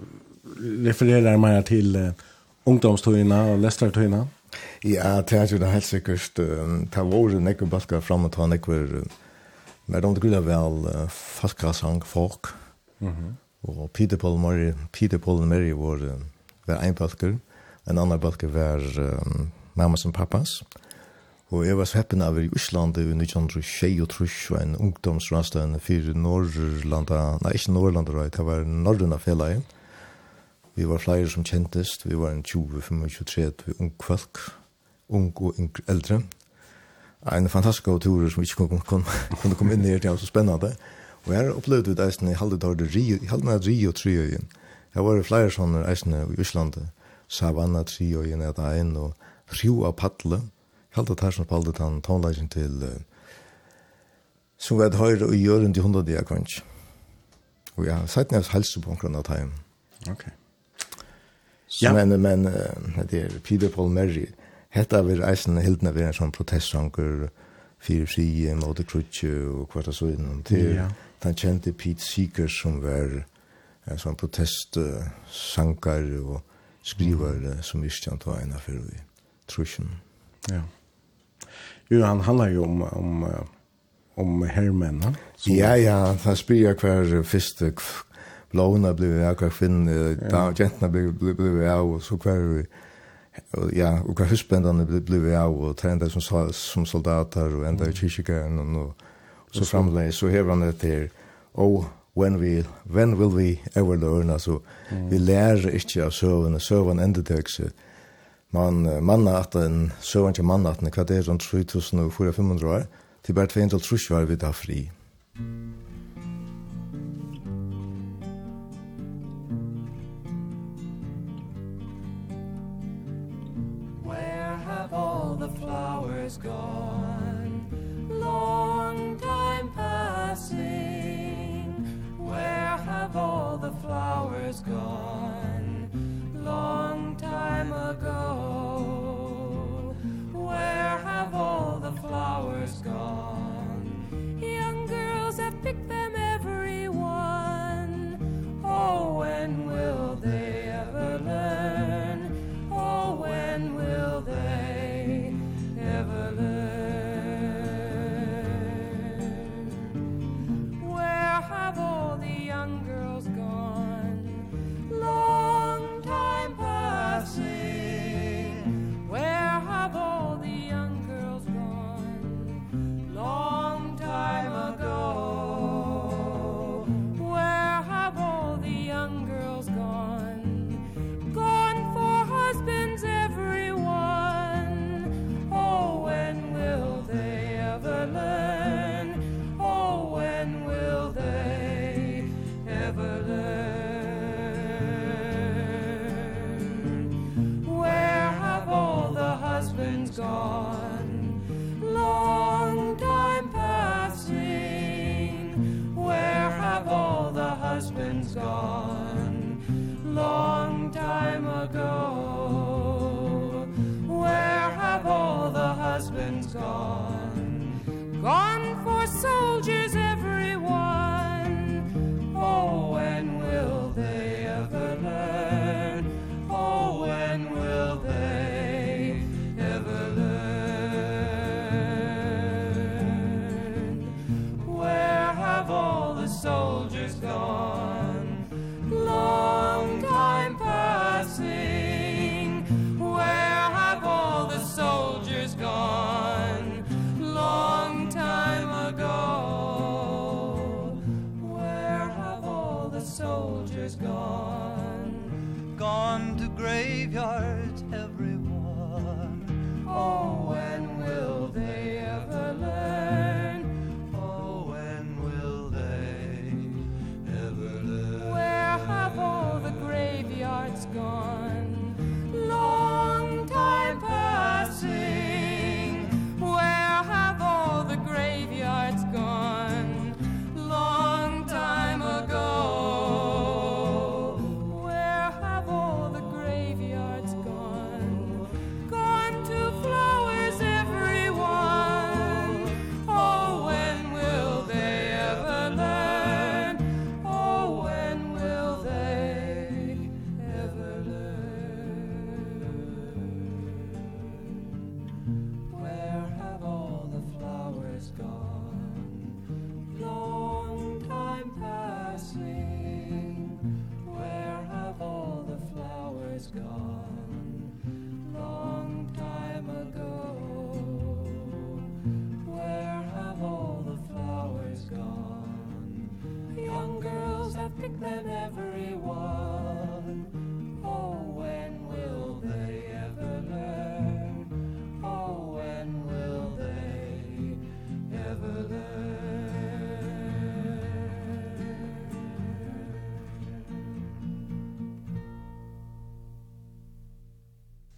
refererar 0.86 1.36
meg 1.36 1.66
till 1.66 1.96
uh, 1.96 2.10
ungdomstøyene 2.66 3.40
og 3.52 3.58
lestertøyene. 3.58 4.26
Ja, 4.84 5.22
det 5.22 5.38
er 5.38 5.46
jo 5.46 5.58
det 5.58 5.68
helt 5.68 5.84
sikkert. 5.84 6.36
Det 6.36 6.96
var 6.96 7.14
året 7.14 7.42
nekker 7.42 7.66
balker 7.66 8.00
frem 8.00 8.24
og 8.24 8.32
ta 8.32 8.46
nekker 8.46 9.04
Men 9.86 10.02
de 10.02 10.16
skulle 10.16 10.40
vel 10.40 10.86
uh, 10.86 11.08
falka 11.08 11.72
folk. 12.04 12.46
Mm 13.00 13.36
och 13.66 13.78
Og 13.78 13.92
Peter 13.92 14.16
Paul 14.16 14.38
Murray, 14.38 14.72
Peter 14.92 15.18
Paul 15.18 15.46
Murray 15.46 15.72
var 15.72 16.20
var 16.66 16.82
ein 16.82 16.94
balkur, 16.94 17.38
en 17.86 17.98
annan 17.98 18.20
balkur 18.20 18.50
var 18.54 18.82
um, 18.98 19.50
mammas 19.74 20.06
og 20.06 20.12
pappas. 20.12 20.62
Og 21.54 21.66
jeg 21.66 21.78
var 21.78 21.86
sveppen 21.86 22.24
av 22.26 22.40
i 22.42 22.48
Íslandi 22.58 23.04
i 23.06 23.12
1923 23.14 24.50
og 24.50 24.56
en 24.58 24.72
ungdomsrastøyen 24.82 25.78
fyrir 25.78 26.16
Norrlanda, 26.18 27.36
nei, 27.44 27.52
ikke 27.54 27.74
Norrlanda, 27.76 28.16
right? 28.16 28.34
det 28.34 28.46
var 28.46 28.64
Norrlanda 28.66 29.20
fellet. 29.22 29.62
Vi 30.74 30.88
var 30.88 30.98
flere 30.98 31.28
som 31.30 31.46
kjentest, 31.46 32.02
vi 32.08 32.18
var 32.18 32.34
en 32.34 32.42
20-25-30 32.42 33.78
ung 33.78 33.94
kvalk, 33.98 34.42
ung 35.08 35.30
og 35.38 35.54
yngre, 35.60 35.86
eldre. 35.88 36.20
En 37.32 37.48
fantastisk 37.48 37.86
god 37.86 38.00
tur 38.00 38.26
som 38.28 38.42
vi 38.42 38.50
ikke 38.50 38.66
kunne, 38.66 38.82
kunne, 38.82 39.16
kunne 39.38 39.54
komme 39.54 39.78
inn 39.78 39.86
i, 39.86 39.94
det 39.98 40.10
var 40.10 40.18
så 40.18 40.26
spennende. 40.26 40.74
Og 41.26 41.34
her 41.34 41.54
opplevde 41.54 41.94
vi 41.94 41.96
det 41.96 42.10
eisen 42.10 42.28
i 42.28 42.34
halvdagen, 42.34 42.74
av 42.74 42.90
halvdagen, 42.90 43.22
i 43.22 43.30
halvdagen, 43.30 43.70
i 43.70 43.78
halvdagen, 43.78 43.78
i 43.78 43.86
halvdagen, 43.86 44.50
i 44.50 44.65
Jeg 44.96 45.04
var 45.04 45.18
flere 45.28 45.50
sånne 45.52 45.82
eisene 45.90 46.22
i 46.32 46.38
Íslandi, 46.40 46.86
Savanna 47.28 47.82
3 47.84 48.06
og 48.16 48.30
en 48.32 48.44
etter 48.46 48.78
en, 48.80 48.94
og 48.96 49.58
Rio 49.60 49.82
av 49.84 49.98
Paddle, 50.00 50.38
helt 50.96 51.12
at 51.12 51.20
her 51.20 51.34
som 51.36 51.44
spalte 51.44 51.74
den 51.76 51.98
tonelagen 52.00 52.48
til, 52.48 52.80
uh, 52.80 53.34
som 54.56 54.80
var 54.80 54.88
et 54.88 54.96
høyre 54.96 55.28
og 55.28 55.36
gjør 55.36 55.66
rundt 55.66 55.76
hundre 55.76 55.82
hundra 55.84 56.02
dia 56.06 56.24
kvansk. 56.24 56.64
Og 57.76 57.84
ja, 57.84 57.98
har 58.00 58.08
sett 58.08 58.32
nevnt 58.32 58.54
helse 58.54 58.80
på 58.80 58.94
omkring 58.94 59.16
av 59.20 59.26
time. 59.28 59.52
Ok. 60.08 60.24
Ja. 61.82 61.92
Men, 61.92 62.16
men, 62.22 62.46
uh, 62.46 63.04
det 63.04 63.22
er 63.26 63.38
Peter 63.44 63.68
Paul 63.68 63.92
Merry, 63.92 64.30
hetta 64.72 65.02
vir 65.04 65.20
eisen 65.28 65.60
hildna 65.60 65.92
vir 65.92 66.08
en 66.08 66.16
sånn 66.16 66.32
protestsanker, 66.32 67.28
fyrir 67.84 68.08
frie, 68.08 68.54
mot 68.56 68.80
krutje 68.88 69.44
og 69.44 69.68
kvart 69.68 69.92
og 69.92 70.00
så 70.00 70.08
innom 70.14 70.40
til, 70.48 70.78
ja. 70.80 70.88
den 71.20 71.36
kjente 71.36 71.76
Pete 71.76 72.00
Seeger 72.00 72.48
som 72.48 72.80
var, 72.80 73.26
en 73.86 74.00
sånn 74.00 74.18
protest 74.18 74.78
uh, 74.80 75.04
sankar 75.30 76.06
og 76.20 76.40
skriver 76.86 77.38
mm. 77.42 77.62
som 77.66 77.84
ikke 77.84 78.12
han 78.12 78.22
tar 78.22 78.42
av 78.42 78.62
for 78.62 78.78
i 78.78 79.02
trusjen. 79.50 79.92
Ja. 80.50 80.62
Jo, 81.90 82.02
han 82.02 82.20
handlar 82.26 82.50
jo 82.50 82.64
om, 82.66 82.82
om, 82.82 83.24
om 84.16 84.42
herrmenn, 84.42 85.02
han? 85.02 85.16
Ja, 85.46 85.76
ja, 85.78 85.96
han 86.24 86.36
spyr 86.36 86.74
hver 86.74 87.22
første 87.22 87.72
blåna 88.50 88.94
blev 88.94 89.20
jag 89.20 89.38
hver 89.38 89.50
kvinn, 89.50 89.86
da 90.30 90.48
jentna 90.58 90.88
blev 90.88 91.62
jeg 91.62 91.70
av, 91.70 91.92
og 91.94 92.02
så 92.02 92.16
hver 92.16 92.66
ja, 93.76 93.98
og 94.00 94.16
hver 94.16 94.30
husbendene 94.30 94.86
blev 94.86 95.26
jeg 95.28 95.36
av, 95.36 95.58
og 95.60 95.76
trende 95.76 96.08
som, 96.10 96.22
som 96.52 96.86
soldater, 96.86 97.52
og 97.52 97.66
enda 97.68 97.90
i 97.90 97.94
kyrkjegaren, 97.94 98.58
og, 98.58 98.94
og 99.48 99.58
så 99.58 99.68
framleis, 99.68 100.14
så 100.14 100.30
hever 100.32 100.54
han 100.54 100.64
det 100.64 100.74
etter, 100.74 101.08
og 101.54 101.84
when 102.16 102.40
we 102.40 102.64
when 102.84 103.18
will 103.18 103.30
we 103.30 103.58
ever 103.74 103.96
learn 103.96 104.30
also 104.30 104.62
mm. 104.90 105.08
vi 105.08 105.18
lär 105.18 105.74
inte 105.74 106.06
av 106.06 106.10
sövan 106.10 106.60
sövan 106.60 106.98
ända 106.98 107.22
tills 107.22 107.60
man 108.50 109.04
manna 109.04 109.38
at 109.38 109.54
en 109.54 109.92
sövan 110.00 110.34
til 110.34 110.44
manna 110.44 110.70
att 110.70 110.82
en 110.82 110.90
kvarter 110.90 111.22
runt 111.22 111.42
3500 111.42 112.68
år 112.68 112.86
til 113.26 113.34
bara 113.34 113.46
2 113.46 113.68
till 113.68 113.80
3 113.80 114.16
år 114.16 114.24
vid 114.24 114.54
fri. 114.54 114.90
Mm. 115.38 115.85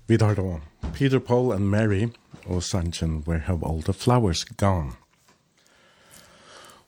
Vi 0.09 0.19
tar 0.19 0.35
då 0.35 0.61
Peter, 0.95 1.19
Paul 1.19 1.53
and 1.53 1.65
Mary 1.65 2.09
og 2.47 2.63
Sanchen 2.63 3.23
Where 3.27 3.41
Have 3.41 3.61
All 3.67 3.83
the 3.83 3.93
Flowers 3.93 4.45
Gone. 4.45 4.93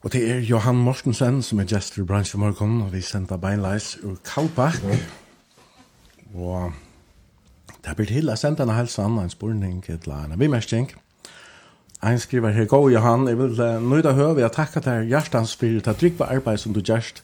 Og 0.00 0.12
det 0.12 0.30
er 0.30 0.38
Johan 0.38 0.76
Mortensen 0.76 1.42
som 1.42 1.60
er 1.60 1.64
gestor 1.64 2.02
i 2.02 2.06
bransjen 2.06 2.40
morgen, 2.40 2.82
og 2.82 2.92
vi 2.92 3.00
sender 3.00 3.36
beinleis 3.36 3.98
ur 4.02 4.16
Kalbakk. 4.24 4.80
Mm. 4.82 6.40
Og 6.40 6.72
det 7.84 7.96
blir 7.96 8.06
til 8.08 8.32
å 8.32 8.36
sende 8.40 8.64
en 8.64 8.72
helsan, 8.72 9.18
en 9.18 9.30
spurning, 9.30 9.82
til 9.84 10.00
eller 10.00 10.14
annet. 10.14 10.94
Ein 12.02 12.18
skriver 12.18 12.50
her, 12.50 12.64
«Gå 12.64 12.88
Johan, 12.88 13.28
jeg 13.28 13.38
vil 13.38 13.60
uh, 13.60 13.82
nøyda 13.82 14.12
høy, 14.12 14.34
vi 14.34 14.42
har 14.42 14.48
takket 14.48 14.84
deg 14.84 15.12
hjertans 15.12 15.52
for 15.56 15.84
det 15.84 15.96
trygg 15.96 16.16
på 16.16 16.24
arbeid 16.24 16.58
som 16.58 16.72
du 16.72 16.80
gjerst, 16.80 17.20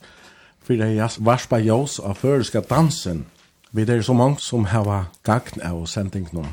for 0.61 0.77
det 0.77 1.09
varspa 1.21 1.57
jås 1.59 1.99
av 1.99 2.21
føreska 2.21 2.61
dansen.» 2.61 3.25
Vi 3.73 3.83
er 3.83 4.03
så 4.03 4.15
mange 4.15 4.39
som 4.41 4.65
har 4.71 5.11
gagn 5.27 5.63
av 5.65 5.83
sending 5.91 6.29
nå. 6.33 6.45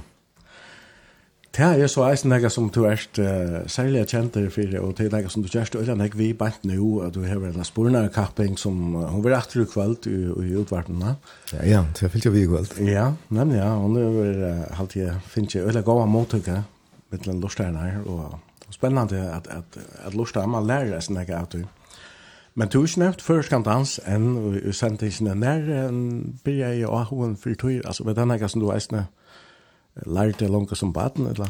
Det 1.54 1.62
er 1.62 1.86
så 1.92 2.08
eisen 2.08 2.34
jeg 2.34 2.50
som 2.50 2.72
du 2.74 2.80
er 2.90 2.98
uh, 3.22 3.60
særlig 3.70 4.08
kjent 4.10 4.34
der 4.34 4.48
for, 4.50 4.72
og 4.80 4.96
det 4.98 5.06
er 5.06 5.20
jeg 5.22 5.30
som 5.30 5.44
du 5.46 5.50
kjørst, 5.54 5.76
og 5.78 5.86
jeg 5.86 6.16
vi 6.18 6.32
bant 6.34 6.64
nå 6.66 6.88
at 7.06 7.14
du 7.14 7.22
har 7.28 7.44
en 7.46 7.68
spornarkapping 7.68 8.58
som 8.58 8.96
uh, 8.96 9.04
hun 9.12 9.22
var 9.22 9.36
etter 9.38 9.62
i 9.62 9.68
kveld 9.70 10.08
i, 10.10 10.16
i 10.48 10.56
utvartene. 10.58 11.14
Ja, 11.54 11.68
ja, 11.70 11.84
det 11.94 12.10
fyllt 12.10 12.26
jo 12.26 12.32
vi 12.34 12.48
i 12.48 12.50
kveld. 12.50 12.74
Ja, 12.90 13.12
nemlig, 13.30 13.60
ja, 13.62 13.70
og 13.78 13.94
nå 13.94 14.08
er 14.24 14.42
uh, 14.48 14.80
alltid, 14.82 15.14
finnes 15.30 15.54
jeg 15.54 15.70
øyne 15.70 15.86
gode 15.86 16.10
motøkker 16.10 16.64
med 17.14 17.24
den 17.28 17.38
lortene 17.44 17.86
her, 17.86 18.02
og, 18.02 18.40
og 18.66 18.74
spennende 18.74 19.22
at, 19.30 19.46
at, 19.54 19.78
at 20.08 20.18
lortene 20.18 20.50
man 20.56 20.66
lærer 20.66 20.98
eisen 20.98 21.20
noe 21.20 21.38
av 21.38 21.52
det. 21.54 21.68
Men 22.56 22.70
du 22.70 22.80
har 22.80 22.88
ikke 22.88 23.00
nevnt 23.02 23.22
først 23.26 23.50
kan 23.50 23.64
dans 23.66 23.96
enn 24.06 24.28
og 24.38 24.76
sendt 24.78 25.02
ikke 25.02 25.26
ned 25.26 25.40
nær 25.42 25.70
enn 25.88 26.02
blir 26.46 26.60
jeg 26.62 26.84
i 26.84 26.86
Ahoen 26.86 27.38
for 27.40 27.56
tog, 27.58 27.80
altså 27.82 28.06
med 28.06 28.20
denne 28.20 28.38
som 28.50 28.62
du 28.62 28.70
eisne 28.72 29.08
lærte 30.06 30.48
langt 30.48 30.78
som 30.78 30.94
baden, 30.94 31.28
eller? 31.28 31.50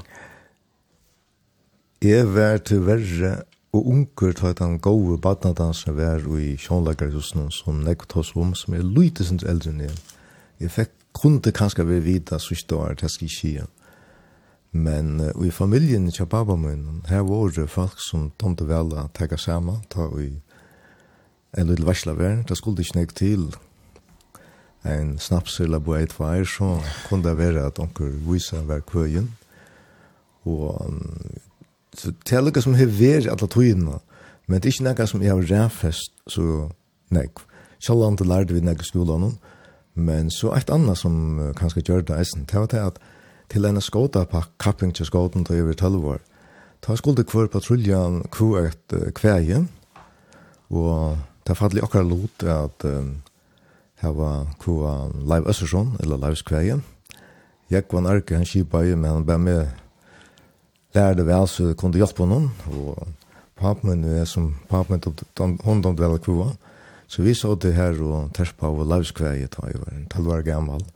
Jeg 2.03 2.27
var 2.35 2.57
til 2.57 2.85
verre 2.85 3.43
og 3.73 3.87
unger 3.87 4.31
til 4.31 4.47
at 4.47 4.59
han 4.59 4.79
gode 4.79 5.17
badnadansen 5.21 5.97
var 5.97 6.23
i 6.39 6.55
sjånlagerhusen 6.57 7.51
som 7.51 7.83
nekket 7.83 8.11
hos 8.19 8.35
om, 8.35 8.53
som 8.55 8.73
er 8.73 8.83
lyte 8.83 9.23
sin 9.23 9.39
eldre 9.47 9.71
enn 9.71 9.81
Jeg 9.81 9.95
Jeg 10.59 10.71
fikk 10.71 10.91
kunde 11.13 11.51
kanskje 11.51 11.87
være 11.87 12.01
videre 12.01 12.39
sørste 12.39 12.75
år, 12.75 12.93
det 12.93 13.11
skal 13.11 13.25
ikke 13.25 13.47
igjen. 13.47 13.71
Men 14.71 15.19
uh, 15.21 15.45
i 15.45 15.51
familien 15.51 16.11
til 16.11 16.25
pappa 16.25 16.55
min, 16.55 17.03
her 17.07 17.21
var 17.21 17.51
det 17.55 17.69
folk 17.69 17.99
som 18.01 18.31
tomte 18.39 18.65
vel 18.67 18.93
å 18.93 19.09
takke 19.13 19.37
sammen, 19.37 19.83
ta 19.89 20.07
i 20.17 20.31
en 21.57 21.69
liten 21.69 21.85
varsla 21.85 22.15
vær, 22.17 22.41
det 22.47 22.57
skulle 22.57 22.81
ikke 22.81 22.97
nek 22.97 23.13
til 23.17 23.51
en 24.85 25.15
snaps 25.19 25.59
eller 25.63 25.79
bo 25.79 25.95
et 25.95 26.13
veier, 26.17 26.45
så 26.47 26.75
kunne 27.07 27.23
det 27.23 27.37
være 27.39 27.67
at 27.67 27.79
onker 27.79 28.11
viser 28.27 28.65
hver 28.67 28.83
køyen. 28.87 29.29
Og 30.43 30.75
så 31.95 32.11
det 32.11 32.35
er 32.35 32.43
noe 32.43 32.63
som 32.63 32.75
har 32.75 32.91
vært 32.91 33.29
alle 33.31 33.47
togene, 33.47 33.99
men 34.47 34.59
det 34.59 34.69
er 34.69 34.75
ikke 34.75 34.89
noe 34.89 35.07
som 35.07 35.23
jeg 35.23 35.31
har 35.31 35.49
rævfest, 35.51 36.13
så 36.27 36.69
nek. 37.13 37.43
Selv 37.83 38.03
om 38.03 38.17
det 38.17 38.27
lærte 38.27 38.55
vi 38.55 38.63
nek 38.63 38.81
i 38.81 38.87
skolen, 38.87 39.37
men 39.93 40.31
så 40.33 40.51
et 40.57 40.71
annet 40.73 40.97
som 40.97 41.39
uh, 41.39 41.51
kanskje 41.55 41.83
gjør 41.85 42.07
det 42.07 42.17
eisen, 42.17 42.47
det 42.49 42.59
var 42.59 42.71
det 42.71 42.81
at 42.81 43.01
til 43.51 43.67
en 43.69 43.81
skåta 43.81 44.23
på 44.25 44.41
kapping 44.59 44.93
til 44.95 45.05
skåten 45.05 45.45
til 45.45 45.61
over 45.61 45.73
12 45.73 46.05
år, 46.15 46.21
da 46.83 46.95
skulle 46.95 47.21
det 47.21 47.29
hver 47.31 47.47
patruljen 47.47 48.23
kvar 48.33 48.71
et 48.71 48.95
kveie, 49.15 49.61
og 50.73 51.19
Det 51.43 51.57
fallet 51.57 51.59
fattelig 51.59 51.83
akkurat 51.83 52.07
lot 52.07 52.43
at 52.43 52.85
um, 52.87 53.15
her 53.99 54.11
var 54.15 54.45
kua 54.59 55.09
Leif 55.11 55.47
Øssersson, 55.47 55.97
eller 55.99 56.17
Leivs 56.17 56.41
Kveien. 56.41 56.83
Jeg 57.69 57.83
var 57.91 57.99
en 57.99 58.05
arke, 58.05 58.35
han 58.35 58.45
kipa 58.45 58.83
i, 58.83 58.95
men 58.95 59.11
han 59.11 59.25
bare 59.25 59.39
med 59.39 59.67
lærde 60.95 61.25
vel, 61.27 61.47
så 61.47 61.67
jeg 61.67 61.77
kunne 61.77 61.99
hjelpe 61.99 62.25
noen. 62.25 62.47
Og 62.71 63.07
papen 63.59 63.89
min, 63.89 64.25
som 64.25 64.53
papen 64.69 65.01
min, 65.03 65.57
hun 65.65 65.81
dømte 65.81 66.03
vel 66.03 66.19
kua. 66.23 66.53
Så 67.07 67.21
vi 67.21 67.33
så 67.33 67.55
det 67.55 67.73
her 67.75 67.99
og 67.99 68.31
terspa 68.33 68.71
av 68.71 68.79
Leivs 68.87 69.11
Kveien, 69.11 69.51
da 69.51 69.67
jeg 69.67 69.83
var 69.83 69.91
en 69.91 70.07
talvær 70.07 70.47
gammal. 70.47 70.87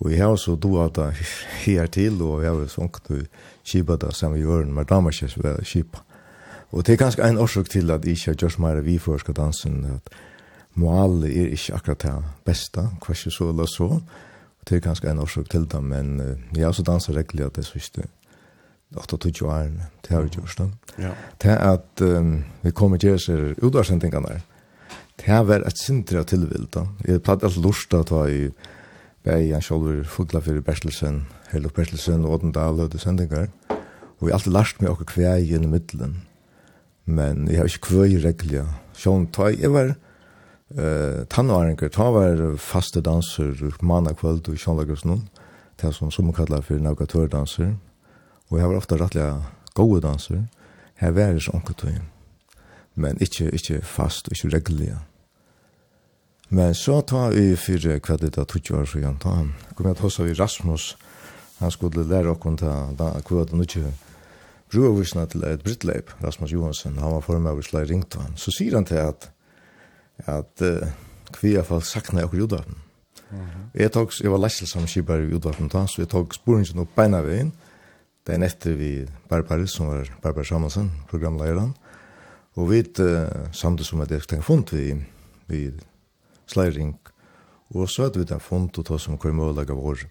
Og 0.00 0.12
jeg 0.12 0.24
har 0.24 0.36
så 0.40 0.56
doa 0.56 0.88
det 0.88 1.12
her 1.66 1.86
til, 1.92 2.22
og 2.22 2.40
jeg 2.44 2.52
har 2.52 2.72
sånn 2.72 2.92
kipa 3.64 4.00
det 4.00 4.16
samme 4.16 4.40
i 4.40 4.44
øren, 4.44 4.72
men 4.72 4.88
damer 4.88 5.12
kipa 5.12 6.05
Og 6.76 6.86
det 6.86 6.92
er 6.92 7.00
ganske 7.00 7.24
en 7.24 7.38
årsak 7.40 7.70
til 7.72 7.90
at 7.90 8.04
jeg 8.04 8.12
ikke 8.12 8.30
har 8.30 8.34
gjort 8.34 8.58
mer 8.60 8.80
vi 8.84 8.98
for 9.00 9.16
skal 9.16 9.34
dansen, 9.34 9.84
at 9.94 10.10
mål 10.74 11.22
er 11.24 11.54
ikke 11.56 11.74
akkurat 11.74 12.02
det 12.02 12.24
beste, 12.44 12.82
hva 13.00 13.14
ikke 13.16 13.32
så 13.32 13.48
eller 13.48 13.66
så. 13.66 13.86
Og 14.60 14.68
det 14.68 14.76
er 14.76 14.82
ganske 14.84 15.08
en 15.08 15.22
årsak 15.24 15.48
til 15.50 15.64
det, 15.72 15.80
men 15.82 16.20
uh, 16.20 16.34
jeg 16.52 16.66
har 16.66 16.74
også 16.74 16.82
danset 16.82 17.16
regelig 17.16 17.46
at 17.46 17.56
det 17.56 17.64
siste 17.64 18.04
8-20 18.96 19.46
år, 19.46 19.70
det 20.02 20.10
har 20.10 20.20
vi 20.20 20.28
gjort 20.28 20.58
det. 20.58 20.68
Ja. 20.98 21.14
Det 21.42 21.50
er 21.50 21.72
at 21.72 22.04
um, 22.04 22.44
vi 22.62 22.70
kommer 22.70 23.00
til 23.00 23.14
å 23.14 23.16
disse 23.16 23.38
utvarsendingene 23.56 24.28
der. 24.28 24.44
Det 25.16 25.32
har 25.32 25.48
vært 25.48 25.66
et 25.66 25.80
sintere 25.80 26.28
tilvilt. 26.28 26.76
Jeg 27.08 27.24
platt 27.24 27.44
alt 27.44 27.56
lort 27.56 27.94
at 27.94 28.12
jeg 28.12 28.52
var 29.24 29.40
i 29.40 29.52
en 29.56 29.64
kjolver 29.64 30.04
fugla 30.04 30.44
for 30.44 30.60
Bertelsen, 30.60 31.24
Hello 31.54 31.72
Bertelsen 31.72 32.24
og 32.24 32.36
Ådendal 32.36 32.84
og 32.84 32.92
det 32.92 33.00
sendinger. 33.00 33.48
Og 33.70 34.26
vi 34.26 34.30
har 34.30 34.36
alltid 34.36 34.52
lært 34.52 34.80
meg 34.80 34.92
åker 34.92 35.14
kvei 35.16 35.38
gjennom 35.40 35.72
middelen. 35.72 36.18
Mm 36.20 36.35
men 37.06 37.46
jeg 37.48 37.60
har 37.60 37.70
ikke 37.70 37.86
kvøy 37.86 38.18
regler. 38.24 38.68
Sjån, 38.98 39.28
ta, 39.34 39.48
jeg 39.54 39.70
var 39.70 39.92
uh, 39.94 41.22
tannvaringer, 41.30 41.90
ta 41.94 42.10
var 42.10 42.42
faste 42.58 43.02
danser, 43.04 43.54
manna 43.80 44.14
kvöld 44.16 44.48
og 44.50 44.58
sjån 44.58 44.80
lager 44.80 44.98
sånn, 44.98 45.22
det 45.78 45.92
som 45.94 46.10
som 46.10 46.32
kallar 46.34 46.64
for 46.66 46.82
navigatørdanser, 46.82 47.76
og 48.50 48.58
jeg 48.58 48.68
var 48.68 48.76
ofta 48.76 48.98
rettelig 48.98 49.28
gode 49.74 50.02
danser, 50.02 50.46
her 50.96 51.12
var 51.14 51.34
det 51.36 51.44
sånn 51.46 51.62
kvøy, 51.62 52.00
men 52.94 53.20
ikke, 53.22 53.50
ikke 53.54 53.82
fast, 53.84 54.32
ikke 54.32 54.56
regler. 54.56 55.04
Men 56.48 56.74
så 56.74 57.00
ta 57.02 57.28
vi 57.34 57.56
fyrre 57.58 57.98
kvedet 58.00 58.38
av 58.38 58.46
20 58.46 58.78
år, 58.78 58.86
så 58.86 59.02
jeg 59.02 59.18
ta, 59.22 59.34
kom 59.74 59.86
jeg 59.90 59.98
til 59.98 60.06
hos 60.06 60.20
av 60.22 60.32
Rasmus, 60.38 60.96
han 61.58 61.72
skulle 61.72 62.04
lære 62.06 62.34
okkur 62.34 62.58
ta 62.60 62.74
kvöld 63.24 63.52
og 63.52 63.60
nødvendig, 63.62 63.94
brovisna 64.72 65.26
til 65.30 65.44
et 65.46 65.62
brittleip, 65.64 66.10
Rasmus 66.24 66.52
Johansen, 66.52 66.98
han 66.98 67.14
var 67.16 67.24
formøver 67.24 67.62
slag 67.66 67.88
ringt 67.90 68.16
han, 68.18 68.34
så 68.36 68.52
sier 68.54 68.74
han 68.78 68.86
til 68.88 69.00
at, 69.02 69.28
at 70.26 70.64
uh, 70.64 70.88
kvi 71.36 71.54
i 71.54 71.62
fall 71.66 71.82
sakna 71.82 72.24
jeg 72.24 72.34
judafen. 72.34 72.76
Mm 73.30 73.38
-hmm. 73.40 73.62
Jeg, 73.74 73.92
tog, 73.92 74.12
jeg 74.22 74.30
var 74.30 74.38
leiselsam 74.38 74.86
kibar 74.86 75.18
i 75.18 75.30
judafen 75.30 75.68
da, 75.68 75.86
så 75.86 76.02
jeg 76.02 76.08
tok 76.08 76.34
sporingen 76.34 76.78
opp 76.78 76.94
beina 76.96 77.20
veien, 77.20 77.52
det 78.26 78.34
er 78.34 78.44
etter 78.44 78.74
vi 78.74 79.06
Barbaris, 79.28 79.70
som 79.70 79.86
var 79.86 80.08
Barbar 80.22 80.42
Samansen, 80.42 80.92
programleiran, 81.08 81.74
og 82.54 82.70
vi 82.70 82.78
uh, 82.98 83.28
samtidig 83.52 83.86
som 83.86 84.00
at 84.00 84.10
jeg 84.10 84.22
tenkte 84.22 84.46
fund 84.46 84.70
vi, 84.72 85.04
vi 85.46 85.70
slei 86.46 86.70
ring, 86.70 86.98
og 87.74 87.88
så 87.88 88.02
hadde 88.02 88.18
vi 88.18 88.24
den 88.24 88.40
fund 88.40 88.78
og 88.78 88.86
ta 88.86 88.98
som 88.98 89.18
hver 89.18 89.70
av 89.70 89.76
vår. 89.76 90.06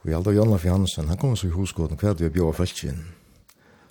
Og 0.00 0.04
vi 0.08 0.12
aldri 0.12 0.34
Jan 0.34 0.50
Lafjansen, 0.50 1.08
han 1.08 1.16
kom 1.16 1.36
så 1.36 1.46
i 1.46 1.50
hoskoden 1.50 1.96
hver 1.96 2.14
vi 2.14 2.28
bjør 2.28 2.52
feltkinn, 2.52 3.04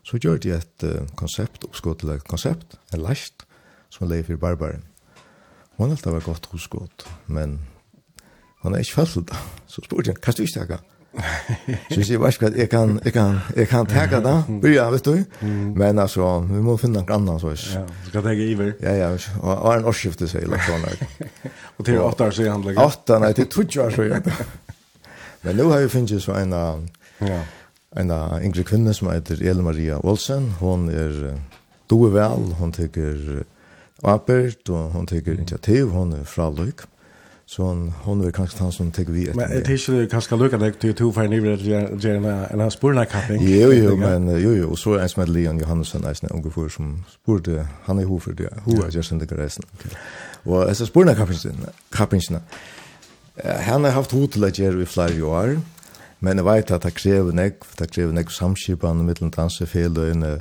Så 0.10 0.18
gjør 0.18 0.40
de 0.41 0.56
et 0.56 0.86
uh, 0.90 1.02
konsept, 1.19 1.68
oppskåttelig 1.68 2.23
konsept, 2.26 2.80
en 2.94 3.03
last, 3.06 3.45
som 3.94 4.10
lever 4.10 4.34
i 4.34 4.41
barbaren. 4.41 4.88
Og 5.77 5.84
han 5.86 5.94
helt 5.94 6.07
var 6.10 6.23
godt 6.26 6.48
hoskått, 6.49 7.06
men 7.27 7.60
han 8.64 8.73
er 8.73 8.81
ikke 8.81 9.03
fast 9.03 9.19
til 9.19 9.27
det. 9.30 9.38
Så 9.69 9.84
spurte 9.86 10.10
jeg, 10.10 10.18
hva 10.18 10.34
skal 10.34 10.41
du 10.41 10.49
ikke 10.49 10.64
takke? 10.64 10.80
Så 11.90 11.99
jeg 11.99 12.06
sier, 12.06 12.19
vær 12.22 12.34
skal 12.34 12.57
jeg 12.57 12.69
kan, 12.69 12.95
jeg 13.06 13.14
kan, 13.14 13.38
jeg 13.56 13.69
kan 13.69 13.88
takke 13.90 14.19
det, 14.26 14.34
bryr 14.64 14.90
vet 14.94 15.06
du. 15.06 15.45
Men 15.77 16.02
altså, 16.02 16.27
vi 16.49 16.61
må 16.65 16.76
finne 16.81 17.03
en 17.03 17.14
annen, 17.15 17.40
så. 17.41 17.53
Ja, 17.53 17.86
så 18.06 18.14
kan 18.14 18.31
jeg 18.34 18.49
iver. 18.56 18.73
Ja, 18.81 18.95
ja, 18.98 19.11
og 19.41 19.64
har 19.68 19.80
en 19.84 19.90
årsskifte, 19.90 20.30
sier 20.30 20.45
jeg, 20.45 20.52
lagt 20.52 20.65
sånn. 20.69 20.86
Og 21.77 21.86
til 21.86 22.02
åtta 22.02 22.27
år, 22.27 22.36
sier 22.36 22.52
han, 22.52 22.65
Åtta, 22.81 23.22
nei, 23.22 23.31
til 23.38 23.48
20 23.48 23.86
år, 23.86 23.95
sier 23.95 24.18
jeg. 24.18 24.36
Men 25.45 25.61
nå 25.61 25.69
har 25.72 25.86
vi 25.86 25.94
finnet 25.94 26.22
så 26.26 26.36
en, 26.36 26.57
ja, 27.23 27.41
en 27.98 28.11
yngre 28.44 28.64
kvinne 28.64 28.94
som 28.94 29.10
heter 29.10 29.41
Elin 29.41 29.66
Maria 29.66 29.98
Olsen. 30.06 30.52
Hon 30.60 30.90
er 30.94 31.40
doe 31.90 32.11
vel, 32.14 32.53
hon 32.60 32.72
tycker 32.76 33.44
apert 34.06 34.70
og 34.70 34.94
hon 34.94 35.07
tykker 35.10 35.34
initiativ, 35.34 35.90
hon 35.90 36.14
er 36.14 36.24
fra 36.24 36.49
Løyk. 36.53 36.86
Så 37.49 37.64
hon, 37.66 37.88
hon 38.06 38.20
er 38.22 38.30
kanskje 38.30 38.61
han 38.61 38.72
som 38.72 38.91
tykker 38.94 39.14
vi 39.14 39.24
etter. 39.24 39.40
Men 39.40 39.49
det 39.49 39.64
er 39.74 39.80
ikke 39.80 40.11
kanskje 40.11 40.38
Løyk 40.38 40.53
at 40.53 40.66
jeg 40.68 40.76
tykker 40.84 40.98
to 40.99 41.07
feir 41.16 41.32
nivå 41.32 41.56
at 41.56 41.64
jeg 41.66 42.20
en 42.20 42.28
en 42.61 42.72
spurna 42.72 43.07
kapping? 43.10 43.41
Jo, 43.41 43.72
jo, 43.74 43.95
men 43.98 44.30
jo, 44.38 44.52
jo. 44.53 44.70
Og 44.70 44.78
så 44.78 44.94
er 44.99 45.07
en 45.07 45.10
som 45.10 45.24
heter 45.24 45.34
Leon 45.34 45.57
Johannesson, 45.60 46.06
en 46.06 46.30
unge 46.32 46.52
fyr 46.53 46.70
som 46.70 46.91
spurte, 47.10 47.66
han 47.88 47.99
er 47.99 48.06
hofer, 48.06 48.38
hun 48.66 48.84
er 48.84 48.94
Jersen 48.95 49.20
Dekker 49.20 49.41
Reisen. 49.41 49.66
Og 50.45 50.68
jeg 50.68 50.76
spurna 50.76 51.16
kappingsene, 51.91 52.44
han 53.44 53.84
har 53.84 53.91
haft 53.98 54.11
hod 54.11 54.28
til 54.28 54.45
å 54.45 54.53
gjøre 54.53 54.84
i 54.84 54.86
flere 54.86 55.26
år, 55.26 55.57
Men 56.20 56.41
jeg 56.41 56.46
vet 56.46 56.72
at 56.76 56.84
det 56.84 56.96
krever 56.98 57.36
nek, 57.36 57.64
det 57.80 57.91
krever 57.91 58.16
nek 58.16 58.32
samskipene 58.34 59.06
mellom 59.08 59.32
dansefeløyene 59.32 60.40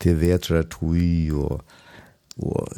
til 0.00 0.16
vetrar 0.20 0.66
tui 0.70 1.30
og 1.30 1.60
og 2.40 2.68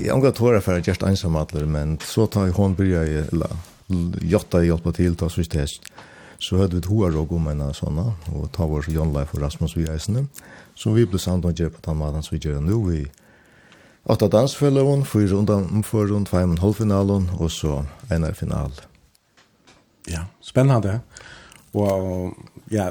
jeg 0.00 0.12
omgår 0.14 0.32
tåra 0.32 0.60
for 0.64 0.78
at 0.78 0.86
jeg 0.86 0.96
er 0.96 1.66
men 1.66 1.98
så 2.00 2.26
tar 2.26 2.46
jeg 2.46 2.54
hånd 2.56 2.76
bryr 2.76 3.04
jeg, 3.04 3.26
eller 3.32 3.56
jotta 4.22 4.58
jeg 4.58 4.70
hjelpa 4.70 4.92
til, 4.92 5.16
ta 5.16 5.28
sørst 5.28 5.54
hest. 5.54 5.90
Så 6.38 6.56
hadde 6.56 6.72
vi 6.72 6.78
et 6.78 6.88
hoa 6.88 7.10
råg 7.10 7.32
om 7.32 7.48
en 7.48 7.60
av 7.60 7.74
sånne, 7.76 8.14
og 8.32 8.48
ta 8.52 8.64
vår 8.64 8.88
John 8.88 9.12
Leif 9.12 9.34
og 9.34 9.42
Rasmus 9.42 9.76
vi 9.76 9.84
eisene, 9.92 10.24
så 10.74 10.94
vi 10.96 11.04
ble 11.04 11.20
samt 11.20 11.44
og 11.44 11.52
gjør 11.52 11.74
på 11.74 11.82
den 11.84 11.98
maten 12.00 12.24
som 12.24 12.36
vi 12.36 12.40
gjør 12.40 12.62
nå 12.64 12.78
i 12.96 13.02
åtta 14.08 14.30
dansfellevån, 14.32 15.04
fyra 15.04 15.36
undan 15.36 15.68
omføren, 15.68 16.24
fem 16.26 16.56
og 16.56 16.64
halvfinalen, 16.64 17.28
og 17.36 17.52
så 17.52 17.82
en 18.08 18.24
av 18.24 18.38
final. 18.38 18.72
Ja, 20.08 20.24
spennende. 20.40 21.02
Och 21.72 22.32
ja, 22.68 22.90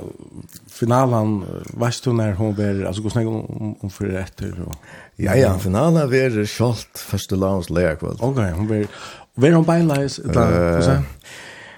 finalen 0.67 1.43
veist 1.73 2.05
du 2.05 2.13
når 2.13 2.37
hun 2.37 2.55
ber, 2.55 2.85
alltså 2.87 3.01
hvordan 3.01 3.21
er 3.21 3.25
hun 3.29 3.75
om 3.81 3.89
för 3.89 4.05
rätt 4.05 4.41
och 4.41 4.75
ja 5.15 5.35
ja, 5.35 5.57
finalen 5.57 6.09
var 6.09 6.45
skolt 6.45 6.97
första 6.97 7.35
lagens 7.35 7.69
lägkväll. 7.69 8.17
Okej, 8.19 8.51
hun 8.51 8.67
ber, 8.67 8.87
var 9.35 9.49
hun 9.49 9.65
beinleis, 9.65 10.19
bylies 10.19 10.85
där. 10.85 11.01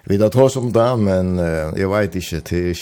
Vi 0.03 0.17
da 0.17 0.29
tror 0.29 0.49
som 0.49 0.71
det, 0.71 0.95
men 0.97 1.39
uh, 1.39 1.79
jag 1.79 1.89
vet 1.89 2.15
inte 2.15 2.41
till 2.41 2.75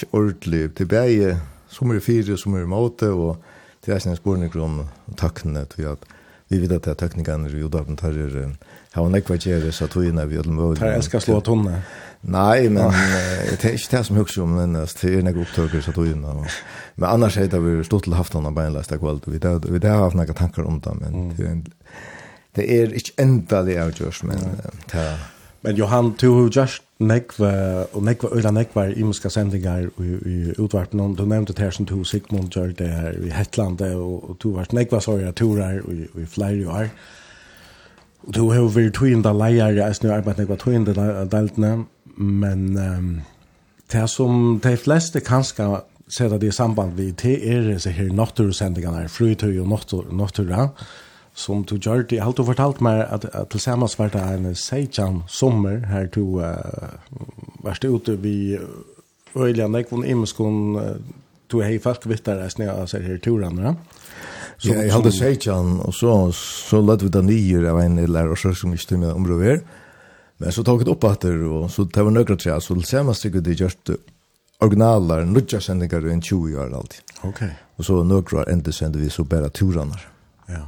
det 0.43 0.69
till 0.75 0.87
bare 0.87 1.37
som 1.69 1.91
är 1.91 1.99
fire, 1.99 2.37
som 2.37 2.53
är 2.53 2.73
og 2.73 3.03
och 3.03 3.37
er 3.87 3.99
sen 3.99 4.15
spørning 4.15 4.61
om 4.61 4.87
tror 5.17 5.65
för 5.75 5.91
at 5.91 5.99
vi 6.47 6.67
vet 6.67 6.87
att 6.87 6.97
teknikerna 6.97 7.45
är 7.45 7.49
ju 7.49 7.69
där 7.69 7.83
på 7.83 7.95
tar 7.95 8.11
har 8.93 9.05
hon 9.05 9.13
vært 9.15 9.45
gjerne, 9.45 9.71
så 9.75 9.87
tog 9.87 10.05
innan 10.05 10.29
vi 10.29 10.39
öll 10.41 10.49
mövlig. 10.49 10.79
Per 10.81 10.97
elskar 10.97 11.23
slå 11.23 11.39
tunne. 11.45 11.81
Nei, 12.21 12.67
men 12.67 12.91
det 12.91 13.63
er 13.69 13.77
ikke 13.77 13.93
det 13.93 14.05
som 14.05 14.17
hugser 14.19 14.43
om 14.43 14.57
den, 14.59 14.75
det 14.75 15.11
er 15.11 15.23
nekva 15.23 15.45
opptøkker 15.45 15.83
så 15.85 15.93
tog 15.95 16.09
inn 16.09 16.19
innan. 16.19 16.47
Men 16.99 17.09
annars 17.13 17.37
er 17.39 17.47
det 17.47 17.61
vi 17.63 17.77
stod 17.87 18.03
til 18.07 18.17
haftan 18.17 18.49
av 18.49 18.57
beinleista 18.57 18.99
kvöld, 18.99 19.29
vi 19.29 19.39
har 19.39 20.03
haft 20.03 20.19
noen 20.19 20.33
tankar 20.35 20.67
om 20.67 20.81
det, 20.83 20.95
men 20.99 21.29
det 21.37 21.47
er 21.47 21.61
det 22.57 22.65
er 22.73 22.93
ikke 22.97 23.13
endalig 23.21 23.77
avgjørs, 23.79 24.23
men 24.25 24.39
det 24.89 24.99
er... 24.99 25.19
Men 25.61 25.75
Johan, 25.75 26.13
du 26.21 26.27
har 26.33 26.49
just 26.55 26.83
nekva, 27.03 27.49
og 27.93 28.03
nekva 28.07 28.29
øyla 28.31 28.51
nekva 28.55 28.85
i 28.95 29.03
muska 29.03 29.29
sendingar 29.29 29.89
i 29.99 30.09
i 30.25 30.53
utvarpen, 30.55 30.99
og 31.03 31.17
du 31.17 31.25
nevnte 31.25 31.53
det 31.53 31.65
her 31.65 31.75
som 31.75 31.85
du 31.85 32.03
Sigmund 32.03 32.49
gjør 32.55 32.71
det 32.79 32.87
her 32.89 33.17
i 33.23 33.31
Hetlandet, 33.35 33.95
og 33.95 34.37
du 34.43 34.53
har 34.53 34.63
vært 34.63 34.73
nekva 34.73 35.01
sorgja 35.03 35.31
turar 35.31 35.81
i 35.83 36.25
flere 36.25 36.67
år. 36.67 36.91
Du 38.29 38.43
har 38.51 38.67
vært 38.69 38.93
tøyende 38.99 39.31
leier, 39.33 39.73
jeg 39.73 39.95
har 40.03 40.19
arbeidet 40.19 40.45
ikke 40.45 40.57
tøyende 40.61 40.93
deltene, 41.31 41.71
men 42.15 42.65
um, 42.77 43.07
det 43.89 44.03
som 44.11 44.59
de 44.61 44.75
fleste 44.77 45.21
kanskje 45.25 45.65
ser 46.09 46.35
det 46.35 46.51
i 46.51 46.53
samband 46.53 46.93
med, 46.97 47.15
det 47.23 47.39
er 47.41 47.71
disse 47.71 47.89
her 47.93 48.11
nattursendingene, 48.13 49.07
flytøy 49.09 49.57
og 49.63 49.71
nattura, 50.13 50.67
som 51.33 51.63
du 51.63 51.77
gjør 51.77 52.03
det. 52.03 52.19
Jeg 52.19 52.23
har 52.23 52.29
alltid 52.29 52.49
fortalt 52.51 52.83
meg 52.85 53.01
at, 53.07 53.25
at 53.33 53.49
til 53.49 53.63
sammen 53.65 53.89
var 53.97 54.13
det 54.13 54.21
en 54.21 54.53
seitjan 54.55 55.23
sommer 55.27 55.87
her 55.89 56.05
du 56.13 56.37
uh, 56.37 56.93
var 57.65 57.81
ute 57.85 58.17
vi 58.21 58.59
Øyland, 59.37 59.75
jeg 59.77 59.85
var 59.89 60.05
imenskån, 60.05 60.77
du 61.51 61.61
har 61.61 61.79
folk 61.81 62.05
vittar, 62.09 62.41
jeg 62.43 62.51
snur, 62.51 62.65
jeg 62.65 62.89
ser 62.89 63.01
her 63.05 63.17
turene, 63.17 63.61
ja? 63.61 63.73
Så 64.59 64.67
jag 64.69 64.89
hade 64.89 65.11
sejtan 65.11 65.79
och 65.79 65.95
så 65.95 66.31
så 66.69 66.81
lät 66.81 67.01
vi 67.01 67.09
den 67.09 67.25
nio 67.25 67.71
av 67.71 67.79
en 67.79 67.97
eller 67.97 68.27
och 68.27 68.37
så 68.37 68.53
som 68.53 68.71
inte 68.71 68.97
med 68.97 69.11
området. 69.11 69.63
Men 70.37 70.51
så 70.51 70.63
tog 70.63 70.85
det 70.85 70.91
upp 70.91 71.03
åter 71.03 71.43
och 71.43 71.71
så 71.71 71.83
det 71.83 72.03
var 72.03 72.11
några 72.11 72.35
tre 72.35 72.61
så 72.61 72.73
det 72.73 72.83
samma 72.83 73.13
stycket 73.13 73.43
det 73.43 73.51
just 73.51 73.89
originaler 74.59 75.25
nudja 75.25 75.61
sändningar 75.61 76.17
i 76.17 76.21
20 76.21 76.57
år 76.57 76.75
alltid. 76.75 76.99
Okej. 77.21 77.59
Och 77.75 77.85
så 77.85 78.03
några 78.03 78.43
ända 78.43 78.71
sände 78.71 78.99
vi 78.99 79.09
så 79.09 79.23
bara 79.23 79.49
turarna. 79.49 79.95
Ja. 80.45 80.67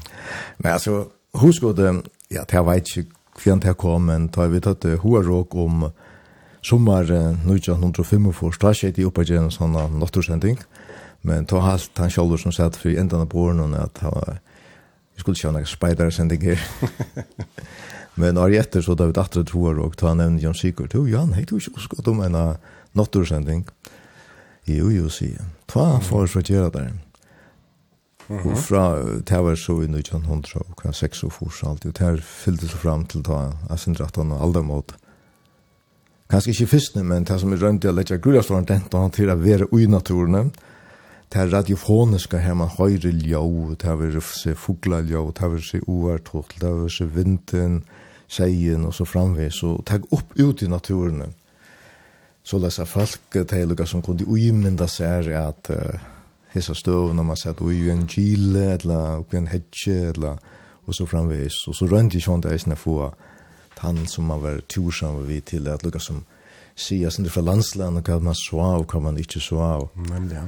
Men 0.57 0.73
alltså 0.73 1.05
hur 1.41 1.51
ska 1.51 1.73
det 1.73 2.01
ja 2.27 2.45
det 2.51 2.61
vet 2.61 2.97
inte 2.97 3.11
kvar 3.35 3.55
det 3.57 3.73
kom 3.73 4.05
men 4.05 4.29
tar 4.29 4.47
vi 4.47 4.61
tatt 4.61 4.85
hur 4.85 5.55
om 5.55 5.91
sommar 6.61 7.03
1905 7.03 8.33
för 8.33 8.51
stasjet 8.51 8.99
i 8.99 9.03
uppe 9.03 9.21
igen 9.21 9.51
såna 9.51 9.87
natursending. 9.87 10.57
Men 11.21 11.45
ta 11.45 11.59
halt 11.59 11.97
han 11.97 12.09
själv 12.09 12.37
som 12.37 12.51
satt 12.51 12.75
för 12.75 12.89
ändan 12.89 13.27
på 13.27 13.49
at 13.49 13.97
han 13.97 14.11
var, 14.11 14.39
vi 15.15 15.19
skulle 15.19 15.35
köra 15.35 15.51
några 15.51 15.65
spiders 15.65 16.19
and 16.19 16.31
the 16.31 16.59
Men 18.15 18.35
när 18.35 18.51
etter 18.51 18.81
så 18.81 18.95
da 18.95 19.05
vi 19.05 19.13
datter 19.13 19.43
två 19.43 19.61
år 19.61 19.79
och 19.79 19.97
ta 19.97 20.13
nämnde 20.13 20.43
Jan 20.43 20.53
Sikert. 20.53 20.93
Jo 20.93 21.07
Jan, 21.07 21.33
hei, 21.33 21.45
du 21.45 21.59
skulle 21.59 21.87
gå 21.87 22.11
om 22.11 22.21
en 22.21 22.57
nattursending. 22.91 23.65
Jo 24.65 24.91
jo 24.91 25.09
sier 25.09 25.37
se. 25.37 25.45
Ta 25.65 25.99
for 25.99 26.27
så 26.27 26.41
gjøre 26.41 26.69
det. 26.69 26.91
Og 28.29 28.57
fra 28.57 28.99
det 29.27 29.39
var 29.43 29.55
så 29.55 29.81
i 29.83 29.87
1900 29.87 30.59
og 30.59 30.83
hva 30.83 30.91
6 30.93 31.23
og 31.23 31.33
fors 31.33 31.63
alltid. 31.63 31.89
og 31.89 31.97
det 31.99 32.07
her 32.07 32.17
fyllte 32.21 32.67
så 32.67 32.77
fram 32.77 33.05
til 33.05 33.23
ta 33.23 33.53
Asindrattan 33.69 34.31
og 34.31 34.43
Aldermod. 34.43 34.93
Kanskje 36.29 36.51
ikke 36.51 36.67
fyrstene, 36.67 37.03
men 37.03 37.23
det 37.23 37.39
som 37.39 37.53
er 37.53 37.57
rønt 37.57 37.83
i 37.83 37.87
å 37.87 37.91
lette 37.91 38.17
grunnavståren 38.17 38.65
den, 38.65 38.83
og 38.93 39.01
han 39.01 39.11
til 39.11 39.29
å 39.29 39.35
være 39.35 39.67
ui 39.71 39.87
naturen. 39.87 40.31
mm 40.31 40.70
det 41.31 41.39
er 41.39 41.51
radiofoniska 41.53 42.37
her 42.43 42.53
man 42.59 42.71
høyre 42.75 43.11
ljå 43.11 43.75
det 43.79 43.87
er 43.87 44.19
se 44.19 44.55
fugla 44.55 44.99
ljå 44.99 45.31
det 45.31 45.47
er 45.47 45.61
se 45.63 45.79
uartotl, 45.87 46.59
det 46.59 46.69
er 46.69 46.89
se 46.89 47.05
vinden 47.07 47.83
seien 48.31 48.85
og 48.85 48.93
så 48.93 49.05
framvis, 49.05 49.63
og 49.63 49.85
tag 49.85 50.07
opp 50.11 50.35
ut 50.39 50.61
i 50.61 50.67
naturen. 50.67 51.33
Så 52.43 52.57
lesa 52.57 52.85
folk 52.85 53.35
teiluga 53.47 53.85
som 53.85 54.01
kunne 54.01 54.25
uimynda 54.25 54.87
seg 54.87 55.27
at 55.35 55.69
uh, 55.69 55.99
hissa 56.53 56.73
støvna 56.75 57.23
man 57.23 57.37
sett 57.37 57.61
ui 57.61 57.89
en 57.91 58.07
kile, 58.07 58.77
eller 58.77 59.21
oppi 59.21 59.37
en 59.37 59.51
hedje, 59.51 60.13
eller 60.13 60.39
og 60.87 60.95
så 60.95 61.05
framvis, 61.05 61.67
og 61.67 61.75
så 61.77 61.85
rønt 61.87 62.15
i 62.15 62.23
sånt 62.23 62.47
eisne 62.49 62.75
få 62.75 63.11
han 63.81 64.03
som 64.05 64.27
man 64.29 64.41
var 64.43 64.59
tursam 64.69 65.23
vi 65.25 65.39
til 65.41 65.67
at 65.67 65.81
lukka 65.83 65.99
som 65.99 66.19
sier, 66.77 67.09
sin 67.09 67.25
det 67.25 67.31
fra 67.33 67.41
landsland, 67.41 67.97
og 67.97 68.05
hva 68.05 68.19
man 68.21 68.37
så, 68.37 68.59
av 68.61 68.85
hva 68.85 68.99
man 69.01 69.17
ikke 69.17 69.41
så, 69.41 69.57
av 69.57 69.87
Nemlig, 69.95 70.35
ja 70.37 70.43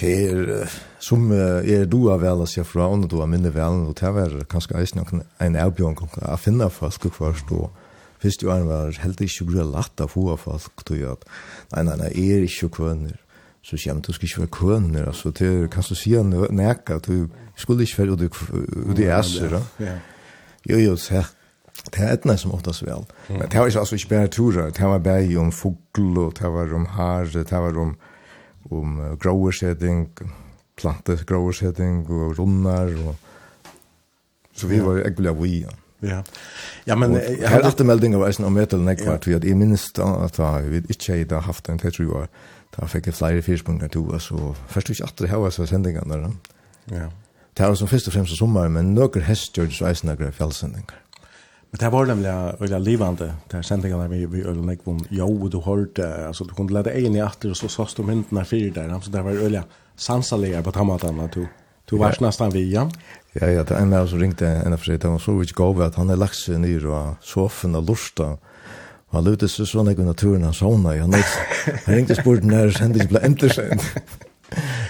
det 0.00 0.12
er 0.30 0.70
som 1.00 1.30
er 1.32 1.86
du 1.88 2.10
av 2.12 2.20
vel 2.22 2.44
å 2.44 2.48
se 2.48 2.64
fra, 2.66 2.88
og 2.88 3.06
du 3.08 3.18
av 3.20 3.28
minne 3.30 3.52
vel, 3.54 3.86
og 3.88 3.96
det 3.98 4.12
var 4.16 4.36
kanskje 4.50 4.78
eisen 4.80 5.00
en 5.00 5.22
en 5.40 5.56
avbjørn 5.56 5.96
å 6.00 6.36
finne 6.36 6.68
folk 6.70 7.08
først, 7.16 7.50
og 7.52 7.70
først 8.20 8.42
jo 8.42 8.52
er 8.52 8.66
var 8.68 8.92
helt 9.02 9.20
ikke 9.20 9.48
grøy 9.48 9.64
latt 9.64 10.00
av 10.00 10.12
få 10.12 10.36
folk, 10.36 10.84
tog 10.84 11.02
at 11.14 11.24
nei, 11.72 11.82
nei, 11.82 11.96
nei, 11.96 12.10
er 12.10 12.44
ikke 12.44 12.70
kvønner, 12.76 13.18
så 13.62 13.76
kjem 13.76 14.00
du 14.00 14.12
skal 14.12 14.28
ikke 14.28 14.44
være 14.44 14.56
kvønner, 14.58 15.08
altså, 15.08 15.30
det 15.30 15.48
er 15.48 15.68
kanskje 15.72 15.96
å 15.96 16.00
si 16.00 16.14
nekka, 16.16 17.00
du 17.06 17.28
skulle 17.56 17.84
ikke 17.84 18.04
være 18.04 18.30
ut 18.30 18.98
i 18.98 19.10
æser, 19.10 19.60
ja. 19.80 19.98
Jo, 20.68 20.76
jo, 20.76 20.96
det 20.96 21.26
Det 21.90 22.02
er 22.04 22.12
etna 22.12 22.36
som 22.36 22.52
oftast 22.52 22.82
vel. 22.84 23.06
Men 23.28 23.48
det 23.48 23.56
var 23.56 23.70
ikke 23.70 23.80
altså 23.80 23.96
ikke 23.96 24.08
bare 24.08 24.28
turer. 24.28 24.70
Det 24.70 24.84
var 24.84 24.98
bare 24.98 25.38
om 25.40 25.52
fugl, 25.52 26.18
og 26.18 26.34
det 26.36 26.50
var 26.52 26.74
om 26.74 26.84
har, 26.86 27.24
det 27.24 27.50
var 27.50 27.78
om 27.80 27.94
om 28.70 28.98
uh, 29.00 29.16
growersetting, 29.18 30.08
plantes 30.76 31.24
growersetting 31.24 32.04
og 32.10 32.38
runnar 32.38 32.92
og 33.06 33.14
så 34.54 34.66
vi 34.66 34.80
var 34.84 35.00
ikke 35.06 35.30
av 35.30 35.42
vi. 35.42 35.66
Ja. 36.02 36.22
Ja, 36.84 36.96
men 36.96 37.14
här 37.46 37.60
alltid 37.60 37.86
melding 37.86 38.16
av 38.16 38.26
Eisen 38.26 38.44
om 38.44 38.54
Metal 38.54 38.80
Neck 38.80 39.06
vart 39.06 39.26
vi 39.26 39.34
att 39.34 39.44
i 39.44 39.54
minst 39.54 39.98
att 39.98 40.38
vi 40.38 40.76
inte 40.76 41.12
hade 41.34 41.46
haft 41.46 41.68
en 41.68 41.78
tetri 41.78 42.06
år. 42.06 42.28
da 42.70 42.86
fikk 42.86 43.06
jeg 43.10 43.14
flere 43.18 43.42
fyrspunkter 43.42 43.90
to, 43.90 44.04
altså, 44.14 44.54
først 44.70 44.90
og 44.90 44.96
ikke 44.96 45.04
åter 45.08 45.30
hava 45.32 45.50
så 45.50 45.66
sendingar 45.66 46.06
der. 46.06 46.30
Ja. 46.90 47.08
Det 47.56 47.66
var 47.66 47.74
som 47.74 47.88
først 47.88 48.06
og 48.08 48.12
fremst 48.12 48.38
sommar 48.38 48.68
men 48.68 48.94
nøkker 48.94 49.26
hest 49.26 49.56
gjør 49.56 49.66
det 49.66 49.74
så 49.74 49.88
Eisen 49.88 50.08
några 50.08 50.30
fjällsändningar. 50.30 51.09
Men 51.70 51.78
det 51.78 51.92
var 51.92 52.06
nemlig 52.06 52.30
øyla 52.60 52.78
livande, 52.78 53.32
det 53.50 53.58
er 53.58 53.62
sendingarna 53.62 54.08
vi, 54.10 54.24
vi 54.26 54.42
øyla 54.42 54.62
nekvun, 54.72 55.04
jo, 55.10 55.48
du 55.48 55.60
hørte, 55.62 56.02
altså 56.26 56.44
du 56.44 56.54
kunne 56.54 56.74
lade 56.74 56.90
egen 56.98 57.14
i 57.14 57.22
atter, 57.22 57.50
og 57.50 57.56
så 57.56 57.68
sås 57.70 57.94
du 57.94 58.02
myndene 58.02 58.44
fyrir 58.44 58.72
der, 58.74 58.90
så 59.00 59.10
det 59.10 59.22
var 59.24 59.38
øyla 59.38 59.62
sansalega 59.96 60.62
på 60.66 60.70
tammatan, 60.74 61.20
at 61.20 61.34
du, 61.34 61.46
du 61.90 61.96
var 61.98 62.12
snastan 62.12 62.52
vi, 62.52 62.64
ja? 62.72 62.88
Ja, 63.40 63.46
ja, 63.46 63.62
det 63.62 63.70
er 63.70 63.84
en 63.84 63.92
ene 63.92 64.08
som 64.10 64.18
ringte 64.18 64.48
en 64.50 64.74
av 64.74 64.82
fritt, 64.82 65.06
han 65.06 65.22
så 65.22 65.36
vidt 65.38 65.54
gav 65.54 65.78
at 65.86 65.94
han 65.94 66.10
er 66.10 66.18
lagt 66.18 66.40
seg 66.40 66.58
nyr 66.58 66.88
og 66.90 67.22
sofen 67.22 67.78
og 67.78 67.86
lusta, 67.86 68.32
og 69.10 69.18
han 69.20 69.30
lute 69.30 69.46
seg 69.48 69.70
sånn 69.70 69.92
ekkur 69.92 70.10
naturen, 70.10 70.48
han 70.48 70.56
sauna, 70.56 70.96
han 70.98 71.14
ringte 71.86 72.18
spurt 72.18 72.42
når 72.46 72.74
sendingen 72.80 73.12
ble 73.14 73.22
endersendt. 73.30 73.86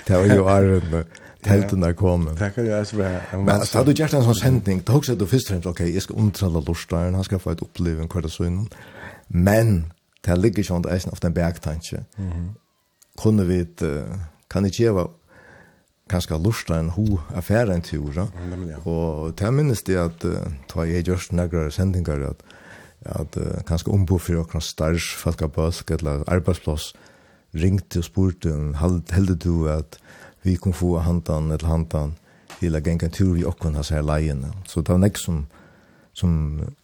Det 0.08 0.16
var 0.20 0.32
jo 0.32 0.48
arren, 0.48 1.04
helten 1.46 1.84
er 1.86 1.94
kommet. 1.96 2.36
Takk 2.38 2.58
er 2.58 2.68
jeg, 2.68 2.86
Men 3.32 3.48
altså, 3.48 3.78
hadde 3.78 3.92
du 3.92 4.00
gjort 4.00 4.14
en 4.14 4.26
sånn 4.26 4.38
sending, 4.38 4.82
da 4.86 4.96
husker 4.96 5.16
du 5.18 5.26
først 5.26 5.48
og 5.48 5.54
fremst, 5.54 5.68
ok, 5.70 5.80
jeg 5.88 6.04
skal 6.04 6.20
omtrelle 6.20 6.62
lortstaren, 6.66 7.16
han 7.16 7.26
skal 7.26 7.40
få 7.42 7.54
et 7.54 7.62
opplevelse 7.64 8.12
hver 8.12 8.26
det 8.26 8.32
sånn. 8.34 8.58
Men, 9.28 9.72
det 10.26 10.36
ligger 10.38 10.66
sånn, 10.66 10.84
det 10.84 10.92
er 10.92 11.04
sånn, 11.04 11.14
ofte 11.16 11.30
en 11.30 11.36
bergtanke. 11.36 12.04
Kunne 13.20 13.46
vi, 13.48 13.62
uh, 13.86 14.20
kan 14.52 14.68
ikke 14.68 14.84
gjøre 14.84 15.08
kanskje 16.10 16.40
lusta 16.42 16.80
ho 16.96 17.20
affæra 17.38 17.74
en 17.74 17.84
tur. 17.86 18.10
ja? 18.16 18.26
Nemlig, 18.50 18.74
ja. 18.74 18.80
Og 18.84 19.36
det 19.38 19.52
minnes 19.54 19.82
det 19.86 19.98
at 20.00 20.24
ta 20.68 20.84
jeg 20.84 21.06
gjørst 21.06 21.32
negrar 21.32 21.70
sendingar 21.70 22.24
at, 22.32 22.42
at 23.06 23.36
uh, 23.38 23.62
kanskje 23.68 23.94
ombo 23.94 24.18
for 24.18 24.42
okra 24.42 24.60
stars, 24.60 25.14
falka 25.14 25.46
bøsk 25.46 25.90
eller 25.90 26.26
arbeidsplass 26.26 26.92
ringte 27.54 27.98
og 27.98 28.06
spurte 28.06 28.52
heldig 28.78 29.36
du 29.42 29.54
at 29.70 29.98
vi 30.42 30.56
kunne 30.56 30.76
få 30.76 30.98
handan 31.04 31.50
eller 31.50 31.68
handan 31.68 32.14
til 32.60 32.76
å 32.76 32.80
gjenka 32.80 33.08
en 33.08 33.14
tur 33.14 33.38
i 33.38 33.46
okken 33.48 33.76
hans 33.78 33.92
her 33.94 34.04
leiene. 34.04 34.52
Så 34.68 34.82
det 34.82 34.92
var 34.92 35.00
nek 35.00 35.18
som, 35.20 35.44
som 36.16 36.32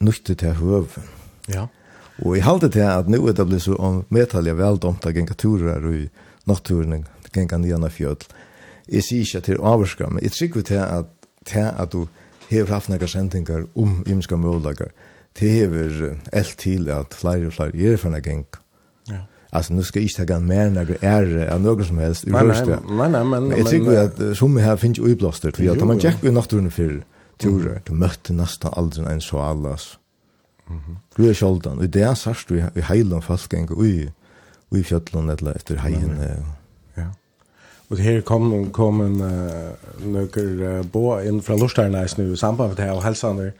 nytte 0.00 0.36
til 0.38 0.56
høv. 0.60 0.96
Ja. 1.52 1.66
Og 2.24 2.36
jeg 2.36 2.46
halte 2.46 2.70
til 2.72 2.86
at 2.88 3.10
nå 3.12 3.20
er 3.28 3.36
det 3.36 3.48
blitt 3.48 3.66
så 3.66 3.76
medtallig 4.08 4.56
veldomt 4.56 5.04
å 5.04 5.12
gjenka 5.12 5.36
turer 5.36 5.84
i 5.92 6.06
natturen, 6.48 7.04
gjenka 7.34 7.58
nyana 7.60 7.90
fjöld. 7.92 8.24
Jeg 8.88 9.04
sier 9.04 9.26
ikke 9.26 9.44
til 9.48 9.60
avvarska, 9.60 10.08
men 10.12 10.24
jeg 10.24 10.36
trykker 10.36 10.64
til 10.70 10.80
at, 10.84 11.10
til 11.44 11.68
at 11.68 11.92
du 11.92 12.06
hever 12.48 12.76
haft 12.76 12.88
nekka 12.88 13.08
sendingar 13.10 13.66
om 13.74 14.02
ymska 14.06 14.38
møvlagar. 14.38 14.94
til 15.36 15.48
hever 15.48 16.16
eld 16.32 16.56
til 16.56 16.88
at 16.88 17.14
flere 17.14 17.46
og 17.46 17.52
flere 17.52 17.92
er 17.92 17.96
for 18.00 18.10
nekka 18.10 18.40
Alltså 19.56 19.74
nu 19.74 19.82
ska 19.82 19.98
jag 19.98 20.04
inte 20.04 20.26
ta 20.26 20.40
mer 20.40 20.70
när 20.70 20.84
det 20.84 21.54
av 21.54 21.60
något 21.60 21.86
som 21.86 21.98
helst. 21.98 22.26
Nej, 22.26 22.44
nej, 22.44 22.78
nej, 22.88 23.10
nej, 23.10 23.24
men... 23.24 23.50
Jag 23.50 23.66
tycker 23.66 23.98
att 23.98 24.36
som 24.36 24.56
här 24.56 24.76
finns 24.76 24.98
ju 24.98 25.16
blåster. 25.16 25.50
För 25.50 25.70
att 25.70 25.86
man 25.86 26.00
checkar 26.00 26.28
ju 26.28 26.34
naturen 26.34 26.70
för 26.70 27.04
turer. 27.36 27.82
Du 27.84 27.92
mötte 27.92 28.32
nästan 28.32 28.72
aldrig 28.76 29.06
en 29.06 29.20
så 29.20 29.38
allas. 29.38 29.98
Du 31.16 31.30
är 31.30 31.34
självdan. 31.34 31.78
Och 31.78 31.84
det 31.84 32.02
är 32.02 32.14
särskilt 32.14 32.70
vi 32.74 32.80
hejlar 32.80 33.20
fastgäng 33.20 33.68
och 33.68 33.86
i 33.86 34.82
fjöllon 34.84 35.30
eller 35.30 35.52
efter 35.52 35.76
hejen. 35.76 36.10
Ja. 36.94 37.02
Och 37.88 37.98
här 37.98 38.20
kom 38.20 38.70
kom 38.70 39.00
en 39.00 39.20
uh, 39.20 39.70
nöker 40.04 40.62
uh, 40.62 40.82
bo 40.82 41.20
in 41.20 41.42
från 41.42 41.58
Lorsteinäs 41.58 42.16
nu 42.16 42.32
i 42.32 42.36
samband 42.36 42.68
med 42.68 42.76
det 42.76 42.82
här 42.82 43.00
hälsan 43.00 43.36
där. 43.36 43.52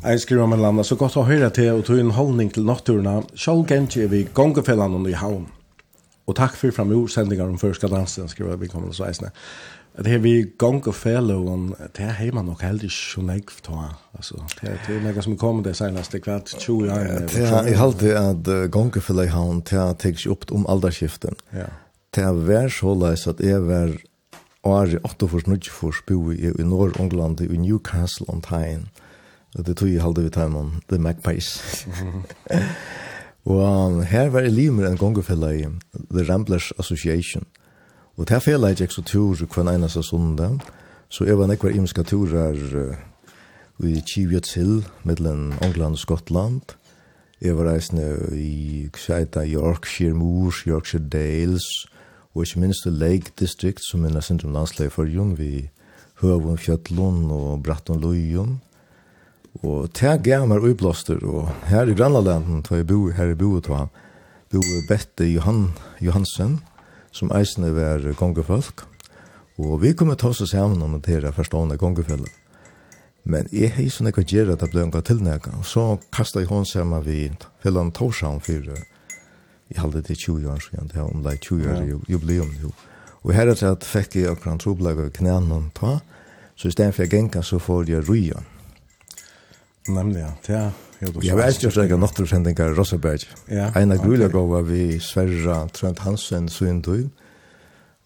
Jeg 0.00 0.20
skriver 0.22 0.42
om 0.46 0.52
en 0.52 0.62
landa, 0.62 0.84
så 0.86 0.96
godt 0.96 1.18
å 1.20 1.26
høre 1.28 1.50
til 1.52 1.74
og 1.74 1.84
tog 1.84 1.98
en 2.00 2.14
holdning 2.16 2.52
til 2.54 2.64
natturna, 2.64 3.18
sjål 3.36 3.66
gentje 3.68 4.06
vi 4.08 4.22
gongefellene 4.34 5.02
i 5.10 5.18
havn. 5.18 5.48
Og 6.30 6.36
takk 6.38 6.54
for 6.56 6.72
framjord 6.72 7.10
sendingar 7.12 7.50
om 7.50 7.58
Førska 7.60 7.90
dansen, 7.90 8.30
skriver 8.30 8.56
vi 8.60 8.70
kommer 8.70 8.94
så 8.96 9.08
eisne. 9.10 9.32
Det 9.98 10.06
her 10.06 10.22
vi 10.22 10.34
gongefellene, 10.58 11.74
det 11.96 12.06
er 12.06 12.14
heima 12.20 12.44
nok 12.46 12.62
heldig 12.62 12.88
så 12.94 13.20
negv 13.26 13.58
ta. 13.66 13.90
Altså, 14.16 14.38
det 14.60 14.78
er 14.78 15.02
negv 15.04 15.20
som 15.26 15.36
kommer 15.36 15.66
det 15.66 15.74
seneste 15.76 16.16
det 16.16 16.24
kvart 16.24 16.54
20 16.54 16.92
år. 16.94 17.10
Det 17.34 17.44
er 17.50 17.68
i 17.68 17.76
halde 17.76 18.14
at 18.16 18.50
gong 18.72 18.94
og 18.96 19.24
i 19.24 19.28
havn, 19.34 19.60
det 19.66 19.76
er 19.82 19.98
teks 19.98 20.28
opp 20.30 20.46
om 20.54 20.64
alderskiften. 20.70 21.36
Ja. 21.52 21.66
Det 22.14 22.24
er 22.24 22.40
vær 22.46 22.70
så 22.72 22.94
leis 22.94 23.26
at 23.30 23.42
jeg 23.42 23.60
var 23.66 23.98
Ari 24.66 24.98
8 25.04 25.28
for 25.28 25.44
9 25.48 25.68
for 25.72 26.00
bo 26.06 26.30
i 26.30 26.64
Norr-Ungland 26.64 27.40
i 27.40 27.56
Newcastle 27.56 28.28
on 28.28 28.42
Tyne. 28.44 28.88
Og 29.58 29.66
det 29.66 29.76
tog 29.76 29.88
jeg 29.90 30.02
halde 30.02 30.22
vi 30.22 30.30
tar 30.30 30.48
man, 30.48 30.82
The 30.88 30.98
Magpies. 30.98 31.86
og 33.50 33.86
um, 33.86 34.02
her 34.02 34.28
var 34.28 34.40
jeg 34.40 34.52
liv 34.52 34.72
med 34.72 34.86
en 34.88 34.98
gongefella 34.98 35.50
i 35.50 35.64
The 36.10 36.32
Ramblers 36.32 36.72
Association. 36.78 37.44
Og 38.16 38.28
det 38.28 38.36
her 38.36 38.44
fella 38.44 38.68
jeg 38.68 38.76
gikk 38.84 38.92
så 38.92 39.02
tur 39.02 39.46
hver 39.46 39.70
eneste 39.72 40.02
av 40.04 40.60
så 41.10 41.24
jeg 41.24 41.38
var 41.38 41.48
nekvar 41.50 41.74
imska 41.74 42.04
uh, 42.14 42.94
i 43.82 44.02
Kivjøts 44.06 44.54
Hill, 44.54 44.84
mellom 45.04 45.52
England 45.62 45.92
og 45.92 45.98
Skottland. 45.98 46.60
Jeg 47.40 47.56
var 47.56 47.72
reisende 47.72 48.36
i 48.36 48.88
Kseita, 48.92 49.44
Yorkshire 49.44 50.14
Moors, 50.14 50.62
Yorkshire 50.68 51.02
Dales, 51.02 51.64
og 52.34 52.42
ikke 52.42 52.60
minst 52.60 52.86
Lake 52.86 53.32
District, 53.40 53.80
som 53.90 54.04
er 54.04 54.20
sentrum 54.20 54.52
landslag 54.52 54.92
for 54.92 55.04
Jon, 55.04 55.38
vi 55.38 55.70
Høvun 56.20 56.58
Fjøtlund 56.58 57.32
og 57.32 57.62
Bratton 57.62 58.00
Løyun. 58.00 58.60
Og 59.64 59.90
det 59.98 60.20
gav 60.24 60.46
meg 60.48 60.62
uiblåster, 60.62 61.18
og 61.26 61.50
her 61.68 61.90
i 61.90 61.94
Grannalanden, 61.98 62.62
da 62.62 62.78
jeg 62.78 62.86
bo, 62.86 63.08
her 63.10 63.32
i 63.32 63.38
boet, 63.38 63.66
da 63.66 63.88
bo 64.50 64.60
Bette 64.88 65.26
Johan, 65.26 65.72
Johansen, 66.00 66.60
som 67.12 67.32
eisende 67.34 67.72
var 67.74 68.06
gongefolk. 68.18 68.86
Og 69.60 69.80
vi 69.82 69.92
kom 69.92 70.14
til 70.14 70.30
oss 70.30 70.44
sammen 70.50 70.82
om 70.82 70.94
det 71.00 71.10
her 71.10 71.32
forstående 71.34 71.78
kongefellet. 71.78 72.30
Men 73.24 73.50
jeg 73.52 73.74
har 73.74 73.82
ikke 73.84 73.96
sånn 73.98 74.08
ikke 74.08 74.24
gjør 74.24 74.54
at 74.54 74.62
det 74.62 74.70
ble 74.72 74.86
noe 74.86 75.02
tilnækket. 75.04 75.58
Og 75.60 75.66
så 75.68 75.84
kastet 76.14 76.46
jeg 76.46 76.50
hånd 76.50 76.68
sammen 76.70 77.04
ved 77.04 77.44
Fjellan 77.60 77.92
Torshavn 77.92 78.40
for 78.40 78.70
jeg 79.70 79.78
halde 79.78 80.02
til 80.02 80.16
20 80.16 80.48
år 80.50 80.62
siden, 80.64 80.88
det 80.90 80.96
er 80.98 81.20
det 81.22 81.40
20 81.40 81.68
år 81.70 81.82
jubileum 82.08 82.50
jo. 82.62 82.72
Og 83.22 83.34
her 83.34 83.46
er 83.46 83.54
det 83.54 83.68
at 83.68 83.84
fikk 83.86 84.16
jeg 84.16 84.30
akkurat 84.32 84.58
troblegg 84.58 84.98
av 84.98 85.12
knænen 85.14 85.68
ta, 85.76 86.00
så 86.56 86.68
i 86.68 86.74
stedet 86.74 86.94
for 86.96 87.04
jeg 87.04 87.12
genka 87.12 87.42
så 87.46 87.60
får 87.62 87.86
jeg 87.90 88.08
ryan. 88.08 88.48
Nemlig, 89.88 90.20
ja. 90.20 90.32
Ja, 90.48 90.70
Jeg 91.00 91.36
vet 91.36 91.56
ikke 91.56 91.68
om 91.68 91.82
jeg 91.82 91.90
har 91.90 91.98
nått 91.98 92.28
sendinger 92.28 92.72
i 92.72 92.76
Rosseberg. 92.76 93.22
Ja, 93.48 93.70
en 93.80 93.92
av 93.92 94.02
gulja 94.04 94.28
gav 94.28 94.50
var 94.50 94.66
vi 94.68 94.98
Sverra 95.00 95.62
Trent 95.72 95.98
Hansen, 96.04 96.48
Suindøy, 96.48 97.08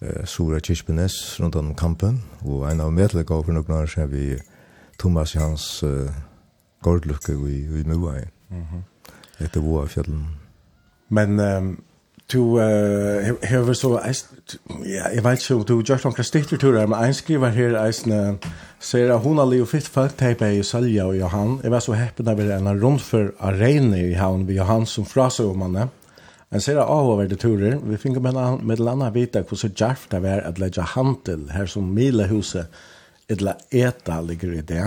eh, 0.02 0.24
Sura 0.24 0.60
Kirchbenes 0.60 1.40
rundt 1.40 1.56
om 1.56 1.74
kampen, 1.74 2.22
og 2.44 2.70
en 2.70 2.80
av 2.80 2.92
medle 2.92 3.24
gav 3.24 3.44
for 3.44 3.52
noen 3.52 3.74
år 3.74 3.90
siden 3.90 4.12
vi 4.12 4.38
Thomas 4.98 5.34
Jans 5.34 5.82
uh, 5.82 6.10
Gordlukke 6.82 7.32
i, 7.32 7.64
i 7.80 7.82
Mua. 7.84 8.14
Mm 8.50 8.62
-hmm. 8.62 8.82
Etter 9.44 9.60
Voa 9.60 9.86
fjallen. 9.86 10.26
Men 11.08 11.40
um, 11.40 11.82
du 12.32 12.56
uh, 12.56 13.34
hever 13.44 13.76
så 13.76 13.90
ja, 14.84 15.08
jeg 15.12 15.24
vet 15.24 15.42
ikke, 15.42 15.54
om 15.54 15.64
du 15.64 15.74
gjør 15.82 16.06
noen 16.06 16.26
stitterturer, 16.26 16.86
men 16.88 17.04
en 17.04 17.16
skriver 17.16 17.52
her 17.54 17.76
eisen 17.84 18.38
ser 18.84 19.12
at 19.12 19.24
hun 19.24 19.40
har 19.40 19.48
livet 19.48 19.70
fitt 19.70 19.88
folk 19.88 20.16
teipa 20.18 20.50
i 20.52 20.62
Sølja 20.66 21.06
og 21.08 21.18
Johan. 21.18 21.58
Jeg 21.62 21.72
var 21.72 21.84
så 21.84 21.96
heppen 21.96 22.28
av 22.28 22.40
en 22.40 22.72
rund 22.82 23.00
for 23.00 23.32
arene 23.40 24.00
i 24.10 24.16
havn 24.18 24.46
ved 24.48 24.58
Johan 24.58 24.86
som 24.88 25.08
frasøg 25.08 25.52
om 25.52 25.64
henne. 25.66 25.88
En 26.54 26.62
ser 26.62 26.78
at 26.78 26.90
avhåverde 26.90 27.36
turer, 27.40 27.80
vi 27.82 27.96
finner 27.98 28.22
med 28.22 28.36
en 28.36 28.88
annen 28.92 29.14
vita 29.14 29.42
hvordan 29.42 29.74
Jarf 29.80 30.06
det 30.12 30.20
var 30.22 30.44
at 30.46 30.60
legge 30.62 30.84
handel 30.94 31.48
her 31.50 31.66
som 31.66 31.88
Milehuset 31.96 32.70
etla 33.28 33.56
eta 33.72 34.20
ligger 34.22 34.52
i 34.58 34.62
det. 34.62 34.84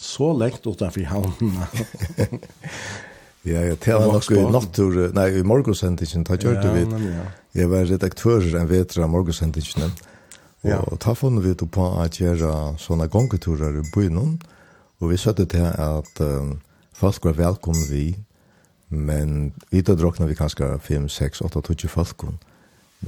Så 0.00 0.30
lengt 0.32 0.66
utenfor 0.66 1.04
havnene. 1.10 1.68
Ja, 3.44 3.60
ja, 3.64 3.74
det 3.74 3.94
var 3.94 4.12
nok 4.12 4.30
i 4.36 4.40
nattur, 4.52 4.96
nei, 5.16 5.30
i 5.40 5.44
morgosendingen, 5.48 6.26
da 6.28 6.36
gjør 6.36 6.60
vi. 6.74 6.82
Jeg 7.56 7.70
var 7.72 7.86
redaktør 7.88 8.44
en 8.60 8.68
vetra 8.68 9.06
av 9.06 9.12
morgosendingen, 9.14 9.94
ja. 10.66 10.82
og 10.84 10.98
da 11.00 11.14
funnet 11.16 11.46
vi 11.46 11.54
på 11.56 11.86
at 12.02 12.20
gjøre 12.20 12.76
sånne 12.78 13.08
gongeturer 13.08 13.80
i 13.80 13.86
byen, 13.94 14.36
og 15.00 15.08
vi 15.08 15.16
søtte 15.16 15.48
til 15.48 15.64
at 15.72 16.20
um, 16.20 16.58
folk 16.92 17.24
var 17.24 17.38
velkomne 17.40 17.88
vi, 17.88 18.12
men 18.92 19.54
vi 19.72 19.80
da 19.80 19.96
drokna 19.96 20.28
vi 20.28 20.36
kanskje 20.36 20.74
5, 20.76 21.08
6, 21.08 21.44
8, 21.48 21.64
20 21.64 21.88
folk, 21.88 22.26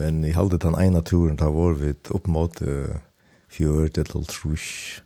men 0.01 0.25
i 0.25 0.33
halde 0.33 0.57
den 0.57 0.79
ene 0.81 1.05
turen 1.05 1.37
da 1.37 1.53
var 1.53 1.77
vi 1.77 1.93
opp 2.09 2.31
mot 2.33 2.63
uh, 2.65 2.97
fjørt 3.53 4.01
eller 4.01 4.25
trusk, 4.33 5.03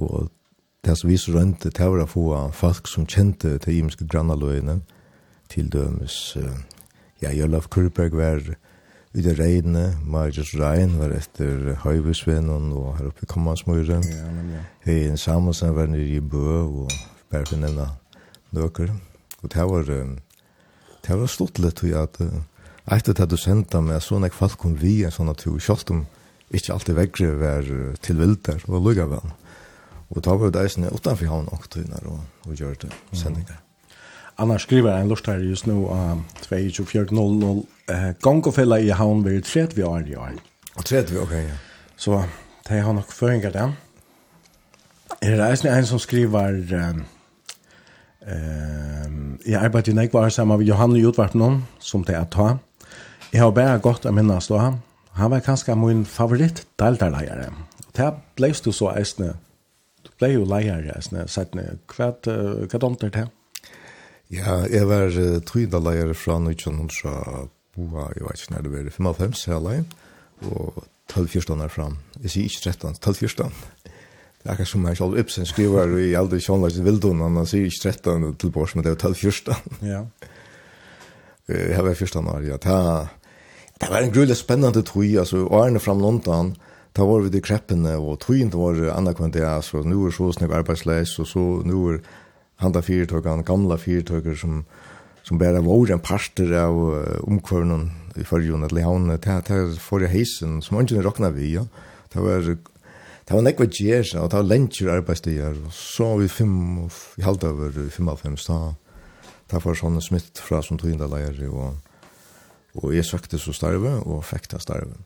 og 0.00 0.32
det 0.82 0.96
som 0.98 1.10
vi 1.10 1.16
så 1.20 1.36
rønte, 1.36 1.70
det 1.70 1.86
var 1.86 2.02
å 2.02 2.10
få 2.10 2.26
folk 2.56 2.88
som 2.90 3.06
kjente 3.06 3.54
til 3.62 3.78
imenske 3.78 4.06
grannaløyene, 4.06 4.80
til 5.52 5.68
dømes, 5.70 6.36
ja, 7.22 7.30
Jølaf 7.30 7.68
Kurberg 7.70 8.16
var 8.16 8.40
ute 8.40 8.56
i 9.12 9.20
det 9.20 9.34
regnene, 9.36 9.98
Marius 10.08 10.54
Rein 10.56 10.94
var 10.96 11.12
etter 11.12 11.74
Høyvesvennen 11.82 12.70
og 12.72 12.94
her 12.96 13.10
oppe 13.10 13.26
i 13.26 13.28
Kommansmøyre, 13.28 13.98
ja, 14.00 14.28
men 14.32 14.54
ja. 14.54 14.62
Høyen 14.86 15.20
Samuelsen 15.20 15.74
var 15.76 15.90
nere 15.92 16.06
i 16.16 16.20
Bø, 16.20 16.62
og 16.62 16.94
bare 17.32 17.44
for 17.50 17.60
nevne 17.60 17.90
nøker. 18.56 18.94
Og 19.42 19.52
det 19.52 19.66
var, 19.68 19.92
det 21.04 21.18
var 21.20 21.28
stått 21.28 21.60
litt, 21.60 21.84
og 21.84 21.98
at 22.00 22.22
etter 22.96 23.18
det 23.20 23.28
du 23.34 23.36
sendte 23.36 23.82
meg, 23.84 24.00
så 24.00 24.16
jeg 24.22 24.32
folk 24.32 24.56
kom 24.64 24.78
vi 24.80 25.02
en 25.04 25.12
sånn 25.12 25.34
tur, 25.36 25.60
selv 25.60 25.92
om 25.92 26.06
ikke 26.52 26.72
alltid 26.72 26.96
vekkere 26.96 27.36
var 27.40 27.68
tilvilder, 28.00 28.64
og 28.68 28.88
lukket 28.88 29.12
vel. 29.12 29.36
Og 30.12 30.24
da 30.24 30.36
var 30.36 30.52
det 30.52 30.62
eisene 30.62 30.92
utenfor 30.92 31.30
havn 31.30 31.48
og 31.52 31.68
tøyner 31.72 32.08
og, 32.10 32.20
og 32.46 32.56
gjør 32.56 32.74
det 32.84 32.90
sendinger. 33.16 33.56
Mm. 33.56 33.68
Anna 34.42 34.58
skriver 34.58 34.96
en 34.96 35.08
lort 35.08 35.26
her 35.28 35.40
just 35.44 35.66
nå 35.68 35.76
av 35.92 36.12
um, 36.16 36.24
2400 36.40 37.62
eh, 37.92 38.08
gang 38.24 38.40
og 38.46 38.54
fella 38.56 38.78
i 38.80 38.92
havn 38.96 39.24
ved 39.24 39.42
30 39.44 39.84
år 39.84 40.08
i 40.08 40.16
år. 40.16 40.36
Og 40.76 40.84
30, 40.84 41.20
ok, 41.20 41.32
ja. 41.32 41.58
Så 41.96 42.22
det 42.68 42.80
har 42.82 42.92
nok 42.92 43.12
føringer 43.12 43.52
det. 43.52 43.66
Er 45.22 45.36
det 45.36 45.50
eisene 45.50 45.76
en 45.76 45.86
som 45.86 46.00
skriver 46.00 46.56
um, 46.72 47.04
um, 48.26 49.38
jeg 49.46 49.60
arbeider 49.60 49.92
i 49.92 49.94
Nekvar 49.94 50.28
sammen 50.28 50.58
med 50.58 50.66
Johanne 50.66 51.00
Jotvartnån 51.00 51.62
som 51.78 52.04
det 52.04 52.16
er 52.16 52.24
ta. 52.24 52.56
Jeg 53.32 53.40
har 53.40 53.52
bare 53.56 53.78
godt 53.80 54.08
å 54.08 54.12
minnes 54.12 54.48
da. 54.48 54.72
Han 55.20 55.30
var 55.30 55.44
kanskje 55.44 55.76
min 55.76 56.04
favoritt 56.08 56.64
deltarleier. 56.80 57.52
Det 57.96 58.10
ble 58.36 58.52
du 58.64 58.72
så 58.72 58.94
eisene 58.96 59.34
Du 60.02 60.10
ble 60.18 60.32
jo 60.34 60.44
leier, 60.48 60.88
sånn, 61.04 61.22
sånn, 61.30 61.62
hva, 61.94 62.10
hva 62.22 62.80
domt 62.82 63.04
er 63.06 63.14
det? 63.14 63.26
Ja, 64.32 64.62
jeg 64.70 64.88
var 64.88 65.12
uh, 65.12 65.38
tryda 65.44 65.80
leier 65.82 66.14
fra 66.16 66.38
1900 66.40 67.50
boa, 67.76 68.08
jeg 68.16 68.24
vet 68.26 68.40
ikke 68.40 68.54
når 68.54 68.66
det 68.66 68.72
var, 68.72 68.90
55 68.96 69.46
jeg 69.48 69.64
leier, 69.66 69.84
og 70.48 70.82
12-14 71.12 71.64
er 71.64 71.72
fram. 71.72 71.96
Jeg 72.22 72.34
sier 72.34 72.48
ikke 72.48 72.72
13, 72.72 72.98
12-14. 73.04 73.54
Det 74.42 74.48
er 74.48 74.54
akkurat 74.56 74.70
som 74.72 74.86
jeg 74.88 74.98
selv 74.98 75.18
Ibsen 75.20 75.46
skriver 75.46 75.96
i 76.02 76.12
aldri 76.18 76.40
kjønner 76.42 76.72
kjønlags 76.72 76.84
vildun, 76.86 77.22
han 77.22 77.46
sier 77.46 77.68
ikke 77.68 77.92
13 77.92 78.38
til 78.42 78.52
bors, 78.54 78.74
men 78.74 78.86
det 78.86 78.94
er 78.96 79.02
12-14. 79.10 79.54
Ja. 79.92 80.04
Jeg 81.52 81.84
var 81.84 81.94
14 81.94 82.28
år, 82.30 82.44
ja. 82.46 82.56
Det 82.62 82.76
det 83.82 83.90
var 83.90 83.98
en 83.98 84.12
grulig 84.14 84.36
spennende 84.38 84.82
tog, 84.86 85.04
altså, 85.18 85.46
årene 85.50 85.80
fram 85.82 85.98
London, 85.98 86.52
og 86.54 86.71
Da 86.92 87.06
var 87.08 87.22
vi 87.24 87.38
i 87.38 87.40
kreppene, 87.40 87.94
og 87.96 88.18
tøyen 88.20 88.50
var 88.52 88.76
anerkvendt 88.92 89.38
det, 89.38 89.46
så 89.64 89.80
nå 89.86 89.96
er 90.06 90.12
så 90.12 90.28
snakk 90.36 90.52
arbeidsleis, 90.58 91.14
og 91.22 91.28
så 91.30 91.44
nå 91.64 91.84
er 91.94 92.02
handa 92.60 92.82
fyrtøkene, 92.84 93.46
gamla 93.48 93.78
fyrtøkere 93.80 94.36
som, 94.36 94.60
som 95.24 95.40
bare 95.40 95.62
var 95.64 95.94
en 95.94 96.02
parter 96.04 96.52
av 96.60 96.76
omkvørnen 97.24 97.88
i 98.20 98.26
førjon, 98.28 98.66
eller 98.68 98.84
han, 98.84 99.08
det 99.14 99.24
er 99.24 99.72
forrige 99.80 100.12
heisen, 100.12 100.60
som 100.60 100.76
han 100.76 100.88
ikke 100.88 101.06
råkna 101.06 101.32
vi, 101.32 101.54
ja. 101.56 101.64
Det 102.12 102.20
var, 102.20 102.44
det 102.44 103.32
var 103.32 103.46
nekva 103.46 103.66
gjer, 103.72 104.04
og 104.20 104.28
det 104.28 104.36
var 104.42 104.50
lentjur 104.50 104.92
arbeidsdager, 104.92 105.56
og 105.64 105.72
så 105.72 106.10
var 106.12 106.20
vi 106.20 106.28
fem, 106.28 106.54
i 107.16 107.24
halvt 107.24 107.48
over 107.48 107.80
fem 107.94 108.12
av 108.12 108.20
fem, 108.20 108.36
da, 108.44 108.60
da 109.48 109.62
var 109.64 109.80
sånne 109.80 110.04
smitt 110.04 110.44
fra 110.44 110.60
som 110.60 110.76
tøyendaleier, 110.80 111.40
og, 111.48 111.80
og 112.76 112.92
jeg 112.92 113.08
søkte 113.08 113.40
så 113.40 113.56
starve, 113.56 113.96
og 114.04 114.26
fikk 114.28 114.52
det 114.52 114.60
starve. 114.66 115.00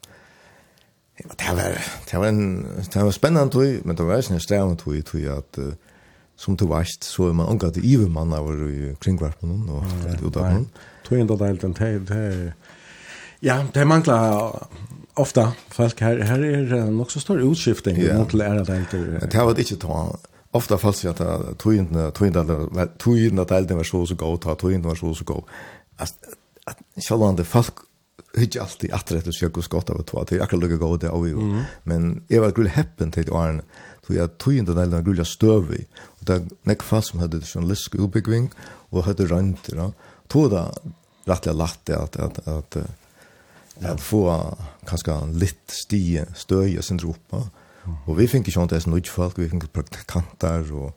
Ja, 1.16 1.24
det 1.38 1.54
var 1.54 1.78
det 2.10 2.18
var 2.18 2.26
en 2.26 2.66
det 2.92 3.02
var 3.02 3.10
spännande 3.10 3.52
tog, 3.52 3.86
men 3.86 3.96
det 3.96 4.02
var 4.02 4.16
ju 4.16 4.34
en 4.34 4.40
stjärna 4.40 4.76
tog 4.76 5.04
tog 5.04 5.26
att 5.26 5.58
uh, 5.58 5.72
som 6.36 6.56
du 6.56 6.66
vet 6.66 7.02
så 7.02 7.28
är 7.28 7.32
man 7.32 7.48
angår 7.48 7.72
det 7.74 7.94
even 7.94 8.12
man 8.12 8.32
över 8.32 8.68
i 8.68 8.96
kringvarpen 9.00 9.70
och 9.70 9.84
det 10.04 10.26
utan 10.26 10.42
man. 10.42 10.68
Tog 11.08 11.18
inte 11.18 11.36
det 11.36 11.52
den 11.52 11.74
tid 11.74 12.00
det 12.00 12.52
Ja, 13.40 13.64
det 13.72 13.84
manglar 13.84 14.52
ofta 15.14 15.52
folk 15.68 16.00
här 16.00 16.18
här 16.18 16.38
är 16.38 16.62
det 16.62 16.84
nog 16.90 17.12
så 17.12 17.20
stor 17.20 17.52
utskiftning 17.52 17.96
yeah. 17.96 18.18
mot 18.18 18.34
lära 18.34 18.64
det 18.64 18.76
inte. 18.76 18.96
Det 19.30 19.34
har 19.34 19.44
varit 19.44 19.58
inte 19.58 19.76
ta 19.76 20.18
ofta 20.50 20.78
fast 20.78 21.04
jag 21.04 21.22
att 21.22 21.58
tog 21.58 21.74
inte 21.74 22.10
tog 22.10 22.26
inte 22.26 22.88
tog 22.98 23.18
inte 23.18 23.42
att 23.42 23.68
det 23.68 23.74
var 23.74 23.84
så 23.84 24.06
så 24.06 24.14
gott 24.14 24.58
tog 24.58 24.72
inte 24.72 24.88
var 24.88 24.94
så 24.94 25.14
så 25.14 25.24
gott. 25.24 25.44
Att 25.96 26.14
själva 27.08 27.32
det 27.32 27.44
folk 27.44 27.74
hyggja 28.36 28.62
alltid 28.62 28.92
att 28.92 29.12
rätt 29.12 29.26
och 29.26 29.34
sjöka 29.34 29.62
skott 29.62 29.90
av 29.90 30.02
två 30.02 30.24
till 30.24 30.42
akkurat 30.42 30.62
lugga 30.62 30.76
gå 30.76 30.96
det 30.96 31.10
av 31.10 31.28
ju 31.28 31.64
men 31.82 32.22
jag 32.28 32.40
var 32.40 32.50
grul 32.50 32.68
happen 32.68 33.10
till 33.12 33.32
Arne 33.32 33.62
så 34.06 34.14
jag 34.14 34.38
tog 34.38 34.54
inte 34.56 34.72
den 34.72 34.90
där 34.90 35.02
grula 35.02 35.24
stövi 35.24 35.86
och 35.96 36.24
där 36.24 36.46
näck 36.62 36.82
fast 36.82 37.08
som 37.08 37.20
hade 37.20 37.42
sån 37.42 37.68
lisk 37.68 37.94
uppbygging 37.94 38.50
och 38.90 39.04
hade 39.04 39.26
rönt 39.26 39.68
då 39.68 39.92
tog 40.28 40.50
det 40.50 40.64
rättliga 41.24 41.52
latte 41.52 41.98
att 41.98 42.16
att 42.16 42.48
att 42.48 42.76
att 43.80 44.00
få 44.00 44.56
kanske 44.86 45.12
en 45.12 45.38
litt 45.38 45.70
stie 45.70 46.26
stöje 46.34 46.82
sin 46.82 46.98
ropa 46.98 47.50
och 48.06 48.20
vi 48.20 48.28
fick 48.28 48.56
ju 48.56 48.62
inte 48.62 48.74
ens 48.74 48.86
något 48.86 49.08
folk 49.08 49.38
vi 49.38 49.48
fick 49.48 49.72
praktikanter 49.72 50.72
och 50.72 50.96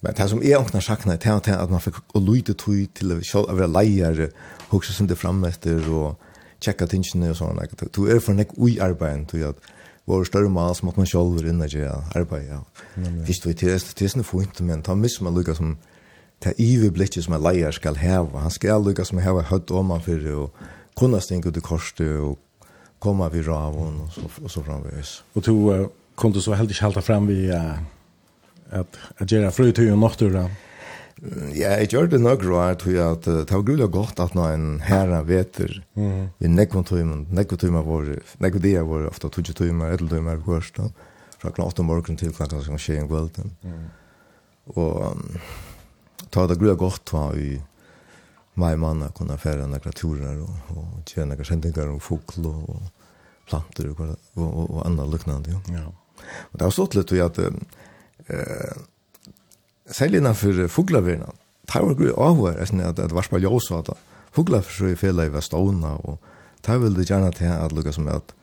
Men 0.00 0.14
det 0.14 0.28
som 0.28 0.42
er 0.42 0.60
åkna 0.60 0.80
sakna 0.80 1.16
det 1.16 1.42
til 1.44 1.54
at 1.56 1.70
man 1.70 1.80
fikk 1.80 1.98
å 2.14 2.20
lite 2.20 2.54
tog 2.54 2.86
till 2.94 3.12
å 3.16 3.42
være 3.48 3.72
leier, 3.72 4.28
också 4.70 4.92
sin 4.92 5.06
det 5.06 5.18
fram 5.18 5.44
etter, 5.44 5.80
og 5.88 6.16
tjekka 6.60 6.86
tingene 6.90 7.32
og 7.32 7.40
sånn. 7.40 7.60
Du 7.94 8.06
er 8.10 8.20
for 8.20 8.36
nek 8.36 8.54
ui 8.56 8.78
arbeid, 8.82 9.26
du 9.32 9.44
at 9.48 9.60
vår 10.06 10.24
større 10.28 10.50
mal 10.52 10.74
som 10.78 10.88
at 10.90 10.98
man 11.00 11.08
sjálf 11.08 11.40
er 11.40 11.50
inne 11.50 11.68
til 11.68 11.88
arbeid. 11.88 12.48
Ja. 12.48 12.62
Fyrst 13.26 13.46
du, 13.46 13.52
det 13.52 13.74
er 13.74 14.12
sånn 14.12 14.26
fint, 14.26 14.62
men 14.62 14.84
ta 14.86 14.94
miss 14.94 15.18
man 15.20 15.34
lukka 15.34 15.56
som 15.58 15.76
ta 16.40 16.52
iverblikket 16.60 17.24
som 17.24 17.36
en 17.36 17.44
leier 17.44 17.74
skal 17.74 17.98
heva. 17.98 18.44
Han 18.44 18.54
skal 18.54 18.84
lukka 18.84 19.06
som 19.08 19.20
heva 19.22 19.44
høtt 19.50 19.72
om 19.74 19.94
han 19.94 20.04
fyrir 20.04 20.36
og 20.46 20.66
kunna 20.96 21.20
stinga 21.20 21.50
ut 21.50 21.58
i 21.58 21.64
korset 21.64 22.20
og 22.20 22.36
komma 23.02 23.28
vid 23.32 23.48
ravon 23.48 24.00
og 24.04 24.12
så, 24.12 24.28
og 24.42 24.50
så 24.50 24.62
framvis. 24.62 25.22
Och 25.34 25.42
du 25.42 25.52
uh, 25.52 26.32
du 26.32 26.40
så 26.40 26.54
heldig 26.54 26.76
halta 26.80 27.02
fram 27.02 27.26
vi 27.26 27.50
uh, 27.52 27.78
att, 28.70 28.96
att 29.16 29.32
göra 29.32 29.50
fröjtöj 29.50 29.92
och 29.92 29.98
nåttura. 29.98 30.50
Ja, 31.56 31.70
jeg 31.80 31.88
gjør 31.94 32.10
det 32.12 32.18
nok 32.20 32.42
råd, 32.44 32.74
tror 32.82 32.92
jeg, 32.92 33.12
at 33.16 33.26
uh, 33.30 33.38
det 33.40 33.54
var 33.54 33.62
grulig 33.64 33.86
godt 33.94 34.18
at 34.20 34.34
når 34.36 34.50
en 34.52 34.66
herre 34.84 35.22
veter 35.24 35.78
i 35.96 36.50
nekvontøymen, 36.50 37.22
nekvontøymen 37.32 37.86
vår, 37.86 38.10
nekvontøymen 38.44 38.90
vår, 38.90 39.06
ofte 39.08 39.30
tøytøymen, 39.32 39.86
eteltøymen 39.94 40.34
er 40.34 40.42
først, 40.44 40.82
fra 41.40 41.52
klant 41.56 41.72
8 41.72 41.86
morgen 41.88 42.20
til 42.20 42.34
klant 42.36 42.52
kanskje 42.52 42.80
skje 42.82 42.98
en 43.00 43.08
kveld. 43.08 43.40
Og 44.74 45.00
um, 45.08 45.24
ta 46.34 46.44
det 46.50 46.58
grulig 46.60 46.76
godt 46.80 47.12
var 47.14 47.32
vi 47.38 47.54
meg 48.60 48.76
mann 48.80 49.04
kunne 49.16 49.36
fære 49.40 49.66
nekra 49.68 49.92
turer 49.96 50.40
og 50.40 50.76
og 50.76 51.00
tjene 51.08 51.34
nekra 51.34 51.44
kjendinger 51.44 51.92
og 51.92 52.02
fokl 52.04 52.48
og 52.48 52.60
og 52.72 52.92
planter 53.46 53.88
og, 53.92 54.00
og, 54.00 54.42
og, 54.42 54.70
og 54.70 54.78
annet 54.88 55.10
luknande. 55.12 55.52
Ja. 55.52 55.78
ja. 55.78 55.84
Og 56.50 56.58
det 56.58 56.64
har 56.66 56.72
stått 56.74 56.96
litt 56.98 57.12
i 57.14 57.20
at 57.22 57.38
uh, 57.38 58.84
særlig 59.90 60.22
innanfor 60.22 60.66
fuglaverna, 60.68 61.32
det 61.66 61.82
var 61.82 61.94
gru 61.98 62.12
avhver, 62.14 62.60
at 62.62 62.96
det 62.96 63.14
var 63.14 63.26
spra 63.26 63.38
ljøsvata. 63.42 63.96
Foglavirna 64.32 64.92
er 64.92 64.98
fela 65.00 65.26
i 65.26 65.30
var 65.30 65.40
veståna, 65.40 65.96
og 66.04 66.18
det 66.66 66.80
vil 66.82 66.96
det 66.96 67.08
gjerne 67.08 67.32
til 67.32 67.50
at 67.50 67.72
lukka 67.72 67.92
som 67.92 68.08
at 68.08 68.34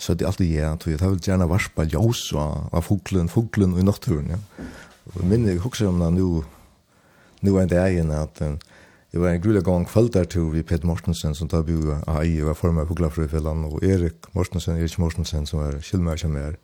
så 0.00 0.14
det 0.14 0.24
alltid 0.24 0.48
ja, 0.48 0.76
tog 0.80 0.94
jeg, 0.94 0.98
det 1.00 1.08
vil 1.10 1.20
gjerne 1.20 1.48
varspa 1.48 1.84
ljøs 1.84 2.30
av 2.32 2.80
fuglen, 2.86 3.28
fuglen 3.28 3.74
og 3.74 3.82
i 3.82 3.84
naturen, 3.84 4.30
ja. 4.32 4.38
Og 5.12 5.24
minn 5.28 5.44
jeg 5.48 5.60
husker 5.60 5.90
om 5.90 5.98
det 6.00 6.08
nu, 6.14 6.44
nu 7.44 7.56
er 7.60 7.66
det 7.68 7.76
egen 7.82 8.12
at 8.16 8.40
jeg 8.40 9.20
var 9.20 9.34
en 9.34 9.42
grulig 9.42 9.64
gang 9.66 9.84
kvöldartur 9.84 10.52
vi 10.54 10.62
Pet 10.62 10.84
Mortensen 10.88 11.34
som 11.34 11.48
tar 11.48 11.66
bygge 11.66 11.98
av 12.06 12.22
ei, 12.22 12.38
og 12.40 12.48
var 12.48 12.56
formar 12.56 12.88
foglavirna, 12.88 13.52
og 13.68 13.84
Erik 13.84 14.30
Mortensen, 14.32 14.78
Erik 14.78 14.96
Mortensen 15.02 15.46
som 15.50 15.60
er 15.66 15.80
kylmer 15.84 16.16
som 16.16 16.36
er, 16.36 16.56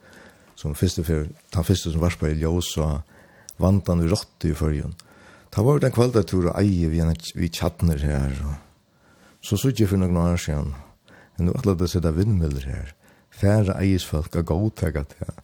som 0.56 0.74
fyrste, 0.74 1.02
den 1.05 1.64
fyrste 1.66 1.93
som 1.93 2.01
varspa 2.01 2.30
i 2.30 2.38
ljøs 2.40 2.72
og 2.80 3.02
vantan 3.62 4.03
vi 4.03 4.11
rått 4.11 4.47
i 4.49 4.55
fyrjun. 4.57 4.97
Ta 5.51 5.65
var 5.65 5.81
den 5.81 5.95
kvaldatur 5.95 6.51
og 6.51 6.59
eie 6.61 6.91
vi, 6.93 7.03
vi 7.35 7.49
tjattner 7.49 8.03
her. 8.03 8.35
Og. 8.45 8.57
Så 9.41 9.59
sutt 9.61 9.81
jeg 9.81 9.89
for 9.89 10.01
noen 10.01 10.19
år 10.20 10.41
siden. 10.41 10.74
Men 11.37 11.49
nå 11.49 11.57
atlet 11.57 11.81
det 11.81 11.91
sida 11.93 12.12
vindmøller 12.16 12.69
her. 12.69 12.95
Færre 13.31 13.77
eisfolk 13.83 14.37
er 14.37 14.47
godtega 14.49 15.05
til 15.11 15.35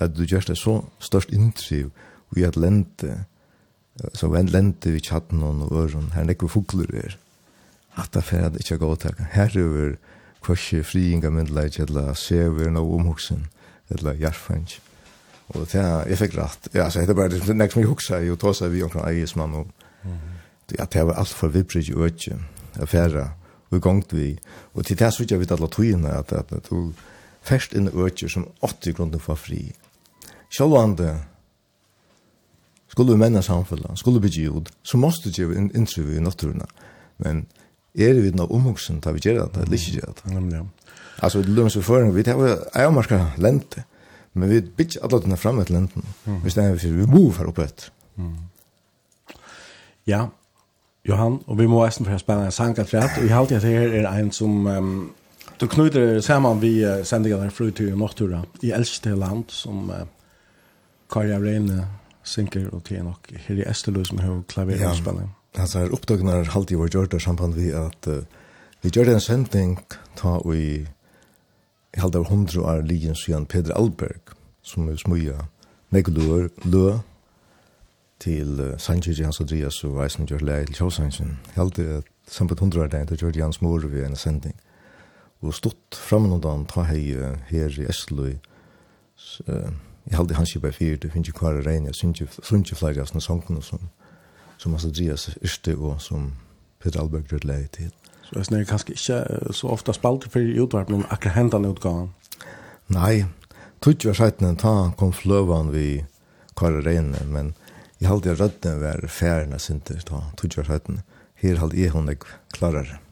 at 0.00 0.14
du 0.14 0.22
gjørst 0.22 0.52
det 0.52 0.58
så 0.58 0.76
størst 1.02 1.32
inntriv 1.34 1.90
vi 2.30 2.44
at 2.46 2.56
lente 2.56 3.24
så 4.14 4.30
vi 4.30 4.42
lente 4.46 4.92
vi 4.94 5.02
tjattner 5.02 5.64
og 5.66 5.72
øren 5.76 6.12
her 6.14 6.24
nekker 6.24 6.48
fugler 6.48 6.94
er. 6.94 7.16
At 7.98 8.14
det 8.14 8.24
færre 8.24 8.54
ikke 8.54 8.74
er 8.74 8.82
godtega. 8.84 9.26
Her 9.34 9.50
er 9.58 9.72
vi 9.74 9.88
kvarsi 10.40 10.82
friinga 10.82 11.30
myndleik 11.30 11.80
eller 11.82 12.14
sever 12.14 12.70
no 12.70 12.86
omhugsen 12.94 13.48
eller 13.90 14.14
jarfansk. 14.14 14.80
Og 15.50 15.66
det 15.72 15.82
jag 15.82 16.18
fikk 16.18 16.36
rett. 16.38 16.68
Ja, 16.74 16.90
så 16.90 17.00
det 17.00 17.10
er 17.10 17.14
bara 17.14 17.28
det 17.28 17.54
nästa 17.54 17.80
mig 17.80 17.88
huxa 17.88 18.20
ju 18.20 18.36
trossa 18.36 18.68
vi 18.68 18.82
omkring 18.82 19.02
kan 19.02 19.16
is 19.16 19.36
man 19.36 19.54
och 19.54 19.66
det 20.66 20.80
att 20.80 20.90
det 20.90 21.04
var 21.04 21.14
allt 21.14 21.28
för 21.28 21.48
vibrig 21.48 21.96
öke 21.96 22.38
og 23.70 23.76
i 23.76 23.78
gångt 23.78 24.12
vi 24.12 24.38
Og 24.74 24.86
til 24.86 24.98
det 24.98 25.12
så 25.12 25.24
jag 25.30 25.38
vet 25.38 25.50
alla 25.50 25.66
tiden 25.66 26.04
at, 26.04 26.32
at 26.32 26.70
du 26.70 26.92
først 27.42 27.74
inn 27.74 27.88
i 27.88 27.90
öke 27.90 28.28
som 28.28 28.48
80 28.60 28.92
grunden 28.92 29.20
for 29.20 29.34
fri. 29.34 29.72
Självande 30.50 31.18
skulle 32.88 33.12
vi 33.12 33.18
männa 33.18 33.42
samfunnet, 33.42 33.98
skulle 33.98 34.20
vi 34.20 34.20
bygge 34.20 34.42
gjord, 34.42 34.68
så 34.82 34.96
måste 34.96 35.28
vi 35.28 35.34
gjøre 35.34 35.56
en 35.56 35.86
i 35.96 36.20
naturerna. 36.20 36.66
Men 37.16 37.46
er 37.94 38.14
vi 38.14 38.30
nå 38.30 38.46
omhugsen, 38.46 39.00
da 39.00 39.12
vi 39.12 39.20
gjør 39.20 39.46
det, 39.46 39.62
eller 39.62 39.74
ikke 39.74 39.92
gjør 39.92 40.12
det. 40.16 40.32
Nemlig, 40.32 40.56
ja. 40.56 40.64
Altså, 41.22 41.38
det 41.38 41.48
lømmes 41.48 41.72
seg 41.72 41.84
for, 41.84 42.10
vi 42.10 42.22
tar 42.22 42.38
jo 42.38 42.56
eiermarska 42.74 43.20
lente. 43.36 43.84
Men 44.32 44.48
vi 44.48 44.60
bitch 44.60 44.96
alla 45.02 45.18
den 45.18 45.36
framme 45.36 45.64
till 45.64 45.74
lenten. 45.74 46.02
Mm. 46.24 46.42
Vi 46.44 46.50
stannar 46.50 46.74
vi 46.74 47.06
move 47.06 47.38
här 47.38 47.44
uppåt. 47.44 47.90
Mm. 48.18 48.36
Ja. 50.04 50.28
Johan, 51.04 51.38
og 51.46 51.58
vi 51.58 51.66
må 51.66 51.80
æsten 51.86 52.04
for 52.04 52.14
å 52.14 52.20
spela 52.20 52.44
en 52.44 52.52
sang 52.52 52.76
at 52.78 52.92
rett, 52.92 53.16
og 53.16 53.24
jeg 53.24 53.32
halte 53.32 53.56
at 53.56 53.64
her 53.64 53.94
er 54.02 54.08
en 54.20 54.28
som 54.36 54.66
um, 54.68 54.90
du 55.60 55.64
knyter 55.66 56.20
sammen 56.20 56.60
vi 56.60 56.74
uh, 56.84 57.00
sendinger 57.04 57.40
der 57.40 57.54
fru 57.56 57.70
til 57.70 57.96
Nortura 57.96 58.42
i 58.62 58.72
äldste 58.76 59.14
land 59.16 59.48
som 59.48 59.88
uh, 59.88 60.04
Karja 61.10 61.40
Reine 61.40 61.86
synker 62.22 62.68
og 62.74 62.84
til 62.84 63.00
nok, 63.04 63.32
her 63.46 63.62
i 63.62 63.64
Österlös 63.64 64.12
som 64.12 64.20
har 64.20 64.42
klaverspelning. 64.48 65.30
Ja. 65.54 65.62
Alltså 65.62 65.78
upptagna 65.78 66.32
har 66.32 66.56
alltid 66.56 66.78
varit 66.78 66.94
gjort 66.94 67.14
i 67.14 67.20
samband 67.20 67.54
vi 67.54 67.72
at 67.72 68.06
uh, 68.06 68.22
vi 68.82 68.90
gjør 68.90 69.14
en 69.14 69.20
sending, 69.20 69.78
ta 70.16 70.36
och 70.36 70.56
i 70.56 70.86
jeg 72.00 72.06
halde 72.06 72.18
av 72.18 72.30
hundru 72.32 72.62
år 72.64 72.80
liggen 72.80 73.14
siden 73.14 73.44
Peder 73.46 73.74
Alberg, 73.76 74.32
som 74.62 74.88
er 74.88 74.96
smuja 74.96 75.34
negluer 75.92 76.46
lø 76.64 76.94
til 78.24 78.60
uh, 78.60 78.78
Sanchez 78.80 79.20
Jans 79.20 79.40
Andreas 79.40 79.82
og 79.84 79.98
Weisen 79.98 80.24
Gjør 80.24 80.40
Leir 80.40 80.64
til 80.64 80.78
Kjøsansen. 80.78 81.36
Jeg 81.50 81.58
halde 81.58 81.84
at 81.98 82.08
samtidig 82.26 82.60
hundru 82.60 82.80
år 82.80 82.86
dagen 82.86 83.06
til 83.06 83.20
Gjør 83.20 83.36
Jans 83.36 83.60
mor 83.60 83.84
ved 83.84 84.06
en 84.06 84.16
sending. 84.16 84.56
Og 85.42 85.52
stått 85.54 85.98
framme 86.08 86.30
noen 86.32 86.40
dagen 86.40 86.64
ta 86.72 86.86
hei 86.88 87.12
uh, 87.12 87.36
her 87.52 87.68
i 87.76 87.84
Estløy. 87.92 88.38
Uh, 89.44 89.68
jeg 90.08 90.16
halde 90.16 90.40
hans 90.40 90.56
kjipa 90.56 90.72
fyrir, 90.72 90.96
det 90.96 91.12
finnes 91.12 91.28
ikke 91.28 91.42
kvar 91.42 91.60
regn, 91.66 91.90
jeg 91.90 92.00
synes 92.00 92.24
ikke 92.24 92.80
flere 92.80 93.04
av 93.04 93.12
sånne 93.12 93.26
sangene 93.28 93.60
som, 93.62 93.90
som 94.56 94.72
Andreas 94.72 95.34
Yrste 95.44 95.76
og 95.76 96.00
som 96.00 96.32
Peder 96.80 97.04
Alberg 97.04 97.28
Gjør 97.28 97.44
Leir 97.44 97.68
til. 97.76 97.92
Så 98.30 98.38
jeg 98.38 98.46
snakker 98.46 98.70
kanskje 98.70 98.94
ikke 98.94 99.54
så 99.58 99.72
ofte 99.74 99.94
spalt 99.96 100.28
for 100.30 100.62
utvarpen 100.62 101.00
om 101.00 101.06
akkurat 101.10 101.34
hendene 101.34 101.72
utgaven. 101.72 102.12
Nei, 102.94 103.24
tog 103.82 104.06
var 104.06 104.18
seiten 104.20 104.58
ta 104.60 104.92
kom 104.98 105.10
fløven 105.14 105.72
vi 105.74 106.04
kvar 106.54 106.78
reine, 106.86 107.18
men 107.26 107.54
jeg 107.98 108.10
halte 108.10 108.30
jeg 108.30 108.38
rødden 108.38 108.80
var 108.84 109.02
færene 109.10 109.58
synter 109.58 109.98
ta, 110.06 110.22
tog 110.38 110.54
var 110.60 110.70
seiten. 110.70 111.02
Her 111.42 111.58
halte 111.58 111.80
jeg 111.80 111.90
hun 111.90 112.10
ikke 112.12 112.38
klarere. 112.54 113.02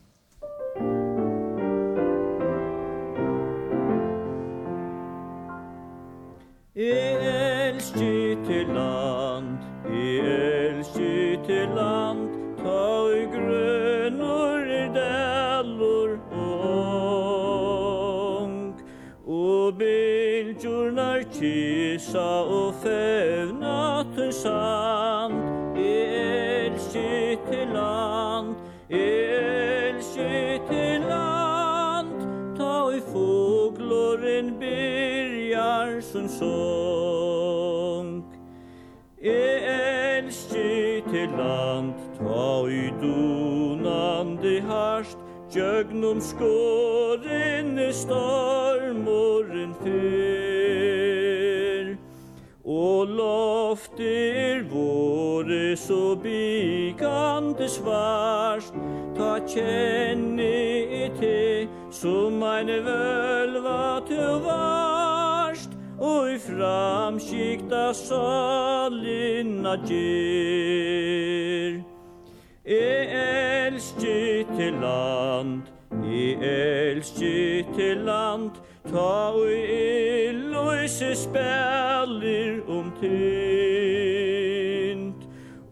Yeah. 6.78 7.07
kyssa 21.32 22.28
og 22.44 22.74
fevna 22.82 24.04
til 24.16 24.32
sand. 24.32 25.34
Jeg 25.76 26.66
elsker 26.66 27.36
til 27.50 27.68
land 27.74 28.54
Jeg 28.90 29.90
elsker 29.90 30.58
til 30.70 31.00
land. 31.08 32.10
Ta 32.56 32.90
i 32.96 33.00
fogloren 33.12 34.54
byrjar 34.60 36.00
som 36.00 36.28
sång. 36.28 38.24
Jeg 39.22 39.54
elsker 40.18 41.10
til 41.10 41.28
land 41.38 41.92
Ta 42.18 42.66
i 42.68 42.90
donande 43.02 44.60
harst 44.60 45.18
Gjøgnum 45.50 46.20
skåren 46.20 47.78
stormoren 47.92 49.74
fyr 49.80 50.47
og 52.98 53.06
loftir 53.06 54.62
vore 54.70 55.76
så 55.76 56.16
bygande 56.22 57.68
svarst 57.68 58.74
Ta 59.18 59.38
kjenne 59.46 61.10
te 61.18 61.66
som 61.90 62.42
ein 62.42 62.68
völva 62.86 64.00
tu 64.06 64.40
varst. 64.44 65.70
Og 65.98 66.30
i 66.34 66.38
framskikta 66.38 67.92
salinna 67.94 69.74
gir. 69.88 71.82
E 72.64 73.06
elski 73.66 74.46
til 74.56 74.72
land, 74.82 75.62
e 76.04 76.34
elski 76.38 77.64
til 77.74 77.96
land. 78.06 78.50
Ta 78.88 79.32
ui 79.36 79.58
illøyse 80.28 81.10
spellir 81.16 82.62
om 82.68 82.92
tint 83.00 84.08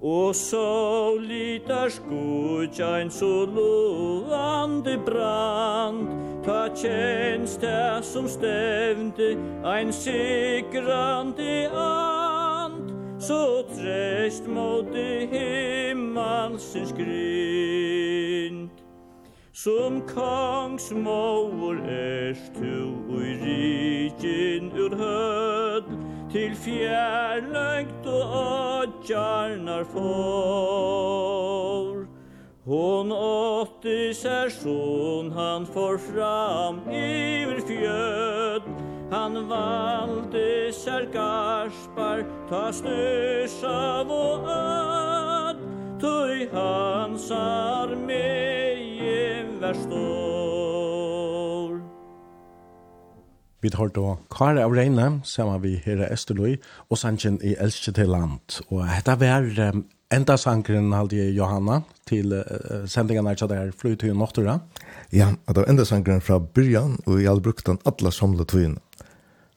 Og 0.02 0.34
så 0.34 1.16
litar 1.18 1.88
skudjain 1.88 3.10
så 3.10 3.46
lovande 3.46 4.98
brand. 5.06 6.08
Ta 6.44 6.68
tjenst 6.76 7.60
det 7.60 8.04
som 8.04 8.28
stevnte 8.28 9.36
ein 9.64 9.92
sigrande 9.92 11.70
and 11.72 12.92
Så 13.20 13.64
trest 13.74 14.46
mot 14.46 14.84
det 14.92 15.28
himmelsens 15.32 16.92
grind 16.92 17.85
Som 19.56 20.02
kongsmål 20.04 21.78
erst 21.88 22.52
tu 22.54 22.92
ui 23.08 23.32
rikin 23.40 24.68
ur 24.76 24.92
hød 24.96 25.84
Til 26.28 26.52
fjerløgt 26.60 28.04
og 28.04 28.34
åtjarnar 28.40 29.84
får 29.94 30.04
Hon 32.68 33.12
åtti 33.16 34.12
sær 34.12 34.52
son 34.52 35.32
han 35.32 35.64
får 35.64 35.96
fram 36.10 36.84
iver 36.92 37.60
fjöd 37.64 38.62
Han 39.16 39.48
valde 39.48 40.72
sær 40.82 41.08
garspar 41.16 42.28
ta 42.52 42.68
styrsav 42.76 44.12
og 44.20 44.44
öd 44.58 45.56
Tøy 46.04 46.44
hans 46.52 47.30
armé 47.32 48.65
var 49.66 49.74
stor. 49.74 49.96
Vi 53.60 53.70
tar 53.70 53.88
då 53.88 54.18
Kare 54.30 54.64
av 54.64 54.74
Reine, 54.74 55.20
sammen 55.24 55.62
vi 55.62 55.82
her 55.84 55.96
i 55.96 56.12
Østerløy, 56.12 56.56
og 56.90 56.98
sannsyn 56.98 57.38
i 57.42 57.56
Elskje 57.58 57.92
til 57.96 58.08
Land. 58.12 58.60
Og 58.70 58.84
dette 58.86 59.16
var 59.18 59.42
um, 59.72 59.84
enda 60.14 60.36
sangren 60.38 60.92
halde 60.94 61.30
Johanna 61.34 61.80
til 62.06 62.32
uh, 62.36 62.86
sendingen 62.86 63.26
her 63.26 63.34
der 63.34 63.72
flyt 63.72 63.98
til 64.04 64.14
Nåttura. 64.14 64.60
Ja, 65.12 65.32
det 65.48 65.56
var 65.56 65.70
enda 65.70 65.84
sangren 65.84 66.20
fra 66.20 66.38
byrjan, 66.38 66.98
og 67.06 67.22
jeg 67.22 67.28
hadde 67.30 67.42
brukt 67.42 67.66
den 67.66 67.82
alle 67.86 68.12
samle 68.12 68.44
tøyene. 68.44 68.78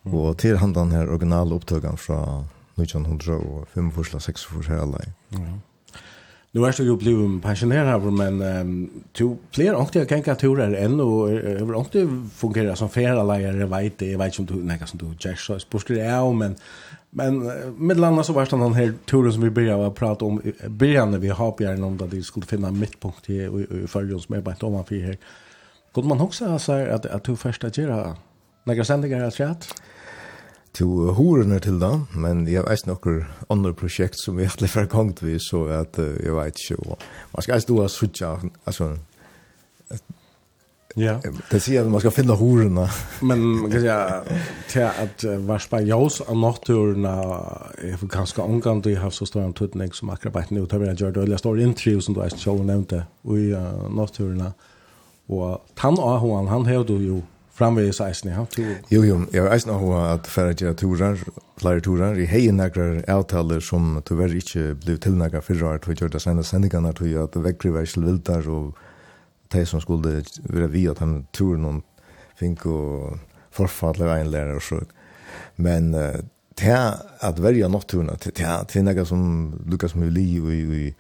Og 0.06 0.38
til 0.38 0.58
han 0.58 0.74
den 0.74 0.92
her 0.92 1.12
originale 1.12 1.54
opptøkken 1.54 1.98
fra 1.98 2.44
1905 2.80 3.92
og 3.98 4.22
6 4.22 4.46
for 4.46 4.64
her 4.72 4.82
alle. 4.82 5.12
Ja. 5.32 5.60
Nu 6.52 6.66
är 6.66 6.74
det 6.78 6.84
ju 6.84 6.98
blivit 6.98 7.44
pensionerad 7.44 8.14
men 8.14 8.42
um, 8.42 8.90
to 9.14 9.36
fler 9.52 9.82
inte 9.82 10.00
jag 10.00 10.10
kan 10.10 10.24
turer 10.36 10.74
än 10.74 11.00
och 11.00 11.30
över 11.30 11.80
inte 11.80 12.00
det 12.00 12.30
fungerar 12.36 12.76
som 12.76 12.90
flera 12.90 13.24
jag 13.60 13.68
vet 13.68 13.98
det 13.98 14.18
vet 14.18 14.40
inte 14.40 14.54
om 14.54 14.60
du 14.60 14.66
näka 14.66 14.88
som 14.88 15.00
du 15.00 15.06
Jack 15.20 15.40
så 15.40 15.60
det 15.94 16.02
är 16.02 16.34
men 16.34 16.56
men 17.10 17.44
med 17.78 18.00
landa 18.00 18.24
så 18.24 18.34
vart 18.34 18.50
den 18.50 18.74
här 18.74 18.94
turen 19.06 19.34
som 19.34 19.42
vi 19.42 19.50
började 19.50 19.92
prata 19.92 20.26
om 20.26 20.42
började 20.68 21.18
vi 21.18 21.30
har 21.30 21.52
på 21.52 21.64
gärna 21.64 21.86
om 21.86 22.02
att 22.02 22.12
det 22.12 22.24
skulle 22.24 22.46
finna 22.46 22.72
mittpunkt 22.72 23.30
i 23.30 23.88
följons 23.88 24.30
med 24.30 24.44
bara 24.44 24.56
om 24.60 24.74
man 24.74 24.86
för 24.86 24.96
här. 24.96 25.18
Kunde 25.94 26.10
man 26.10 26.22
också 26.22 26.60
säga 26.60 26.96
att 26.96 27.06
att 27.06 27.24
du 27.24 27.36
första 27.36 27.70
jag 27.70 28.16
några 28.64 28.84
sändningar 28.84 29.24
att 29.24 29.40
to 30.78 31.14
horene 31.18 31.60
til 31.64 31.80
da, 31.82 31.92
men 32.14 32.46
jeg 32.50 32.66
vet 32.68 32.88
noen 32.90 33.24
andre 33.50 33.74
prosjekt 33.78 34.20
som 34.22 34.38
vi 34.38 34.48
har 34.48 34.72
forkongt 34.72 35.24
vi, 35.26 35.38
så 35.42 35.66
at 35.80 36.00
uh, 36.02 36.16
jeg 36.22 36.36
vet 36.38 36.64
ikke, 36.64 36.80
og 36.86 37.06
man 37.36 37.46
skal 37.46 37.64
stå 37.66 37.84
og 37.84 37.94
suttje, 37.94 38.34
altså, 38.66 38.96
Ja. 40.98 41.20
Det 41.52 41.60
sier 41.62 41.86
at 41.86 41.92
man 41.92 42.02
skal 42.02 42.12
finne 42.12 42.34
horene. 42.36 42.88
Men 43.22 43.44
man 43.62 43.72
kan 43.72 43.84
si 43.84 43.92
til 44.74 44.88
at 44.88 45.26
var 45.46 45.62
spajås 45.62 46.18
av 46.26 46.40
natturene 46.42 47.12
er 47.78 48.02
ganske 48.10 48.42
omgang 48.42 48.82
til 48.84 48.98
å 48.98 49.04
ha 49.04 49.12
så 49.14 49.28
stor 49.30 49.46
en 49.46 49.54
tøtning 49.56 49.94
som 49.96 50.10
akkurat 50.10 50.34
bare 50.34 50.58
nå, 50.58 50.66
vi 50.66 50.90
en 50.90 50.98
gjøre 50.98 51.14
det, 51.20 51.28
eller 51.28 51.42
står 51.42 51.62
intervju 51.62 52.02
som 52.02 52.18
du 52.18 52.24
har 52.24 52.34
selv 52.34 52.66
nevnte, 52.66 53.04
i 53.30 53.52
natturene. 53.94 54.50
Og 55.30 55.62
han 55.78 56.02
og 56.02 56.26
han, 56.26 56.50
han 56.50 56.66
hevde 56.66 56.98
jo 57.06 57.22
framvis 57.60 58.00
eisen, 58.04 58.32
ja? 58.32 58.46
Jo, 58.92 59.04
jo, 59.04 59.20
jeg 59.34 59.44
har 59.44 59.54
eisen 59.54 59.74
av 59.74 59.84
at 60.00 60.30
færre 60.32 60.56
gjøre 60.58 60.78
turer, 60.80 61.24
flere 61.60 61.84
turer, 61.84 62.20
i 62.20 62.28
hei 62.30 62.46
nægrar 62.56 63.02
avtaler 63.12 63.64
som 63.64 63.98
tyvärr 64.08 64.38
ikke 64.40 64.76
blev 64.80 65.00
tilnægget 65.04 65.44
fyrre 65.44 65.74
år, 65.74 65.82
til 65.84 65.94
vi 65.94 66.00
gjør 66.00 66.14
det 66.16 66.24
senere 66.24 66.48
sendingene, 66.48 66.94
til 66.96 67.18
at 67.20 67.36
vekkri 67.36 67.74
var 67.76 67.88
ikke 67.88 68.06
vildar, 68.06 68.48
og 68.48 68.78
de 69.54 69.66
som 69.66 69.84
skulle 69.84 70.24
være 70.50 70.72
vi, 70.72 70.88
at 70.88 71.02
de 71.04 71.24
tror 71.34 71.60
noen 71.60 71.84
fink 72.40 72.66
og 72.70 73.20
forfall 73.52 74.02
av 74.06 74.16
en 74.16 74.32
lærer 74.32 74.56
og 74.56 74.64
så. 74.64 74.80
Men 75.58 75.94
uh, 75.98 76.16
til 76.60 76.76
at 76.76 77.42
verja 77.44 77.68
natturene, 77.68 78.16
til, 78.22 78.34
til, 78.36 78.48
til 78.68 78.86
nægget 78.86 79.08
som 79.08 79.24
Lukas 79.68 79.96
Muli 79.96 80.40
og 80.40 80.54
i, 80.54 80.62
i 80.86 80.94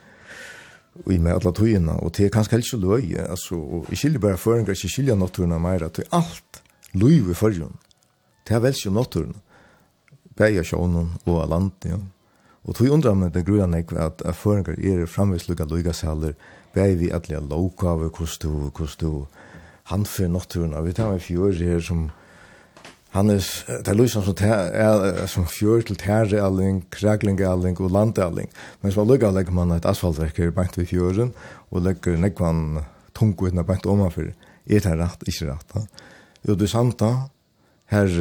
i 1.08 1.18
med 1.18 1.34
alla 1.34 1.52
tøyina, 1.56 1.98
og 2.04 2.14
det 2.18 2.26
er 2.28 2.34
kanskje 2.34 2.58
helst 2.58 2.76
løye, 2.80 3.26
altså, 3.30 3.56
og 3.56 3.92
jeg 3.92 4.02
skiljer 4.02 4.24
bare 4.24 4.38
føringer, 4.38 4.76
jeg 4.76 4.92
skiljer 4.92 5.18
natturna 5.18 5.60
meira, 5.62 5.90
til 5.90 6.08
alt 6.12 6.62
løye 6.94 7.32
i 7.32 7.38
førjen, 7.38 7.76
det 8.48 8.56
er 8.58 8.64
velst 8.64 8.86
jo 8.86 8.94
natturna, 8.94 9.38
bæja 10.40 10.64
sjånen 10.64 11.12
og 11.26 11.42
av 11.44 11.52
land, 11.54 11.86
ja. 11.86 12.00
Og 12.68 12.76
tog 12.76 12.92
undrar 12.92 13.16
meg 13.16 13.32
det 13.34 13.46
gruan 13.48 13.74
ek 13.74 13.94
at 13.98 14.22
føringer 14.36 14.76
er 14.78 15.06
framvis 15.08 15.48
lukka 15.48 15.66
løyga 15.70 15.94
saler, 15.96 16.36
bæja 16.76 16.98
vi 17.00 17.12
atlega 17.16 17.40
lovkave, 17.42 18.10
kostu, 18.14 18.70
kostu, 18.76 19.26
handfer 19.90 20.28
natturna, 20.30 20.82
vi 20.86 20.94
tar 20.94 21.14
med 21.14 21.24
fjord 21.24 21.62
her 21.64 21.80
som, 21.82 22.10
han 23.16 23.32
er 23.34 23.42
det 23.68 23.90
er 23.90 23.98
løsene 23.98 24.24
som, 24.26 24.36
er, 24.44 25.26
som 25.28 25.48
fjør 25.50 25.82
til 25.88 25.98
tærealling, 25.98 26.84
kræglingalling 26.94 27.80
og 27.82 27.92
landalling. 27.92 28.50
Men 28.82 28.94
så 28.94 29.06
lukka 29.06 29.32
legger 29.34 29.56
man 29.56 29.74
et 29.74 29.86
asfaltverker 29.86 30.52
bant 30.54 30.78
ved 30.78 30.86
fjøren, 30.92 31.34
og 31.72 31.82
legger 31.88 32.18
nekvann 32.22 32.84
tungt 33.18 33.42
utna 33.42 33.66
bænt 33.66 33.90
omanfyr. 33.90 34.32
Er 34.70 34.86
det 34.86 35.00
rett, 35.00 35.26
ikke 35.26 35.50
rett? 35.50 35.74
Da? 35.74 35.86
Jo, 36.48 36.56
du 36.56 36.68
sant 36.70 37.00
da, 37.02 37.30
her 37.90 38.14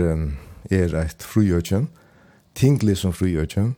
er 0.71 0.97
et 1.03 1.23
frugjøkjøm, 1.23 1.91
tinglig 2.57 2.97
som 2.97 3.13
frugjøkjøm, 3.13 3.75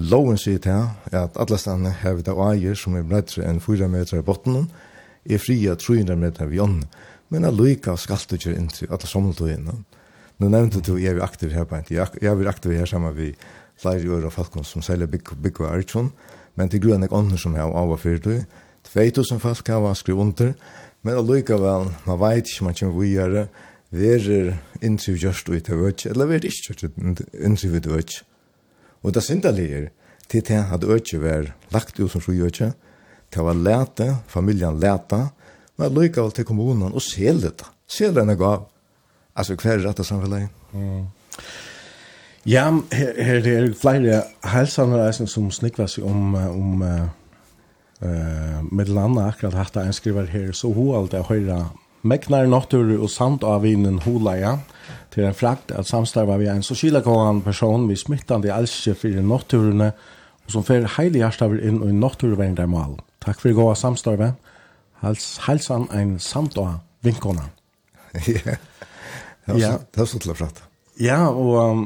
Loven 0.00 0.38
sier 0.40 0.60
til 0.62 0.86
at 1.12 1.34
alle 1.36 1.58
stedene 1.60 1.90
har 2.00 2.14
vi 2.16 2.24
da 2.24 2.32
eier 2.46 2.76
som 2.78 2.94
er 2.96 3.04
bredere 3.04 3.44
enn 3.44 3.58
4 3.60 3.90
meter 3.92 4.22
i 4.22 4.24
botten, 4.24 4.70
er 5.28 5.40
fria 5.42 5.74
300 5.76 6.16
meter 6.16 6.48
ved 6.48 6.62
ånden, 6.64 6.86
men 7.28 7.44
allike 7.44 7.92
skal 8.00 8.22
du 8.28 8.38
ikke 8.38 8.54
inn 8.56 8.70
til 8.72 8.88
alle 8.88 9.08
sommeltøyene 9.08 9.76
nu 10.38 10.48
nevnte 10.48 10.80
du 10.80 10.96
jeg 10.96 11.16
er 11.16 11.24
aktiv 11.24 11.52
her 11.52 11.64
på 11.64 11.76
en 11.76 11.84
tid. 11.84 12.00
Jeg 12.20 12.30
er 12.32 12.48
aktiv 12.48 12.72
her 12.72 12.86
sammen 12.86 13.14
med 13.16 13.34
flere 13.80 14.10
år 14.16 14.28
av 14.28 14.34
folk 14.34 14.56
som 14.64 14.82
selger 14.82 15.10
bygg, 15.10 15.34
bygg 15.42 15.60
og 15.60 15.72
artsjon, 15.72 16.12
men 16.56 16.68
til 16.68 16.82
grunn 16.84 17.04
av 17.04 17.14
ånden 17.14 17.40
som 17.40 17.54
har 17.56 17.72
av 17.72 17.92
og 17.92 18.00
fyrt 18.02 18.24
du. 18.24 18.42
2000 18.88 19.40
folk 19.40 19.68
har 19.68 19.94
skrevet 19.94 20.20
under, 20.20 20.54
men 21.02 21.18
allikevel, 21.18 21.90
man 22.06 22.20
vet 22.20 22.48
ikke, 22.50 22.64
man 22.64 22.78
kommer 22.78 23.02
videre, 23.02 23.46
er 23.92 24.58
innsiv 24.80 25.18
gjørst 25.20 25.50
ut 25.52 25.70
av 25.70 25.82
øk, 25.88 26.06
eller 26.08 26.28
vi 26.30 26.38
er 26.38 26.46
ikke 26.48 26.72
gjørst 26.72 26.84
ut 26.88 27.86
av 27.86 27.98
øk. 27.98 28.16
Og 29.02 29.14
det 29.14 29.22
syndelige 29.26 29.78
er, 29.82 29.88
til 30.28 30.44
det 30.48 30.62
at 30.72 30.84
øk 30.84 31.14
var 31.20 31.52
lagt 31.74 32.00
ut 32.00 32.10
som 32.10 32.22
sju 32.22 32.32
øk, 32.46 32.62
til 33.32 33.42
var 33.46 33.56
lete, 33.56 34.08
familien 34.28 34.80
lete, 34.80 35.28
men 35.76 35.88
allikevel 35.88 36.32
til 36.32 36.44
kommunen 36.44 36.92
og 36.92 37.02
sel 37.02 37.40
dette. 37.42 37.68
Sel 37.88 38.14
denne 38.14 38.36
gav, 38.36 38.68
Alltså 39.34 39.56
kvar 39.56 39.78
rätta 39.78 40.04
samhället. 40.04 40.50
Mm. 40.74 41.06
Ja, 42.44 42.64
her, 42.90 43.22
her 43.22 43.40
det 43.40 43.52
er 43.54 43.74
flere 43.74 44.22
helsanreisen 44.44 45.26
som 45.26 45.50
snikvas 45.50 45.98
om, 45.98 46.34
om 46.34 46.82
uh, 46.82 47.04
uh, 48.02 48.64
med 48.72 48.88
landet 48.88 49.28
akkurat 49.28 49.54
hatt 49.54 49.76
en 49.76 49.92
skriver 49.92 50.26
her, 50.26 50.52
så 50.52 50.72
hun 50.72 50.96
alltid 50.96 51.18
er 51.20 51.28
høyre 51.30 51.60
Meknar 52.02 52.48
noktur 52.50 52.88
og 52.96 53.10
samt 53.14 53.44
av 53.46 53.60
vinen 53.62 54.00
holaja 54.02 54.56
til 55.14 55.28
en 55.28 55.36
frakt 55.38 55.70
at 55.70 55.86
samstarva 55.86 56.34
vi 56.40 56.48
en 56.50 56.64
så 56.66 56.74
kilakåan 56.74 57.44
person 57.44 57.86
vi 57.86 57.94
smittande 57.96 58.50
elskje 58.50 58.96
fyrir 58.98 59.22
nokturene 59.22 59.92
og 60.42 60.50
som 60.50 60.66
fer 60.66 60.88
heilig 60.96 61.22
hjertaver 61.22 61.62
inn 61.62 61.78
og 61.78 61.92
i 61.92 61.94
nokturverndar 61.94 62.66
mal. 62.66 62.96
Takk 63.22 63.38
for 63.38 63.54
gåa 63.54 63.76
samstarva. 63.78 64.32
Hals, 64.98 65.36
halsan 65.46 65.86
ein 65.94 66.18
samt 66.18 66.58
av 66.58 66.80
vinkona. 67.06 67.46
Yeah. 68.26 68.58
Det 69.46 69.60
Ja, 69.60 69.70
det 69.70 69.96
har 69.96 70.06
så 70.06 70.18
til 70.18 70.32
å 70.32 70.36
prate. 70.38 70.64
Ja, 71.00 71.26
og 71.28 71.56
um, 71.58 71.84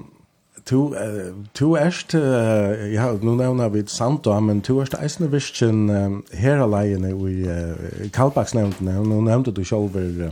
to, 0.67 0.93
uh, 0.93 1.33
to 1.55 1.75
erst, 1.77 2.15
uh, 2.15 2.75
ja, 2.93 3.09
nå 3.23 3.37
nevner 3.39 3.71
vi 3.73 3.85
Sandå, 3.89 4.35
men 4.41 4.61
to 4.67 4.81
erst 4.83 4.97
eisende 4.99 5.31
visken 5.33 5.89
um, 5.91 6.19
her 6.33 6.61
alene 6.65 7.15
i 7.15 7.37
uh, 7.49 8.11
Kalbaksnevntene, 8.13 8.99
og 9.01 9.09
nå 9.09 9.23
nevnte 9.29 9.55
du 9.57 9.63
selv 9.65 9.97
uh, 9.97 10.29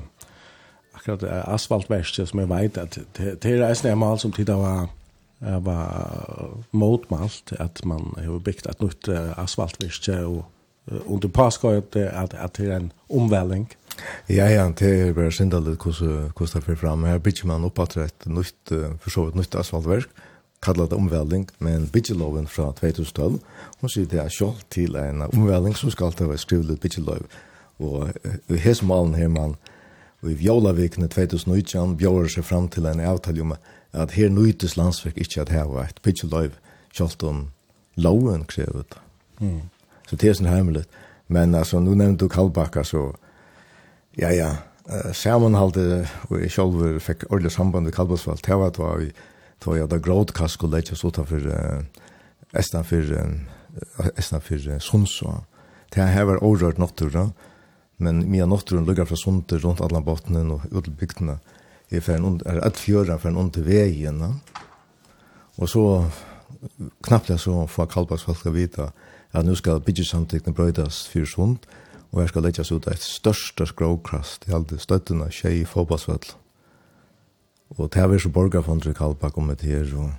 akkurat 0.94 1.24
uh, 1.24 1.54
asfaltverste, 1.54 2.26
som 2.26 2.42
jeg 2.42 2.50
vet 2.52 2.82
at 2.82 2.98
det 3.16 3.54
er 3.54 3.68
eisende 3.68 3.94
er 3.94 4.02
mal 4.04 4.20
som 4.20 4.34
tid 4.34 4.52
av 4.52 4.90
var 5.44 5.90
motmalt 6.72 7.50
at 7.60 7.82
man 7.84 8.14
har 8.16 8.38
byggt 8.40 8.68
et 8.70 8.80
nytt 8.80 9.08
uh, 9.12 9.32
asfaltverste, 9.40 10.22
og 10.24 10.44
uh, 10.90 11.00
under 11.04 11.28
påskøyet 11.28 11.96
at, 11.96 12.34
at 12.34 12.56
det 12.58 12.70
er 12.70 12.76
en 12.76 12.92
omvæling. 13.08 13.68
Mm 13.68 13.83
Ja, 14.28 14.46
ja, 14.48 14.66
det 14.68 14.90
er 14.90 15.16
bare 15.16 15.32
synda 15.34 15.60
litt 15.62 15.82
hvordan 15.84 16.30
det 16.34 16.62
fyrir 16.64 16.80
fram. 16.80 17.04
Her 17.08 17.20
bygger 17.22 17.50
man 17.50 17.66
opp 17.66 17.80
at 17.84 17.96
et 18.00 18.26
nytt, 18.26 18.72
for 19.00 19.10
så 19.12 19.26
vidt 19.26 19.38
nytt 19.38 19.56
asfaltverk, 19.58 20.08
kallet 20.64 20.92
omvelding, 20.96 21.48
men 21.58 21.88
byggeloven 21.92 22.46
fra 22.48 22.70
2012, 22.80 23.38
hun 23.80 23.92
sier 23.92 24.08
det 24.08 24.20
er 24.22 24.32
kjall 24.32 24.56
til 24.72 24.96
en 24.96 25.26
omvelding 25.28 25.76
som 25.76 25.92
skal 25.92 26.14
til 26.16 26.32
å 26.32 26.38
skrive 26.40 26.70
litt 26.70 26.80
byggelov. 26.80 27.26
Og 27.84 28.10
i 28.48 28.60
hese 28.62 28.86
malen 28.88 29.16
her 29.18 29.28
man, 29.28 29.56
og 30.22 30.30
i 30.32 30.38
Vjolavikene 30.40 31.10
2019, 31.12 31.98
bjør 32.00 32.30
seg 32.32 32.46
fram 32.48 32.70
til 32.72 32.88
en 32.88 33.02
avtale 33.04 33.44
om 33.44 33.56
at 33.92 34.16
her 34.16 34.32
nøytes 34.32 34.78
landsverk 34.80 35.20
ikke 35.20 35.44
at 35.44 35.52
her 35.52 35.68
var 35.68 35.90
et 35.90 36.00
byggelov, 36.02 36.56
kjall 36.94 37.12
om 37.28 37.42
loven 38.00 38.46
krevet. 38.48 38.96
Mm. 39.38 39.68
Så 40.08 40.16
det 40.16 40.30
er 40.30 40.38
sånn 40.38 40.50
hemmelig. 40.50 40.84
Men 41.28 41.54
altså, 41.54 41.80
nå 41.80 41.94
nevnte 41.98 42.24
du 42.24 42.32
Kallbakka, 42.32 42.84
så 42.84 43.10
ja, 44.18 44.30
ja, 44.34 44.50
uh, 44.88 45.12
samanhalde 45.16 46.04
og 46.28 46.38
jeg 46.40 46.52
selv 46.54 47.00
fikk 47.02 47.26
ordentlig 47.30 47.52
samband 47.54 47.88
med 47.88 47.94
Kalbosvall, 47.96 48.40
det 48.44 48.58
var 48.58 48.72
at 48.72 48.80
vi 49.00 49.10
tog 49.62 49.78
jeg 49.78 49.90
da 49.90 49.98
grådkast 50.02 50.58
skulle 50.58 50.78
leitja 50.78 50.96
oss 50.96 51.04
utenfor 51.04 51.48
uh, 51.48 51.82
estan 52.58 52.86
for 52.86 53.14
uh, 53.16 54.12
estan 54.18 54.44
for 54.44 54.70
uh, 54.70 54.78
Sunds 54.82 55.20
det 55.94 56.06
her 56.10 56.26
var 56.26 56.42
orrørt 56.42 56.78
nottur 56.78 57.14
men 58.02 58.24
mye 58.30 58.46
notturen 58.46 58.86
lukket 58.86 59.08
fra 59.08 59.16
Sundur 59.16 59.62
rundt 59.62 59.82
alle 59.84 60.02
botnen 60.02 60.50
og 60.50 60.64
ut 60.64 60.70
til 60.70 60.78
utelbygdene 60.78 61.38
er 61.90 62.00
for 62.02 62.16
en 62.16 62.24
ond, 62.24 62.42
er 62.46 62.58
et 62.66 62.80
fjøren 62.80 63.20
for 63.20 63.30
en 63.30 63.38
ond 63.38 63.52
til 63.54 63.66
vegin 63.66 64.22
og 65.56 65.68
så 65.70 65.84
knappt 67.06 67.30
jeg 67.30 67.38
så 67.38 67.66
får 67.70 67.90
Kalbosvall 67.92 68.36
skal 68.36 68.56
vite 68.56 68.90
at 69.34 69.46
nå 69.46 69.54
skal 69.58 69.82
byggesamtekne 69.82 70.54
brøydes 70.54 71.06
for 71.10 71.26
Sund. 71.26 71.58
og 71.58 71.83
Og 72.14 72.22
her 72.22 72.30
skal 72.30 72.44
leggjast 72.46 72.70
ut 72.70 72.86
et 72.86 73.02
største 73.02 73.66
skråkrast 73.66 74.46
i 74.46 74.54
alle 74.54 74.78
støttene 74.78 75.26
tjei 75.34 75.64
i 75.64 75.66
fotballsvall. 75.66 76.22
Og 77.74 77.90
det 77.90 78.04
er 78.04 78.18
så 78.22 78.30
borgarfondre 78.30 78.92
i 78.92 78.94
Kalbakk 78.94 79.38
om 79.38 79.50
et 79.50 79.64
her, 79.66 79.88
og 79.98 80.12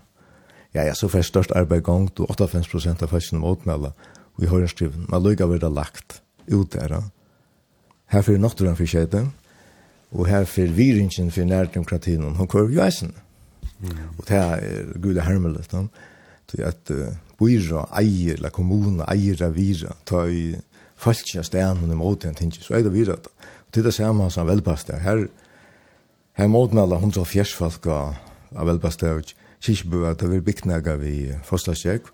ja, 0.75 0.83
ja, 0.83 0.93
så 0.93 1.07
fyrir 1.07 1.23
størst 1.23 1.53
arbeid 1.55 1.85
i 1.85 1.85
gang, 1.87 2.09
og 2.19 2.33
58 2.35 2.67
prosent 2.67 3.03
av 3.05 3.13
fæsken 3.13 3.39
om 3.39 3.47
åtmela, 3.47 3.93
og 4.35 4.43
i 4.43 4.49
høyrenskriven, 4.51 5.05
men 5.07 5.23
løyga 5.23 5.47
det 5.47 5.71
lagt 5.71 6.21
ut 6.51 6.73
der. 6.73 6.99
Her 8.11 8.21
fyrir 8.21 8.43
nokturen 8.43 8.75
for 8.75 8.85
tjeiten, 8.85 9.31
og 10.11 10.27
her 10.27 10.43
fyrir 10.45 10.75
viringen 10.75 11.31
for 11.31 11.47
nærdemokratien, 11.47 12.25
og 12.25 12.35
hun 12.35 12.47
kvar 12.47 12.67
jo 12.67 12.83
eisen. 12.83 13.15
Og 14.17 14.27
det 14.27 14.35
er 14.35 14.99
gula 14.99 15.21
hermelet, 15.21 15.71
til 16.47 16.61
at 16.61 16.91
uh, 16.91 17.07
byrra 17.39 17.87
eier, 17.99 18.35
eller 18.35 18.49
kommuna 18.49 19.07
eier 19.11 19.41
av 19.47 19.55
vira, 19.55 19.95
ta 20.05 20.25
i 20.27 20.55
falskja 20.95 21.43
stæren 21.43 21.83
og 21.83 21.91
imot 21.91 22.25
en 22.25 22.35
tingi, 22.35 22.61
så 22.61 22.77
er 22.77 22.83
det 22.83 22.93
videre. 22.93 23.17
Og 23.67 23.73
til 23.73 23.83
det 23.83 23.93
samme 23.93 24.29
som 24.31 24.47
velpast 24.47 24.87
der, 24.87 24.99
her, 24.99 25.27
her 26.33 26.47
måten 26.47 26.79
alle 26.79 26.99
hundra 26.99 27.23
fjersfalk 27.23 27.87
av 27.87 28.67
velpast 28.67 29.01
der, 29.01 29.21
kyrkjebøy 29.65 30.09
at 30.11 30.21
det 30.21 30.29
vil 30.29 30.43
bygnega 30.45 30.95
vi 31.01 31.15
forslagskjekk, 31.43 32.09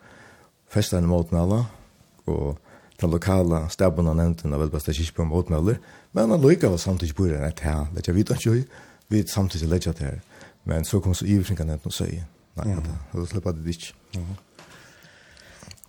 festan 0.72 1.10
måten 1.10 1.38
alle, 1.38 1.64
og 2.32 2.58
den 3.02 3.12
lokala 3.12 3.66
staben 3.74 4.08
og 4.08 4.16
nevnten 4.18 4.54
av 4.54 4.64
velpast 4.64 4.90
der 4.90 4.98
kyrkjebøy 4.98 5.30
måten 5.30 5.58
alle, 5.58 5.78
men 6.14 6.32
han 6.34 6.42
lykka 6.42 6.72
var 6.72 6.82
samtidig 6.82 7.16
bor 7.18 7.34
enn 7.34 7.48
et 7.48 7.66
her, 7.66 7.88
lett 7.96 8.10
vi, 8.10 8.18
vidt 8.22 8.34
ikke 8.38 8.64
vi, 9.12 9.26
samtidig 9.28 9.70
lett 9.70 9.90
jeg 9.90 10.00
her, 10.00 10.22
men 10.66 10.86
så 10.86 11.02
kom 11.02 11.14
så 11.18 11.28
iversinkan 11.28 11.68
nevnten 11.68 11.92
og 11.92 11.98
søy, 11.98 12.22
nei, 12.62 12.78
det 13.14 13.28
slipper 13.30 13.58
det 13.58 13.76
ikke. 13.76 13.94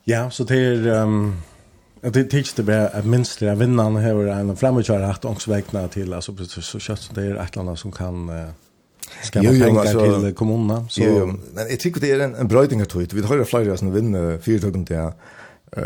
Ja, 0.06 0.26
så 0.34 0.44
det 0.44 0.58
er, 0.58 1.04
um, 1.04 1.36
Det 2.02 2.10
det 2.10 2.24
tycks 2.24 2.54
det 2.54 2.62
vara 2.62 2.88
att 2.88 3.04
minst 3.04 3.38
det 3.38 3.54
vinnaren 3.54 3.96
har 3.96 4.26
en 4.26 4.56
framgångsrik 4.56 5.00
att 5.00 5.24
också 5.24 5.50
vägna 5.50 5.88
till 5.88 6.14
alltså 6.14 6.32
precis 6.32 6.64
så 6.64 6.78
kött 6.78 7.10
det 7.14 7.22
är 7.22 7.34
ett 7.34 7.56
land 7.56 7.78
som 7.78 7.92
kan 7.92 8.30
ska 9.22 9.42
man 9.42 9.60
tänka 9.60 9.82
till 9.82 10.34
kommunerna 10.34 10.88
så 10.88 11.02
jo, 11.02 11.16
jo. 11.18 11.26
men 11.26 11.68
jag 11.70 11.80
tycker 11.80 12.00
det 12.00 12.10
är 12.10 12.20
en 12.20 12.34
en 12.34 12.48
brödinga 12.48 12.84
tror 12.84 13.02
vi 13.12 13.22
har 13.22 13.36
ju 13.36 13.44
flera 13.44 13.76
som 13.76 13.92
vinner 13.92 14.38
fyrtugum 14.38 14.84
där 14.84 15.12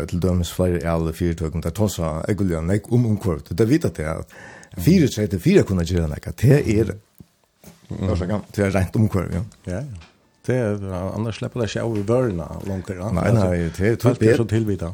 till 0.07 0.19
dömes 0.19 0.51
flera 0.51 0.91
alla 0.91 1.13
fyrtugum 1.13 1.61
där 1.61 1.69
tossa 1.69 2.25
eguljan 2.27 2.67
nej 2.67 2.81
om 2.85 3.05
omkvart. 3.05 3.43
Det 3.49 3.65
vet 3.65 3.85
att 3.85 3.95
det 3.95 4.23
fyra 4.77 5.07
tredje 5.07 5.39
fyra 5.39 5.63
kunna 5.63 5.83
göra 5.83 6.07
nek 6.07 6.27
det 6.37 6.79
är 6.79 6.95
det 8.51 8.61
är 8.61 8.71
rent 8.71 8.95
omkvar 8.95 9.29
ja. 9.33 9.43
Ja 9.63 9.81
Det 10.45 10.55
är 10.55 10.93
annars 11.15 11.37
släpper 11.37 11.59
det 11.59 11.67
sig 11.67 11.81
av 11.81 11.97
i 11.97 12.03
långt 12.67 12.87
där. 12.87 13.11
Nej, 13.11 13.33
nej, 13.33 13.71
det 13.77 13.87
är 13.87 13.95
typ 13.95 14.37
så 14.37 14.45
tillvita. 14.45 14.93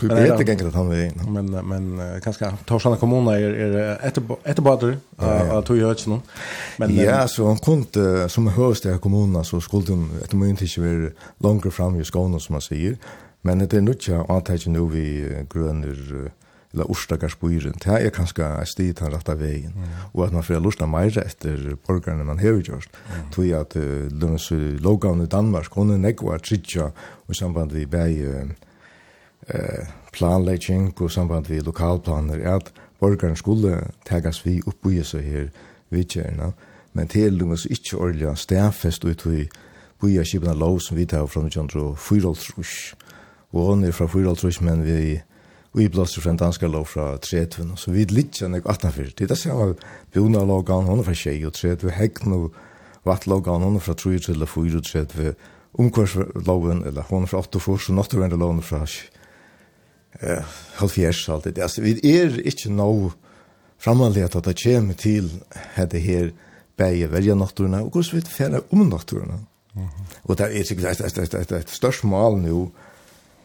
Du 0.00 0.08
vet 0.08 0.30
inte 0.30 0.50
gänget 0.50 0.66
att 0.66 0.74
han 0.74 0.92
är. 0.92 1.12
Men, 1.30 1.46
men 1.68 2.20
kanske 2.20 2.52
Torslanda 2.64 2.98
kommun 2.98 3.26
är, 3.26 3.40
är 3.40 4.06
ett 4.06 4.18
efterbater 4.44 4.96
att 5.50 5.66
du 5.66 5.78
gör 5.78 6.08
någon. 6.08 6.22
Men, 6.76 6.96
ja, 6.96 7.28
så 7.28 7.46
han 7.46 7.58
kunde, 7.58 8.28
som 8.28 8.46
hörs 8.46 8.86
i 8.86 8.98
kommunerna 9.02 9.44
så 9.44 9.60
skulle 9.60 9.86
de 9.86 10.10
ett 10.24 10.32
moment 10.32 10.62
inte 10.62 10.80
vara 10.80 11.52
längre 11.52 11.70
fram 11.70 12.00
i 12.00 12.04
Skåne 12.04 12.40
som 12.40 12.52
man 12.52 12.62
säger. 12.62 12.96
Men 13.40 13.58
det 13.58 13.74
är 13.74 13.80
nog 13.80 13.94
inte 13.94 14.24
antaget 14.28 14.66
nu 14.66 14.88
vi 14.88 15.28
gröner 15.52 16.30
eller 16.72 16.88
orsdagarsbyrden, 16.90 17.74
det 17.84 17.98
er 18.00 18.12
kanskje 18.14 18.46
en 18.46 18.66
sted 18.66 18.94
til 18.94 19.04
den 19.04 19.12
rette 19.12 19.34
veien, 19.36 19.74
mm. 19.76 19.88
og 20.14 20.24
at 20.26 20.32
man 20.32 20.44
får 20.46 20.62
lusta 20.64 20.86
mer 20.88 21.18
etter 21.20 21.76
borgerne 21.86 22.24
man 22.24 22.40
har 22.40 22.60
gjort, 22.64 22.88
mm. 22.88 23.30
tog 23.34 23.50
at 23.58 23.76
uh, 23.76 24.08
lønnes 24.08 24.48
lovgavn 24.80 25.24
i 25.26 25.28
Danmark, 25.28 25.68
kunne 25.70 25.98
nekva 26.00 26.38
tritja, 26.38 26.90
i 27.28 27.34
samband 27.36 27.72
vi 27.72 27.86
bæg 27.86 28.22
eh, 29.48 29.86
planlegging 30.12 30.92
og 31.00 31.10
samband 31.10 31.48
vi 31.48 31.60
lokalplaner, 31.60 32.54
at 32.56 32.72
borgaren 33.00 33.36
skulle 33.36 33.80
tegas 34.06 34.46
vi 34.46 34.60
oppbygge 34.66 35.04
seg 35.04 35.22
her 35.22 35.48
vidtjerna, 35.90 36.52
men 36.92 37.08
til 37.08 37.38
det 37.38 37.48
var 37.48 37.56
så 37.56 37.68
ikke 37.70 37.96
ordentlig 37.96 38.28
ut 39.04 39.26
vi 39.26 39.48
bygge 40.02 40.24
kjipene 40.24 40.54
lov 40.58 40.80
som 40.80 40.96
vi 40.96 41.06
tar 41.06 41.26
fra 41.26 41.40
1904 41.40 42.32
og 43.52 43.66
hon 43.66 43.84
er 43.84 43.92
fra 43.92 44.06
4 44.06 44.62
men 44.62 44.84
vi 44.84 45.20
vi 45.74 45.88
blåser 45.88 46.20
fra 46.20 46.30
en 46.30 46.36
dansk 46.36 46.62
lov 46.62 46.86
fra 46.86 47.16
30, 47.16 47.76
så 47.76 47.90
vi 47.90 48.02
er 48.02 48.12
litt 48.12 48.36
kjenne 48.36 48.60
18 48.60 48.92
Det 48.92 49.24
er 49.24 49.26
det 49.26 49.38
samme 49.38 49.74
bjona 50.12 50.44
logan, 50.44 50.84
hun 50.84 50.98
er 50.98 51.02
fra 51.02 51.14
20 51.14 51.46
og 51.46 51.52
30, 51.52 51.90
hekken 51.90 52.32
og 52.32 52.52
vattlogan, 53.04 53.62
hun 53.62 53.76
er 53.76 53.80
fra 53.80 53.94
3 53.94 54.18
til 54.18 54.46
4 54.46 54.76
og 54.76 54.84
30, 54.84 55.34
omkvarsloven, 55.74 56.84
eller 56.84 57.02
hun 57.08 57.22
er 57.22 57.26
fra 57.26 57.38
8 57.38 57.56
og 57.56 57.62
4, 57.62 57.78
så 57.78 57.92
nåttevendeloven 57.92 58.58
er 58.58 58.62
fra 58.62 58.86
eh 60.20 60.44
halv 60.74 60.90
fjerst 60.90 61.28
alt 61.28 61.44
det 61.44 61.62
altså 61.62 61.82
vi 61.82 62.00
er 62.04 62.40
inte 62.44 62.70
nå 62.70 63.12
framanlig 63.78 64.24
at 64.24 64.44
det 64.44 64.58
kommer 64.62 64.94
til 64.94 65.42
hade 65.52 65.98
her 65.98 66.30
bäge 66.76 67.12
velja 67.12 67.34
naturna 67.34 67.82
og 67.82 67.92
hur 67.94 68.14
vi 68.14 68.20
färna 68.20 68.60
om 68.70 68.78
naturna. 68.78 69.38
Mm. 69.74 69.88
Och 70.22 70.36
det 70.36 70.44
är 70.44 70.64
säkert 70.64 71.00
att 71.00 71.30
det 71.30 71.52
är 71.52 71.58
ett 71.58 71.68
störst 71.68 72.04
mål 72.04 72.38
nu 72.38 72.70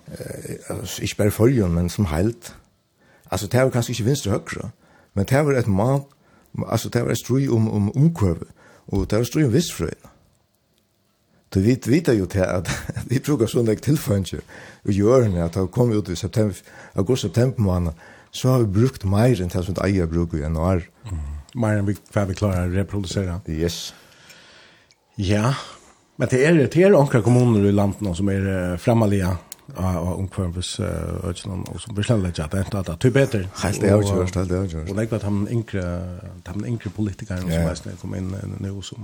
eh 0.07 1.03
ich 1.03 1.17
bei 1.17 1.29
Folien 1.29 1.73
men 1.73 1.89
som 1.89 2.05
halt. 2.05 2.55
Alltså 3.29 3.47
der 3.47 3.63
var 3.63 3.71
kanske 3.71 3.91
inte 3.91 4.03
vänster 4.03 4.71
men 5.13 5.25
der 5.25 5.41
var 5.41 5.53
et 5.53 5.67
mal 5.67 6.01
alltså 6.67 6.89
der 6.89 7.01
var 7.01 7.11
ett 7.11 7.17
strui 7.17 7.49
om 7.49 7.69
om 7.69 7.91
omkurve 7.91 8.45
och 8.85 9.07
det 9.07 9.17
var 9.17 9.23
strui 9.23 9.45
om 9.45 9.51
vissfröna. 9.51 10.09
Du 11.49 11.61
vet 11.61 11.87
vita 11.87 12.13
ju 12.13 12.25
till 12.25 12.41
att 12.41 12.69
vi 13.09 13.19
brukar 13.19 13.47
såna 13.47 13.75
tillfällen 13.75 14.25
och 14.83 14.91
gör 14.91 15.27
när 15.27 15.43
att 15.43 15.55
ha 15.55 15.67
kommit 15.67 15.97
ut 15.97 16.09
i 16.09 16.15
september 16.15 16.57
augusti 16.93 17.27
september 17.27 17.61
månad 17.61 17.93
så 18.31 18.49
har 18.49 18.59
vi 18.59 18.65
brukt 18.65 19.03
mer 19.03 19.41
än 19.41 19.49
tusen 19.49 19.75
eier 19.83 20.05
bruk 20.05 20.33
i 20.33 20.37
januari. 20.37 20.83
Mer 21.53 21.77
än 21.77 21.85
vi 21.85 21.95
får 22.11 22.25
vi 22.25 22.35
klara 22.35 22.63
att 22.63 22.73
reproducera. 22.73 23.41
Yes. 23.47 23.93
Ja, 25.15 25.55
men 26.15 26.27
det 26.31 26.45
är 26.45 26.53
det 26.53 26.83
är 26.83 26.89
några 26.89 27.21
kommuner 27.21 27.65
i 27.65 27.71
landet 27.71 28.17
som 28.17 28.27
är 28.27 28.77
framaliga 28.77 29.37
av 29.75 30.19
omkvarvis 30.19 30.79
ødselen, 31.23 31.65
og 31.67 31.79
som 31.81 31.95
besleller 31.95 32.27
ikke 32.27 32.43
at 32.43 32.51
det 32.51 32.59
er 32.59 32.81
det 32.83 33.05
er 33.05 33.11
bedre. 33.11 33.39
Helt 33.63 33.81
det 33.81 33.89
er 33.89 33.93
jo 33.93 33.99
ikke 33.99 34.13
helt 34.15 34.33
det 34.33 34.51
er 34.51 34.57
jo 34.57 34.63
ikke 34.63 34.79
Og 34.79 34.97
det 34.97 35.13
er 35.13 35.23
han 35.23 35.47
yngre, 35.51 35.83
han 36.45 36.65
yngre 36.65 36.89
politikeren 36.89 37.51
som 37.51 37.67
mest 37.67 37.89
kom 38.01 38.15
inn 38.15 38.31
nå 38.59 38.81
som... 38.81 39.03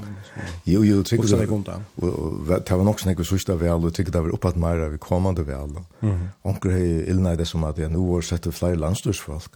Jo, 0.66 0.84
jo, 0.84 0.98
det 1.02 1.14
er 1.14 1.46
det. 1.46 1.76
Och 1.98 2.62
det 2.68 2.78
var 2.78 2.84
nok 2.84 3.00
sånn 3.00 3.12
ikke 3.12 3.28
sørste 3.28 3.60
vel, 3.60 3.92
tycker 3.92 4.12
det 4.12 4.24
var 4.24 4.34
oppad 4.34 4.58
mer 4.58 4.88
av 4.88 4.98
kommande 4.98 5.44
väl. 5.48 5.78
Onker 6.44 6.72
har 6.72 7.10
illnei 7.12 7.36
det 7.36 7.48
som 7.48 7.64
att 7.64 7.78
jag 7.78 7.92
nu 7.92 7.98
har 8.14 8.22
sett 8.22 8.54
flera 8.54 8.76
landstorsfolk 8.76 9.52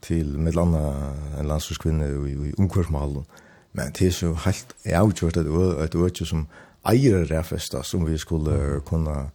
till 0.00 0.38
med 0.38 0.54
landa 0.54 1.12
en 1.38 1.48
landstorskvinna 1.48 2.06
i 2.06 2.54
omkvarvsmalen. 2.58 3.24
Men 3.72 3.92
det 3.98 4.06
är 4.06 4.10
så 4.10 4.34
helt 4.34 4.74
avgjort 4.86 5.36
att 5.36 5.44
det 5.92 6.00
er 6.00 6.06
ikke 6.06 6.26
som 6.26 6.48
eier 6.84 7.24
det 7.24 7.84
som 7.84 8.06
vi 8.06 8.18
skulle 8.18 8.80
kunne 8.86 9.30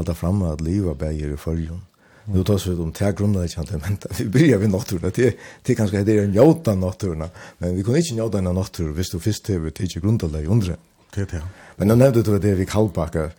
halda 0.00 0.14
fram 0.14 0.42
at 0.48 0.60
liva 0.60 0.94
bægir 0.94 1.34
i 1.34 1.36
fyrjun. 1.36 1.80
Nu 2.26 2.44
tas 2.44 2.66
vi 2.66 2.74
om 2.74 2.92
tär 2.92 3.12
grundar 3.12 3.40
jag 3.40 3.62
inte 3.62 3.78
men 3.78 3.98
vi 4.18 4.24
börjar 4.28 4.58
vi 4.58 4.66
nokturna, 4.68 5.10
det 5.10 5.34
er 5.70 5.74
kanskje 5.74 6.04
det 6.04 6.14
er 6.16 6.22
en 6.24 6.34
jota 6.34 6.74
nokturna, 6.74 7.28
men 7.58 7.76
vi 7.76 7.82
kunne 7.82 7.98
inte 7.98 8.14
jota 8.14 8.38
en 8.38 8.44
natur 8.54 8.92
hvis 8.92 9.10
du 9.10 9.18
först 9.18 9.46
det 9.46 9.58
det 9.58 9.96
är 9.96 10.00
grundar 10.00 10.28
dig 10.28 10.46
undra. 10.46 10.76
Det 11.14 11.32
ja. 11.32 11.40
Men 11.76 11.88
då 11.88 11.94
nämnde 11.94 12.22
du 12.22 12.38
det 12.38 12.54
vi 12.54 12.66
kallbackar. 12.66 13.30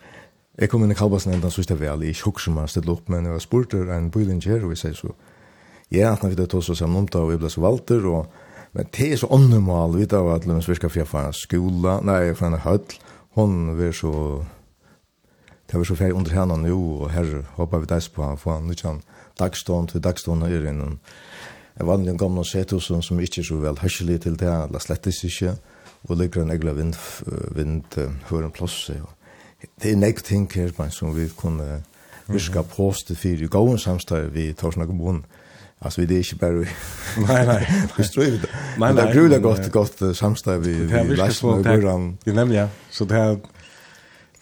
Jeg 0.58 0.68
kom 0.68 0.84
inn 0.84 0.90
i 0.92 0.94
kallbacken 0.94 1.40
den 1.40 1.50
sista 1.50 1.74
väl 1.74 2.14
som 2.14 2.24
huxman 2.24 2.68
ställde 2.68 2.92
opp, 2.92 3.08
men 3.08 3.24
jeg 3.24 3.34
jag 3.34 3.42
spurter 3.42 3.90
en 3.90 4.10
bullinger 4.10 4.64
og 4.64 4.70
vi 4.70 4.76
sier 4.76 4.94
så. 4.94 5.14
Ja, 5.88 6.12
att 6.12 6.22
när 6.22 6.30
vi 6.30 6.36
då 6.36 6.46
tog 6.46 6.64
så 6.64 6.74
samman 6.74 7.08
om 7.12 7.20
og 7.20 7.30
vi 7.30 7.36
ble 7.36 7.50
så 7.50 7.60
valter 7.60 8.06
og, 8.06 8.26
men 8.72 8.86
det 8.96 9.12
er 9.12 9.16
så 9.16 9.26
onnormal 9.26 9.96
vi 9.96 10.04
då 10.04 10.30
att 10.30 10.46
lämna 10.46 10.62
svenska 10.62 10.88
fjärfan 10.88 11.32
skola 11.32 12.00
nej 12.00 12.34
från 12.34 12.54
en 12.54 12.60
höll 12.60 12.80
hon 13.34 13.78
vil 13.78 13.92
så 13.92 14.44
det 15.72 15.78
var 15.78 15.84
så 15.84 15.96
färg 15.96 16.12
under 16.12 16.30
henne 16.30 16.56
nu 16.56 16.72
och 16.72 17.10
här 17.10 17.44
hoppar 17.54 17.78
vi 17.78 17.86
dess 17.86 18.08
på 18.08 18.22
han, 18.22 18.36
för 18.36 18.50
han 18.50 18.68
er 18.68 18.76
ikke 18.76 19.00
dagstånd 19.38 19.88
till 19.88 20.00
dagstånd 20.00 20.44
är 20.44 20.66
inne. 20.68 20.98
en 21.74 21.84
var 21.84 21.94
en 21.94 22.16
gammel 22.16 22.44
sethusen 22.44 23.02
som 23.02 23.20
inte 23.20 23.40
är 23.40 23.44
så 23.44 23.56
väl 23.56 23.78
hörselig 23.78 24.22
till 24.22 24.36
det, 24.36 24.52
alla 24.52 24.78
slättes 24.78 25.24
inte 25.24 25.56
och 26.02 26.16
ligger 26.16 26.42
en 26.42 26.50
egla 26.50 26.72
vind, 26.72 26.96
vind 27.56 27.84
hører 28.28 28.44
en 28.44 28.50
plass. 28.50 28.90
Det 29.80 29.90
är 29.90 29.96
nekt 29.96 30.24
ting 30.24 30.46
här 30.46 30.90
som 30.90 31.14
vi 31.14 31.28
kunne 31.28 31.82
virka 32.26 32.62
påstå 32.62 33.14
för 33.14 33.42
i 33.42 33.46
gåen 33.46 33.78
samstår 33.78 34.20
vi 34.20 34.54
tar 34.54 34.70
Torsna 34.70 34.86
kommunen. 34.86 35.24
Alltså 35.78 36.00
vi 36.00 36.06
det 36.06 36.14
är 36.14 36.18
inte 36.18 36.36
bara 36.36 36.52
Nej 37.28 37.46
nej, 37.46 37.88
vi 37.96 38.04
ströjer 38.04 38.38
det. 38.42 38.48
Men 38.78 38.96
det 38.96 39.02
är 39.02 39.14
grula 39.14 39.38
gott 39.38 39.70
gott 39.70 40.16
samstår 40.16 40.56
vi 40.56 40.72
vi 40.72 41.16
läser 41.16 41.46
med 41.46 41.64
på 41.64 41.70
Det 42.24 42.32
nämligen 42.32 42.68
så 42.90 43.04
det 43.04 43.14
här 43.14 43.38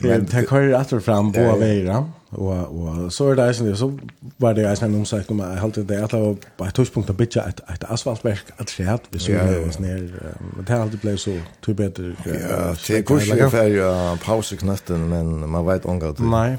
Men 0.00 0.24
det 0.24 0.48
kører 0.48 0.80
åter 0.80 1.00
fram 1.00 1.32
på 1.32 1.56
veier, 1.60 2.04
och 2.30 2.52
och 2.52 3.12
så 3.12 3.30
är 3.30 3.36
det 3.36 3.42
eisen, 3.48 3.76
så 3.76 3.98
var 4.36 4.54
det 4.54 4.70
eisen 4.70 4.90
en 4.90 5.00
omsøk 5.00 5.30
om 5.30 5.38
jeg 5.38 5.58
halte 5.58 5.82
det, 5.82 5.96
at 5.96 6.10
det 6.10 6.20
var 6.20 6.36
på 6.58 6.64
ett 6.64 6.74
tøyspunkt 6.74 7.10
att 7.10 7.16
bitcha 7.16 7.40
ett 7.48 7.60
ett 7.74 7.84
asfaltverk 7.84 8.44
att 8.56 8.68
se 8.70 8.84
att 8.84 9.02
vi 9.10 9.18
så 9.18 9.32
det 9.32 9.68
oss 9.68 9.78
ned, 9.78 10.10
men 10.56 10.64
det 10.64 10.72
har 10.72 10.82
alltid 10.82 11.00
blivit 11.00 11.20
så 11.20 11.30
tøy 11.62 11.74
bättre 11.74 12.16
Ja, 12.26 12.74
det 12.88 13.04
går 13.04 13.20
ju 13.20 13.26
för 13.26 13.48
ferdig 13.50 13.80
av 13.80 14.16
pauseknøtten, 14.16 15.08
men 15.08 15.50
man 15.50 15.66
vet 15.66 15.84
omgå 15.84 16.12
det. 16.12 16.20
nej 16.20 16.58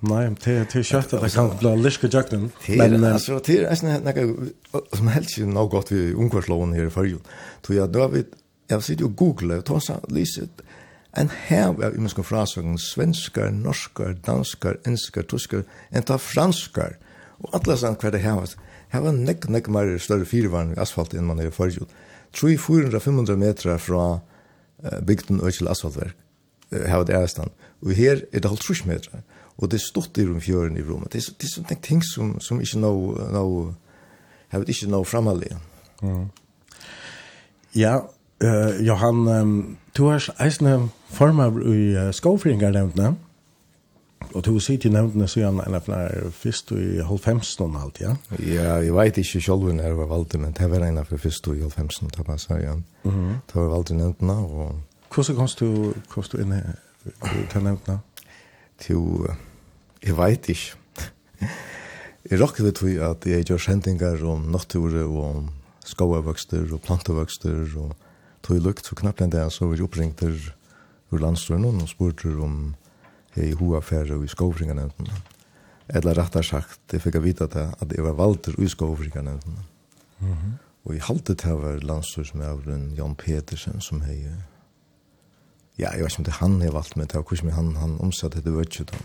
nei, 0.00 0.28
det 0.44 0.74
er 0.74 0.82
kjøtt 0.82 1.12
at 1.14 1.22
det 1.22 1.32
kan 1.32 1.50
bli 1.58 1.76
lyske 1.82 2.08
jøkken. 2.12 2.50
Men, 2.68 3.04
altså, 3.04 3.38
det 3.46 3.60
er 3.60 3.70
eisen 3.70 3.88
noe 3.88 4.82
som 4.96 5.08
helst 5.08 5.38
ikke 5.38 5.50
noe 5.50 5.68
godt 5.68 5.92
vi 5.92 6.14
omkvarsloven 6.14 6.74
her 6.74 6.86
i 6.86 6.90
fyrjul, 6.90 7.20
tror 7.62 7.76
jeg, 7.76 7.88
nå 7.88 8.00
har 8.00 8.08
vi, 8.08 8.24
jeg 8.70 8.82
sitter 8.82 9.04
jo 9.04 9.10
og 9.10 9.16
googler, 9.16 9.56
og 9.62 9.64
tar 9.64 9.78
seg 9.78 9.96
lyset, 10.10 10.64
en 11.16 11.30
hev 11.48 11.80
av 11.84 11.96
imenske 11.96 12.24
frasøkken, 12.24 12.78
svenskar, 12.80 13.50
norskar, 13.52 14.14
danskar, 14.26 14.78
enskar, 14.88 15.26
tuskar, 15.28 15.66
en 15.92 16.06
ta 16.08 16.16
franskar, 16.20 16.96
og 17.42 17.56
atlas 17.58 17.82
sann 17.82 17.98
hver 18.00 18.14
det 18.14 18.22
hevast, 18.24 18.56
var 18.92 19.16
nekk, 19.16 19.48
nekk 19.48 19.68
mer 19.72 19.92
større 20.00 20.28
firvarn 20.28 20.74
i 20.74 20.80
asfalt 20.80 21.14
enn 21.16 21.28
man 21.28 21.40
er 21.40 21.48
i 21.48 21.54
forrige. 21.54 21.86
i 22.42 22.56
400-500 22.56 23.36
meter 23.36 23.78
fra 23.78 24.20
uh, 24.20 25.00
bygden 25.04 25.40
og 25.40 25.52
til 25.52 25.68
asfaltverk, 25.68 26.16
uh, 26.72 26.84
heva 26.88 27.04
det 27.04 27.16
ærestan, 27.16 27.52
og 27.82 27.92
her 27.92 28.24
er 28.32 28.40
det 28.40 28.48
halvt 28.48 28.60
trus 28.60 28.84
meter, 28.84 29.22
og 29.58 29.70
det 29.70 29.80
er 29.80 29.84
stått 29.84 30.18
i 30.18 30.26
rom 30.26 30.40
fjøren 30.40 30.76
i 30.76 30.82
rummet. 30.82 31.12
Det 31.12 31.20
er, 31.20 31.32
det 31.38 31.48
er 31.48 31.54
sånne 31.54 31.80
ting 31.82 32.02
som, 32.04 32.40
som 32.40 32.60
ikke 32.60 32.80
nå, 32.80 32.92
nå 33.32 33.44
heva 34.52 34.64
ikke 34.64 34.88
nå 34.88 35.04
framhaldig. 35.04 35.56
Mm. 36.02 36.30
Ja, 37.76 38.00
uh, 38.44 38.72
Johan, 38.80 39.28
um, 39.28 39.78
du 39.96 40.06
har 40.08 40.24
eisne 40.40 40.88
formar 41.12 41.60
i 41.68 41.92
uh, 41.96 42.08
skofringarnevntene, 42.14 43.14
Og 44.34 44.44
du 44.44 44.58
sitter 44.62 44.88
i 44.88 44.92
nevntene 44.94 45.26
så 45.28 45.42
gjerne 45.42 45.64
en 45.66 45.76
av 45.76 45.84
flere 45.86 46.30
fyrst 46.36 46.72
i 46.76 47.02
halvfemsten 47.04 47.74
og 47.74 47.80
alt, 47.82 48.00
ja? 48.00 48.12
Ja, 48.38 48.78
jeg 48.80 48.94
vet 48.96 49.18
ikke 49.20 49.42
selv 49.44 49.66
når 49.68 49.84
jeg 49.84 49.98
var 49.98 50.08
valgt, 50.12 50.36
men 50.40 50.54
det 50.56 50.68
var 50.70 50.86
en 50.86 51.00
av 51.02 51.10
fyrst 51.10 51.48
i 51.52 51.60
halvfemsten, 51.60 52.12
det 52.14 52.26
var 52.28 52.38
så, 52.40 52.56
ja. 52.62 52.76
Mm. 53.04 53.42
Det 53.48 53.58
var 53.58 53.72
valgt 53.74 53.92
i 53.92 53.98
nevntene, 53.98 54.36
og... 54.46 54.78
Hvordan 55.12 55.36
kom 55.36 55.50
du, 55.60 55.92
kom 56.08 56.28
du 56.32 56.38
inn 56.40 56.54
til 57.52 57.66
nevntene? 57.66 57.98
Til, 58.80 59.02
jeg 60.02 60.16
vet 60.16 60.48
ikke. 60.54 61.10
jeg 62.30 62.40
råkker 62.40 62.70
det 62.70 62.76
til 62.80 63.02
at 63.04 63.26
jeg 63.28 63.44
gjør 63.50 63.66
kjendinger 63.66 64.24
om 64.24 64.48
nattur 64.54 64.96
og 65.02 65.20
om 65.26 65.44
skåavvøkster 65.84 66.72
og 66.72 66.80
plantavøkster, 66.86 67.76
og 67.82 67.92
tog 68.42 68.64
lukt, 68.64 68.86
så 68.86 68.96
knappt 68.96 69.26
enn 69.26 69.34
det, 69.34 69.44
så 69.52 69.68
vi 69.68 69.82
oppringte 69.84 70.30
oppringter 70.30 70.61
ur 71.12 71.20
landstøynen 71.20 71.82
og 71.82 71.88
spurte 71.88 72.32
om 72.42 72.74
jeg 73.36 73.52
i 73.52 73.56
hoaffære 73.56 74.16
og 74.16 74.24
i 74.24 74.28
skovfringarnevnden. 74.32 75.08
Eller 75.88 76.18
rettere 76.18 76.44
sagt, 76.44 76.80
jeg 76.92 77.02
fikk 77.02 77.20
vite 77.22 77.48
det, 77.52 77.68
at 77.80 77.92
jeg 77.92 78.04
var 78.04 78.16
valgt 78.16 78.48
i 78.58 78.68
skovfringarnevnden. 78.68 79.58
Mm 80.20 80.32
-hmm. 80.32 80.52
Og 80.84 80.94
jeg 80.94 81.02
halte 81.02 81.34
til 81.34 81.52
å 81.52 81.60
være 81.62 81.86
landstøysmøveren 81.86 82.94
Jan 82.96 83.14
Petersen 83.14 83.80
som 83.80 84.00
hei. 84.00 84.26
Ja, 85.78 85.90
jeg 85.90 86.04
vet 86.04 86.12
ikke 86.12 86.18
om 86.18 86.24
det 86.24 86.32
er 86.32 86.40
han 86.40 86.62
jeg 86.62 86.72
valgte 86.72 86.98
med 86.98 87.06
det, 87.06 87.16
og 87.16 87.28
hvordan 87.28 87.52
han, 87.52 87.76
han 87.76 88.00
omsatte 88.00 88.40
det, 88.40 88.56
vet 88.56 88.80
ikke 88.80 88.84
da. 88.92 88.98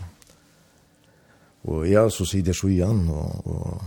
Og 1.64 1.90
jeg 1.90 2.12
så 2.12 2.24
sier 2.24 2.42
det 2.42 2.56
så 2.56 2.66
igjen, 2.66 3.08
og, 3.08 3.46
og 3.46 3.82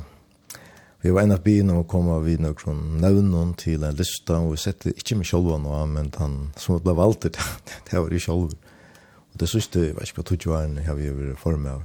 Vi 1.01 1.09
var 1.09 1.25
en 1.25 1.33
av 1.33 1.41
byen 1.41 1.71
og 1.73 1.87
kom 1.89 2.11
av 2.13 2.27
vid 2.27 2.43
noen 2.43 2.81
nøvnen 3.01 3.55
til 3.57 3.81
en 3.87 3.95
lista, 3.97 4.37
og 4.37 4.53
vi 4.53 4.59
sette 4.61 4.91
ikke 4.93 5.17
med 5.17 5.25
sjolva 5.25 5.57
nå, 5.57 5.73
men 5.89 6.11
han 6.19 6.35
som 6.61 6.77
ble 6.83 6.93
valgt, 6.97 7.25
det, 7.25 7.41
det 7.89 7.97
var 7.97 8.13
i 8.13 8.21
sjolva. 8.25 8.57
Og 9.31 9.39
det 9.41 9.49
synes 9.49 9.69
jeg 9.71 9.87
jeg 9.87 9.95
vet 9.97 10.11
ikke 10.11 10.21
hva 10.21 10.27
tog 10.29 10.45
var 10.51 10.85
har 10.85 10.99
vi 10.99 11.09
vært 11.09 11.41
form 11.41 11.65
av. 11.71 11.83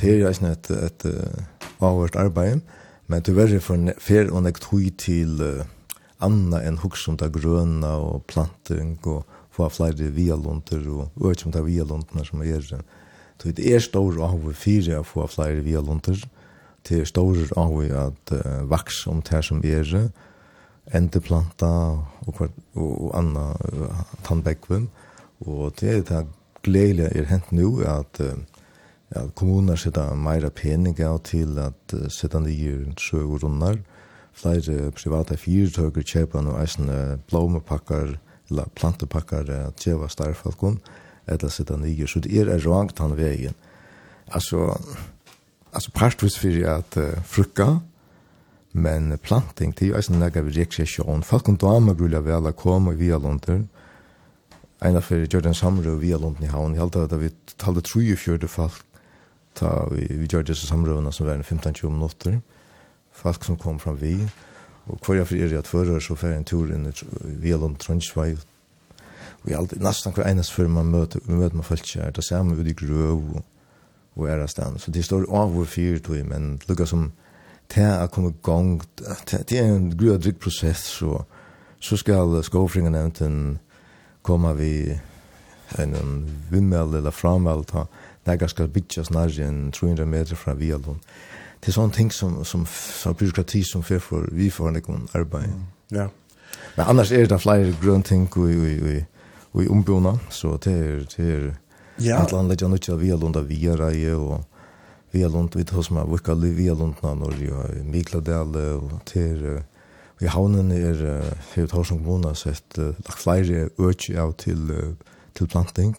Det 0.00 0.10
er 0.10 0.24
reisende 0.24 0.56
et, 0.56 0.70
et, 0.74 1.06
et 1.06 1.82
avhørt 1.84 2.18
arbeid, 2.18 2.64
men 3.06 3.22
det 3.24 3.34
var 3.36 3.52
for 3.62 3.92
fer 4.02 4.32
og 4.32 4.42
nek 4.44 4.58
tog 4.60 4.88
til 4.98 5.38
uh, 5.40 5.62
anna 6.24 6.60
enn 6.66 6.80
hugsumt 6.82 7.22
det 7.22 7.30
grøna 7.36 7.94
og 8.02 8.24
planting 8.28 8.96
og 9.06 9.22
få 9.54 9.68
flere 9.70 10.10
vialunter 10.14 10.82
og 10.90 11.30
økjumt 11.30 11.56
av 11.56 11.68
vialunter 11.68 12.26
som 12.26 12.42
er. 12.42 12.66
Så 12.66 13.54
det 13.54 13.70
er 13.70 13.80
stor 13.84 14.18
avhørt 14.26 14.58
fire 14.58 14.98
å 14.98 15.06
få 15.06 15.28
flere 15.30 15.62
vialunter, 15.62 16.18
og 16.18 16.37
til 16.84 17.06
stor 17.06 17.36
av 17.56 17.78
at 17.82 18.32
uh, 18.32 18.64
vaks 18.70 19.06
om 19.06 19.22
det 19.22 19.44
som 19.44 19.62
er 19.64 20.10
endeplanta 20.94 21.70
og, 22.26 22.40
og, 22.40 22.48
og 22.74 23.10
anna 23.18 23.50
uh, 23.72 24.04
tannbekven 24.24 24.88
og 25.46 25.74
det 25.80 25.90
er 25.90 26.06
det 26.08 26.22
gledelige 26.66 27.12
er 27.16 27.28
hent 27.30 27.52
nu 27.52 27.82
at 27.86 28.20
uh, 28.20 28.38
ja, 29.14 29.26
kommuner 29.34 29.76
sitter 29.76 30.14
meira 30.16 30.50
pening 30.50 30.98
av 31.04 31.22
til 31.28 31.58
at 31.62 31.94
uh, 31.94 32.08
sitter 32.08 32.44
nye 32.44 32.94
sjø 32.96 33.24
og 33.26 33.42
rundar 33.44 33.80
flere 34.38 34.90
private 34.94 35.36
fyrtøker 35.36 36.06
kjøper 36.06 36.44
nå 36.46 36.56
eisen 36.62 36.90
blåmepakkar 37.28 38.16
eller 38.48 38.70
plantepakkar 38.78 39.50
kjøver 39.76 40.08
starfalkon 40.08 40.78
eller 41.26 41.52
sitter 41.52 41.76
nye 41.76 42.06
så 42.08 42.22
det 42.24 42.46
er 42.46 42.64
rangt 42.64 43.02
han 43.02 43.16
veien 43.18 43.56
altså 44.32 44.78
alltså 45.72 45.90
prästvis 45.90 46.36
för 46.36 46.64
att 46.64 46.96
uh, 46.96 47.22
frukka 47.22 47.80
men 48.72 49.18
planting 49.18 49.72
till 49.72 49.94
är 49.94 50.00
sån 50.00 50.20
där 50.20 50.42
vi 50.42 50.50
rekreation. 50.50 51.22
Folk 51.22 51.48
och 51.48 51.54
damer 51.54 51.94
vill 51.94 52.16
väl 52.16 52.46
att 52.46 52.56
komma 52.56 52.90
via 52.90 53.18
är 53.18 53.18
lunter 53.18 53.64
ena 54.80 55.00
för 55.00 55.26
Jordan 55.34 55.54
Samro 55.54 55.94
via 55.94 56.16
är 56.16 56.18
lunter 56.18 56.44
i 56.44 56.46
havn. 56.46 56.74
Helt 56.74 56.96
att 56.96 57.12
vi 57.12 57.30
talade 57.56 57.80
tror 57.80 58.04
ju 58.04 58.16
för 58.16 58.38
det 58.38 58.48
folk 58.48 58.72
ta 59.54 59.88
vi 59.88 60.06
vi 60.10 60.26
Jordan 60.26 60.56
Samro 60.56 61.12
som 61.12 61.26
var 61.26 61.42
15 61.42 61.74
20 61.74 61.90
minuter 61.90 62.40
folk 63.12 63.44
som 63.44 63.58
kom 63.58 63.78
från 63.78 63.96
vi. 63.96 64.28
Och 64.84 65.00
kvar 65.00 65.24
för 65.24 65.36
er 65.36 65.58
att 65.58 65.66
förra 65.66 66.00
så 66.00 66.16
för 66.16 66.32
en 66.32 66.44
tur 66.44 66.74
in 66.74 66.92
via 67.20 67.56
är 67.56 67.58
lunter 67.58 67.84
Tronsvej 67.84 68.36
vi 69.42 69.54
alltid 69.54 69.82
nästan 69.82 70.12
kvar 70.12 70.24
enas 70.24 70.50
för 70.50 70.66
man 70.66 70.90
möter 70.90 71.20
möter 71.24 71.56
man 71.56 71.64
folk 71.64 71.94
där 71.94 72.22
ser 72.22 72.42
man 72.42 72.60
ut 72.60 72.66
i 72.66 72.86
gröv 72.86 73.36
och 73.36 73.42
og 74.18 74.28
er 74.28 74.46
stand. 74.46 74.78
Så 74.78 74.90
det 74.90 75.04
står 75.04 75.28
av 75.30 75.52
hvor 75.54 75.64
fyrt 75.64 76.10
og 76.10 76.26
men 76.26 76.56
det 76.58 76.68
lukker 76.68 76.86
som 76.86 77.12
til 77.68 77.84
å 77.84 78.08
komme 78.08 78.32
i 78.32 78.40
gang, 78.42 78.80
det 79.28 79.58
er 79.58 79.74
en 79.74 79.90
grøy 79.92 80.14
og 80.14 80.22
drygg 80.24 80.38
prosess, 80.40 80.86
så, 80.98 81.22
så 81.80 81.96
skal 82.00 82.38
skåfringen 82.42 82.94
eventen 82.94 83.58
komme 84.24 84.54
vi 84.56 84.98
en 85.78 86.24
vindmeld 86.50 86.96
eller 86.96 87.12
framveld, 87.12 87.66
ta 87.68 87.84
det 88.28 88.50
skal 88.50 88.68
bytja 88.68 89.04
snarje 89.08 89.46
enn 89.48 89.70
300 89.72 90.06
meter 90.06 90.36
fra 90.36 90.52
Vialon. 90.54 90.98
Det 91.60 91.70
er 91.70 91.76
sånne 91.78 91.94
ting 91.96 92.10
som, 92.12 92.42
som, 92.44 92.66
som 92.68 93.14
byråkrati 93.16 93.62
som 93.64 93.82
fyrt 93.82 94.04
for 94.04 94.28
vi 94.32 94.50
får 94.50 94.68
en 94.68 95.08
arbeid. 95.16 95.54
Ja. 95.90 96.08
Men 96.76 96.86
annars 96.86 97.12
er 97.12 97.26
det 97.26 97.40
flere 97.40 97.74
grønne 97.82 98.04
ting 98.04 98.28
i, 98.36 98.52
i, 98.52 98.74
i, 98.92 98.98
i 99.64 99.68
ombjona, 99.68 100.18
så 100.30 100.56
det 100.64 100.74
er, 100.74 101.00
det 101.16 101.30
er 101.34 101.48
Ja. 102.00 102.18
Att 102.18 102.32
landa 102.32 102.56
jag 102.58 102.70
nu 102.70 102.96
vi 102.96 103.10
lunda 103.10 103.40
vi 103.40 103.66
är 103.66 103.90
ju 103.90 104.14
och 104.14 104.44
vi 105.10 105.22
har 105.22 105.30
lunda 105.30 105.58
vid 105.58 105.70
hos 105.70 105.90
mig 105.90 106.04
vilka 106.08 106.34
vi 106.34 106.68
har 106.68 106.76
lunda 106.76 107.14
när 107.14 107.44
jag 107.48 107.86
Mikladal 107.86 108.56
och 108.56 109.04
till 109.04 109.62
i 110.20 110.26
havnen 110.26 110.72
er 110.72 111.22
för 111.40 111.64
ett 111.64 111.70
hos 111.70 111.88
kommunen 111.88 112.34
sett 112.34 112.78
uh, 112.78 112.84
lagt 112.84 113.22
flyger 113.22 113.70
av 114.18 114.32
til, 114.32 114.70
uh, 114.70 114.94
til 115.34 115.46
planting. 115.46 115.96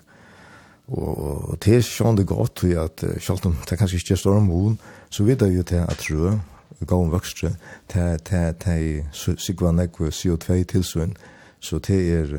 Og 0.88 1.56
det 1.64 1.76
er 1.78 1.82
sånn 1.82 2.18
det 2.18 2.26
godt, 2.28 2.64
vi 2.64 2.74
at 2.76 3.04
selv 3.22 3.46
om 3.46 3.56
det 3.70 3.78
kanskje 3.78 3.96
ikke 4.02 4.14
er 4.14 4.20
større 4.20 4.42
mål, 4.42 4.76
så 5.10 5.24
vet 5.24 5.42
jeg 5.42 5.56
jo 5.56 5.64
til 5.64 5.86
at 5.86 6.04
rød, 6.10 6.40
gav 6.88 7.00
om 7.00 7.12
vokstre 7.12 7.54
til 7.88 9.38
sikva 9.38 9.72
nekve 9.72 10.10
CO2 10.12 10.64
tilsyn 10.64 11.16
så 11.60 11.80
det 11.80 12.00
er 12.14 12.30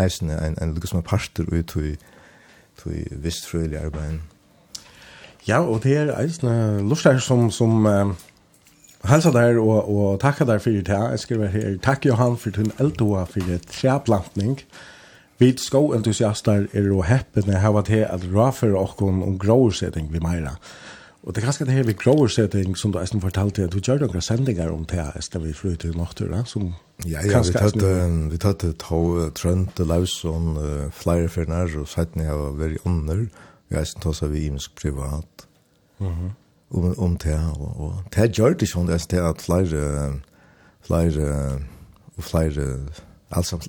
eisende 0.00 0.38
en, 0.40 0.56
en 0.62 0.74
lykkes 0.74 0.94
en, 0.96 1.04
parter 1.04 1.44
ut 1.52 1.76
i 1.76 1.96
i 2.88 3.04
vistfrøylig 3.10 3.76
arbeid. 3.78 4.20
Ja, 5.48 5.60
og 5.60 5.82
det 5.84 5.96
er 5.96 6.14
eisne 6.16 6.80
lustar 6.80 7.18
som, 7.18 7.50
som 7.50 7.84
uh, 7.84 8.12
Halsa 9.04 9.32
der 9.32 9.58
og, 9.60 9.88
og 9.88 10.20
takka 10.20 10.44
der 10.44 10.58
fyrir 10.58 10.82
det. 10.84 10.96
Jeg 11.10 11.18
skriver 11.18 11.52
her, 11.52 11.76
takk 11.82 12.06
Johan 12.06 12.36
for 12.36 12.50
din 12.50 12.72
eldua 12.80 13.24
fyrir 13.28 13.60
treplantning. 13.68 14.58
Vi 15.40 15.54
skoentusiaster 15.56 16.66
er 16.76 16.90
og 16.92 17.06
heppene 17.08 17.62
hava 17.62 17.80
til 17.82 18.04
at 18.04 18.26
rafere 18.34 18.76
okkon 18.76 19.22
om 19.24 19.38
gråursetting 19.40 20.12
vi 20.12 20.20
meira. 20.20 20.58
Og 21.22 21.34
det 21.34 21.42
er 21.42 21.50
ganske 21.50 21.66
det 21.68 21.74
her 21.76 21.84
vi 21.84 21.92
growersetting 21.92 22.78
som 22.80 22.92
du 22.92 22.98
eisen 23.00 23.20
fortalte, 23.20 23.66
at 23.68 23.74
du 23.74 23.80
gjør 23.80 24.06
noen 24.06 24.24
sendinger 24.24 24.72
om 24.72 24.86
det 24.88 25.02
etter 25.18 25.42
vi 25.42 25.52
flyr 25.52 25.76
til 25.76 25.96
Noktura, 25.96 26.44
som 26.48 26.72
Ja, 27.04 27.20
ja, 27.24 27.40
vi 27.44 27.52
tatt, 27.52 27.76
vi 28.32 28.38
tatt 28.40 28.64
et 28.64 28.82
hov 28.88 29.30
trønt, 29.36 29.76
det 29.76 29.86
Lausson, 29.88 30.56
uh, 30.56 30.88
flere 30.92 31.28
fjerner, 31.28 31.72
og 31.80 31.88
setten 31.88 32.24
jeg 32.24 32.36
var 32.36 32.56
veldig 32.56 32.80
under, 32.88 33.26
vi 33.68 33.80
eisen 33.80 34.00
tås 34.00 34.22
vi 34.24 34.46
imensk 34.48 34.76
privat, 34.80 35.48
mm 36.00 36.30
om, 36.70 36.94
om 36.98 37.16
det, 37.16 37.38
og, 37.58 37.80
og 37.80 37.94
det 38.14 38.38
gjør 38.38 38.54
det 38.54 38.68
ikke 38.68 38.86
det 38.86 38.94
er 38.94 39.06
til 39.10 39.16
at 39.16 39.42
flere, 39.42 40.20
flere, 40.86 41.60
og 42.16 42.24
flere, 42.24 42.66
alt 43.30 43.46
samt, 43.46 43.68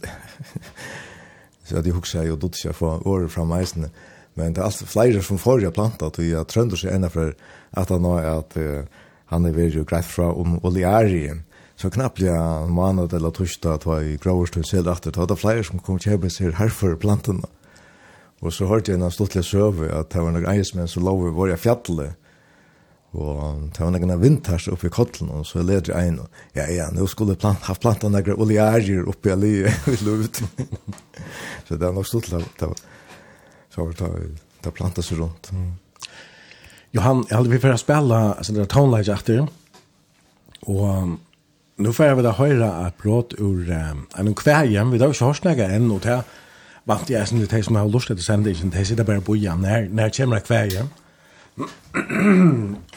så 1.65 1.78
at 1.78 1.86
jeg 1.86 1.94
husker 1.94 2.19
jeg 2.19 2.30
jo 2.30 2.36
dutt 2.36 2.60
ikke 2.60 2.73
å 2.76 2.78
få 2.78 2.91
året 3.06 3.32
fra 3.32 3.45
meisene, 3.45 3.90
Men 4.40 4.53
det 4.56 4.62
er 4.62 4.70
alltid 4.70 4.91
flere 4.91 5.22
som 5.26 5.40
får 5.41 5.66
jeg 5.66 5.76
planta, 5.76 6.08
og 6.08 6.24
jeg 6.24 6.48
trønder 6.48 6.80
seg 6.80 6.95
enda 6.95 7.10
for 7.12 7.34
at 7.78 7.91
han 7.91 8.03
nå 8.06 8.18
er 8.20 8.30
at 8.32 8.58
uh, 8.60 9.08
han 9.32 9.48
er 9.48 9.56
veldig 9.56 9.86
greit 9.88 10.08
fra 10.08 10.30
om 10.32 10.60
oljarien. 10.68 11.44
Så 11.80 11.90
knappt 11.91 12.22
jeg 12.24 12.70
måned 12.70 13.14
eller 13.18 13.34
torsdag 13.34 13.80
at 13.80 13.88
jeg 13.90 14.20
gråver 14.22 14.52
til 14.53 14.66
selv 14.68 14.91
etter, 14.91 15.16
det 15.16 15.34
var 15.34 15.40
flere 15.40 15.66
som 15.66 15.82
kom 15.82 15.99
kjøpe 15.99 16.30
seg 16.30 16.56
her 16.60 16.72
for 16.72 16.95
plantene. 16.99 17.48
Og 18.41 18.53
så 18.53 18.68
hørte 18.70 18.91
jeg 18.91 19.02
en 19.02 19.14
stortlig 19.14 19.44
søve 19.45 19.90
at 19.94 20.12
det 20.14 20.22
var 20.22 20.34
noen 20.34 20.49
eismenn 20.49 20.90
som 20.90 21.06
lå 21.06 21.14
i 21.30 21.34
våre 21.36 21.58
fjallet. 21.62 22.18
Og 23.12 23.68
det 23.76 23.84
var 23.84 23.91
noen 23.91 24.22
vinters 24.22 24.70
oppe 24.72 24.88
i 24.88 24.94
kottlen, 24.94 25.32
og 25.36 25.44
så 25.48 25.64
leder 25.66 25.91
jeg 25.91 26.12
inn, 26.12 26.22
og 26.24 26.56
ja, 26.56 26.70
ja, 26.72 26.88
nå 26.95 27.08
skulle 27.12 27.36
plant, 27.36 27.66
ha 27.68 27.76
plantet 27.76 28.14
noen 28.14 28.40
olearier 28.40 29.10
oppe 29.12 29.30
i 29.30 29.34
alliet 29.36 29.90
i 29.91 29.98
luften. 30.08 30.48
så 31.68 31.76
det 31.76 31.84
var 31.84 31.98
nok 31.98 32.08
stort 32.08 32.30
til 32.32 32.45
det 32.62 32.72
så 33.76 33.81
har 33.81 33.88
det 33.88 34.38
det 34.61 34.72
plantas 34.72 35.06
sig 35.06 35.18
runt. 35.18 35.52
Mm. 35.52 35.73
Johan, 36.91 37.26
jag 37.30 37.38
hade 37.38 37.49
vi 37.49 37.60
för 37.60 37.69
att 37.69 37.80
spela 37.80 38.34
alltså 38.34 38.53
det 38.53 38.65
tonlage 38.65 39.10
efter. 39.10 39.48
Och 40.60 40.88
nu 41.76 41.93
får 41.93 42.06
jag 42.06 42.15
väl 42.15 42.26
höra 42.26 42.88
ett 42.88 42.98
brott 42.98 43.34
ur 43.38 43.72
um, 43.72 44.07
en 44.15 44.35
kvägen, 44.35 44.91
vi 44.91 44.99
har 44.99 45.07
ju 45.07 45.26
hört 45.26 45.38
snäga 45.38 45.69
än 45.72 45.91
och 45.91 45.99
det 45.99 46.23
vant 46.84 47.10
jag 47.10 47.27
sen 47.27 47.48
det 47.49 47.64
som 47.64 47.76
har 47.76 47.89
lust 47.89 48.11
att 48.11 48.22
sända 48.22 48.49
inte 48.49 48.77
det 48.77 48.85
sitter 48.85 49.03
bara 49.03 49.22
på 49.22 49.35
igen 49.35 49.61
när 49.61 49.89
när 49.89 50.10
kommer 50.10 50.39
kvägen. 50.39 50.89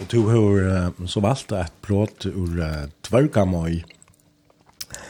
och 0.00 0.08
tog 0.08 0.30
hur 0.30 1.06
så 1.06 1.20
valt 1.20 1.52
ett 1.52 1.72
brott 1.86 2.26
ur 2.26 2.88
tvärkamoj. 3.02 3.74
Uh, 3.74 4.03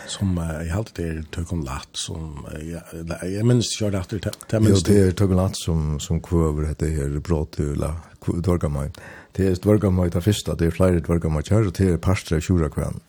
som 0.06 0.36
jag 0.36 0.70
har 0.70 0.78
alltid 0.78 1.06
är 1.06 1.22
Tökon 1.22 1.64
Latt 1.64 1.89
som 1.93 2.47
jag 2.62 3.31
jag 3.31 3.47
minns 3.47 3.81
jag 3.81 3.94
rätt 3.94 4.09
det 4.09 4.31
det 4.51 4.60
minns 4.60 4.82
det 4.82 5.01
är 5.01 5.10
Tökon 5.10 5.36
Latt 5.36 5.56
som 5.56 6.01
som 6.01 6.20
kurver 6.20 6.68
heter 6.68 6.89
här 6.89 7.20
Bråtula 7.20 7.97
Dvargamaj. 8.26 8.93
Det 9.32 9.47
är 9.47 9.55
Dvargamaj 9.62 10.10
det 10.10 10.20
första 10.20 10.55
det 10.55 10.66
är 10.66 10.70
flera 10.70 11.01
Dvargamaj 11.01 11.43
kör 11.43 11.72
det 11.78 11.85
är 11.85 11.97
pastra 11.97 12.40
tjura 12.40 12.68
kvän. 12.68 13.01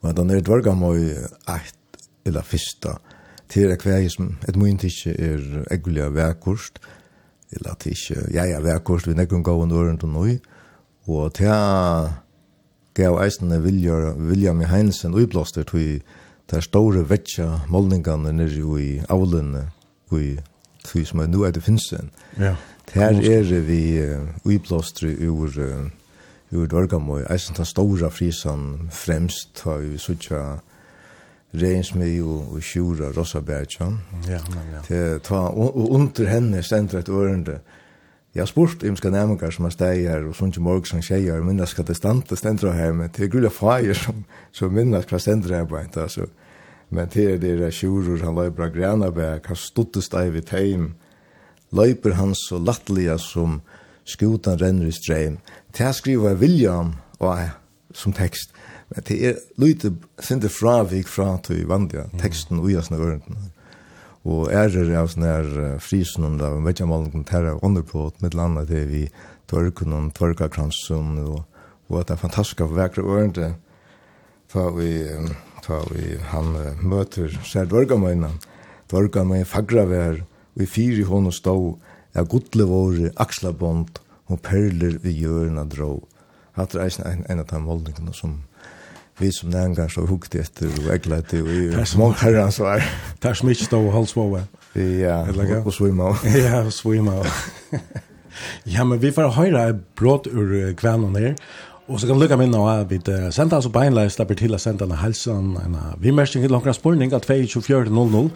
Och 0.00 0.14
den 0.14 0.30
är 0.30 0.40
Dvargamaj 0.40 1.12
ett 1.48 1.74
eller 2.24 2.42
första 2.42 2.98
det 3.54 3.62
är 3.62 3.76
kvar 3.76 4.08
som 4.08 4.36
ett 4.48 4.56
mynt 4.56 4.84
inte 4.84 5.10
är 5.10 5.72
äggliga 5.72 6.08
verkost 6.08 6.78
eller 7.50 7.70
att 7.70 7.86
inte 7.86 8.14
ja 8.30 8.46
ja 8.46 8.60
verkost 8.60 9.06
vi 9.06 9.14
näkon 9.14 9.42
gå 9.42 9.62
under 9.62 10.04
och 10.04 10.08
nu 10.08 10.38
och 11.04 11.32
det 11.38 12.12
gav 12.94 13.18
eisene 13.22 13.62
vilja, 13.62 14.14
William 14.16 14.60
Heinsen 14.60 15.14
uiblåster 15.14 15.62
til 15.68 16.02
de 16.50 16.62
store 16.62 17.06
vetja 17.08 17.62
målningene 17.68 18.32
nere 18.32 18.80
i 18.82 19.00
avlene 19.08 19.68
i 20.12 20.36
tog 20.84 21.06
som 21.06 21.22
er 21.22 21.30
nu 21.30 21.42
er 21.42 21.50
det 21.50 21.62
finnsen. 21.62 22.10
Ja. 22.38 22.56
Her 22.92 23.16
er 23.16 23.60
vi 23.64 23.82
uiblåster 24.44 25.14
ur 25.28 25.56
ur 26.52 26.66
Dørgamøy, 26.66 27.22
eisen 27.30 27.56
den 27.56 27.64
store 27.64 28.10
frisan 28.10 28.90
fremst, 28.90 29.62
har 29.64 29.80
vi 29.80 29.96
reins 29.96 30.60
Reinsmi 31.54 32.20
og, 32.20 32.52
og 32.52 32.62
Sjura 32.62 33.10
Rossabætjan. 33.16 33.98
Ja, 34.28 34.38
men 34.48 34.68
ja. 34.72 34.80
Det, 34.88 35.22
ta, 35.22 35.34
og, 35.34 35.76
og 35.76 35.90
under 35.90 36.28
henne 36.28 36.62
stendret 36.62 37.08
ørende, 37.08 37.58
Jeg 38.32 38.40
har 38.40 38.48
spurt 38.48 38.84
om 38.88 38.96
skal 38.96 39.12
nærmengar 39.12 39.50
som 39.52 39.66
er 39.68 39.74
stegar 39.74 40.22
og 40.24 40.36
sånn 40.36 40.54
til 40.54 40.64
morg 40.64 40.86
som 40.88 41.02
tjejer 41.04 41.42
og 41.42 41.66
skal 41.68 41.84
hva 41.84 41.88
det 41.90 41.96
standa 41.98 42.36
stendra 42.36 42.72
her, 42.72 42.94
men 42.96 43.10
det 43.12 43.26
er 43.26 43.28
grulja 43.28 43.50
som, 43.94 44.24
som 44.52 44.72
minnes 44.72 45.04
hva 45.04 45.18
stendra 45.20 45.58
her 45.60 45.68
beint, 45.68 45.96
altså. 45.96 46.26
Men 46.88 47.08
det 47.12 47.26
er 47.28 47.38
det 47.38 47.60
er 47.60 47.70
sjurur, 47.70 48.24
han 48.24 48.34
løyper 48.34 48.64
av 48.64 48.72
Granabæk, 48.72 49.46
han 49.46 49.56
stuttest 49.56 50.14
ei 50.14 50.30
vid 50.30 50.48
teim, 50.48 50.94
løyper 51.72 52.16
han 52.16 52.34
så 52.34 52.56
lattelige 52.56 53.18
som 53.18 53.60
skutan 54.04 54.60
renner 54.60 54.88
i 54.88 54.96
streim. 54.96 55.38
Det 55.72 55.84
her 55.84 55.92
skriver 55.92 56.36
William 56.40 56.94
og 57.18 57.36
jeg 57.36 57.50
som 57.92 58.12
tekst, 58.16 58.52
men 58.88 59.04
det 59.08 59.20
er 59.28 59.40
lite 59.60 59.92
sinde 60.20 60.48
fravik 60.48 61.08
fra 61.08 61.36
til 61.44 61.66
vandja 61.68 62.08
teksten 62.20 62.64
og 62.64 62.72
jasna 62.72 62.96
vørendene 62.96 63.51
og 64.22 64.52
er 64.54 64.70
det 64.70 64.94
av 64.94 65.10
sånne 65.10 65.30
her 65.30 65.78
frisen 65.82 66.26
om 66.26 66.36
det, 66.38 66.50
men 66.52 66.66
vet 66.66 66.78
ikke 66.78 66.86
om 66.86 66.94
alle 66.94 67.10
kan 67.10 67.24
tære 67.26 67.56
underplåt, 67.66 68.20
med 68.22 68.36
landa 68.38 68.62
det 68.68 68.84
vi 68.90 69.02
tørken 69.50 69.96
og 69.96 70.12
tørkakransen, 70.14 71.16
og, 71.26 71.42
og 71.90 72.00
at 72.00 72.10
det 72.10 72.16
er 72.16 72.22
fantastisk 72.22 72.62
for 72.62 72.78
vekre 72.78 73.02
ørende, 73.02 73.54
da 74.52 74.68
vi, 74.76 74.92
da 75.66 75.80
vi 75.90 76.14
han 76.30 76.54
møter 76.84 77.34
sær 77.48 77.66
dørgamøyene, 77.72 78.30
dørgamøyene 78.92 79.48
fagra 79.48 79.88
vær, 79.90 80.22
og 80.22 80.62
vi 80.62 80.70
fyrer 80.70 81.10
hånd 81.10 81.32
og 81.32 81.36
stå, 81.36 81.56
er 82.14 82.28
godle 82.28 82.68
våre, 82.68 83.10
akslabånd, 83.16 83.98
og 84.30 84.40
perler 84.44 84.98
vi 85.02 85.16
gjørna 85.18 85.64
drå. 85.68 85.96
Hatt 86.56 86.76
er 86.76 86.92
en, 87.08 87.24
en 87.26 87.40
av 87.42 87.48
de 87.48 87.60
målningene 87.64 88.14
som 88.14 88.42
vi 89.22 89.30
som 89.34 89.50
næringar 89.52 89.90
så 89.92 90.04
hukte 90.06 90.42
etter 90.42 90.70
og 90.82 90.88
eglet 90.94 91.30
det 91.30 91.42
og 91.42 91.50
i 91.52 91.98
mange 91.98 92.18
herrens 92.22 92.60
var. 92.60 92.82
Det 93.22 93.30
er 93.30 93.38
smitt 93.38 93.72
og 93.78 93.92
halsvåve. 93.94 94.46
Ja, 94.72 95.18
og 95.64 95.72
svima. 95.76 96.14
Ja, 96.24 96.62
og 96.64 96.72
svima. 96.72 97.18
Ja, 98.66 98.84
men 98.84 99.02
vi 99.02 99.10
får 99.12 99.34
høyre 99.36 99.66
brått 99.98 100.26
ur 100.26 100.72
kvennom 100.80 101.14
her, 101.20 101.34
Og 101.88 102.00
så 102.00 102.06
kan 102.06 102.18
lukka 102.18 102.36
minna 102.38 102.58
av 102.62 102.84
at 102.86 102.90
vi 102.90 103.00
senda 103.34 103.58
oss 103.58 103.68
på 103.68 103.80
einleis, 103.82 104.14
slapper 104.14 104.38
til 104.38 104.54
å 104.54 104.58
senda 104.58 104.86
en 104.86 104.96
helsen, 104.96 105.56
en 105.60 105.76
vimmersing 106.00 106.44
til 106.44 106.54
langra 106.54 106.72
spurning, 106.72 107.12
av 107.12 107.20
22400 107.20 108.30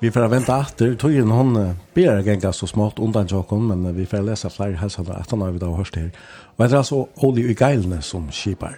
Vi 0.00 0.10
får 0.10 0.28
venta 0.28 0.60
atter, 0.60 0.94
tøyen 0.94 1.30
hon 1.32 1.54
ber 1.96 2.22
genga 2.22 2.52
så 2.52 2.66
smått 2.68 2.98
undan 3.00 3.28
tjokken, 3.28 3.68
men 3.68 3.94
vi 3.96 4.06
får 4.06 4.24
lesa 4.24 4.48
flere 4.48 4.76
helsen 4.76 5.08
etter 5.12 5.36
når 5.36 5.56
vi 5.56 5.58
da 5.58 5.66
har 5.66 5.82
hørt 5.82 5.96
her. 5.96 6.10
Og 6.56 6.64
det 6.64 6.72
er 6.72 6.78
altså 6.78 7.08
Oli 7.24 7.44
Ugeilne 7.50 8.02
som 8.02 8.30
skipar. 8.30 8.76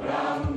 brann 0.00 0.56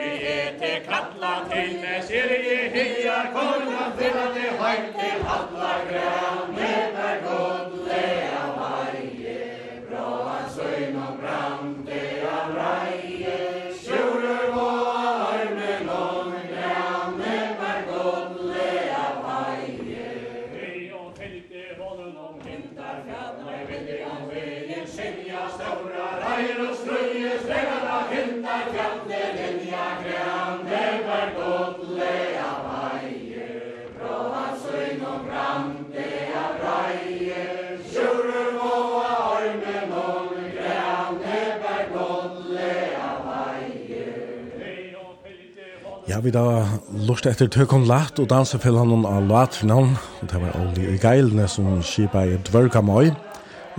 kalla 0.89 1.33
til 1.51 1.71
med 1.83 2.01
sirje 2.07 2.57
heia 2.75 3.19
korna 3.35 3.85
til 3.99 4.19
alle 4.25 4.49
høyt 4.63 4.91
til 4.99 5.17
alla 5.37 5.73
grann 5.91 6.55
med 6.55 6.81
vi 46.21 46.31
da 46.33 46.63
lurt 47.07 47.25
etter 47.29 47.49
Tøkon 47.49 47.87
Latt 47.89 48.19
og 48.21 48.27
dansefellene 48.29 48.99
av 49.09 49.25
Latvinan, 49.29 49.95
og 50.21 50.29
det 50.29 50.39
var 50.41 50.57
Olli 50.59 50.85
i 50.93 50.99
Geilene 51.01 51.47
som 51.49 51.79
skipa 51.85 52.23
i 52.27 52.37
Dvørkamøy. 52.47 53.11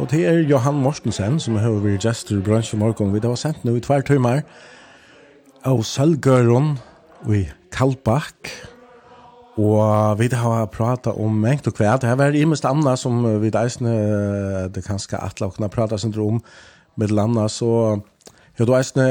Og 0.00 0.08
det 0.10 0.22
er 0.26 0.40
Johan 0.48 0.80
Mortensen 0.82 1.38
som 1.42 1.58
har 1.60 1.74
vært 1.84 2.06
gestor 2.06 2.40
i 2.40 2.44
bransjen 2.44 2.80
morgen. 2.80 3.12
Vi 3.12 3.20
da 3.22 3.30
var 3.30 3.40
sendt 3.40 3.62
nå 3.66 3.76
i 3.76 3.82
tvær 3.84 4.04
tøymer 4.08 4.42
av 5.68 5.82
Sølgøren 5.86 6.76
og 7.26 7.34
i 7.36 7.42
Kalbakk. 7.74 8.50
Og 9.60 10.18
vi 10.18 10.30
da 10.32 10.40
har 10.42 10.70
pratet 10.72 11.12
om 11.12 11.36
mengt 11.44 11.68
og 11.68 11.76
kveld. 11.76 12.02
Det 12.02 12.16
var 12.18 12.34
i 12.34 12.46
mest 12.48 12.66
andre 12.66 12.96
som 12.96 13.20
vi 13.42 13.52
da 13.52 13.66
eisne 13.68 13.92
det 14.72 14.86
kanskje 14.86 15.20
atle 15.20 15.50
og 15.50 15.58
kunne 15.58 15.70
prate 15.70 16.00
sin 16.00 16.16
om 16.18 16.40
med 16.96 17.12
landa. 17.12 17.48
så... 17.48 18.00
Jeg 18.58 18.66
har 18.68 18.78
eisne 18.78 19.04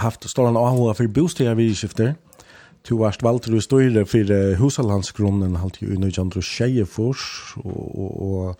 haft 0.00 0.24
stående 0.24 0.60
avhåra 0.60 0.94
for 0.96 1.08
bosteder 1.12 1.54
vi 1.54 1.74
skifter. 1.76 2.14
Du 2.84 2.98
varst 3.00 3.22
valgt 3.24 3.48
i 3.48 3.60
støyre 3.64 4.04
for 4.04 4.28
Husalandsgrunnen 4.60 5.56
halt 5.56 5.78
i 5.80 5.86
Unøyjandro 5.88 6.42
Tjejefors, 6.44 7.54
og, 7.56 7.84
og, 7.98 8.10
og 8.22 8.56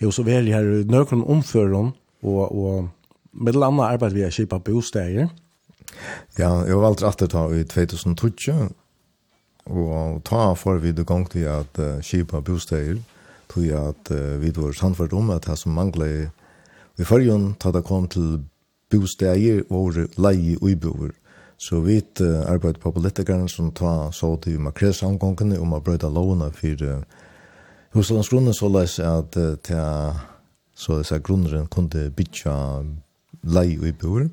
jeg 0.00 0.06
også 0.06 0.22
vel 0.22 0.46
her 0.52 0.68
nøkron 0.86 1.24
omføren, 1.24 1.90
og, 2.22 2.42
og 2.52 2.88
med 3.32 3.52
det 3.52 3.62
andre 3.64 3.88
arbeid 3.88 4.14
vi 4.14 4.22
har 4.22 4.30
kjipa 4.30 4.58
bosteier. 4.58 5.28
Ja, 6.38 6.50
jeg 6.68 6.78
valgt 6.80 7.04
etter 7.06 7.30
ta 7.32 7.46
i 7.50 7.64
2012, 7.64 8.70
og 9.66 10.22
ta 10.28 10.52
for 10.54 10.78
vi 10.82 10.92
det 10.92 11.06
gang 11.08 11.26
til 11.30 11.48
at 11.50 11.80
uh, 11.80 11.98
kjipa 12.04 12.40
bosteier, 12.44 13.00
tog 13.50 13.66
at 13.74 14.12
uh, 14.12 14.36
vi 14.42 14.52
var 14.56 14.76
samfunnet 14.76 15.16
om 15.16 15.30
at 15.34 15.46
det 15.48 15.58
som 15.58 15.74
manglet 15.76 16.30
i 16.98 17.04
førjen, 17.04 17.54
ta 17.60 17.72
det 17.72 17.84
kom 17.84 18.08
til 18.08 18.44
bosteier, 18.92 19.64
var 19.70 20.06
leie 20.20 20.56
og 20.60 20.70
iboer. 20.70 21.16
Så 21.56 21.80
vi 21.80 22.02
uh, 22.20 22.42
arbeidde 22.50 22.80
på 22.80 22.92
politikerne 22.92 23.48
som 23.48 23.72
ta 23.72 24.10
så 24.12 24.34
til 24.44 24.60
makrelsamgångene 24.60 25.60
om 25.60 25.72
å 25.72 25.80
brøyde 25.80 26.10
lovene 26.12 26.50
for 26.52 26.82
uh, 26.84 27.00
huslandsgrunnen 27.96 28.54
så 28.54 28.68
løs 28.68 28.98
at 29.00 29.38
uh, 29.40 29.54
til 29.64 30.18
så 30.76 30.98
disse 31.00 31.16
grunneren 31.24 31.70
kunne 31.72 32.10
bytja 32.12 32.52
lei 33.48 33.78
og 33.78 33.86
i 33.88 33.94
bor. 33.96 34.26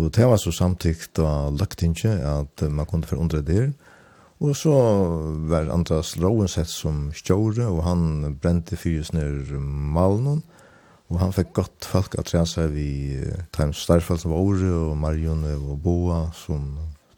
Og 0.00 0.08
det 0.10 0.26
var 0.26 0.40
så 0.40 0.50
samtikt 0.50 1.20
av 1.22 1.52
løgtinget 1.54 2.24
at 2.26 2.64
man 2.66 2.88
kunne 2.90 3.06
forundre 3.06 3.44
det. 3.46 3.68
Og 4.42 4.56
så 4.58 4.72
var 5.46 5.70
Andras 5.70 6.16
Loven 6.18 6.50
sett 6.50 6.70
som 6.72 7.12
stjåre, 7.14 7.68
og 7.70 7.84
han 7.86 8.34
brente 8.42 8.76
fyres 8.76 9.12
ned 9.14 9.52
malen. 9.94 10.42
Og 11.12 11.20
han 11.20 11.34
fikk 11.36 11.52
godt 11.60 11.84
folk 11.84 12.16
at 12.18 12.30
trea 12.30 12.46
seg 12.48 12.72
vi 12.72 12.88
Times 13.52 13.84
Starfall 13.84 14.20
som 14.20 14.32
var 14.32 14.40
Åre 14.40 14.72
og 14.72 14.96
Marion 14.96 15.44
og 15.52 15.76
Boa 15.84 16.24
som 16.36 16.72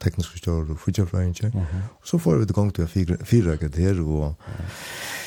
teknisk 0.05 0.37
stjør 0.41 0.75
og 0.75 0.81
fyrtjafrøyngje. 0.83 1.51
Mm 1.55 1.61
-hmm. 1.61 1.85
Og 2.01 2.05
så 2.11 2.19
får 2.19 2.39
vi 2.39 2.45
det 2.45 2.55
gang 2.55 2.75
til 2.75 2.87
fyra 3.25 3.57
her 3.77 4.01
og 4.01 4.35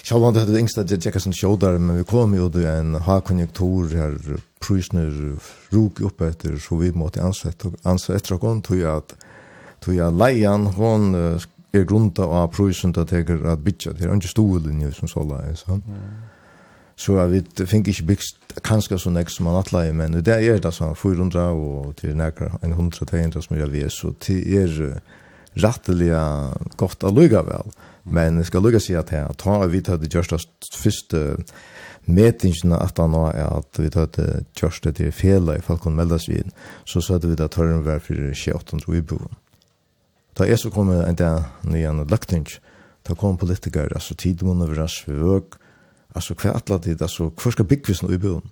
selv 0.04 0.24
om 0.24 0.34
det 0.34 0.42
hadde 0.42 0.60
yngsta 0.60 0.82
Jack 0.82 1.06
Jackson 1.06 1.34
show 1.34 1.58
der, 1.58 1.78
men 1.78 1.98
vi 1.98 2.04
kom 2.04 2.34
jo 2.34 2.50
til 2.50 2.66
en 2.66 2.96
ha-konjunktur 2.96 3.88
her, 3.88 4.40
prysner 4.62 5.36
rog 5.74 6.02
opp 6.06 6.22
etter, 6.22 6.58
så 6.60 6.76
vi 6.76 6.92
måtte 6.92 7.22
ansette, 7.22 7.72
ansette 7.86 8.34
oss 8.34 8.62
til 8.68 8.82
at 8.82 9.16
tog 9.82 10.00
at 10.00 10.14
leian, 10.14 10.66
hon 10.66 11.16
er 11.74 11.84
grunda 11.84 12.24
av 12.24 12.52
prysen 12.52 12.94
til 12.94 13.02
at 13.02 13.12
jeg 13.12 13.30
er 13.30 13.56
bytja, 13.56 13.92
det 13.92 14.06
er 14.06 14.16
ikke 14.16 14.28
stolen 14.28 14.94
som 14.94 15.08
så 15.08 15.24
leis. 15.24 15.60
sånn 15.60 15.84
så 16.98 17.20
jeg 17.20 17.32
vet, 17.32 17.60
jeg 17.62 17.70
fikk 17.70 17.92
ikke 17.92 18.08
bygst 18.12 18.56
kanskje 18.66 18.98
så 18.98 19.12
nek 19.14 19.30
som 19.30 19.46
man 19.46 19.60
atleie, 19.60 19.94
men 19.94 20.18
det 20.18 20.34
er 20.34 20.58
det 20.62 20.74
sånn 20.74 20.96
400 20.98 21.44
og 21.54 21.92
til 22.00 22.16
nekker 22.18 22.58
en 22.66 22.74
100-200 22.74 23.46
som 23.46 23.58
jeg 23.60 23.70
vet, 23.74 23.94
så 23.94 24.16
det 24.26 24.40
er 24.58 24.74
rettelig 25.62 26.10
godt 26.78 27.06
å 27.06 27.14
lugge 27.14 27.44
vel. 27.46 27.70
Men 28.08 28.40
jeg 28.40 28.50
skal 28.50 28.64
lugge 28.64 28.82
si 28.82 28.96
at 28.98 29.12
jeg 29.14 29.38
tar 29.42 29.68
vi 29.70 29.82
til 29.84 30.00
det 30.02 30.14
første 30.14 30.40
første 30.78 31.22
metingene 32.08 32.80
at 32.80 32.98
han 33.02 33.12
nå 33.12 33.26
er 33.34 33.50
at 33.52 33.80
vi 33.82 33.90
tar 33.92 34.08
det 34.16 34.46
første 34.58 34.94
til 34.96 35.12
fjellet 35.12 35.60
i 35.60 35.66
Falkon 35.66 35.98
Meldasvin, 35.98 36.54
så 36.86 37.02
så 37.04 37.20
vi 37.20 37.36
at 37.36 37.52
tørren 37.52 37.86
var 37.86 38.00
for 38.00 38.16
2800 38.16 38.88
uiboen. 38.88 39.38
Da 40.38 40.46
er 40.46 40.56
så 40.56 40.70
kom 40.72 40.90
en 40.94 41.16
dag 41.16 41.46
nye 41.64 41.92
løkting, 42.10 42.48
da 43.08 43.16
kom 43.16 43.38
politikere, 43.38 43.96
altså 43.96 44.16
tidmåne 44.16 44.70
vi 44.70 44.78
røk, 44.78 45.58
altså 46.18 46.36
hver 46.38 46.58
atlet 46.58 46.86
dit, 46.90 47.02
altså 47.02 47.30
hver 47.30 47.56
skal 47.56 47.68
byggvis 47.70 48.04
nå 48.04 48.12
i 48.16 48.22
byen. 48.22 48.46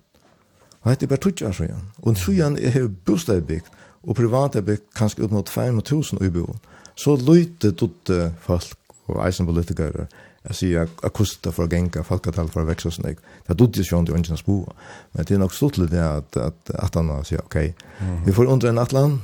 Og 0.82 0.90
dette 0.90 1.06
er 1.06 1.10
bare 1.10 1.22
tutsi 1.24 1.46
så 1.52 1.66
igjen. 1.66 1.86
Og 2.02 2.16
så 2.16 2.32
igjen 2.32 2.58
er 2.58 2.78
det 2.78 3.04
bostad 3.04 3.42
bygd, 3.48 3.70
og 4.06 4.14
privat 4.14 4.56
er 4.56 4.62
bygd 4.66 4.86
kanskje 4.94 5.26
upp 5.26 5.34
mot 5.34 5.50
500.000 5.50 6.22
i 6.24 6.30
byen. 6.30 6.60
Så 6.96 7.16
løyte 7.18 7.72
dutte 7.74 8.30
folk 8.40 8.76
og 9.06 9.20
eisen 9.26 9.46
politikere, 9.46 10.06
jeg 10.46 10.54
sier 10.54 10.86
at 10.86 11.14
kosta 11.14 11.50
for 11.54 11.66
å 11.66 11.70
genka, 11.70 12.04
folketall 12.06 12.48
for 12.52 12.62
å 12.62 12.68
vekse 12.68 12.88
og 12.90 12.94
sånn, 12.94 13.16
det 13.16 13.50
er 13.50 13.58
dutte 13.58 13.82
sjående 13.86 14.14
og 14.14 14.20
ikke 14.22 14.38
spå. 14.38 14.56
Men 15.14 15.26
det 15.26 15.34
er 15.34 15.42
nok 15.42 15.54
stort 15.54 15.78
litt 15.80 15.90
det 15.90 16.02
at, 16.02 16.38
at, 16.38 16.72
at 16.86 16.98
han 16.98 17.10
sier, 17.26 17.42
ok, 17.42 17.58
vi 18.26 18.34
får 18.34 18.52
under 18.52 18.70
en 18.70 18.82
atlan, 18.82 19.16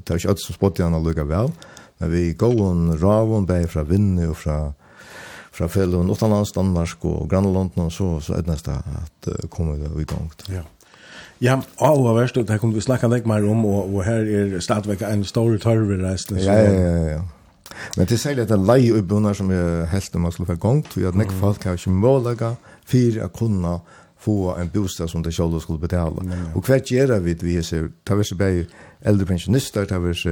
det 0.00 0.08
er 0.08 0.20
ikke 0.20 0.32
alt 0.32 0.42
som 0.42 0.56
spott 0.56 0.80
i 0.80 0.86
han 0.86 0.96
vel, 0.96 1.52
men 2.00 2.12
vi 2.12 2.32
går 2.34 2.62
en 2.70 2.96
ravun, 2.98 3.46
bare 3.46 3.68
fra 3.68 3.84
vinnu 3.86 4.30
og 4.30 4.36
fra 4.40 4.56
fra 5.52 5.68
fellon 5.68 6.10
utanlands, 6.10 6.52
Danmark 6.56 7.04
og 7.04 7.26
Grannland, 7.30 7.76
og 7.76 7.92
så, 7.92 8.14
så 8.20 8.36
er 8.36 8.44
det 8.44 8.54
neste 8.54 8.72
at 8.72 9.28
uh, 9.28 9.48
kommer 9.50 9.76
det 9.80 9.90
i 10.00 10.08
gang. 10.08 10.30
Ja. 10.48 10.64
Ja, 11.42 11.56
og 11.82 12.04
hva 12.04 12.12
verst, 12.14 12.36
det 12.38 12.60
kommer 12.60 12.78
vi 12.78 12.84
snakke 12.84 13.08
litt 13.10 13.26
mer 13.26 13.42
om, 13.50 13.64
og, 13.66 13.88
og 13.90 14.04
her 14.06 14.22
er 14.22 14.60
stadigvæk 14.62 15.02
en 15.08 15.24
stor 15.26 15.56
tørre 15.58 15.98
reisende. 15.98 16.44
Ja, 16.44 16.54
ja, 16.54 16.72
ja, 16.72 17.06
ja. 17.16 17.22
Men 17.96 18.06
til 18.06 18.18
særlig 18.18 18.44
at 18.44 18.52
det 18.52 18.58
er 18.58 18.66
lei 18.68 18.92
i 18.92 19.02
bunner 19.02 19.34
som 19.34 19.50
er 19.50 19.86
helst 19.90 20.14
om 20.16 20.26
man 20.26 20.32
skulle 20.32 20.52
få 20.52 20.58
tror 20.60 21.00
jeg 21.00 21.08
at 21.08 21.18
nekk 21.18 21.32
folk 21.40 21.64
har 21.64 21.78
ikke 21.78 21.90
målaga 21.90 22.54
fyrir 22.86 23.24
å 23.24 23.30
kunne 23.32 23.78
få 24.22 24.54
en 24.54 24.68
bostad 24.68 25.10
som 25.10 25.22
de 25.22 25.32
själva 25.32 25.60
skulle 25.60 25.78
betala. 25.78 26.20
Mm, 26.20 26.38
ja. 26.38 26.54
Och 26.54 26.64
kvart 26.64 26.90
gör 26.90 27.20
vi 27.20 27.34
det 27.34 27.46
vi 27.46 27.62
ser 27.62 27.90
tavis 28.04 28.32
bäj 28.32 28.66
äldre 29.00 29.26
pensionister 29.26 29.84
tavis 29.84 30.26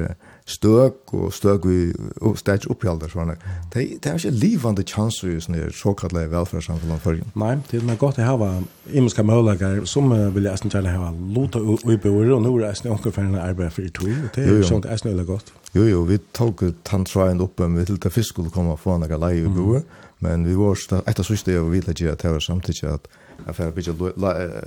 stök 0.44 1.14
och 1.14 1.34
stök 1.34 1.64
vi 1.64 1.94
och 2.20 2.38
stage 2.38 2.66
upphållda 2.66 3.08
såna. 3.08 3.34
Det 3.72 3.88
det 4.02 4.08
är 4.10 4.18
ju 4.18 4.30
livande 4.30 4.82
chanser 4.82 5.28
just 5.28 5.48
nu 5.48 5.70
så 5.72 5.94
kallade 5.94 6.26
välfärdssamhällen 6.26 7.00
för. 7.00 7.20
Nej, 7.32 7.58
det 7.70 7.76
är 7.76 7.96
gott 7.96 8.18
att 8.18 8.26
ha 8.26 8.62
imenska 8.92 9.22
möjligheter 9.22 9.84
som 9.84 10.34
vill 10.34 10.44
jag 10.44 10.58
sen 10.58 10.86
ha 10.86 11.10
låta 11.10 11.58
och 11.58 11.92
i 11.92 11.96
boer 11.96 12.30
och 12.30 12.42
nu 12.42 12.48
är 12.48 12.82
det 12.82 12.90
också 12.90 13.10
för 13.10 13.22
en 13.22 13.34
arbete 13.34 13.70
för 13.70 13.88
två. 13.88 14.06
Det 14.34 14.44
är 14.44 14.62
sånt 14.62 14.84
är 14.84 14.96
snälla 14.96 15.22
gott. 15.22 15.52
Jo 15.72 15.84
jo, 15.84 16.04
vi 16.04 16.18
tog 16.18 16.74
tantrain 16.82 17.40
upp 17.40 17.58
med 17.58 17.86
till 17.86 17.98
det 17.98 18.10
fisk 18.10 18.28
skulle 18.28 18.50
komma 18.50 18.76
från 18.76 19.00
några 19.00 19.16
lejer 19.16 19.48
boer. 19.48 19.82
Men 20.22 20.44
vi 20.44 20.54
var 20.54 20.76
etter 21.08 21.22
sørste 21.22 21.52
sista 21.52 21.62
ville 21.62 21.94
ge 21.96 22.10
att 22.10 22.18
det 22.18 22.32
var 22.32 22.40
samtidigt 22.40 22.84
att 22.84 23.08
jag 23.50 23.56
får 23.56 23.70
bygga 23.70 23.92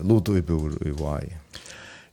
lodo 0.01 0.37
i 0.37 0.41
bor 0.41 0.87
i 0.87 0.91
Vai. 0.91 1.37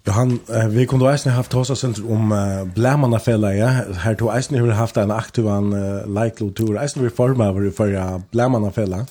Ja, 0.04 0.12
han, 0.12 0.40
vi 0.68 0.86
kunde 0.86 1.12
eisen 1.12 1.32
haft 1.32 1.52
hos 1.52 1.70
oss 1.70 1.84
om 1.84 2.32
uh, 2.32 2.64
blämarna 2.74 3.18
fälla, 3.18 3.54
ja. 3.54 3.66
Här 3.94 4.14
to 4.14 4.30
eisen 4.30 4.60
har 4.60 4.68
haft 4.68 4.96
en 4.96 5.10
aktiv 5.10 5.46
uh, 5.46 6.06
like-lotur. 6.06 6.78
Eisen 6.78 7.02
vi 7.02 7.10
forma 7.10 7.46
över 7.46 7.70
förra 7.70 8.22
blämarna 8.30 8.70
fälla. 8.70 9.06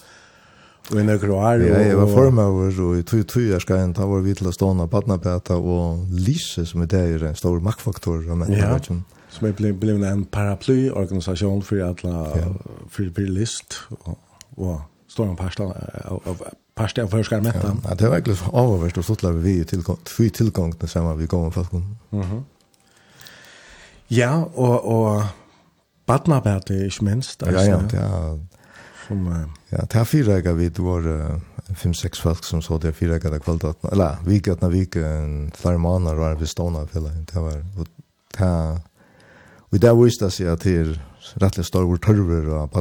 Och 0.91 0.99
en 0.99 1.10
ökro 1.10 1.40
här. 1.41 1.60
Ja, 1.60 1.81
jag 1.81 1.98
var 1.98 2.07
forma 2.07 2.41
över 2.41 2.81
och 2.81 2.98
i 2.98 3.03
tog 3.03 3.27
tog 3.27 3.44
jag 3.44 3.61
ska 3.61 3.76
en 3.76 3.94
ta 3.94 4.06
vår 4.06 4.19
vitla 4.19 4.52
ståna 4.52 4.88
badnapeta 4.88 5.56
och 5.56 5.98
lyse 6.11 6.65
som 6.65 6.81
är 6.81 6.86
där 6.86 7.23
en 7.23 7.36
stor 7.36 7.60
maktfaktor. 7.60 8.26
Ja, 8.27 8.80
som 9.30 9.48
är 9.48 9.72
blivit 9.72 10.06
en 10.06 10.26
paraplyorganisation 10.26 11.61
för 11.61 11.80
alla, 11.80 12.26
för, 12.90 13.11
för 13.14 13.22
list 13.22 13.76
och, 13.90 14.19
och 14.56 14.81
en 15.30 15.36
parstall 15.36 15.73
av 16.06 16.44
parste 16.80 17.04
av 17.04 17.12
forskar 17.12 17.42
mätta. 17.44 17.76
Ja, 17.84 17.96
det 17.96 18.08
var 18.08 18.16
egentlig 18.20 18.38
avvärst 18.54 18.98
og 19.02 19.06
såtla 19.06 19.34
vi 19.36 19.58
tilgang, 19.68 20.00
fri 20.08 20.30
tilgang 20.30 20.72
til 20.80 20.90
samma 20.90 21.18
vi 21.20 21.28
kommer 21.28 21.52
fast 21.52 21.74
kom. 21.74 21.98
Mhm. 22.12 22.46
Ja, 24.10 24.44
og, 24.56 24.86
og 24.86 25.24
och 26.08 26.46
er 26.46 26.86
ikke 26.86 27.06
minst 27.06 27.44
alltså. 27.44 27.62
Ja, 27.62 27.82
ja, 27.94 28.02
ja. 28.02 28.38
Som 29.08 29.28
uh, 29.28 29.48
ja, 29.72 29.78
det 29.78 29.96
er 29.96 30.04
fire 30.04 30.42
fyra 30.42 30.54
vi, 30.54 30.70
det 30.70 30.84
var 30.84 31.00
uh, 31.00 31.40
fem-seks 31.76 32.22
folk 32.22 32.44
som 32.44 32.62
så 32.62 32.78
där 32.78 32.92
fire 32.92 33.20
jag 33.24 33.44
kvalitet 33.44 33.92
eller 33.92 34.18
vi 34.26 34.34
gikk 34.34 34.48
vikat 34.48 34.72
vi 34.72 34.80
gikk 34.80 34.96
en 34.96 35.52
flere 35.56 35.78
måneder 35.78 36.16
var 36.16 36.36
vi 36.36 36.48
stona 36.48 36.88
för 36.88 37.00
det 37.02 37.40
var 37.40 37.66
och 37.80 37.88
ta 38.38 38.80
och 39.60 39.80
där 39.80 40.04
visste 40.04 40.32
sig 40.32 40.48
att 40.48 40.62
det 40.62 41.00
rettelig 41.36 41.66
stor 41.66 41.98
tørver 41.98 42.48
og 42.48 42.64
och 42.64 42.78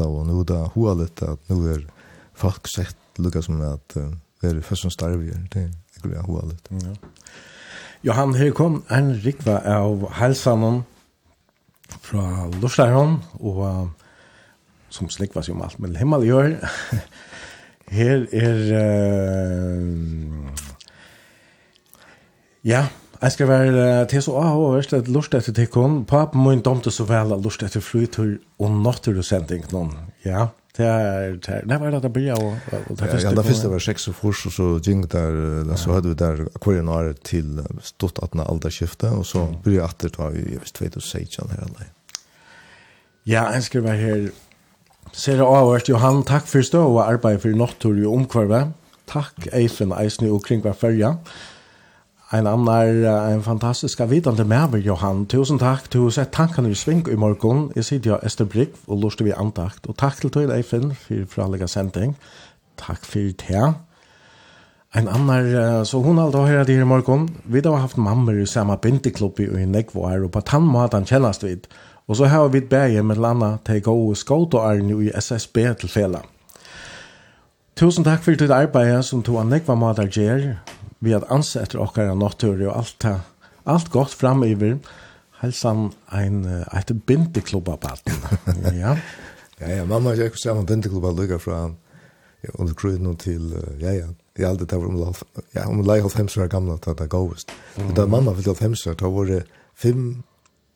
og 0.00 0.26
nå 0.26 0.34
nu 0.34 0.44
då 0.44 0.70
hoalet 0.74 1.22
at 1.22 1.38
nå 1.48 1.66
er 1.66 1.86
folk 2.34 2.66
sett 2.76 2.96
lukka 3.18 3.42
som 3.42 3.60
at 3.60 3.96
uh, 3.96 4.12
det 4.40 4.48
är 4.48 4.60
först 4.60 4.82
som 4.82 4.90
starv 4.90 5.24
gjør, 5.24 5.38
det 5.52 5.62
er 5.62 5.68
ikke 5.96 6.08
det 6.08 6.22
hoa 6.26 6.42
litt. 6.48 6.68
Ja. 6.82 6.94
Johan 8.02 8.34
her 8.34 8.50
kom 8.50 8.80
en 8.90 9.12
rikva 9.22 9.60
av 9.62 10.08
helsanen 10.18 10.82
fra 12.02 12.48
Lustaron 12.60 13.20
og 13.38 13.60
uh, 13.62 13.86
som 14.90 15.10
slikvas 15.10 15.48
jo 15.48 15.54
om 15.54 15.62
alt 15.62 15.78
med 15.78 15.96
himmel 15.96 16.26
gjør 16.26 16.56
her 17.98 18.26
er 18.32 18.58
uh, 18.80 20.50
ja 22.66 22.88
Jeg 23.22 23.32
skal 23.32 23.46
være 23.48 24.06
til 24.10 24.22
så 24.22 24.32
av 24.34 24.58
at 24.66 24.72
verst 24.74 25.08
lust 25.14 25.34
etter 25.38 25.54
tikkun. 25.54 26.00
Papen 26.10 26.42
må 26.42 26.56
ikke 26.56 26.64
domte 26.66 26.90
så 26.90 27.04
vel 27.06 27.30
at 27.30 27.44
lust 27.44 27.62
etter 27.62 27.78
flytur 27.78 28.32
og 28.58 28.72
nattur 28.82 29.14
og 29.14 29.22
sending 29.22 29.62
noen. 29.70 29.92
Ja. 30.26 30.48
Det 30.76 30.84
är 30.84 31.30
det 31.32 31.62
när 31.64 31.78
var 31.78 31.90
det 31.90 32.00
där 32.00 32.08
börja 32.08 32.34
och 32.34 32.52
och 32.88 32.96
det 32.96 32.96
första. 32.96 33.28
Ja, 33.28 33.30
det 33.30 33.42
första 33.42 33.68
var 33.68 33.78
sex 33.78 34.08
och 34.08 34.16
fors 34.16 34.46
och 34.46 34.52
så 34.52 34.80
gick 34.82 35.10
där 35.12 35.64
där 35.64 35.76
så 35.76 35.92
hade 35.92 36.08
vi 36.08 36.14
där 36.14 36.48
akvarienar 36.54 37.12
till 37.12 37.62
stort 37.82 38.18
att 38.18 38.34
när 38.34 38.44
allt 38.44 38.72
skifte 38.72 39.08
och 39.08 39.26
så 39.26 39.54
började 39.64 39.86
åter 39.86 40.08
ta 40.08 40.30
i 40.30 40.58
visst 40.62 40.82
vet 40.82 40.96
och 40.96 41.02
säg 41.02 41.28
han 41.38 41.50
här 41.50 41.58
alla. 41.58 41.86
Ja, 43.24 43.40
han 43.52 43.62
skrev 43.62 43.86
här 43.86 44.30
Ser 45.12 45.36
det 45.36 45.44
avhørt, 45.44 45.88
Johan, 45.88 46.22
takk 46.24 46.46
for 46.48 46.64
stå 46.64 46.86
og 46.86 47.02
arbeid 47.04 47.42
for 47.42 47.52
nattur 47.52 47.98
i 48.00 48.06
omkvarve. 48.08 48.72
Takk, 49.10 49.48
Eisen, 49.52 49.92
Eisen 49.92 50.30
og 50.30 50.40
Kringva 50.46 50.72
Fyrja. 50.72 51.16
Takk 51.18 51.51
en 52.32 52.46
annan 52.46 53.04
en 53.04 53.42
fantastisk 53.42 54.00
vidande 54.00 54.44
med 54.44 54.80
Johan. 54.84 55.26
Tusen 55.26 55.58
takk, 55.58 55.92
du 55.92 56.02
har 56.02 56.10
sett 56.10 56.32
tankene 56.32 56.70
i 56.70 56.74
sving 56.74 57.04
i 57.08 57.16
morgen. 57.16 57.70
Jeg 57.76 57.84
sitter 57.84 58.10
jo 58.10 58.18
Ester 58.22 58.44
Brygg 58.44 58.72
og 58.86 59.02
lort 59.02 59.20
vi 59.20 59.32
antakt. 59.36 59.86
Og 59.86 59.96
takk 59.96 60.20
til 60.20 60.30
deg, 60.30 60.50
Eifen, 60.56 60.94
for 60.94 61.26
fralega 61.28 61.66
sending. 61.66 62.16
Takk 62.80 63.04
for 63.04 63.34
det. 63.42 63.74
En 64.94 65.08
annan, 65.08 65.84
så 65.84 65.98
hon 65.98 66.18
har 66.18 66.32
då 66.32 66.44
här 66.44 66.70
i 66.70 66.84
morgon. 66.84 67.28
Vi 67.44 67.60
har 67.60 67.76
haft 67.76 67.96
mammor 67.96 68.40
i 68.40 68.46
samma 68.46 68.76
bindeklubb 68.76 69.40
i 69.40 69.66
Nekvar 69.66 70.24
och 70.24 70.32
på 70.32 70.40
tandmaten 70.40 71.06
kännas 71.06 71.42
vid. 71.44 71.66
Og 72.06 72.16
så 72.16 72.24
har 72.24 72.48
vi 72.48 72.58
ett 72.58 72.68
berg 72.68 73.02
med 73.02 73.18
landa 73.18 73.58
til 73.64 73.76
å 73.76 73.80
gå 73.80 74.10
och 74.10 74.18
skåta 74.18 74.56
och 74.56 74.72
är 74.72 75.02
i 75.02 75.10
SSB 75.14 75.74
til 75.74 75.88
fela. 75.88 76.22
Tusen 77.76 78.04
takk 78.04 78.22
for 78.22 78.32
ditt 78.32 78.50
arbeid 78.50 79.04
som 79.04 79.22
du 79.22 79.32
har 79.32 79.44
nekva 79.44 79.74
mater 79.74 80.06
gjør 80.06 80.56
vi 81.02 81.14
at 81.16 81.26
ansa 81.34 81.62
etter 81.62 81.82
av 81.82 82.18
natur 82.18 82.60
og 82.68 82.76
alt 82.76 82.98
det, 83.02 83.16
alt 83.66 83.90
godt 83.94 84.14
framöver, 84.14 84.78
helsan 85.42 85.90
ein, 86.14 86.44
eit 86.70 86.92
bindeklubba 87.06 87.78
ja. 88.82 88.96
ja, 89.58 89.68
ja, 89.68 89.84
mamma 89.84 90.14
og 90.14 90.18
jeg 90.18 90.30
kunne 90.30 90.42
sammen 90.42 90.66
bindeklubba 90.66 91.10
lukka 91.10 91.38
fra 91.42 91.62
ja, 92.42 92.50
under 92.54 92.74
kruden 92.74 93.16
til, 93.18 93.50
ja, 93.80 93.92
ja, 93.98 94.08
jeg 94.38 94.48
aldri 94.48 94.66
det 94.66 94.70
der 94.70 94.82
var 94.82 95.06
om, 95.08 95.14
ja, 95.54 95.66
om 95.68 95.82
lai 95.86 96.00
halvfems 96.00 96.36
var 96.38 96.50
gamla, 96.50 96.78
det 96.82 96.94
er 97.00 97.10
gåvist. 97.10 97.50
Mm. 97.76 97.94
Da 97.94 98.06
mamma 98.06 98.34
fyllt 98.34 98.52
halvfems 98.54 98.86
var, 98.86 98.98
da 98.98 99.10
var 99.12 99.30
det 99.30 99.42
fem 99.74 100.22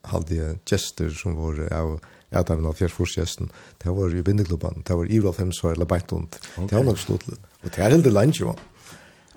halvdige 0.07 0.57
gester 0.67 1.09
som 1.09 1.35
var 1.39 1.59
av, 1.71 1.97
ja, 2.31 2.43
det 2.43 2.55
var 2.55 2.63
noen 2.63 2.77
fjers 2.77 2.95
forsgjesten, 2.95 3.51
det 3.83 3.95
var 3.95 4.15
i 4.15 4.23
bindeklubban, 4.23 4.83
det 4.87 4.95
var 4.99 5.07
i 5.07 5.19
halvfems 5.19 5.63
var, 5.63 5.75
eller 5.75 5.89
beitund, 5.89 6.39
det 6.57 6.71
var 6.75 6.87
nok 6.87 6.99
stått, 6.99 7.27
og 7.31 7.69
det 7.71 7.79
er 7.79 7.95
heldig 7.95 8.13
jo. 8.39 8.55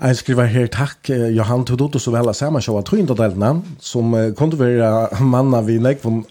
Jeg 0.01 0.17
skriver 0.17 0.45
her 0.49 0.67
takk, 0.73 1.11
Johan 1.37 1.65
Tudot 1.69 1.95
og 1.95 2.01
så 2.01 2.13
vel 2.15 2.31
sammen 2.35 2.63
sjå 2.65 2.79
av 2.79 2.87
Tryndadelene, 2.89 3.63
som 3.85 4.15
kunne 4.39 4.59
være 4.59 5.21
mannen 5.21 5.67
vi 5.67 5.77
legger 5.77 6.07
von 6.07 6.23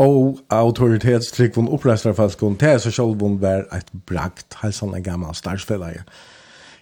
og 0.00 0.38
autoritetstrykk 0.48 1.56
von 1.56 1.68
oppreister 1.68 2.12
falskon, 2.16 2.54
det 2.60 2.68
er 2.68 2.78
så 2.80 2.90
selv 2.90 3.22
om 3.22 3.38
det 3.40 3.66
et 3.76 3.88
brakt 4.08 4.56
helsan 4.62 4.94
en 4.96 5.04
gammel 5.04 5.34
startsfellag. 5.36 5.98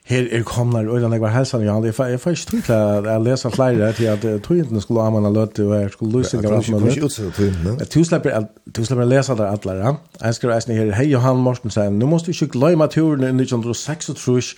Her 0.09 0.29
er 0.33 0.45
komna 0.47 0.85
og 0.89 1.03
den 1.03 1.21
var 1.21 1.35
helsan, 1.35 1.65
Johan, 1.67 1.85
jeg 1.85 1.95
får 1.95 2.15
ikke 2.15 2.47
tro 2.51 2.61
til 2.65 2.73
at 2.73 3.09
jeg 3.11 3.25
leser 3.27 3.51
flere 3.51 3.93
til 3.93 4.07
at 4.09 4.43
Tryndene 4.43 4.81
skulle 4.81 5.03
ha 5.03 5.11
mann 5.11 5.35
løtt, 5.35 5.59
og 5.61 5.75
jeg 5.81 5.91
skulle 5.93 6.19
lyse 6.19 6.39
gammel 6.43 6.71
mann 6.73 6.87
løtt. 6.87 7.95
Du 7.95 8.05
slipper 8.05 8.47
du 8.77 8.85
slipper 8.85 9.05
lese 9.05 9.37
der 9.37 9.51
alle, 9.51 9.75
ja. 9.83 9.93
Jeg 10.23 10.35
skriver 10.35 10.55
eisen 10.55 10.75
her, 10.79 10.95
hei 10.97 11.11
Johan 11.11 11.43
Mortensen, 11.43 11.99
nå 11.99 12.07
måste 12.07 12.31
vi 12.31 12.39
ikke 12.39 12.55
glemme 12.59 12.87
turen 12.89 13.27
i 13.27 13.35
1936, 13.35 14.55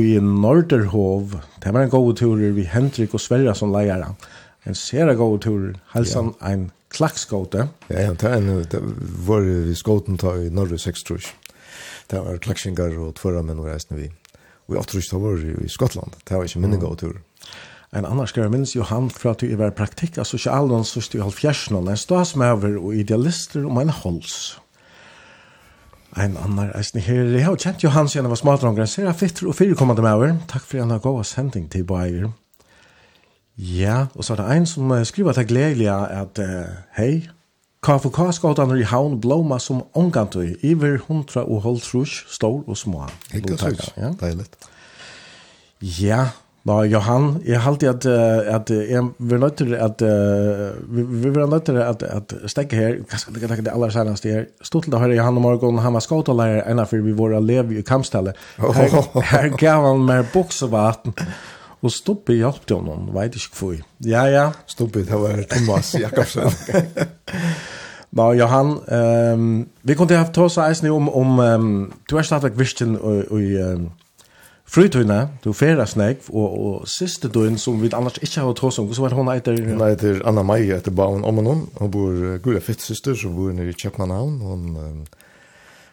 i 0.00 0.14
Norderhov. 0.20 1.34
Det 1.60 1.72
var 1.74 1.84
en 1.84 1.92
god 1.92 2.16
tur 2.16 2.36
vi 2.36 2.64
Hendrik 2.64 3.14
og 3.14 3.20
Sverre 3.20 3.54
som 3.54 3.74
leier. 3.74 4.06
En 4.64 4.78
sera 4.78 5.14
god 5.18 5.40
tur. 5.44 5.72
Halsan 5.92 6.32
ja. 6.40 6.52
en 6.52 6.70
klackskote. 6.92 7.68
Ja, 7.90 8.06
ja, 8.08 8.14
det 8.14 8.28
er 8.28 8.38
en, 8.38 8.64
det 8.64 8.80
var 9.26 9.44
vi 9.44 9.74
skoten 9.76 10.20
ta 10.20 10.36
i 10.40 10.48
Norge 10.52 10.78
6 10.78 11.04
tror 11.08 11.28
Det 12.10 12.20
var 12.20 12.38
klacksingar 12.38 12.96
og 12.98 13.14
tvøra 13.20 13.42
med 13.42 13.56
noen 13.56 13.72
reisende 13.72 14.00
vi. 14.00 14.08
Og 14.68 14.76
i 14.76 14.78
8 14.78 15.02
tror 15.10 15.20
var 15.20 15.44
i 15.64 15.68
Skottland. 15.68 16.16
Det 16.24 16.36
var 16.36 16.44
ikke 16.44 16.60
minne 16.60 16.80
god 16.80 16.96
tur. 16.96 17.20
En 17.92 18.06
annan 18.08 18.26
skal 18.26 18.46
jeg 18.46 18.52
minnes 18.54 18.72
Johan 18.72 19.10
fra 19.12 19.34
at 19.34 19.42
du 19.44 19.52
er 19.52 19.74
praktikk 19.76 20.16
av 20.16 20.24
sosialen, 20.24 20.84
så 20.84 21.02
styr 21.04 21.26
halvfjersen, 21.26 21.76
en 21.76 21.98
stasmøver 22.00 22.78
og 22.80 22.94
idealister 22.96 23.66
om 23.68 23.76
en 23.82 23.92
hols 23.92 24.61
en 26.16 26.36
annan 26.36 26.70
eisen 26.76 27.00
her. 27.00 27.24
Jeg 27.32 27.44
har 27.44 27.56
kjent 27.56 27.84
Johan 27.84 28.08
siden 28.08 28.26
jeg 28.26 28.30
var 28.34 28.40
smaldrangren. 28.40 28.86
Ser 28.86 29.08
jeg 29.08 29.16
fitter 29.16 29.48
og 29.48 29.56
fire 29.56 29.76
kommande 29.78 30.02
med 30.04 30.12
over. 30.12 30.34
Takk 30.48 30.64
for 30.68 30.82
en 30.82 30.92
av 30.92 31.00
gode 31.04 31.24
sending 31.24 31.70
til 31.72 31.84
Bayer. 31.88 32.28
Ja, 33.56 34.06
og 34.14 34.24
så 34.24 34.34
er 34.34 34.42
det 34.42 34.56
en 34.56 34.66
som 34.66 34.92
skriver 35.04 35.36
til 35.36 35.46
gledelige 35.46 35.92
at 35.92 36.40
uh, 36.40 36.76
hei, 36.96 37.28
KFK-skådene 37.82 38.78
i 38.80 38.86
havn 38.86 39.18
blåma 39.20 39.58
som 39.58 39.82
omgantøy, 39.98 40.54
iver 40.62 41.00
hundra 41.08 41.42
og 41.44 41.64
holdt 41.66 41.88
rusk, 41.94 42.28
stor 42.30 42.62
og 42.66 42.76
små. 42.76 43.08
Helt 43.32 43.50
og 43.50 43.58
søys, 43.58 43.90
ja. 43.96 44.12
deilig. 44.20 44.46
Ja, 45.82 46.28
Nå, 46.64 46.76
Johan, 46.86 47.24
jeg 47.42 47.58
har 47.58 47.72
alltid 47.72 47.88
at, 47.90 48.04
at 48.54 48.70
jeg 48.70 49.06
vil 49.18 49.40
nødt 49.42 49.56
til 49.58 49.72
at 49.74 50.02
vi, 50.02 51.02
vi 51.02 51.30
vil 51.34 51.48
nødt 51.50 51.64
til 51.66 51.80
at, 51.82 52.04
at 52.06 52.34
stekke 52.46 52.76
her, 52.78 53.00
kanskje 53.10 53.34
det 53.34 53.48
er 53.48 53.64
det 53.66 53.72
aller 53.74 53.90
seneste 53.90 54.30
her, 54.30 54.44
Stort 54.62 54.86
til 54.86 54.94
å 54.94 55.00
høre 55.02 55.16
Johan 55.16 55.40
og 55.40 55.42
Morgon, 55.42 55.80
han 55.82 55.96
var 55.98 56.04
skåtalærer 56.06 56.62
ennå 56.70 56.84
for 56.86 57.02
vi 57.02 57.16
var 57.18 57.34
elev 57.40 57.74
i 57.74 57.82
kampstallet. 57.82 58.38
Her, 58.62 58.94
her 59.32 59.50
gav 59.58 59.88
han 59.88 60.06
mer 60.06 60.22
buksevaten. 60.32 61.18
og 61.82 61.90
stoppe 61.90 62.36
hjelp 62.38 62.62
til 62.66 62.78
honom, 62.78 63.10
vet 63.14 63.36
ikke 63.36 63.58
hvor. 63.58 63.78
Ja, 64.06 64.24
ja. 64.30 64.44
Stubbe, 64.70 65.02
det 65.02 65.18
var 65.18 65.42
Thomas 65.50 65.94
Jakobsen. 65.98 66.46
Nå, 68.16 68.26
Johan, 68.36 68.76
um, 69.34 69.68
vi 69.82 69.96
kunne 69.96 70.20
ha 70.20 70.28
tås 70.28 70.58
oss 70.58 70.60
eisen 70.62 70.90
om, 70.92 71.08
om 71.08 71.38
um, 71.40 71.92
du 72.10 72.16
er 72.16 72.26
stadig 72.28 72.52
virkelig 72.58 72.98
i 73.32 73.56
um, 73.64 73.88
Frytøyne, 74.72 75.18
du 75.44 75.50
ferer 75.52 75.84
snakk, 75.84 76.24
og, 76.32 76.52
og 76.66 76.88
siste 76.88 77.28
døgn 77.28 77.58
som 77.60 77.76
vi 77.82 77.90
annars 77.92 78.16
ikke 78.24 78.40
har 78.40 78.54
tås 78.56 78.78
om, 78.80 78.88
så 78.96 79.04
var 79.04 79.16
hun 79.18 79.28
eiter... 79.28 79.58
Ja. 79.58 79.74
Hun 79.74 79.84
eiter 79.84 80.22
Anna 80.28 80.44
Maja 80.48 80.78
etter 80.80 80.94
Baun 80.96 81.20
noen. 81.20 81.66
hun 81.76 81.92
bor 81.92 82.16
uh, 82.16 82.38
gula 82.40 82.62
fittsyster, 82.64 83.18
som 83.18 83.36
bor 83.36 83.52
nere 83.52 83.74
i 83.74 83.76
Kjøpmannhavn. 83.76 84.40
hun... 84.40 84.70
Um, 84.78 85.04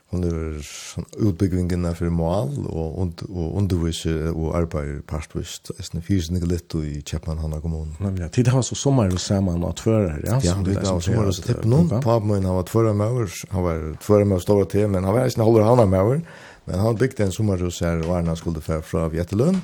hun 0.09 0.23
er 0.25 0.37
sånn, 0.65 1.05
utbyggvingen 1.21 1.83
av 1.85 1.99
for 1.99 2.09
mål 2.09 2.55
og, 2.63 2.95
und, 3.03 3.21
og 3.29 3.59
underviser 3.59 4.31
og 4.31 4.55
arbeider 4.57 5.03
partvist. 5.05 5.69
Jeg 5.77 5.85
synes 5.85 6.07
fysen 6.07 6.39
ikke 6.39 6.49
litt 6.49 6.75
i 6.79 7.03
Kjepmannhanna 7.05 7.59
kommunen. 7.61 7.93
Nemlig, 8.01 8.23
ja. 8.25 8.31
Tid 8.33 8.49
har 8.49 8.65
så 8.65 8.77
sommer 8.79 9.13
og 9.13 9.21
sammen 9.21 9.61
og 9.67 9.75
tvører, 9.77 10.17
ja? 10.25 10.39
Ja, 10.41 10.55
det 10.65 10.79
var 10.81 10.97
sommer 11.05 11.29
og 11.29 11.37
tipp 11.45 11.61
noen. 11.69 11.93
Papen 12.01 12.31
min 12.31 12.47
han 12.49 12.57
var 12.57 12.65
tvører 12.71 12.97
med 12.97 13.19
over, 13.19 13.37
han 13.53 13.67
var 13.67 13.85
tvører 14.01 14.31
med 14.31 14.53
over 14.55 14.69
til, 14.73 14.89
men 14.89 15.05
han 15.05 15.13
var 15.13 15.29
ikke 15.29 15.45
holder 15.45 15.69
han 15.69 15.83
med 15.85 15.99
over. 16.07 16.23
Men 16.69 16.79
han 16.79 16.97
bygde 16.97 17.25
en 17.25 17.31
sommerhus 17.31 17.79
her, 17.79 18.03
og 18.05 18.17
Erna 18.19 18.35
skulle 18.35 18.61
fra, 18.61 18.79
fra 18.79 19.07
Vjetelund. 19.07 19.61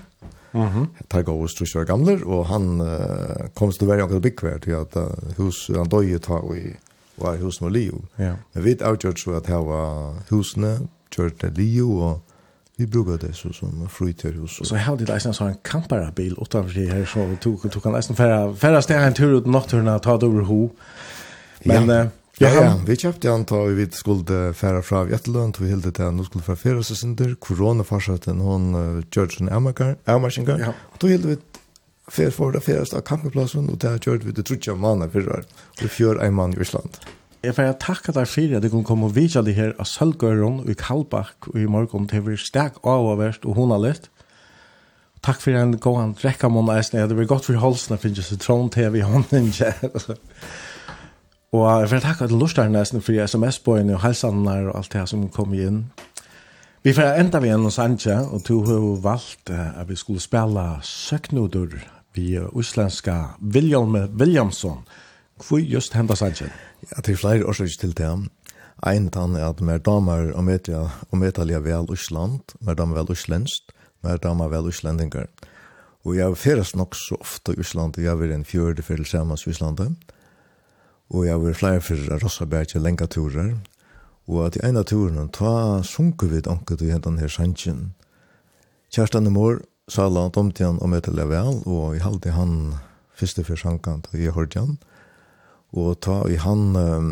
Mm 0.53 0.67
-hmm. 0.67 0.85
Tar 1.09 1.21
gav 1.21 1.41
oss 1.41 1.53
trusjer 1.53 1.83
gamler, 1.83 2.23
og 2.25 2.45
han 2.45 2.81
uh, 2.81 3.47
kom 3.55 3.71
til 3.71 3.87
å 3.87 3.91
være 3.91 4.03
akkurat 4.03 4.21
byggvær 4.21 4.57
til 4.57 4.71
at 4.71 4.95
uh, 4.95 5.03
hus, 5.37 5.71
han 5.75 5.89
døg 5.89 6.21
ta 6.21 6.33
og 6.33 6.57
i 6.57 6.75
var 7.17 7.37
husen 7.37 7.65
og 7.65 7.71
Leo. 7.71 8.01
Ja. 8.19 8.33
Men 8.53 8.63
vi 8.63 8.77
avgjørte 8.81 9.21
så 9.21 9.31
at 9.31 9.47
her 9.47 9.63
var 9.63 10.15
husene, 10.29 10.79
kjørte 11.15 11.51
Leo, 11.55 11.99
og 11.99 12.21
vi 12.77 12.85
brukar 12.85 13.17
det 13.17 13.35
så 13.35 13.53
som 13.53 13.89
fritidhus. 13.89 14.59
Så 14.63 14.75
här 14.75 14.95
det 14.95 15.13
nästan 15.13 15.33
så 15.33 15.43
en 15.43 15.55
kamparabil 15.63 16.35
utenfor 16.41 16.79
det 16.79 16.93
här 16.93 17.05
så 17.05 17.35
tog 17.41 17.71
tog 17.71 17.83
kan 17.83 17.91
nästan 17.91 18.15
färra 18.15 18.55
färra 18.55 18.81
steg 18.81 18.97
en 18.97 19.13
tur 19.13 19.37
ut 19.37 19.45
nokturna 19.45 19.95
att 19.95 20.03
ta 20.03 20.13
over 20.13 20.41
ho. 20.41 20.69
Men 21.63 21.89
ja. 21.89 22.07
Ja, 22.37 22.49
ja, 22.51 22.71
vi 22.83 22.97
kjøpte 22.99 23.31
han 23.31 23.45
då 23.47 23.61
vi 23.77 23.85
skulle 23.95 24.53
färra 24.53 24.81
fra 24.83 25.05
Vjetteløn, 25.07 25.53
vi 25.59 25.69
hilde 25.71 25.91
til 25.95 26.03
han, 26.03 26.17
nå 26.17 26.25
skulle 26.27 26.43
färra 26.43 26.59
färra 26.59 26.83
seg 26.83 26.97
sinter, 26.99 27.35
corona 27.39 27.83
farsaten 27.87 28.41
hon 28.43 29.03
Georgian 29.07 29.49
America 29.49 29.95
American 30.05 30.59
ja. 30.59 30.73
og 30.91 30.97
då 30.99 31.07
hilde 31.07 31.27
vi 31.27 31.37
färra 32.11 32.31
for 32.31 32.51
det 32.51 32.59
första 32.59 33.01
kampplatsen 33.01 33.69
och 33.69 33.77
där 33.77 33.99
gjør 33.99 34.17
vi 34.17 34.31
det 34.31 34.43
trutja 34.43 34.75
mannen 34.75 35.11
förra 35.11 35.43
och 35.83 35.89
fjør 35.89 36.19
en 36.23 36.33
mann 36.33 36.53
i 36.53 36.61
Island. 36.61 36.97
Jeg 37.45 37.53
får 37.53 37.75
takke 37.79 38.11
deg 38.15 38.27
for 38.27 38.57
at 38.57 38.63
du 38.63 38.69
kunne 38.73 38.87
komme 38.87 39.05
og 39.05 39.15
vise 39.15 39.41
deg 39.45 39.53
her 39.53 39.73
av 39.77 39.85
Sølgøren 39.85 40.63
i 40.65 40.73
Kalbakk 40.73 41.51
og 41.51 41.59
i 41.61 41.67
morgen 41.69 42.07
til 42.09 42.23
vi 42.25 42.37
stek 42.41 42.79
av 42.83 43.05
og 43.05 43.19
verst 43.19 43.45
og 43.45 43.59
hun 43.59 43.73
har 43.75 43.83
litt. 43.83 44.09
Takk 45.25 45.43
for 45.43 45.57
en 45.57 45.75
god 45.81 45.99
han 45.99 46.15
drekka 46.17 46.49
måned 46.49 46.73
eisen. 46.73 46.97
Det 46.97 47.17
var 47.17 47.29
godt 47.29 47.45
for 47.45 47.61
halsen 47.61 47.93
at 47.95 48.01
finnes 48.01 48.31
sitron 48.31 48.71
til 48.73 48.89
vi 48.93 49.05
hånden 49.05 49.51
ikke. 49.51 49.91
Og 51.55 51.81
jeg 51.81 51.91
vil 51.91 52.01
takke 52.03 52.25
til 52.27 52.39
Lorsdag 52.41 52.71
nesten 52.73 53.03
for 53.03 53.15
sms-bøyene 53.29 53.93
og 53.95 54.01
helsanene 54.03 54.55
og 54.67 54.73
alt 54.75 54.91
det 54.91 54.99
her 54.99 55.07
som 55.07 55.21
kom 55.31 55.53
inn. 55.55 55.85
Vi 56.83 56.91
får 56.93 57.15
enda 57.21 57.39
vi 57.39 57.51
en 57.53 57.67
og 57.69 57.71
Sanja, 57.71 58.17
og 58.27 58.43
to 58.43 58.57
har 58.67 58.81
valgt 59.01 59.49
at 59.55 59.87
vi 59.87 59.95
skulle 59.95 60.19
spille 60.19 60.65
søknoder 60.83 61.77
vi 62.13 62.39
uslenska 62.39 63.37
William 63.53 63.95
Williamson. 64.19 64.83
Hvor 65.47 65.59
just 65.59 65.93
henda 65.93 66.15
Sanja? 66.15 66.49
Ja, 66.91 67.01
det 67.05 67.13
er 67.13 67.21
flere 67.21 67.45
årsaker 67.45 67.77
til 67.79 67.95
det. 67.97 68.11
Ein 68.85 69.07
tann 69.09 69.35
er 69.35 69.47
at 69.49 69.61
mer 69.61 69.77
damer 69.77 70.33
og 70.35 70.43
media 70.43 70.81
og 71.11 71.17
metalia 71.17 71.59
vel 71.63 71.87
Usland, 71.89 72.41
mer 72.59 72.75
damer 72.75 72.99
vel 72.99 73.11
uslenst, 73.15 73.71
mer 74.03 74.17
damer 74.17 74.51
vel 74.51 74.67
uslendinger. 74.67 75.31
Og 76.03 76.17
jeg 76.17 76.37
ferast 76.37 76.75
nok 76.75 76.95
så 76.95 77.15
ofta 77.15 77.55
i 77.55 77.59
Usland, 77.59 77.97
jeg 77.97 78.11
er 78.11 78.35
en 78.35 78.45
fjörde 78.45 78.81
fyrir 78.81 79.05
samans 79.05 79.47
i 79.47 79.49
Uslandet 79.49 79.95
og 81.13 81.25
jeg 81.27 81.41
var 81.41 81.53
flere 81.57 81.81
for 81.81 82.19
Rossaberg 82.23 82.67
til 82.67 82.81
lenge 82.81 83.07
turer, 83.07 83.53
og 84.27 84.45
at 84.47 84.57
i 84.57 84.63
en 84.65 84.79
av 84.79 84.87
turene, 84.89 85.27
ta 85.29 85.83
sunker 85.85 86.31
vi 86.31 86.41
anket 86.49 86.81
i 86.81 86.89
hentan 86.89 87.19
her 87.21 87.29
sannsyn. 87.29 87.93
Kjerstan 88.93 89.29
i 89.29 89.33
mor, 89.33 89.61
Sala, 89.85 90.31
domtjen 90.33 90.79
og 90.81 90.89
møte 90.89 91.11
level, 91.13 91.59
og 91.69 91.93
jeg 91.93 92.01
halte 92.01 92.33
han 92.33 92.53
første 93.13 93.43
for 93.45 93.59
sankan 93.59 94.01
til 94.07 94.23
jeg 94.23 94.33
hørte 94.33 94.63
han, 94.63 94.77
og 95.77 95.99
ta 96.01 96.23
i 96.25 96.39
han, 96.41 96.73
um, 96.73 97.11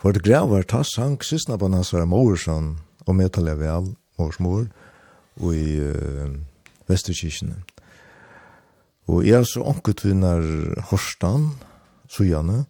for 0.00 0.16
det 0.16 0.24
grever, 0.24 0.64
ta 0.64 0.80
sank 0.86 1.26
sysna 1.26 1.58
på 1.60 1.68
hans 1.68 1.92
var 1.92 2.08
morsan, 2.08 2.78
og 3.04 3.18
møte 3.18 3.44
level, 3.44 3.92
mors 4.16 4.40
mor, 4.40 4.70
og 5.40 5.52
i 5.52 5.80
uh, 5.84 6.32
Vesterkirkene. 6.88 7.60
Og 9.10 9.26
jeg 9.26 9.44
så 9.50 9.66
anket 9.66 10.04
vi 10.04 10.14
Horstan, 10.88 11.50
sujane. 12.10 12.64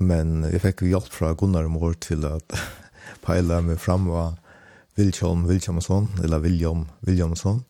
Men 0.00 0.46
jeg 0.48 0.62
fikk 0.64 0.86
hjelp 0.88 1.10
fra 1.12 1.34
Gunnar 1.36 1.68
og 1.68 1.74
Mår 1.74 1.98
til 2.00 2.24
at 2.28 2.54
peila 3.26 3.60
meg 3.64 3.80
fram 3.82 4.08
var 4.10 4.38
Vilkjom, 4.98 5.44
Vilkjom 5.48 5.80
og 5.80 5.86
sånn, 5.86 6.08
eller 6.24 6.42
Viljom, 6.44 6.86
Viljom 7.06 7.36
og 7.36 7.40
sånn. 7.40 7.60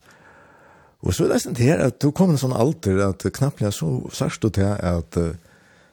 Og 1.01 1.15
så 1.15 1.25
er 1.25 1.33
det 1.33 1.41
sånn 1.43 1.57
her 1.57 1.81
at 1.87 1.97
du 2.03 2.11
kom 2.13 2.33
en 2.33 2.39
sånn 2.41 2.53
alter 2.53 2.99
at 3.03 3.25
knappt 3.33 3.63
jeg 3.63 3.73
så 3.73 3.89
sørst 4.13 4.45
til 4.53 4.67
at 4.69 5.17
uh, 5.17 5.33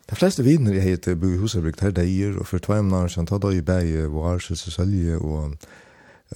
de 0.09 0.16
fleste 0.16 0.45
viner 0.45 0.77
jeg 0.77 0.86
heter 0.86 1.16
Bo 1.20 1.31
i 1.32 1.39
Husabrykt 1.40 1.82
her 1.85 1.93
deier, 1.97 2.36
og 2.40 2.49
for 2.49 2.62
tvei 2.65 2.81
nær 2.85 3.11
sånn, 3.12 3.28
ta 3.28 3.40
da 3.40 3.53
i 3.53 3.65
bæg 3.65 4.09
var 4.12 4.40
så 4.45 4.57
sølje 4.57 5.16
og 5.20 5.57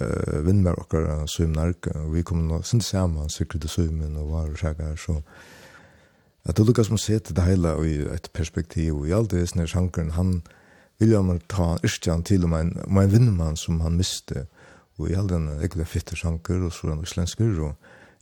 uh, 0.00 0.38
vinnmer 0.44 0.76
okkar 0.80 1.26
sømnark, 1.28 1.90
og 1.96 2.12
vi 2.16 2.24
kom 2.24 2.46
nå 2.48 2.62
sin 2.68 2.84
sammen, 2.84 3.32
sikkert 3.32 3.68
sømmen 3.72 4.16
og 4.20 4.32
var 4.32 4.52
og 4.52 4.60
sjekker, 4.60 4.96
så 5.00 5.20
at 6.44 6.56
det 6.56 6.90
må 6.90 6.97
se 6.97 7.19
til 7.19 7.36
det 7.36 7.44
hele 7.44 7.74
i 7.86 7.98
et 8.14 8.28
perspektiv, 8.35 8.98
og 8.98 9.09
i 9.09 9.12
alt 9.12 9.31
det 9.31 9.48
sånne 9.48 9.69
sjankeren, 9.70 10.10
han 10.16 10.43
vilja 10.98 11.23
man 11.23 11.40
ta 11.48 11.77
yrkjan 11.85 12.23
til 12.23 12.44
om 12.44 12.55
en, 12.55 12.73
om 12.86 12.98
en 12.98 13.12
vinnmann 13.12 13.56
som 13.56 13.81
han 13.81 13.97
miste, 13.98 14.47
og 14.98 15.10
i 15.10 15.14
all 15.14 15.28
den 15.31 15.48
ekkert 15.62 15.89
fitte 15.89 16.16
sjanker, 16.16 16.62
og 16.66 16.73
så 16.73 16.86
er 16.86 16.94
han 16.94 17.06
islensker, 17.06 17.59
og 17.62 17.74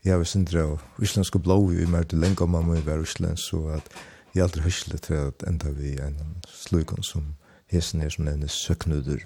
jeg 0.04 0.16
har 0.16 0.24
sindra 0.24 0.64
av 0.64 1.02
islensk 1.02 1.36
og 1.36 1.44
blå, 1.44 1.58
vi 1.72 1.86
mer 1.88 2.06
til 2.08 2.20
lenge 2.20 2.44
om 2.44 2.54
mamma 2.54 2.76
må 2.76 2.84
være 2.86 3.04
islensk, 3.04 3.54
og 3.54 3.74
at 3.76 3.92
jeg 4.34 4.44
aldri 4.44 4.62
høysle 4.62 4.98
til 4.98 5.14
at 5.14 5.44
enda 5.48 5.72
vi 5.76 5.96
en 6.00 6.36
slukon 6.48 7.02
som 7.02 7.34
hesen 7.70 8.02
er 8.02 8.12
som 8.12 8.24
nevnes 8.24 8.52
søknuder. 8.52 9.24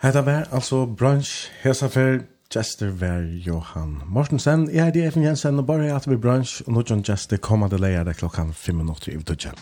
Hei, 0.00 0.12
var 0.14 0.46
altså 0.52 0.86
bransj, 0.86 1.50
hesa 1.62 1.90
for 1.92 2.22
Jester 2.54 2.88
var 2.88 3.20
Johan 3.46 4.02
Mortensen. 4.06 4.64
Jeg 4.74 4.88
er 4.96 5.06
Efen 5.06 5.22
Jensen 5.22 5.58
og 5.58 5.66
bare 5.66 5.92
at 5.94 6.08
vi 6.10 6.16
brunch, 6.18 6.62
og 6.66 6.72
nå 6.74 6.82
John 6.82 7.04
Jester 7.08 7.38
kommer 7.38 7.70
til 7.70 7.78
leia 7.78 8.02
det 8.02 8.16
klokkan 8.18 8.50
fem 8.50 8.74
minutter 8.74 9.12
i 9.12 9.20
utvudgen. 9.20 9.54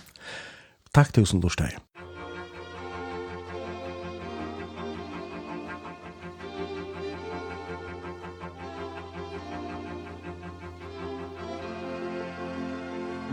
Takk 0.96 1.12
tusen 1.12 1.42
lortsteg. 1.44 1.76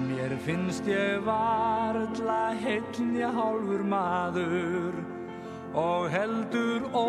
Mér 0.04 0.36
finnst 0.44 0.84
ég 0.92 1.24
varla 1.24 2.42
heitn 2.60 3.16
ég 3.16 3.40
hálfur 3.40 3.88
maður 3.88 5.00
og 5.76 6.08
heldur 6.10 6.88
ó 6.96 7.06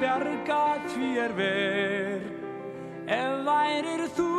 bjarga 0.00 0.64
því 0.90 1.10
er 1.24 1.32
ver. 1.38 2.22
Ef 3.06 3.34
værir 3.46 4.02
þú 4.16 4.30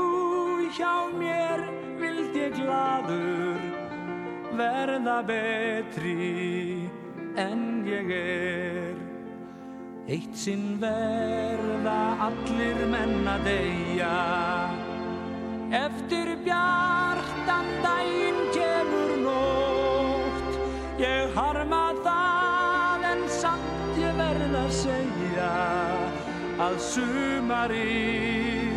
hjá 0.75 0.95
mér 1.15 1.63
vild 2.01 2.35
ég 2.35 2.53
gladur 2.59 3.63
verða 4.57 5.21
betri 5.23 6.89
enn 7.37 7.85
ég 7.87 8.11
er. 8.11 8.95
Eitt 10.07 10.35
sinn 10.35 10.77
verða 10.81 11.99
allir 12.27 12.79
menna 12.91 13.37
deyja. 13.47 14.15
Eftir 15.71 16.35
bjartan 16.45 17.67
daginn 17.83 18.41
kemur 18.55 19.13
nótt. 19.25 20.59
Ég 21.03 21.35
harma 21.35 21.85
það 22.03 22.36
segja 24.73 25.51
Að 26.61 26.77
sumarið 26.81 28.73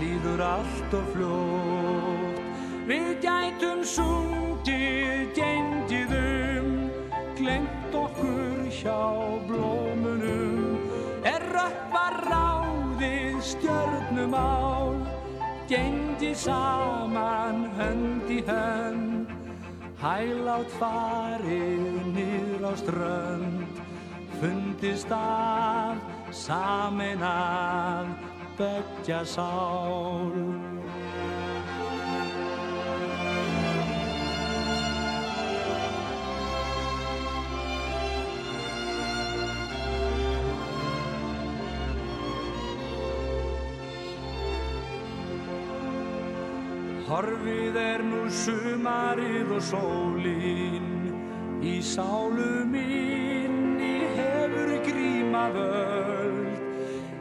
líður 0.00 0.42
allt 0.46 0.96
og 0.98 1.10
flott 1.14 2.40
Við 2.88 3.10
gætum 3.22 3.84
sungið, 3.86 5.30
gengið 5.38 6.16
um 6.18 6.70
Glengt 7.38 7.94
okkur 7.96 8.66
hjá 8.70 9.02
blómunum. 9.48 10.78
Er 11.26 11.42
rökva 11.54 12.04
ráðið 12.22 13.40
stjörnum 13.52 14.36
á 14.36 14.62
saman 16.42 17.66
hönd 17.76 18.30
í 18.30 18.40
hönd. 18.46 19.30
Hælátt 20.02 20.72
farið 20.80 21.84
nýr 22.16 22.64
á 22.66 22.72
strönd 22.80 23.71
fundist 24.42 25.10
af 25.10 25.96
Samen 26.30 27.22
af 27.22 28.06
Bøtja 28.58 29.24
sál. 29.24 30.34
Horfið 47.06 47.76
er 47.76 48.02
nú 48.02 48.24
sumarið 48.32 49.54
og 49.54 49.62
sólinn 49.70 51.01
Í 51.62 51.78
sálu 51.78 52.64
minni 52.66 53.94
hefur 54.16 54.72
gríma 54.86 55.44
völd. 55.54 56.58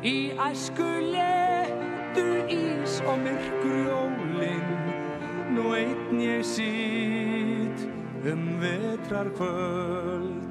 Í 0.01 0.33
æsku 0.49 0.87
letu 1.13 2.25
ís 2.49 2.95
og 3.05 3.19
myrkur 3.21 3.77
jólin 3.85 4.71
Nú 5.53 5.75
einn 5.77 6.23
ég 6.23 6.41
sitt 6.47 7.85
um 8.25 8.47
vetrar 8.63 9.29
kvöld 9.37 10.41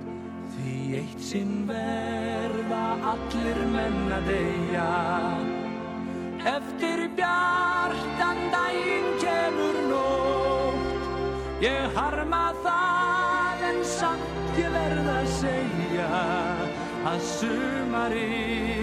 Því 0.54 0.76
eitt 1.00 1.20
sinn 1.22 1.64
verða 1.68 2.84
allir 3.12 3.58
menna 3.74 4.18
deyja. 4.26 4.88
Eftir 6.52 7.06
bjartan 7.18 8.42
daginn 8.54 9.10
kemur 9.22 9.80
nótt. 9.90 11.08
Ég 11.64 11.98
harma 11.98 12.44
það 12.64 13.29
sant 14.00 14.56
ég 14.58 14.70
verð 14.72 15.08
að 15.12 15.26
segja 15.34 16.08
Að 17.10 17.20
sumari 17.24 18.80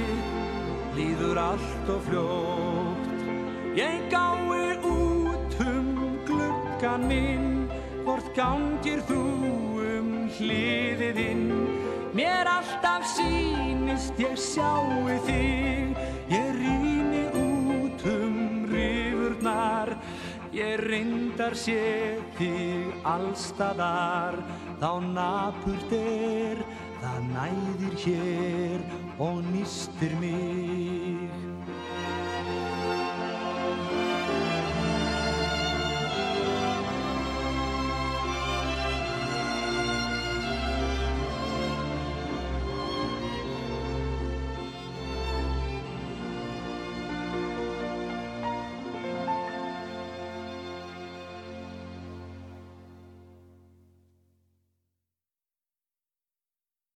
líður 0.97 1.37
allt 1.37 1.89
og 1.93 1.99
fljótt. 2.07 3.19
Ég 3.77 4.07
gái 4.09 4.77
út 4.81 5.59
um 5.61 5.89
gluggan 6.25 7.05
minn 7.09 7.67
Hvort 8.01 8.29
gangir 8.37 9.03
þú 9.09 9.21
um 9.83 10.11
hliðið 10.37 11.21
inn? 11.21 11.47
Mér 12.17 12.49
alltaf 12.49 13.05
sýnist 13.13 14.17
ég 14.21 14.37
sjáu 14.41 15.05
þig 15.27 15.93
Ég 20.57 20.79
reyndar 20.89 21.53
sé 21.53 22.17
þig 22.39 22.95
allstaðar 23.05 24.39
Þá 24.77 24.89
napurt 25.01 25.93
er, 25.97 26.59
það 27.01 27.29
næðir 27.31 27.95
hér 28.03 28.83
og 29.25 29.39
nýstir 29.49 30.13
mig. 30.21 31.46